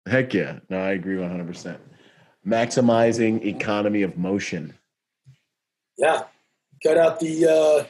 [0.07, 0.59] Heck yeah.
[0.69, 1.77] No, I agree 100%.
[2.45, 4.73] Maximizing economy of motion.
[5.97, 6.23] yeah
[6.83, 7.87] cut out the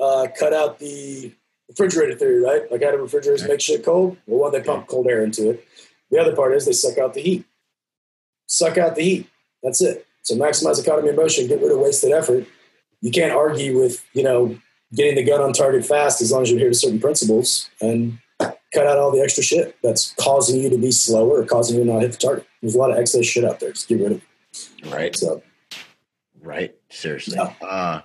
[0.00, 1.32] uh uh cut out the
[1.68, 5.06] refrigerator theory right like how do refrigerators make shit cold well one they pump cold
[5.08, 5.66] air into it
[6.10, 7.44] the other part is they suck out the heat
[8.46, 9.30] suck out the heat
[9.62, 12.46] that's it so maximize economy of motion get rid of wasted effort
[13.00, 14.56] you can't argue with you know
[14.94, 18.18] getting the gun on target fast as long as you adhere to certain principles and
[18.74, 21.84] cut out all the extra shit that's causing you to be slower or causing you
[21.84, 22.46] to not hit the target.
[22.60, 23.72] There's a lot of excess shit out there.
[23.72, 24.92] Just get rid of it.
[24.92, 25.14] Right.
[25.16, 25.42] So
[26.40, 26.74] Right.
[26.90, 27.36] Seriously.
[27.36, 27.54] Yeah.
[27.66, 28.00] Uh,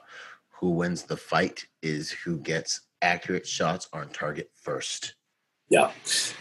[0.50, 5.16] who wins the fight is who gets accurate shots on target first.
[5.70, 5.92] yeah.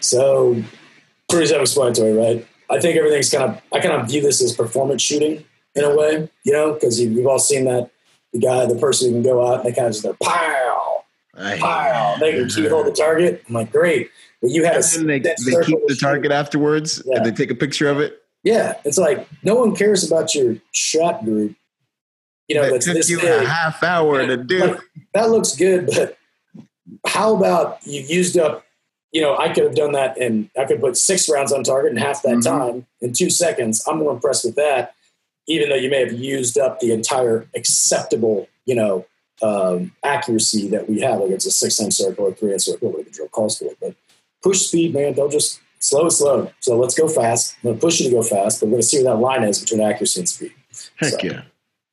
[0.00, 0.62] So
[1.28, 2.46] pretty self-explanatory, right?
[2.70, 5.44] I think everything's kind of I kind of view this as performance shooting
[5.74, 7.90] in a way, you know, because we've all seen that
[8.32, 11.04] the guy, the person who can go out and they kind of just go pow,
[11.36, 13.44] I- pow, they can keep hold the target.
[13.48, 14.10] I'm like, great.
[14.42, 15.34] But you had a And then they, they
[15.64, 16.00] keep the shoot.
[16.00, 17.16] target afterwards Yeah.
[17.18, 18.22] and they take a picture of it.
[18.42, 21.56] Yeah, it's like no one cares about your shot group.
[22.48, 23.42] You know, That that's took this you big.
[23.42, 24.58] a half hour to do.
[24.66, 24.80] Like,
[25.14, 26.16] that looks good, but
[27.06, 28.64] how about you used up?
[29.12, 31.92] You know, I could have done that, and I could put six rounds on target
[31.92, 32.44] in half that Mhm.
[32.44, 33.82] time in two seconds.
[33.86, 34.94] I'm more impressed with that,
[35.46, 39.06] even though you may have used up the entire acceptable, you know,
[39.42, 41.20] um, accuracy that we have.
[41.20, 43.66] Like it's a six inch circle or three inch circle, whatever the drill calls for
[43.66, 43.76] it.
[43.80, 43.94] But
[44.42, 45.12] push speed, man.
[45.12, 46.50] Don't just slow, slow.
[46.60, 47.54] So let's go fast.
[47.62, 49.58] I'm gonna push you to go fast, but we're gonna see where that line is
[49.60, 50.52] between accuracy and speed.
[50.96, 51.42] Heck So- yeah.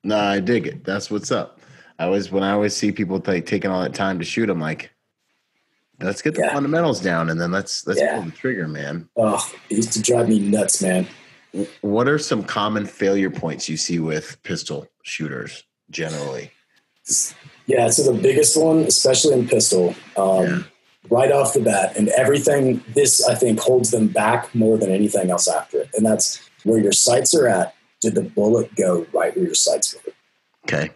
[0.06, 0.84] No, I dig it.
[0.84, 1.60] That's what's up.
[1.99, 4.60] I always when I always see people take taking all that time to shoot, I'm
[4.60, 4.90] like,
[6.04, 6.54] let's get the Yeah.
[6.54, 8.16] fundamentals down and then let's let's Yeah.
[8.16, 9.10] pull the trigger, man.
[9.18, 11.08] Oh, it used to drive me nuts, man.
[11.82, 16.52] What are some common failure points you see with pistol shooters generally?
[17.68, 20.60] Yeah, so the biggest one, especially in pistol, um, Yeah.
[21.10, 22.84] right off the bat, and everything.
[22.96, 26.80] This I think holds them back more than anything else after it, and that's where
[26.80, 27.76] your sights are at.
[28.02, 30.14] Did the bullet go right where your sights were?
[30.66, 30.92] Okay.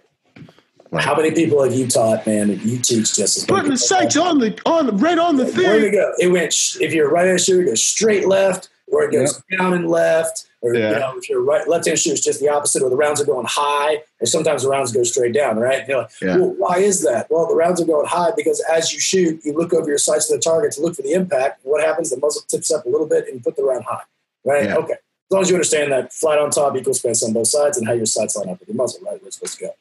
[0.92, 2.50] Like, How many people have you taught, man?
[2.64, 5.76] You teach just as many putting the sights on the on right on the Where
[5.80, 5.92] to thing.
[5.92, 6.14] go?
[6.20, 6.54] It went.
[6.54, 9.90] sh- If you're a right-hand shooter, it goes straight left, or it goes down and
[9.90, 10.92] left, or Yeah.
[10.92, 12.82] you know, if you're right left-hand shooter, it's just the opposite.
[12.82, 15.58] Or the rounds are going high, or sometimes the rounds go straight down.
[15.58, 15.80] Right?
[15.80, 16.38] And you're like, Yeah.
[16.38, 17.30] well, why is that?
[17.30, 20.28] Well, the rounds are going high because as you shoot, you look over your sights
[20.30, 21.60] to the target to look for the impact.
[21.64, 22.12] What happens?
[22.12, 24.04] The muzzle tips up a little bit, and you put the round high.
[24.46, 24.66] Right?
[24.66, 24.78] Yeah.
[24.78, 24.94] Okay.
[24.94, 27.86] As long as you understand that flat on top equals space on both sides, and
[27.86, 29.20] how your sights line up with your muzzle, right?
[29.22, 29.74] Where it's supposed to go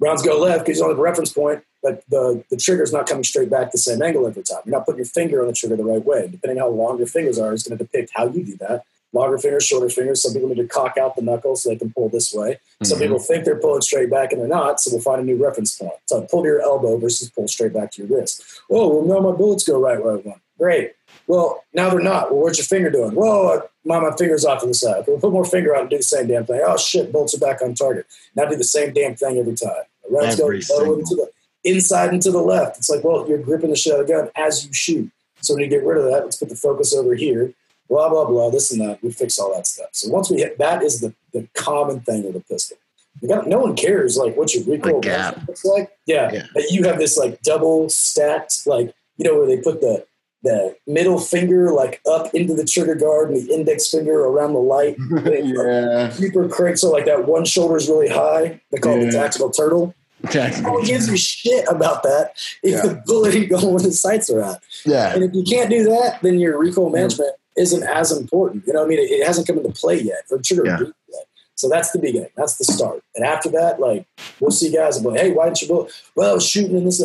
[0.00, 3.06] rounds go left because you don't have a reference point, but the, the trigger's not
[3.06, 4.60] coming straight back the same angle every time.
[4.64, 6.28] You're not putting your finger on the trigger the right way.
[6.28, 8.82] Depending how long your fingers are is going to depict how you do that.
[9.12, 10.20] Longer fingers, shorter fingers.
[10.22, 12.58] Some people need to cock out the knuckles so they can pull this way.
[12.82, 13.02] Some Mhm.
[13.02, 15.76] people think they're pulling straight back and they're not, so we'll find a new reference
[15.76, 15.92] point.
[16.06, 18.42] So pull to your elbow versus pull straight back to your wrist.
[18.70, 20.40] Oh, well, now my bullets go right where I want.
[20.58, 20.92] Great.
[21.26, 22.30] Well, now they're not.
[22.30, 23.14] Well, what's your finger doing?
[23.14, 25.04] Well, uh, my, my finger's off to the side.
[25.06, 26.60] We'll put more finger out and do the same damn thing.
[26.64, 28.06] Oh, shit, bolts are back on target.
[28.34, 29.82] Now do the same damn thing every time.
[30.08, 30.98] The rounds Every go low single.
[31.00, 31.30] into the
[31.70, 32.76] inside and to the left.
[32.78, 35.10] It's like, well, you're gripping the shit out of the gun as you shoot.
[35.40, 37.52] So when you get rid of that, let's put the focus over here.
[37.88, 38.50] Blah blah blah.
[38.50, 39.00] This and that.
[39.02, 39.88] We fix all that stuff.
[39.92, 42.76] So once we hit that, is the the common thing with a pistol.
[43.22, 45.18] You got, no one cares like what your recoil The gap.
[45.36, 45.96] measurement looks like.
[46.04, 46.46] Yeah, Yeah.
[46.68, 50.04] You have this like double stacked, like you know where they put the
[50.46, 54.58] the middle finger like up into the trigger guard and the index finger around the
[54.60, 54.96] light.
[55.26, 56.08] yeah.
[56.10, 58.60] Super crank, so like that one shoulder is really high.
[58.70, 59.94] They call it the tactical turtle.
[60.34, 62.32] No one gives a shit about that
[62.62, 62.82] if Yeah.
[62.82, 64.62] the bullet ain't going where the sights are at.
[64.84, 65.14] Yeah.
[65.14, 68.64] And if you can't do that, then your recoil management isn't as important.
[68.66, 68.98] You know what I mean?
[69.00, 70.78] It, it hasn't come into play yet, or trigger Yeah.
[70.80, 71.24] yet.
[71.54, 72.28] So that's the beginning.
[72.36, 73.02] That's the start.
[73.14, 74.06] And after that, like
[74.40, 75.92] we'll see guys like, hey, why didn't you bullet?
[76.14, 77.00] Well, I was shooting in this.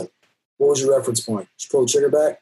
[0.57, 1.47] What was your reference point?
[1.59, 2.40] You pull the trigger back?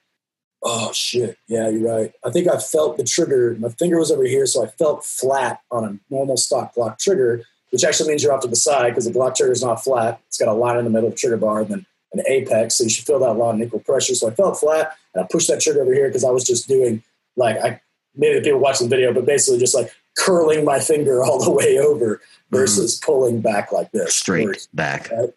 [0.62, 1.38] Oh shit.
[1.48, 2.14] Yeah, you're right.
[2.26, 3.56] I think I felt the trigger.
[3.60, 7.44] My finger was over here, so I felt flat on a normal stock Glock trigger,
[7.72, 10.20] which actually means you're off to the side because the Glock trigger is not flat.
[10.28, 12.76] It's got a line in the middle of the trigger bar and then an apex,
[12.76, 14.16] so you should feel that line in equal pressure.
[14.16, 16.68] So I felt flat, and I pushed that trigger over here because I was just
[16.68, 17.04] doing
[17.38, 17.82] like I
[18.16, 21.52] maybe the people watching the video, but basically just like curling my finger all the
[21.52, 22.22] way over
[22.52, 23.06] versus mm-hmm.
[23.06, 24.16] pulling back like this.
[24.16, 25.10] Straight back.
[25.12, 25.30] Right?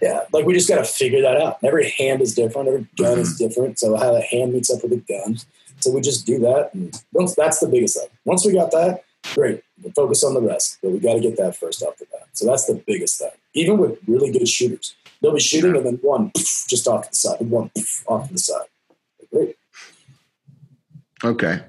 [0.00, 1.58] Yeah, like we just got to figure that out.
[1.64, 2.68] Every hand is different.
[2.68, 3.20] Every gun mm-hmm.
[3.20, 3.78] is different.
[3.78, 5.38] So how the hand meets up with the gun.
[5.80, 6.70] So we just do that.
[6.74, 8.08] And once that's the biggest thing.
[8.24, 9.04] Once we got that,
[9.34, 9.62] great.
[9.82, 10.78] We'll focus on the rest.
[10.82, 12.28] But we got to get that first off the bat.
[12.32, 13.30] So that's the biggest thing.
[13.54, 17.16] Even with really good shooters, they'll be shooting and then one just off to the
[17.16, 17.70] side, and one
[18.06, 18.66] off to the side.
[19.32, 19.56] Great.
[21.24, 21.62] Okay.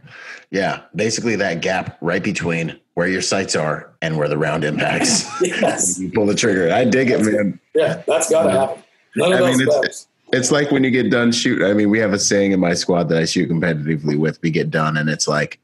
[0.52, 0.82] Yeah.
[0.96, 5.24] Basically, that gap right between where your sights are and where the round impacts.
[5.42, 6.00] yes.
[6.00, 6.74] you pull the trigger.
[6.74, 7.60] I dig it, man.
[7.76, 8.84] Yeah, that's got to happen.
[9.16, 11.62] None of I mean, it's, it's like when you get done shoot.
[11.62, 14.42] I mean, we have a saying in my squad that I shoot competitively with.
[14.42, 15.60] We get done, and it's like,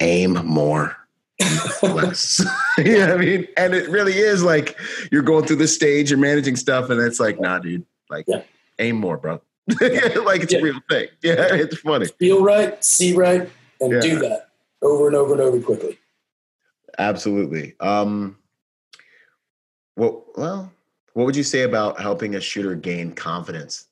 [0.00, 0.96] aim more,
[1.82, 2.42] less.
[2.78, 3.48] you know what I mean?
[3.58, 4.78] And it really is like
[5.10, 8.44] you're going through the stage, you're managing stuff, and it's like, nah, dude, like yeah.
[8.78, 9.42] aim more, bro.
[9.68, 10.58] like it's yeah.
[10.58, 11.08] a real thing.
[11.22, 12.06] Yeah, it's funny.
[12.18, 13.46] Feel right, see right,
[13.78, 14.51] and do that
[14.82, 15.98] over and over and over quickly.
[16.98, 17.74] Absolutely.
[17.80, 18.36] Um,
[19.96, 20.72] well, well,
[21.14, 23.86] what would you say about helping a shooter gain confidence,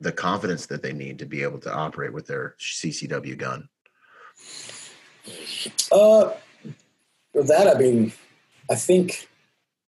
[0.00, 3.68] the confidence that they need to be able to operate with their CCW gun?
[5.92, 6.32] Uh,
[7.32, 8.12] for that, I mean,
[8.70, 9.28] I think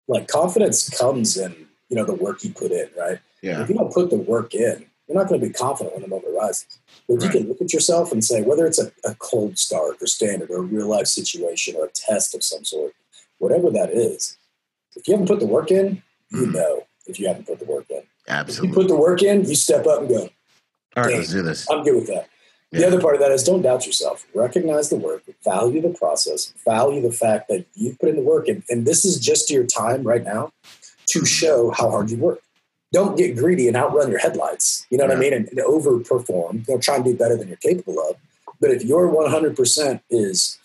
[0.08, 3.18] like confidence comes in you know the work you put in, right?
[3.42, 3.62] Yeah.
[3.62, 6.08] If you don't put the work in, you're not going to be confident when the
[6.08, 6.78] moment arises.
[7.08, 7.24] But right.
[7.24, 10.50] you can look at yourself and say, whether it's a, a cold start or standard
[10.50, 12.92] or a real life situation or a test of some sort,
[13.38, 14.36] whatever that is,
[14.94, 16.54] if you haven't put the work in, you mm.
[16.54, 18.02] know if you haven't put the work in.
[18.28, 18.68] Absolutely.
[18.68, 20.28] If you put the work in, you step up and go.
[20.96, 21.66] All right, let's do this.
[21.70, 22.28] I'm good with that.
[22.70, 22.80] Yeah.
[22.80, 24.26] The other part of that is don't doubt yourself.
[24.34, 28.46] Recognize the work, value the process, value the fact that you've put in the work.
[28.46, 30.52] And, and this is just your time right now
[31.06, 32.42] to show how hard you work
[32.92, 34.86] don't get greedy and outrun your headlights.
[34.90, 35.16] You know what yeah.
[35.16, 35.32] I mean?
[35.32, 36.66] And, and overperform.
[36.68, 38.16] You know, try and do better than you're capable of.
[38.60, 40.58] But if your 100% is,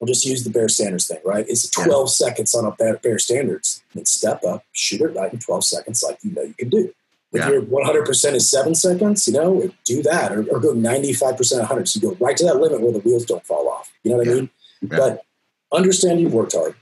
[0.00, 1.44] we'll just use the Baer Standards thing, right?
[1.48, 2.06] It's 12 yeah.
[2.06, 3.82] seconds on a Baer, Baer Standards.
[3.94, 6.92] Then step up, shoot it right in 12 seconds, like you know you can do.
[7.32, 7.50] If yeah.
[7.50, 11.88] your 100% is seven seconds, you know, do that or, or, go 95% 100.
[11.88, 13.92] So you go right to that limit where the wheels don't fall off.
[14.04, 14.50] You know what I mean?
[14.82, 15.24] But
[15.72, 16.76] understand you've worked hard,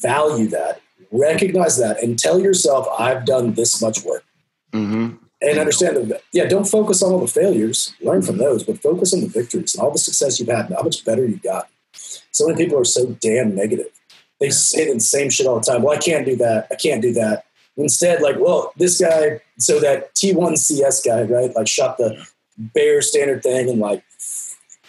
[0.00, 0.80] value that,
[1.12, 4.24] recognize that and tell yourself, I've done this much work.
[4.72, 5.16] Mm-hmm.
[5.42, 9.12] And understand that, yeah, don't focus on all the failures, learn from those, but focus
[9.12, 11.68] on the victories and all the success you've had and how much better you've got.
[12.30, 13.88] So many people are so damn negative.
[14.40, 15.82] They say the same shit all the time.
[15.82, 16.68] Well, I can't do that.
[16.70, 17.44] I can't do that.
[17.76, 22.24] Instead, like, well, this guy, so that T1 CS guy, right, like shot the
[22.56, 24.04] Baer standard thing in like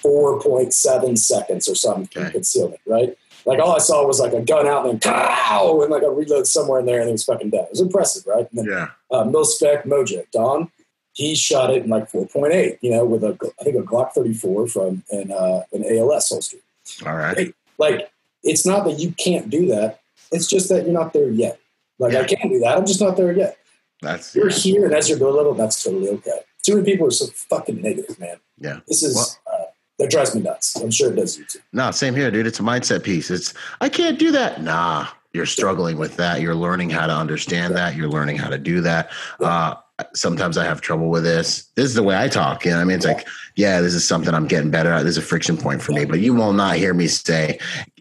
[0.03, 2.31] 4.7 seconds or something okay.
[2.31, 3.17] concealment, right?
[3.45, 6.09] Like all I saw was like a gun out and then pow, and like a
[6.09, 7.65] reload somewhere in there, and it was fucking dead.
[7.65, 8.47] It was impressive, right?
[8.51, 8.89] And then, yeah.
[9.11, 10.71] Uh, Mil Spec Mojo Don,
[11.13, 14.67] he shot it in like 4.8, you know, with a I think a Glock 34
[14.67, 16.57] from an uh, an ALS holster.
[17.05, 17.53] All right.
[17.77, 18.11] Like
[18.43, 20.01] it's not that you can't do that;
[20.31, 21.59] it's just that you're not there yet.
[21.99, 22.21] Like yeah.
[22.21, 23.57] I can't do that, I'm just not there yet.
[24.01, 26.39] That's you're here, and as your build level, that's totally okay.
[26.63, 28.37] Too many people are so fucking negative, man.
[28.57, 28.79] Yeah.
[28.87, 29.15] This is.
[29.15, 29.25] Well,
[29.99, 30.75] that drives me nuts.
[30.75, 31.59] I'm sure it does you too.
[31.71, 32.47] No, same here, dude.
[32.47, 33.29] It's a mindset piece.
[33.29, 34.61] It's I can't do that.
[34.61, 36.41] Nah, you're struggling with that.
[36.41, 37.95] You're learning how to understand that.
[37.95, 39.11] You're learning how to do that.
[39.39, 39.75] Uh,
[40.13, 41.65] sometimes I have trouble with this.
[41.75, 42.65] This is the way I talk.
[42.65, 45.03] You know, I mean, it's like, yeah, this is something I'm getting better at.
[45.03, 46.05] This is a friction point for me.
[46.05, 47.59] But you will not hear me say,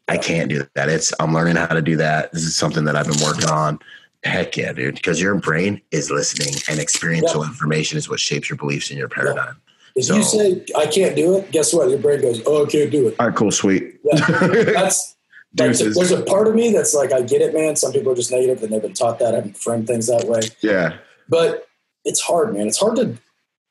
[0.09, 0.89] I can't do that.
[0.89, 2.33] It's I'm learning how to do that.
[2.33, 3.79] This is something that I've been working on.
[4.25, 4.97] Heck yeah, dude.
[4.97, 7.49] Because your brain is listening and experiential yeah.
[7.49, 9.61] information is what shapes your beliefs and your paradigm.
[9.95, 11.91] If so, you say I can't do it, guess what?
[11.91, 14.01] Your brain goes, "Oh, I can't do it." All right, cool, sweet.
[14.05, 15.17] Yeah, that's.
[15.53, 17.77] there's a part of me that's like, I get it, man.
[17.77, 20.41] Some people are just negative and they've been taught that, haven't framed things that way.
[20.63, 20.97] Yeah.
[21.29, 21.67] But
[22.07, 22.69] it's hard, man.
[22.69, 23.19] It's hard to.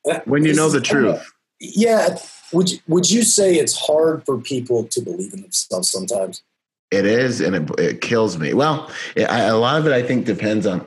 [0.08, 1.20] Uh, when you know the truth.
[1.58, 2.18] Yeah.
[2.52, 6.42] Would you, would you say it's hard for people to believe in themselves sometimes?
[6.92, 8.52] It is, and it, it kills me.
[8.52, 10.86] Well, it, I, a lot of it, I think, depends on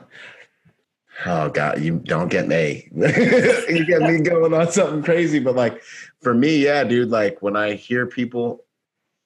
[1.24, 2.88] oh god you don't get me.
[2.94, 5.38] You get me going on something crazy.
[5.38, 5.82] But like
[6.20, 8.64] for me yeah dude like when i hear people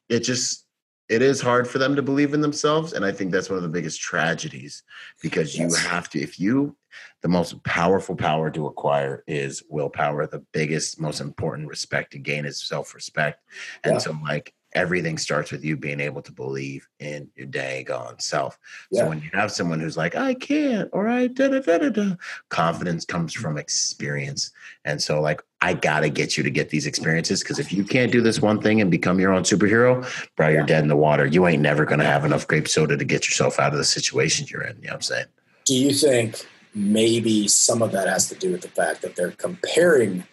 [0.08, 0.66] it just
[1.08, 2.92] it is hard for them to believe in themselves.
[2.92, 4.82] And i think that's one of the biggest tragedies
[5.22, 5.70] because yes.
[5.70, 6.76] you have to if you
[7.22, 10.26] the most powerful power to acquire is willpower.
[10.26, 13.42] The biggest most important respect to gain is self-respect.
[13.84, 13.98] And yeah.
[13.98, 18.58] so like everything starts with you being able to believe in your dang on self.
[18.90, 19.02] Yeah.
[19.02, 21.88] So when you have someone who's like, I can't, or I da da da da
[21.90, 22.16] da,
[22.48, 24.52] confidence comes from experience.
[24.84, 28.12] And so, like, I gotta get you to get these experiences because if you can't
[28.12, 31.26] do this one thing and become your own superhero, bro, you're dead in the water.
[31.26, 34.46] You ain't never gonna have enough grape soda to get yourself out of the situation
[34.48, 34.76] you're in.
[34.76, 35.26] You know what I'm saying?
[35.64, 39.32] Do you think maybe some of that has to do with the fact that they're
[39.32, 40.24] comparing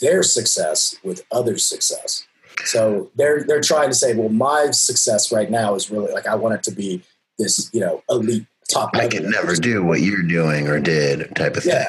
[0.00, 2.26] their success with others' success?
[2.64, 6.34] So they're they're trying to say, well, my success right now is really like I
[6.34, 7.02] want it to be
[7.38, 8.90] this, you know, elite top.
[8.94, 11.84] I can never do what you're doing or did type of thing.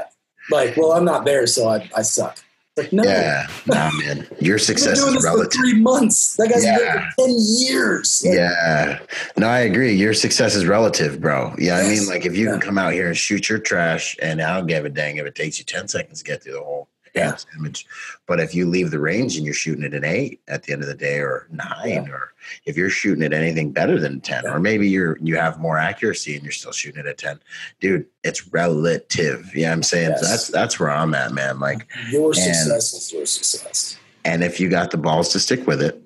[0.51, 2.37] Like, well, I'm not there, so I, I suck.
[2.75, 4.27] Like, no, Yeah, nah, man.
[4.39, 5.53] Your I've been success doing is this for relative.
[5.53, 6.35] three months.
[6.37, 8.23] That guy's been doing for ten years.
[8.25, 8.99] Like, Yeah,
[9.37, 9.93] no, I agree.
[9.93, 11.53] Your success is relative, bro.
[11.59, 14.41] Yeah, I mean, like if you can come out here and shoot your trash, and
[14.41, 16.63] I don't give a dang if it takes you ten seconds to get through the
[16.63, 17.35] whole Yeah.
[17.59, 17.85] image.
[18.27, 20.81] But if you leave the range and you're shooting at an eight at the end
[20.81, 22.33] of the day, or nine, or
[22.65, 24.53] if you're shooting at anything better than ten, Yeah.
[24.53, 27.39] or maybe you're you have more accuracy and you're still shooting it at ten,
[27.79, 29.51] dude, it's relative.
[29.55, 30.21] Yeah, I'm saying Yes.
[30.27, 31.59] that's that's where I'm at, man.
[31.59, 33.97] Like, Your And- success is your success.
[34.25, 36.01] and if you got the balls to stick with it,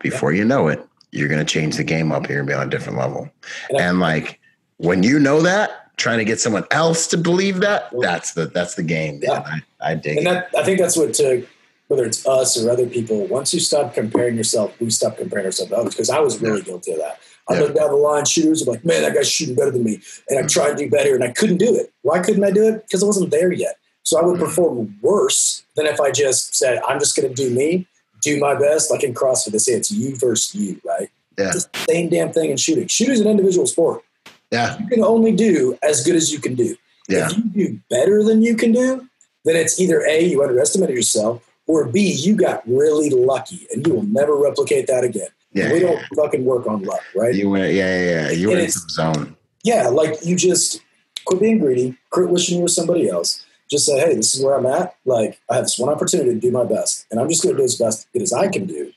[0.00, 2.66] before you know it, you're going to change the game up here and be on
[2.66, 3.30] a different level.
[3.70, 4.38] And And like
[4.76, 8.74] when you know that, trying to get someone else to believe that, that's the that's
[8.74, 9.20] the game.
[9.22, 9.44] Yeah.
[9.46, 9.62] man.
[9.80, 11.44] I, I dig And that I think that's what took
[11.88, 13.26] whether it's us or other people.
[13.26, 15.94] Once you stop comparing yourself, we stop comparing ourselves to others.
[15.94, 17.18] Because I was really guilty of that.
[17.48, 17.60] I Yeah.
[17.62, 20.38] look down the line, shooters, I'm like, man, that guy's shooting better than me, and
[20.38, 21.92] I try to do better, and I couldn't do it.
[22.02, 22.86] Why couldn't I do it?
[22.86, 23.76] Because I wasn't there yet.
[24.04, 24.44] So I would Mhm.
[24.44, 27.86] perform worse than if I just said, I'm just going to do me,
[28.22, 28.88] do my best.
[28.90, 31.10] Like in CrossFit, they say it's you versus you, right?
[31.38, 31.48] Yeah.
[31.54, 32.86] It's the same damn thing in shooting.
[32.86, 34.02] Shooting is an individual sport.
[34.50, 34.78] Yeah.
[34.78, 36.76] You can only do as good as you can do.
[37.08, 37.28] Yeah.
[37.30, 39.08] If you do better than you can do,
[39.44, 43.94] then it's either A, you underestimated yourself, or B, you got really lucky and you
[43.94, 45.28] will never replicate that again.
[45.52, 45.72] Yeah.
[45.72, 47.34] we don't fucking work on luck, right?
[47.34, 48.30] You went, yeah, yeah, yeah.
[48.30, 49.36] You were in some zone.
[49.64, 50.80] yeah, like you just
[51.24, 53.44] quit being greedy, quit wishing you were somebody else.
[53.68, 54.96] Just say, hey, this is where I'm at.
[55.04, 57.60] Like, I have this one opportunity to do my best, and I'm just going to
[57.60, 58.92] do as best as I can do.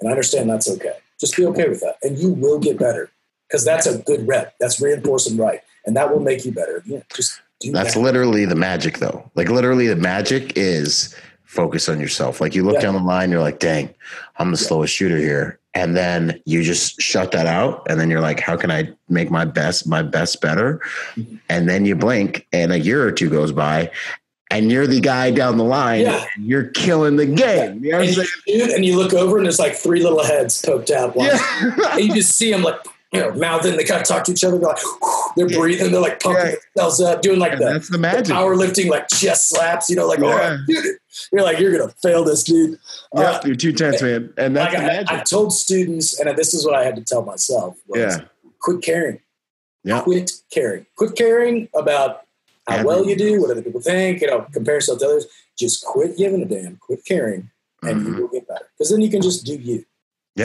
[0.00, 0.94] And I understand that's okay.
[1.20, 3.10] Just be okay with that, and you will get better
[3.48, 4.54] because that's a good rep.
[4.60, 6.82] That's reinforcing right, and that will make you better.
[6.86, 8.00] Yeah, just do That's that.
[8.00, 9.30] literally the magic, though.
[9.34, 12.40] Like literally, the magic is focus on yourself.
[12.40, 12.80] Like you look Yeah.
[12.82, 13.88] down the line, you're like, "Dang,
[14.36, 18.20] I'm the slowest shooter here," and then you just shut that out, and then you're
[18.20, 20.80] like, "How can I make my best, my best better?"
[21.16, 21.36] Mm-hmm.
[21.48, 23.90] And then you blink, and a year or two goes by,
[24.50, 26.02] and you're the guy down the line.
[26.02, 26.24] Yeah.
[26.36, 27.82] and you're killing the game.
[27.82, 30.90] You know and you, and you look over, and there's like three little heads poked
[30.90, 31.14] out.
[31.16, 31.38] Yeah.
[31.92, 32.76] and you just see them like
[33.12, 33.76] you know mouthing.
[33.76, 34.58] They kind of talk to each other.
[34.58, 34.78] They're like
[35.36, 35.90] they're breathing.
[35.92, 36.54] They're like pumping Yeah.
[36.74, 38.34] themselves up, doing like the, that's the the magic.
[38.34, 39.88] powerlifting, like chest slaps.
[39.90, 40.26] You know, like Yeah.
[40.26, 40.96] all right, dude.
[41.32, 42.78] You're like you're gonna fail this, dude.
[43.14, 45.10] Yeah, Uh, you're too tense, man, and that's like the I, magic.
[45.12, 48.24] I told students, and this is what I had to tell myself: was yeah,
[48.60, 49.20] quit caring.
[49.84, 50.86] yeah, Quit caring.
[50.96, 52.22] Quit caring about
[52.68, 52.82] how Yeah.
[52.84, 54.20] well you do, what other people think.
[54.20, 55.26] You know, compare yourself to others.
[55.58, 56.76] Just quit giving a damn.
[56.76, 57.50] Quit caring,
[57.82, 58.16] and Mhm.
[58.16, 58.66] you will get better.
[58.76, 59.84] Because then you can just do you.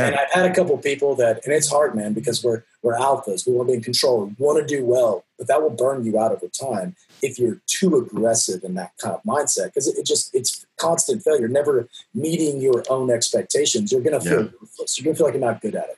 [0.08, 3.48] And I've had a couple people that, and it's hard, man, because we're we're alphas.
[3.48, 4.26] We want to be in control.
[4.26, 7.62] We want to do well, but that will burn you out over time if you're
[7.68, 9.68] too aggressive in that kind of mindset.
[9.68, 13.92] Because it, it just it's constant failure, never meeting your own expectations.
[13.92, 14.86] You're gonna feel Yeah.
[14.98, 15.98] You're gonna feel like you're not good at it.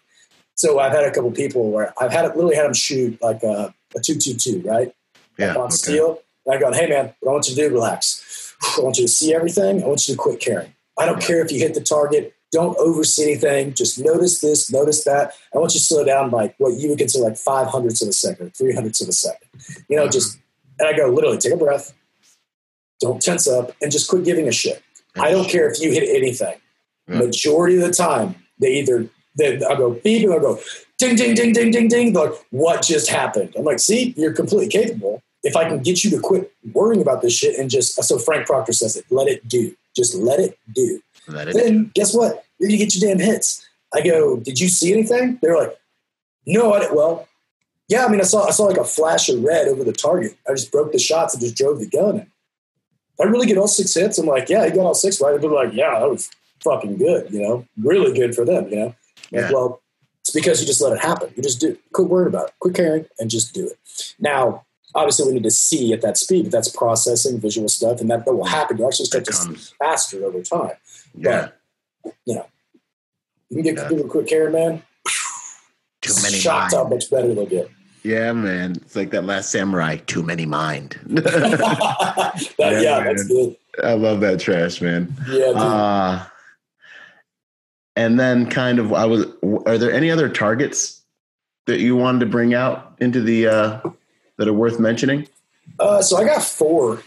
[0.55, 3.73] So I've had a couple people where I've had literally had them shoot like a,
[3.95, 4.93] a two two two, right?
[5.37, 5.55] yeah.
[5.55, 5.75] on Okay.
[5.75, 6.21] steel.
[6.45, 8.53] And I go, hey man, what I want you to do, relax.
[8.77, 9.83] I want you to see everything.
[9.83, 10.73] I want you to quit caring.
[10.97, 12.33] I don't care if you hit the target.
[12.51, 13.73] Don't oversee anything.
[13.73, 15.33] Just notice this, notice that.
[15.53, 18.07] I want you to slow down like what you would consider like five hundredths of
[18.09, 19.47] a second, three hundredths of a second.
[19.89, 20.37] You know, just
[20.79, 21.93] and I go, literally, take a breath.
[23.01, 24.81] Don't tense up and just quit giving a shit.
[25.17, 26.55] I don't care if you hit anything.
[27.07, 29.07] Majority of the time, they either
[29.37, 30.59] they, I go beep and I go
[30.97, 32.13] ding ding ding ding ding ding.
[32.13, 33.53] They're like, what just happened?
[33.57, 35.21] I'm like, see, you're completely capable.
[35.43, 38.47] If I can get you to quit worrying about this shit and just so Frank
[38.47, 39.75] Proctor says it, let it do.
[39.95, 41.01] Just let it do.
[41.53, 42.43] Then guess what?
[42.59, 43.65] You're gonna get your damn hits.
[43.93, 45.39] I go, did you see anything?
[45.41, 45.77] They're like,
[46.45, 46.95] no, I didn't.
[46.95, 47.27] Well,
[47.87, 50.37] yeah, I mean, I saw I saw like a flash of red over the target.
[50.49, 52.19] I just broke the shots and just drove the gun.
[52.19, 52.31] in.
[53.19, 54.17] I really get all six hits?
[54.17, 55.39] I'm like, yeah, you got all six right.
[55.39, 56.29] They're like, yeah, that was
[56.63, 57.31] fucking good.
[57.31, 58.67] You know, really good for them.
[58.69, 58.95] You know, like,
[59.31, 59.51] Yeah.
[59.51, 59.81] well,
[60.21, 61.31] it's because you just let it happen.
[61.35, 61.77] You just do.
[61.93, 62.53] Quit worrying about it.
[62.59, 64.13] Quit caring and just do it.
[64.19, 68.09] Now, obviously, we need to see at that speed, but that's processing visual stuff, and
[68.09, 68.77] that, that will happen.
[68.77, 69.31] You actually start to
[69.79, 70.71] faster over time.
[71.17, 71.49] Yeah.
[72.15, 72.41] You
[73.51, 73.87] can get Yeah.
[73.89, 74.83] people quit caring, man.
[76.01, 76.89] Too many Shocked how mind.
[76.95, 77.69] much better they'll get.
[78.03, 78.73] Yeah, man.
[78.73, 79.97] It's like that last samurai.
[80.05, 80.99] Too many mind.
[81.05, 83.55] That- Yeah, yeah, that's good.
[83.83, 85.13] I love that trash, man.
[85.27, 85.55] Yeah, dude.
[85.57, 86.25] Uh,
[87.95, 89.25] and then kind of, I was.
[89.65, 91.01] Are there any other targets
[91.65, 93.79] that you wanted to bring out into the uh,
[94.37, 95.27] that are worth mentioning?
[95.79, 97.01] Uh, so I got four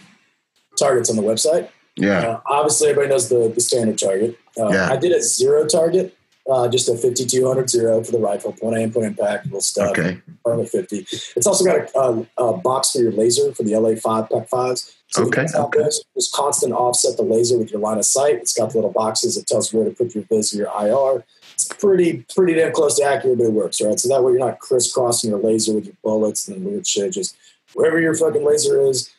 [0.78, 1.68] targets on the website.
[1.98, 2.20] Yeah.
[2.20, 4.38] Uh, obviously, everybody knows the, the standard target.
[4.58, 4.90] Uh, Yeah.
[4.90, 6.16] I did a zero target,
[6.50, 9.90] uh, just a 5200 zero for the rifle, point aim, point impact, little stuff.
[9.90, 10.20] Okay.
[10.44, 11.06] Armor 50.
[11.36, 14.48] It's also got a, a, a box for your laser for the LA 5 Pack
[14.48, 14.94] 5s.
[15.10, 15.78] So Okay, that's how it okay.
[15.84, 16.04] goes.
[16.14, 18.36] Just constant offset the laser with your line of sight.
[18.36, 20.72] It's got the little boxes that tells you where to put your vis or your
[20.78, 21.24] IR.
[21.54, 23.98] It's pretty pretty damn close to accurate, but it works, right?
[23.98, 27.12] So that way you're not crisscrossing your laser with your bullets and weird shit.
[27.14, 27.36] Just
[27.74, 29.10] wherever your fucking laser is,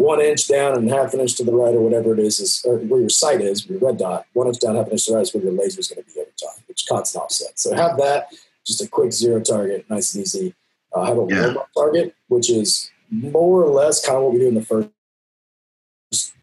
[0.00, 2.62] one inch down and half an inch to the right or whatever it is, is
[2.64, 5.10] or where your sight is, your red dot, one inch down, half an inch to
[5.10, 7.58] the right is where your laser is going to be every time, which constant offset.
[7.58, 8.32] So have that,
[8.66, 10.54] just a quick zero target, nice and easy.
[10.94, 11.42] Uh, have a Yeah.
[11.42, 14.64] warm up target, which is more or less kind of what we do in the
[14.64, 14.88] first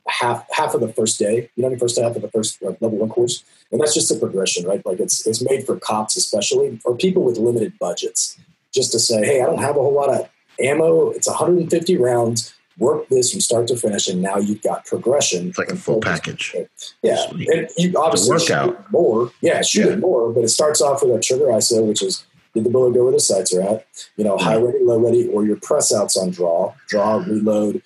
[0.07, 1.49] half half of the first day.
[1.55, 4.11] You know, the first half of the first uh, level one course, and that's just
[4.11, 4.85] a progression, right?
[4.85, 8.37] Like it's it's made for cops especially or people with limited budgets,
[8.71, 10.29] just to say, hey, I don't have a whole lot of
[10.59, 11.09] ammo.
[11.09, 12.53] It's 150 rounds.
[12.79, 15.49] Work this from start to finish, and now you've got progression.
[15.49, 16.55] It's like a full package.
[17.01, 17.49] Yeah, Sweet.
[17.49, 18.69] and you obviously workout.
[18.69, 19.31] shoot more.
[19.41, 19.93] Yeah, shoot Yeah.
[19.93, 22.23] it more, but it starts off with a trigger ISO, which is
[22.53, 23.85] did the bullet go where the sights are at?
[24.15, 27.81] You know, high ready, low ready, or your press outs on draw, draw, reload.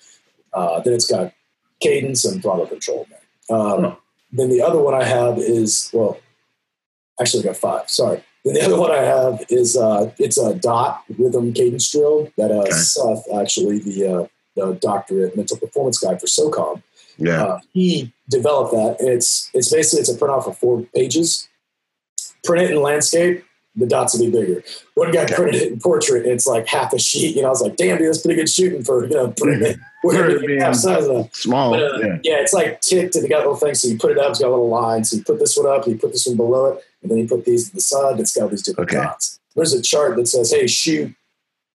[0.52, 1.32] Uh, then it's got
[1.80, 3.06] cadence and throttle control.
[3.50, 3.96] Um.
[4.34, 6.18] Then the other one I have is well,
[7.20, 7.90] actually I got five.
[7.90, 8.22] Sorry.
[8.44, 12.50] Then the other one I have is uh, it's a dot rhythm cadence drill that
[12.50, 12.70] uh, Okay.
[12.72, 16.82] Seth actually the uh, the doctorate mental performance guy for SOCOM
[17.18, 17.44] Yeah.
[17.44, 18.96] uh, he developed that.
[19.00, 21.48] And it's it's basically it's a print off of four pages.
[22.44, 23.44] Print it in landscape,
[23.76, 24.62] the dots will be bigger.
[24.94, 25.34] One guy Okay.
[25.34, 27.36] printed it in portrait, it's like half a sheet.
[27.36, 29.76] You know, I was like, damn, dude, that's pretty good shooting for you know printing
[30.04, 30.60] it.
[30.60, 31.30] Half size of.
[31.32, 31.70] Small.
[31.70, 32.18] But, uh, yeah.
[32.24, 33.80] yeah, it's like ticked and it got little things.
[33.80, 35.04] So you put it up, it's got a little line.
[35.04, 37.28] So you put this one up, you put this one below it, and then you
[37.28, 38.18] put these to the side.
[38.18, 39.00] It's got these different Okay.
[39.00, 39.38] dots.
[39.54, 41.14] There's a chart that says, hey, shoot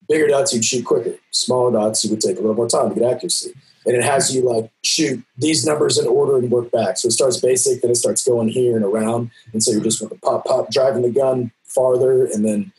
[0.09, 1.15] bigger dots, you'd shoot quicker.
[1.31, 3.53] Smaller dots, you would take a little more time to get accuracy.
[3.85, 6.99] And it has you like shoot these numbers in order and work back.
[6.99, 9.31] So it starts basic, then it starts going here and around.
[9.53, 12.73] And so you're just with the pop, pop, driving the gun farther and then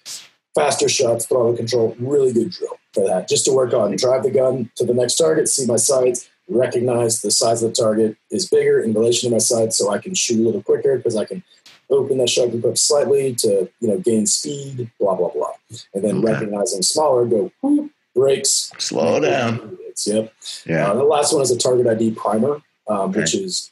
[0.53, 1.95] faster shots, throttle control.
[1.99, 3.29] Really good drill for that.
[3.29, 7.21] Just to work on drive the gun to the next target, see my sights, recognize
[7.21, 10.13] the size of the target is bigger in relation to my sights so I can
[10.13, 11.43] shoot a little quicker because I can
[11.89, 15.46] open that shot group up slightly to you know gain speed, blah blah blah,
[15.93, 16.33] and then Okay.
[16.33, 19.77] recognizing smaller, go whoop, brakes, Slow down.
[20.05, 20.33] Yep.
[20.65, 20.91] Yeah.
[20.91, 23.71] Uh, the last one is a target ID primer, um, which is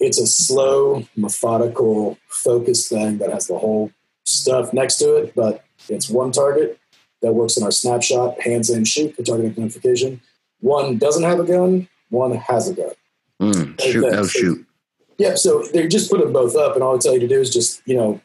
[0.00, 3.90] it's a slow, methodical, focused thing that has the whole
[4.24, 6.78] stuff next to it, but it's one target
[7.22, 10.20] that works in our snapshot, hands in shoot for target identification.
[10.60, 12.92] One doesn't have a gun, one has a gun.
[13.40, 14.66] Mm, shoot, no shoot.
[15.18, 17.40] Yeah, so they just put them both up, and all I tell you to do
[17.40, 18.20] is just, you know,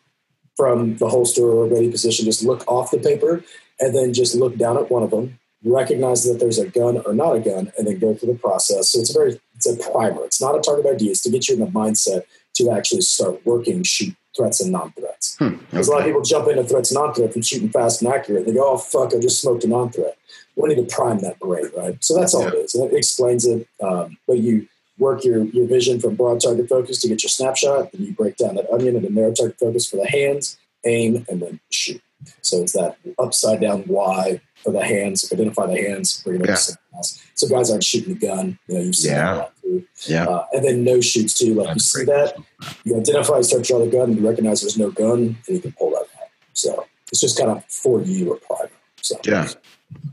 [0.55, 3.43] from the holster or ready position, just look off the paper
[3.79, 7.13] and then just look down at one of them, recognize that there's a gun or
[7.13, 8.89] not a gun, and then go through the process.
[8.91, 10.23] So it's a very, it's a primer.
[10.23, 11.09] It's not a target ID.
[11.09, 12.23] It's to get you in the mindset
[12.55, 15.37] to actually start working shoot threats and non-threats.
[15.37, 18.13] Hmm, Because a lot of people jump into threats and non-threat from shooting fast and
[18.13, 18.45] accurate.
[18.45, 20.17] They go, oh, fuck, I just smoked a non-threat.
[20.55, 22.01] We need to prime that brain, right?
[22.03, 22.75] So that's all it is.
[22.75, 23.67] And it explains it.
[23.81, 24.67] Um, but you
[24.97, 27.91] work your, your vision from broad target focus to get your snapshot.
[27.91, 31.41] Then you break down that onion into narrow target focus for the hands, aim, and
[31.41, 32.01] then shoot.
[32.41, 35.31] So it's that upside down Y for the hands.
[35.31, 36.23] Identify the hands.
[36.23, 36.55] Bring it up Yeah.
[36.55, 37.19] something else.
[37.35, 38.57] So guys aren't shooting the gun.
[38.67, 39.35] You know, you see Yeah.
[39.35, 39.85] that too.
[40.07, 40.25] Yeah.
[40.25, 41.53] Uh, and then no shoots too.
[41.55, 42.35] Like you see that,
[42.83, 45.55] you identify, you start to draw the gun, and you recognize there's no gun, and
[45.55, 46.29] you can pull that out.
[46.53, 48.71] So it's just kind of for you a primer.
[49.01, 49.49] So Yeah.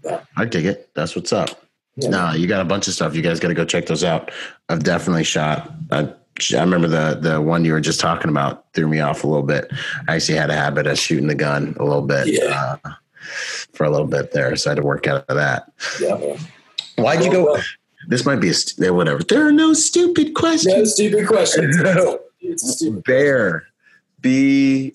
[0.05, 0.25] Yeah.
[0.37, 0.91] I dig it.
[0.95, 1.51] That's what's up.
[1.97, 2.09] Yeah.
[2.09, 3.15] Nah, you got a bunch of stuff.
[3.15, 4.31] You guys got to go check those out.
[4.69, 5.71] I've definitely shot.
[5.91, 6.09] I,
[6.57, 9.43] I remember the the one you were just talking about threw me off a little
[9.43, 9.71] bit.
[10.09, 12.77] I actually had a habit of shooting the gun a little bit Yeah.
[12.85, 12.93] uh,
[13.75, 15.71] for a little bit there, so I had to work out of that.
[16.01, 16.37] yeah.
[16.97, 17.59] Why'd you go?
[18.09, 19.23] This might be a st- whatever.
[19.23, 20.75] There are no stupid questions.
[20.75, 21.77] No stupid questions.
[22.41, 23.05] it's a stupid.
[23.05, 23.67] Bear,
[24.21, 24.95] B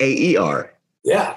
[0.00, 0.72] A E R.
[1.04, 1.36] Yeah.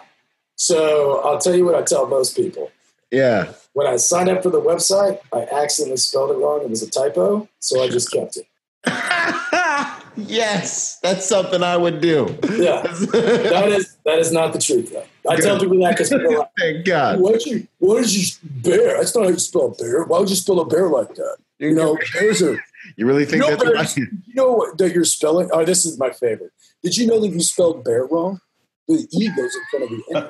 [0.55, 2.71] So I'll tell you what I tell most people.
[3.11, 3.53] Yeah.
[3.73, 6.61] When I signed up for the website, I accidentally spelled it wrong.
[6.61, 8.47] It was a typo, so I just kept it.
[10.15, 12.37] yes, that's something I would do.
[12.43, 12.81] Yeah.
[12.83, 15.05] That is that is not the truth though.
[15.29, 17.23] I tell people that because people are like, Thank God.
[17.23, 17.67] Did you?
[17.79, 18.97] Why did you bear?
[18.97, 20.03] That's not how you spell bear.
[20.03, 21.37] Why would you spell a bear like that?
[21.59, 22.61] You know, bears are.
[22.97, 25.49] You really think You know, that's bears, you know what, that you're spelling?
[25.53, 26.51] Oh, this is my favorite.
[26.83, 28.41] Did you know that you spelled bear wrong?
[28.87, 30.29] The e goes in front of the n.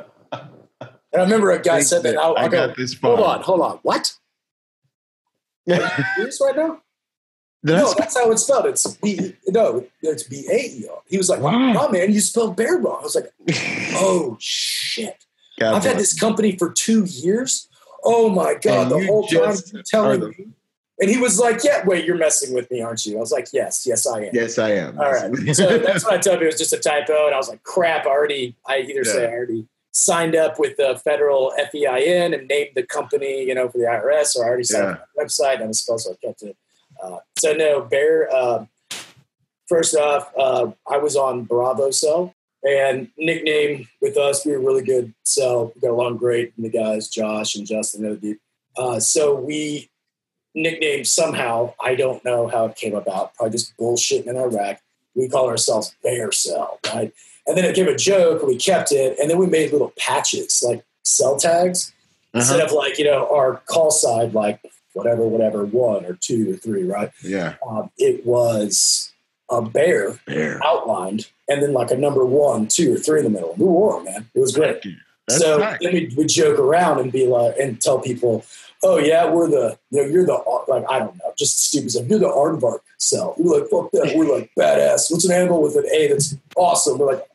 [1.14, 2.16] And I remember a guy said that.
[2.16, 2.24] man.
[2.24, 3.80] I, I I go, got this hold on, hold on.
[3.84, 4.14] What?
[5.68, 6.82] Serious right now?
[7.64, 8.66] no, That's, that's how it's spelled.
[8.66, 9.36] It's B.
[9.48, 11.02] No, it's B A E R.
[11.08, 11.72] He was like, Wow.
[11.72, 13.32] "No, man, you spelled bear wrong." I was like,
[13.94, 15.24] "Oh shit."
[15.60, 17.70] God I've had this company for two years.
[18.04, 18.92] Oh my god!
[18.92, 20.48] And the whole time you're telling me,
[21.00, 23.48] and he was like, "Yeah, wait, you're messing with me, aren't you?" I was like,
[23.54, 25.00] "Yes, yes, I am." Yes, I am.
[25.00, 25.32] All right.
[25.54, 26.44] So that's what I told him.
[26.44, 29.26] It was just a typo, and I was like, "Crap!" I already, I either say
[29.26, 33.78] I already signed up with the federal FEIN and named the company, you know, for
[33.78, 34.36] the IRS.
[34.36, 34.92] or I already signed Yeah.
[34.94, 36.58] up the website and I was supposed to kept it.
[37.02, 38.30] Uh, so no, Bear.
[38.34, 38.66] Uh,
[39.68, 42.34] first off, uh, I was on Bravo Cell
[42.68, 44.46] and nickname with us.
[44.46, 45.14] We were really good.
[45.24, 46.54] So we got along great.
[46.56, 48.40] And the guys, Josh and Justin.
[48.76, 49.90] Uh, so we
[50.56, 51.74] nicknamed somehow.
[51.80, 53.36] I don't know how it came about.
[53.36, 54.80] Probably just bullshitting in Iraq.
[55.16, 57.14] We call ourselves Bear Cell, right?
[57.48, 58.40] And then it became a joke.
[58.42, 61.92] and We kept it, and then we made little patches like cell tags
[62.34, 62.66] instead Uh-huh.
[62.68, 64.60] of like you know our call side like
[64.94, 67.12] whatever whatever one or two or three, right?
[67.24, 67.56] Yeah.
[67.68, 69.12] Um, it was
[69.50, 70.60] a bear Bear.
[70.64, 73.54] outlined, and then like a number one, two, or three in the middle.
[73.58, 74.30] We wore 'em, man.
[74.34, 74.82] It was great.
[75.28, 75.80] That's so nice.
[75.82, 78.46] then we would joke around and be like, and tell people,
[78.84, 82.08] "Oh yeah, we're the, you know, you're the like I don't know, just stupid stuff.
[82.08, 83.36] You're the aardvark cell.
[83.38, 84.14] We're like fuck that.
[84.16, 85.12] We're like badass.
[85.12, 86.98] What's an animal with an A that's awesome?
[86.98, 87.26] We're like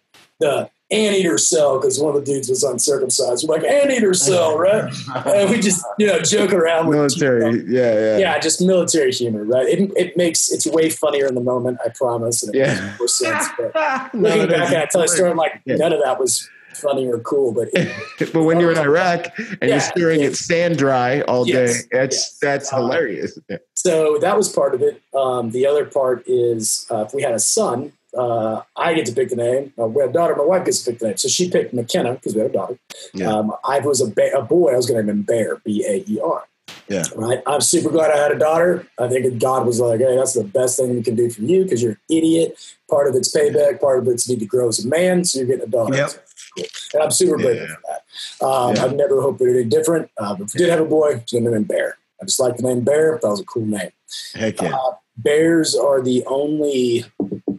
[0.41, 3.47] the anteater cell because one of the dudes was uncircumcised.
[3.47, 4.91] We're like anteater cell, right?
[5.27, 7.65] and we just you know joke around with Military.
[7.69, 8.19] Yeah, yeah.
[8.19, 9.67] yeah, just military humor, right?
[9.69, 12.43] It, it makes it's way funnier in the moment, I promise.
[12.43, 12.81] And it Yeah.
[12.87, 13.47] makes more sense.
[13.59, 13.75] But
[14.15, 15.77] No, looking back at it, tell a story, I'm like, Yeah.
[15.77, 17.53] none of that was funny or cool.
[17.53, 17.93] But it,
[18.33, 19.79] but when you're in Iraq and you're Yeah.
[19.81, 21.83] staring at sand dry all Yes.
[21.83, 22.39] day, that's Yes.
[22.41, 23.39] that's Uh, hilarious.
[23.75, 25.03] so that was part of it.
[25.15, 29.13] Um, the other part is uh, if we had a son, uh, I get to
[29.13, 29.73] pick the name.
[29.79, 31.17] Uh, we had a daughter, my wife gets to pick the name.
[31.17, 32.79] So she picked McKenna because we had a daughter.
[33.15, 33.31] Yeah.
[33.33, 35.85] Um, I was a, ba- a boy, I was going to name him Bear, B
[35.87, 36.45] A E R.
[36.89, 37.05] Yeah.
[37.15, 37.43] Right.
[37.47, 38.87] I'm super glad I had a daughter.
[38.99, 41.65] I think God was like, hey, that's the best thing we can do for you
[41.65, 42.59] because you're an idiot.
[42.91, 45.25] Part of it's payback, part of it's need to grow as a man.
[45.25, 45.97] So you're getting a daughter.
[45.97, 46.11] Yep.
[46.57, 46.65] Cool.
[46.95, 47.75] And I'm super grateful Yeah.
[47.75, 48.47] for that.
[48.47, 48.85] Um, Yeah.
[48.85, 50.11] I've never hoped for anything different.
[50.19, 51.99] Uh, but if we did have a boy, it's going to name him Bear.
[52.23, 53.19] I just like the name Bear.
[53.23, 53.91] That was a cool name.
[54.35, 54.75] Heck yeah.
[54.75, 57.05] Uh, bears are the only,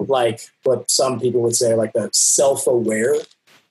[0.10, 3.16] like what some people would say, like the self-aware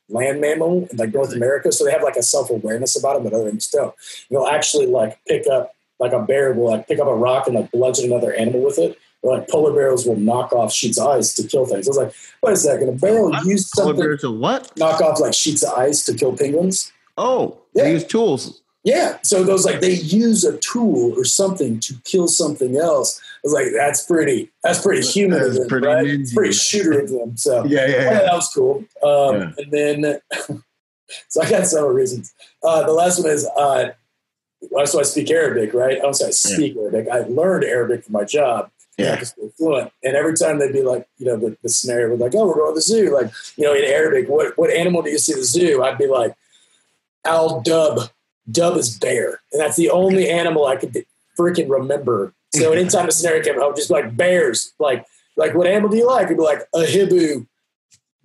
[0.09, 1.71] land mammal in like North America.
[1.73, 3.95] So they have like a self-awareness about them but other animals don't.
[4.31, 7.57] They'll actually like pick up, like a bear will like pick up a rock and
[7.57, 8.99] like bludgeon another animal with it.
[9.23, 11.89] Or like polar bears will knock off sheets of ice to kill things.
[11.89, 12.75] I was like, what is that?
[12.75, 14.73] second, a bear will use Polar something, bears are what?
[14.77, 16.93] knock off like sheets of ice to kill penguins.
[17.17, 17.83] Oh, Yeah.
[17.85, 18.63] they use tools.
[18.85, 19.19] Yeah.
[19.23, 23.21] So those like they use a tool or something to kill something else.
[23.21, 26.07] I was like, that's pretty that's pretty human That's of them, pretty right?
[26.07, 27.37] It's pretty shooter of them.
[27.37, 28.21] So Yeah, yeah, yeah, yeah.
[28.21, 28.85] that was cool.
[29.03, 29.51] Um, Yeah.
[29.59, 30.21] and then
[31.29, 32.33] so I got several reasons.
[32.63, 33.91] Uh, the last one is uh
[34.87, 35.99] so I speak Arabic, right?
[35.99, 37.09] I don't say I speak Arabic.
[37.13, 38.71] I learned Arabic for my job.
[38.97, 39.15] Yeah.
[39.15, 39.93] I just feel fluent.
[40.03, 42.55] And every time they'd be like, you know, the, the scenario would like, oh, we're
[42.55, 43.15] going to the zoo.
[43.15, 45.85] Like, you know, in Arabic, what, what animal do you see at the zoo?
[45.85, 46.35] I'd be like,
[47.25, 48.11] Al Dub.
[48.51, 49.41] Dub is bear.
[49.53, 51.05] And that's the only animal I could
[51.39, 52.33] freaking remember.
[52.55, 54.73] So anytime a scenario came, up, I would just be like, bears.
[54.79, 56.29] Like, like what animal do you like?
[56.29, 57.47] I'd be like, a hibu.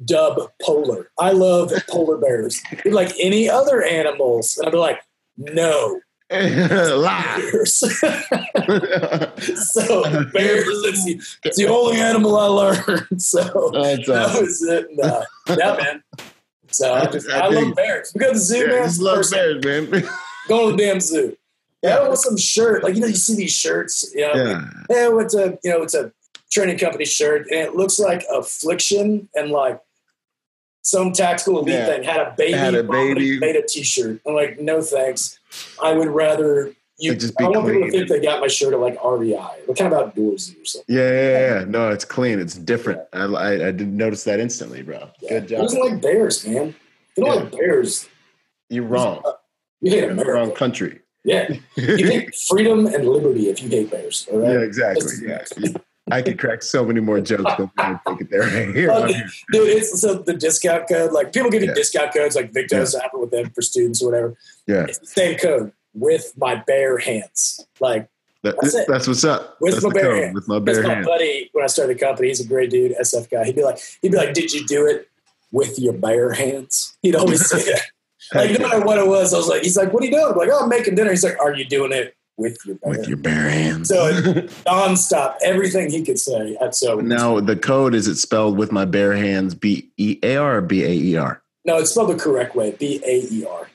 [0.03, 1.09] Dub polar.
[1.17, 2.61] I love polar bears.
[2.83, 4.57] Be like any other animals.
[4.57, 4.99] And I'd be like,
[5.37, 7.77] no, bears.
[7.77, 7.93] so
[10.33, 13.21] bears is the, it's the only animal I learned.
[13.21, 14.45] So That's that awesome.
[14.45, 14.87] was it.
[14.89, 16.03] And, uh, yeah, man.
[16.73, 18.11] So I just I, I love bears.
[18.13, 18.83] We go to the zoo, Yeah, man.
[18.83, 20.03] just love bears, man.
[20.49, 21.37] Go to the damn zoo.
[21.81, 22.83] Yeah, I want some shirt.
[22.83, 24.11] Like you know, you see these shirts.
[24.13, 24.61] You know, Yeah.
[24.89, 26.11] hey, it's a you know, it's a
[26.51, 29.79] training company shirt, and it looks like affliction and like
[30.81, 31.85] some tactical elite Yeah.
[31.85, 33.39] thing had a baby, Had a baby.
[33.39, 34.19] made a T-shirt.
[34.27, 35.39] I'm like, no thanks.
[35.81, 36.73] I would rather
[37.03, 37.11] you.
[37.11, 39.33] Like, just be I want people to think they got my shirt at like REI.
[39.65, 40.95] What kind of outdoorsy or something?
[40.95, 41.65] Yeah, yeah, yeah.
[41.67, 42.40] No, it's clean.
[42.40, 43.01] It's different.
[43.14, 45.09] I, I, I didn't notice that instantly, bro.
[45.27, 45.61] Good Who job.
[45.64, 46.75] doesn't like bears, man?
[47.17, 47.41] You don't Yeah.
[47.43, 48.07] like bears.
[48.69, 49.22] You're wrong.
[49.82, 50.32] You hate You're America.
[50.32, 51.01] wrong country.
[51.25, 54.25] Yeah, you hate freedom and liberty if you hate bears.
[54.32, 54.53] All right.
[54.53, 55.27] Yeah, exactly.
[55.27, 55.43] Yeah.
[56.09, 58.90] I could crack so many more jokes, but we take it there right here.
[58.91, 59.07] Oh,
[59.51, 61.11] dude, it's so the discount code.
[61.11, 61.73] Like people give you Yeah.
[61.75, 64.38] discount codes, like Victos happen with them for students or whatever.
[64.67, 64.85] Yeah.
[64.88, 67.65] It's the same code with my bare hands.
[67.80, 68.07] Like
[68.43, 68.88] That- That's it.
[68.88, 69.57] that's what's up.
[69.61, 70.35] With that's my bare code, hand.
[70.35, 72.27] With my that's bare my buddy when I started the company.
[72.30, 73.45] He's a great dude, SF guy.
[73.45, 75.07] He'd be like, he'd be like, "Did you do it
[75.51, 77.81] with your bare hands?" He'd always say that.
[78.33, 80.25] Like no matter what it was, I was like, he's like, "What are you doing?"
[80.25, 82.89] I'm like, "Oh, I'm making dinner." He's like, "Are you doing it with your bare
[82.91, 83.89] With your bare hands.
[83.89, 84.11] So
[84.65, 86.57] nonstop, everything he could say.
[86.72, 90.57] So now the code is it spelled with my bare hands B E A R
[90.57, 91.41] or B A E R?
[91.65, 92.72] no, it's spelled the correct way.
[92.72, 93.69] B A E R.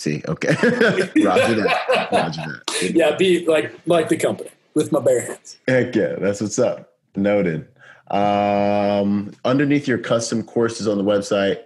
[0.00, 0.48] See, okay.
[0.62, 2.08] Roger that.
[2.10, 2.92] Roger that.
[2.94, 5.58] Yeah, be like like the company with my bare hands.
[5.68, 6.94] Heck yeah, that's what's up.
[7.16, 7.68] Noted.
[8.10, 11.58] Um, underneath your custom courses on the website,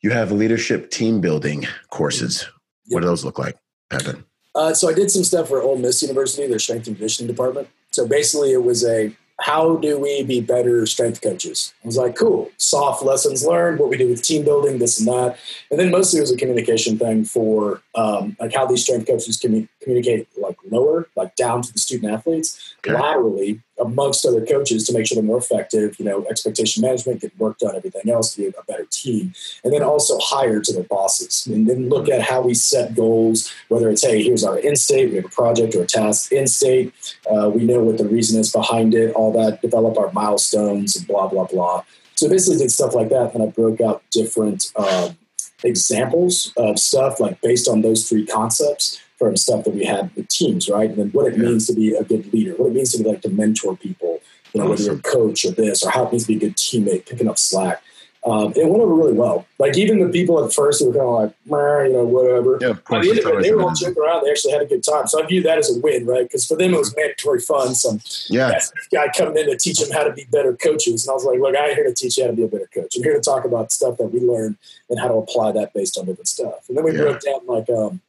[0.00, 2.48] you have leadership team building courses.
[2.88, 3.56] What do those look like,
[3.88, 4.24] Pepin?
[4.56, 7.68] Uh, so I did some stuff for Ole Miss University, their strength and conditioning department.
[7.92, 11.72] So basically, it was a how do we be better strength coaches?
[11.82, 15.08] I was like, cool, soft lessons learned, what we do with team building, this and
[15.08, 15.36] that.
[15.70, 19.38] And then mostly it was a communication thing for um, like how these strength coaches
[19.38, 22.94] can communicate like lower, like down to the student athletes, okay.
[22.94, 27.36] laterally amongst other coaches to make sure they're more effective, you know, expectation management, get
[27.38, 29.34] work done, everything else to be a better team.
[29.64, 33.52] And then also hire to their bosses and then look at how we set goals,
[33.68, 36.46] whether it's, hey, here's our in state, we have a project or a task in
[36.46, 40.96] state, uh, we know what the reason is behind it, all that, develop our milestones
[40.96, 41.84] and blah, blah, blah.
[42.14, 43.34] So basically did stuff like that.
[43.34, 45.16] And I broke out different um,
[45.64, 50.28] examples of stuff like based on those three concepts from stuff that we had with
[50.28, 50.90] teams, right?
[50.90, 51.44] And then what it yeah.
[51.44, 54.20] means to be a good leader, what it means to be like to mentor people,
[54.52, 54.70] you know, awesome.
[54.70, 57.06] whether you're a coach or this, or how it means to be a good teammate,
[57.06, 57.82] picking up slack.
[58.24, 59.46] Um, it went over really well.
[59.58, 62.58] Like even the people at first who were kind of like, you know, whatever.
[62.60, 63.04] Yeah, of course.
[63.04, 64.24] The it, they were all joking around.
[64.24, 65.08] They actually had a good time.
[65.08, 66.22] So I view that as a win, right?
[66.22, 67.74] Because for them it was mandatory fun.
[67.74, 68.60] Some yeah.
[68.92, 71.40] guy coming in to teach them how to be better coaches, and I was like,
[71.40, 72.96] look, I ain't here to teach you how to be a better coach.
[72.96, 74.56] I'm here to talk about stuff that we learned
[74.88, 76.68] and how to apply that based on different stuff.
[76.68, 77.02] And then we yeah.
[77.02, 78.00] broke down like um,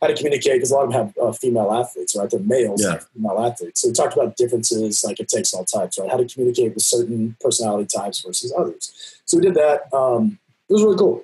[0.00, 2.28] how to communicate because a lot of them have uh, female athletes, right?
[2.28, 3.00] They're males, yeah.
[3.14, 3.82] female athletes.
[3.82, 6.10] So we talked about differences, like it takes all types, right?
[6.10, 9.19] How to communicate with certain personality types versus others.
[9.30, 9.82] So we did that.
[9.94, 11.22] Um, it was really cool.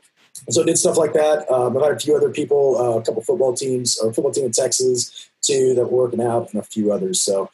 [0.48, 1.50] So I did stuff like that.
[1.50, 4.44] Um, I've had a few other people, uh, a couple football teams, or football team
[4.44, 7.20] in Texas too, that were working out, and a few others.
[7.20, 7.50] So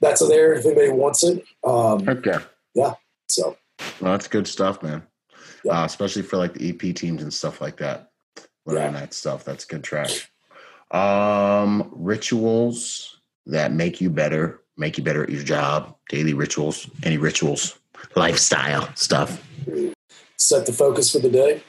[0.00, 1.44] that's there if anybody wants it.
[1.64, 2.36] Um, okay.
[2.74, 2.94] Yeah.
[3.26, 3.56] So.
[4.00, 5.02] Well, that's good stuff, man.
[5.64, 5.82] Yeah.
[5.82, 8.12] Uh, especially for like the EP teams and stuff like that.
[8.66, 9.00] Learning yeah.
[9.00, 9.42] that stuff.
[9.42, 10.30] That's good trash.
[10.92, 17.18] Um, rituals that make you better, make you better at your job, daily rituals, any
[17.18, 17.77] rituals
[18.14, 19.42] lifestyle stuff.
[20.36, 21.62] Set the focus for the day,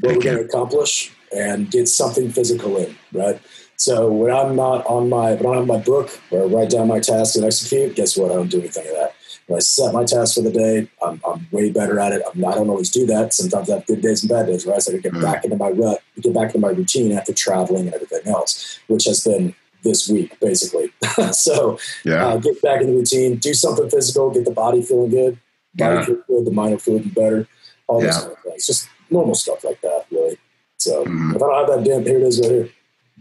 [0.00, 3.40] what we're going to accomplish, and get something physical in, right?
[3.76, 6.88] So when I'm not on my, when I have my book where I write down
[6.88, 8.30] my task and execute, guess what?
[8.30, 9.14] I don't do anything of that.
[9.46, 12.22] When I set my task for the day, I'm, I'm way better at it.
[12.26, 13.34] I'm, I do not always do that.
[13.34, 14.80] Sometimes I have good days and bad days, right?
[14.80, 15.20] So I get mm.
[15.20, 19.04] back into my rut, get back into my routine after traveling and everything else, which
[19.04, 20.92] has been this week, basically.
[21.32, 22.26] so yeah.
[22.26, 25.38] uh, get back in the routine, do something physical, get the body feeling good,
[25.74, 26.16] body yeah.
[26.26, 27.48] good, the mind will feel better,
[27.86, 28.12] all yeah.
[28.12, 28.66] kind of things.
[28.66, 30.38] Just normal stuff like that, really.
[30.78, 31.30] So mm-hmm.
[31.30, 32.68] if I don't have that damn, here it is right here,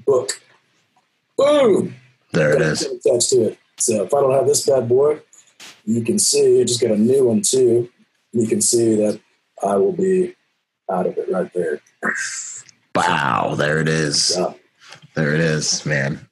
[0.06, 0.42] book.
[1.38, 1.96] Boom!
[2.32, 2.82] There it is.
[2.82, 3.60] Attached to it.
[3.78, 5.20] So if I don't have this bad boy,
[5.86, 7.90] you can see, I just got a new one too.
[8.32, 9.20] You can see that
[9.66, 10.36] I will be
[10.90, 11.82] out of it right there.
[12.96, 14.36] Wow, there it is.
[14.38, 14.54] Yeah.
[15.16, 16.28] There it is, man.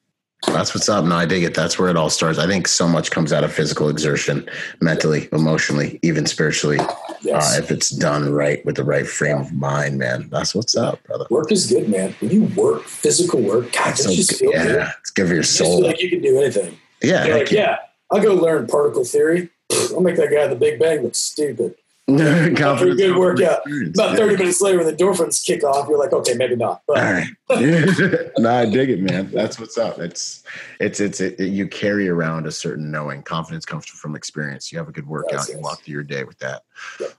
[0.48, 1.06] That's what's up.
[1.06, 1.54] No, I dig it.
[1.54, 2.40] That's where it all starts.
[2.40, 4.50] I think so much comes out of physical exertion,
[4.82, 6.80] mentally, emotionally, even spiritually.
[7.22, 7.56] Yes.
[7.56, 11.02] Uh, if it's done right with the right frame of mind, man, that's what's up,
[11.04, 11.28] brother.
[11.30, 12.16] Work is good, man.
[12.20, 14.88] When you work, physical work, God, so just feel yeah, good.
[15.00, 15.84] it's good for your soul.
[15.84, 16.78] like you can do anything.
[17.04, 17.78] Yeah, like, yeah.
[18.10, 19.50] I'll go learn particle theory.
[19.92, 21.76] I'll make that guy the Big Bang look stupid.
[22.62, 23.62] After a good workout.
[23.66, 24.38] About 30 yeah.
[24.38, 26.82] minutes later, when the endorphins kick off, you're like, okay, maybe not.
[26.88, 26.98] But.
[26.98, 27.28] All right.
[28.38, 29.30] no, I dig it, man.
[29.32, 30.00] That's what's up.
[30.00, 30.44] It's,
[30.80, 33.24] it's, it's, it, you carry around a certain knowing.
[33.24, 34.72] Confidence comes from experience.
[34.72, 36.64] You have a good workout, you walk through your day with that.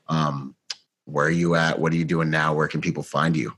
[0.08, 0.54] Um,
[1.04, 1.78] where are you at?
[1.78, 2.54] What are you doing now?
[2.54, 3.52] Where can people find you?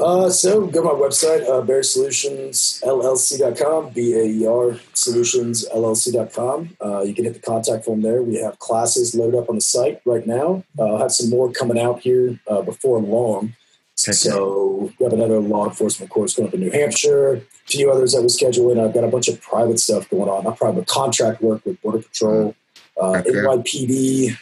[0.00, 6.76] Uh, so go to my website, uh, baersolutionsllc.com, B-A-E-R solutionsllc.com.
[6.84, 8.20] Uh, you can hit the contact form there.
[8.20, 10.64] We have classes loaded up on the site right now.
[10.76, 13.54] Uh, I'll have some more coming out here uh, before long.
[13.94, 18.10] So we have another law enforcement course going up in New Hampshire, a few others
[18.12, 18.84] that we're scheduling.
[18.84, 20.44] I've got a bunch of private stuff going on.
[20.46, 22.56] I'm private contract work with Border Patrol,
[23.00, 23.30] uh, okay.
[23.30, 24.36] NYPD,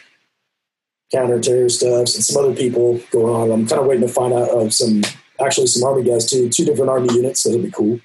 [1.13, 3.51] counterterror stuff, and some other people going on.
[3.51, 5.03] I'm kind of waiting to find out of some
[5.45, 7.99] actually some Army guys too, two different Army units, so that'll be cool.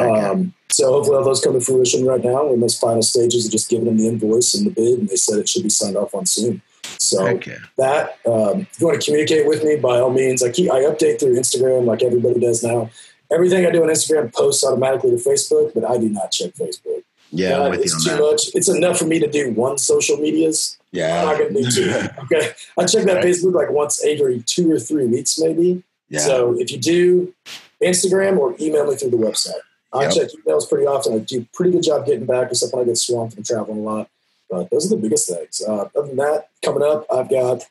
[0.00, 0.20] Okay.
[0.20, 2.52] Um, so hopefully all those come to fruition right now.
[2.52, 5.16] In those final stages of just giving them the invoice and the bid, and they
[5.16, 6.62] said it should be signed off on soon.
[6.98, 7.56] So okay.
[7.76, 10.80] that um, if you want to communicate with me, by all means, I keep I
[10.80, 12.90] update through Instagram like everybody does now.
[13.32, 17.02] Everything I do on Instagram posts automatically to Facebook, but I do not check Facebook.
[17.32, 18.20] Yeah, uh, it's too that.
[18.20, 18.54] much.
[18.54, 20.78] It's enough for me to do one social medias.
[20.90, 21.90] Yeah, I'm not to do two.
[22.24, 23.24] okay, I check that right.
[23.24, 25.82] Facebook like once every two or three weeks, maybe.
[26.10, 26.20] Yeah.
[26.20, 27.34] So if you do
[27.82, 29.60] Instagram or email me through the website.
[29.92, 30.12] I yep.
[30.12, 31.14] check emails pretty often.
[31.14, 33.78] I do a pretty good job getting back, except when I get swamped and traveling
[33.78, 34.08] a lot.
[34.48, 35.62] But those are the biggest things.
[35.66, 37.64] Uh, other than that, coming up, I've got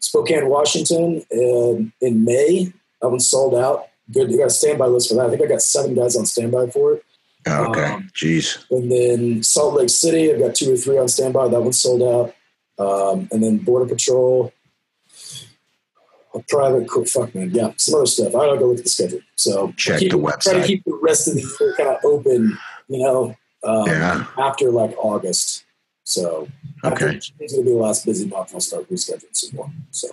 [0.00, 2.72] Spokane, Washington in, in May.
[3.00, 3.88] That one's sold out.
[4.12, 4.30] Good.
[4.30, 5.26] You got a standby list for that.
[5.26, 7.04] I think I got seven guys on standby for it.
[7.46, 7.84] Oh, okay.
[7.84, 8.64] Um, Jeez.
[8.70, 11.48] And then Salt Lake City, I've got two or three on standby.
[11.48, 12.34] That one's sold out.
[12.84, 14.52] Um, and then Border Patrol,
[16.34, 18.34] a private fuck man, yeah, some other stuff.
[18.34, 19.20] I don't go look at the schedule.
[19.36, 20.42] So check keep, the website.
[20.42, 22.58] Try to keep the rest of the year kind of open,
[22.88, 24.26] you know, um, yeah.
[24.38, 25.64] after like August.
[26.04, 26.48] So
[26.84, 27.16] Okay.
[27.16, 28.54] it's to be the last busy month.
[28.54, 29.70] I'll start rescheduling some more.
[29.90, 30.08] So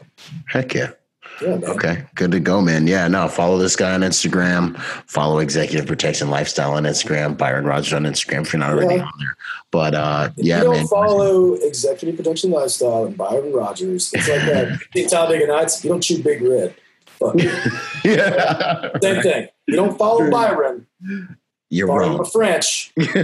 [0.48, 0.92] Heck yeah.
[1.42, 1.60] Yeah.
[1.68, 2.88] Okay, good to go, man.
[2.88, 4.78] Yeah, no, follow this guy on Instagram.
[5.08, 7.38] Follow Executive Protection Lifestyle on Instagram.
[7.38, 9.04] Byron Rogers on Instagram if you're not already Yeah.
[9.04, 9.36] on there.
[9.72, 10.88] But uh, If yeah, you don't man.
[10.88, 15.84] follow Executive Protection Lifestyle and Byron Rogers, it's like that Big Nights.
[15.84, 16.76] You don't chew Big Red.
[17.20, 17.42] But
[18.04, 19.48] yeah, same thing.
[19.68, 20.86] You don't follow Byron.
[21.70, 22.26] you're Pardon wrong.
[22.26, 22.94] French.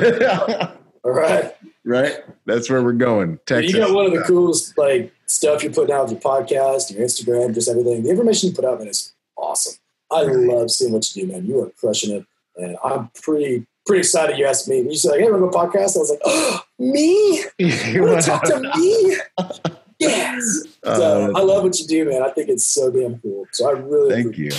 [1.04, 1.56] All right.
[1.84, 2.16] right?
[2.46, 3.40] That's where we're going.
[3.46, 3.72] Texas.
[3.74, 7.06] You got one of the coolest like stuff you're putting out with your podcast, your
[7.06, 8.04] Instagram, just everything.
[8.04, 9.76] The information you put out, man, is awesome.
[10.12, 11.46] I love seeing what you do, man.
[11.46, 12.26] You are crushing it,
[12.58, 14.38] and I'm pretty pretty excited.
[14.38, 14.80] You asked me.
[14.80, 17.44] And You said, like, "Hey, we're going to podcast." I was like, "Oh, me?
[17.58, 19.18] You want to talk to me?"
[20.00, 20.64] yes.
[20.84, 22.24] So Uh, I love what you do, man.
[22.24, 23.48] I think it's so damn cool.
[23.54, 24.52] So I really Thank you.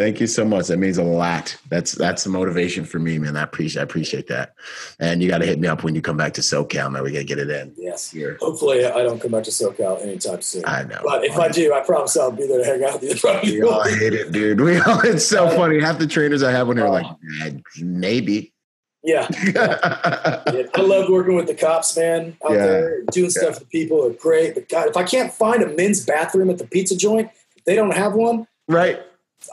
[0.00, 0.68] Thank you so much.
[0.68, 1.54] That means a lot.
[1.68, 3.36] That's that's the motivation for me, man.
[3.36, 4.54] I appreciate I appreciate that.
[4.98, 7.02] And you got to hit me up when you come back to SoCal, man.
[7.02, 8.10] We got to get it in Yes.
[8.10, 8.38] here.
[8.40, 10.64] Hopefully, I don't come back to SoCal anytime soon.
[10.64, 11.02] I know.
[11.04, 13.60] But if I do, I promise I'll be there to hang out with you.
[13.60, 14.58] We all hate it, dude.
[14.62, 15.00] We all.
[15.02, 15.78] It's so funny.
[15.80, 17.60] Half the trainers I have on here are like, oh.
[17.82, 18.54] maybe.
[19.02, 19.28] yeah.
[19.54, 22.66] Yeah, I love working with the cops, man, out Yeah.
[22.66, 24.06] there doing stuff for people.
[24.06, 27.28] Are great, but God, if I can't find a men's bathroom at the pizza joint,
[27.66, 28.46] they don't have one.
[28.66, 28.98] right?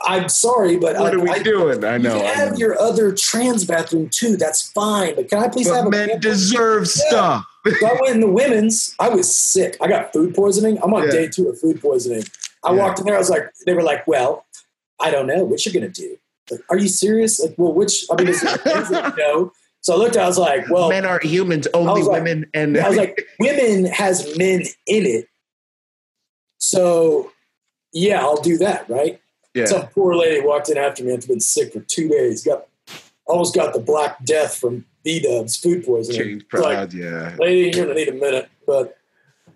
[0.06, 1.84] I'm sorry, but What I, are we I, doing?
[1.84, 2.14] I know.
[2.14, 2.20] You know.
[2.20, 2.58] can I have know.
[2.58, 4.36] your other trans bathroom too.
[4.36, 7.44] That's fine, but can I please have But a men man- deserve stuff.
[7.66, 8.94] So I went in the women's.
[8.98, 9.76] I was sick.
[9.80, 10.78] I got food poisoning.
[10.82, 11.10] I'm on Yeah.
[11.10, 12.22] day two of food poisoning.
[12.64, 12.78] I Yeah.
[12.78, 13.14] walked in there.
[13.14, 14.46] I was like, they were like, well,
[15.00, 16.16] I don't know what you're gonna do.
[16.50, 17.40] Like, are you serious?
[17.40, 18.04] Like, well, which?
[18.10, 19.52] I mean, is it, is it no?
[19.80, 20.16] So I looked.
[20.16, 21.66] I was like, well, Men aren't humans.
[21.74, 25.28] Only like- women and I was like, women has men in it.
[26.58, 27.32] So
[27.92, 29.20] yeah, I'll do that, right?
[29.58, 29.66] Yeah.
[29.66, 32.44] Some poor lady walked in after me after been sick for two days.
[32.44, 32.66] Got
[33.26, 36.42] almost got the black death from B Dubs food poisoning.
[36.52, 37.36] Like, yeah.
[37.38, 38.48] lady, you're gonna need a minute.
[38.66, 38.98] But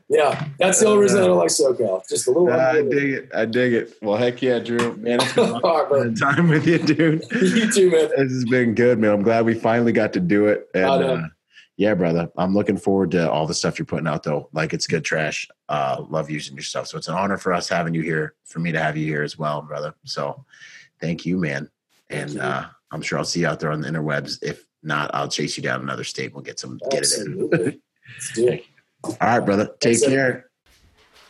[0.08, 2.06] yeah, that's the only reason I don't like SoCal.
[2.08, 2.52] Just a little.
[2.52, 3.30] I dig it.
[3.34, 3.96] I dig it.
[4.02, 4.94] Well, heck yeah, Drew.
[4.96, 7.24] Man, it's been right, time with you, dude.
[7.32, 8.10] you too, man.
[8.16, 9.12] This has been good, man.
[9.12, 10.68] I'm glad we finally got to do it.
[10.74, 11.22] And uh,
[11.76, 14.48] yeah, brother, I'm looking forward to all the stuff you're putting out, though.
[14.52, 15.48] Like it's good trash.
[15.68, 16.86] Uh, love using your stuff.
[16.86, 19.22] So it's an honor for us having you here, for me to have you here
[19.22, 19.94] as well, brother.
[20.04, 20.44] So
[21.00, 21.70] thank you, man.
[22.10, 22.40] And you.
[22.40, 24.38] uh, I'm sure I'll see you out there on the interwebs.
[24.42, 26.34] If not, I'll chase you down another state.
[26.34, 27.48] We'll get some, get it in.
[28.14, 28.64] Let's do it.
[29.04, 29.66] All right, brother.
[29.80, 30.50] Take Thanks, care.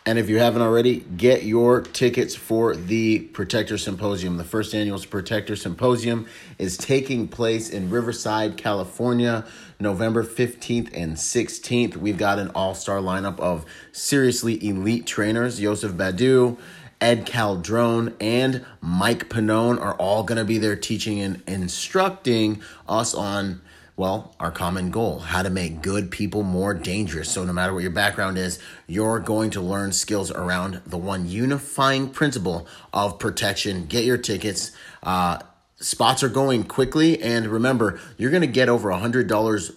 [0.05, 4.37] And if you haven't already, get your tickets for the Protector Symposium.
[4.37, 6.27] The first annual Protector Symposium
[6.59, 9.45] is taking place in Riverside, California,
[9.83, 11.97] November 15th and 16th.
[11.97, 15.59] We've got an all star lineup of seriously elite trainers.
[15.59, 16.57] Joseph Badu,
[17.01, 23.15] Ed Calderon, and Mike Pannone are all going to be there teaching and instructing us
[23.15, 23.61] on
[23.95, 27.31] well, our common goal, how to make good people more dangerous.
[27.31, 31.29] So, no matter what your background is, you're going to learn skills around the one
[31.29, 33.85] unifying principle of protection.
[33.87, 34.73] Get your tickets.
[35.03, 35.41] Uh,
[35.83, 37.23] spots are going quickly.
[37.23, 39.75] And remember, you're going to get over a $100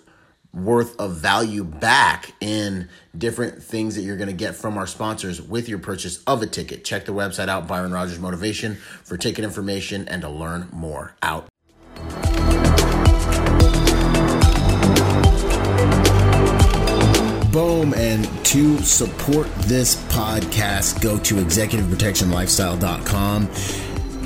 [0.53, 5.42] worth of value back in different things that you're going to get from our sponsors
[5.42, 6.85] with your purchase of a ticket.
[6.85, 11.14] Check the website out, Byron Rogers Motivation, for ticket information and to learn more.
[11.22, 11.50] Out.
[17.51, 17.93] Boom.
[17.93, 23.94] And to support this podcast, go to executiveprotectionlifestyle.com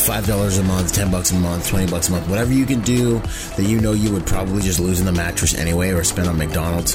[0.00, 2.80] five dollars a month, ten bucks a month, twenty bucks a month, whatever you can
[2.80, 3.18] do
[3.56, 6.38] that you know you would probably just lose in the mattress anyway or spend on
[6.38, 6.94] McDonald's.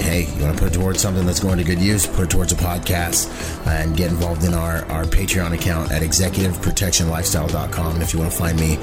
[0.00, 2.06] Hey, you want to put it towards something that's going to good use?
[2.06, 3.28] Put it towards a podcast
[3.66, 7.94] and get involved in our, our Patreon account at executiveprotectionlifestyle.com.
[7.94, 8.76] And if you want to find me,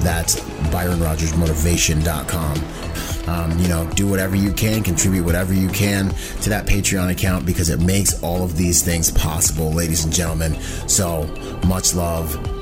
[0.00, 3.28] that's byronrogersmotivation.com.
[3.28, 6.08] Um, you know, do whatever you can, contribute whatever you can
[6.40, 10.58] to that Patreon account because it makes all of these things possible, ladies and gentlemen.
[10.88, 11.24] So
[11.66, 12.61] much love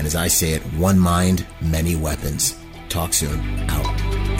[0.00, 2.56] And as I say it, one mind, many weapons.
[2.88, 3.38] Talk soon.
[3.68, 4.39] Out.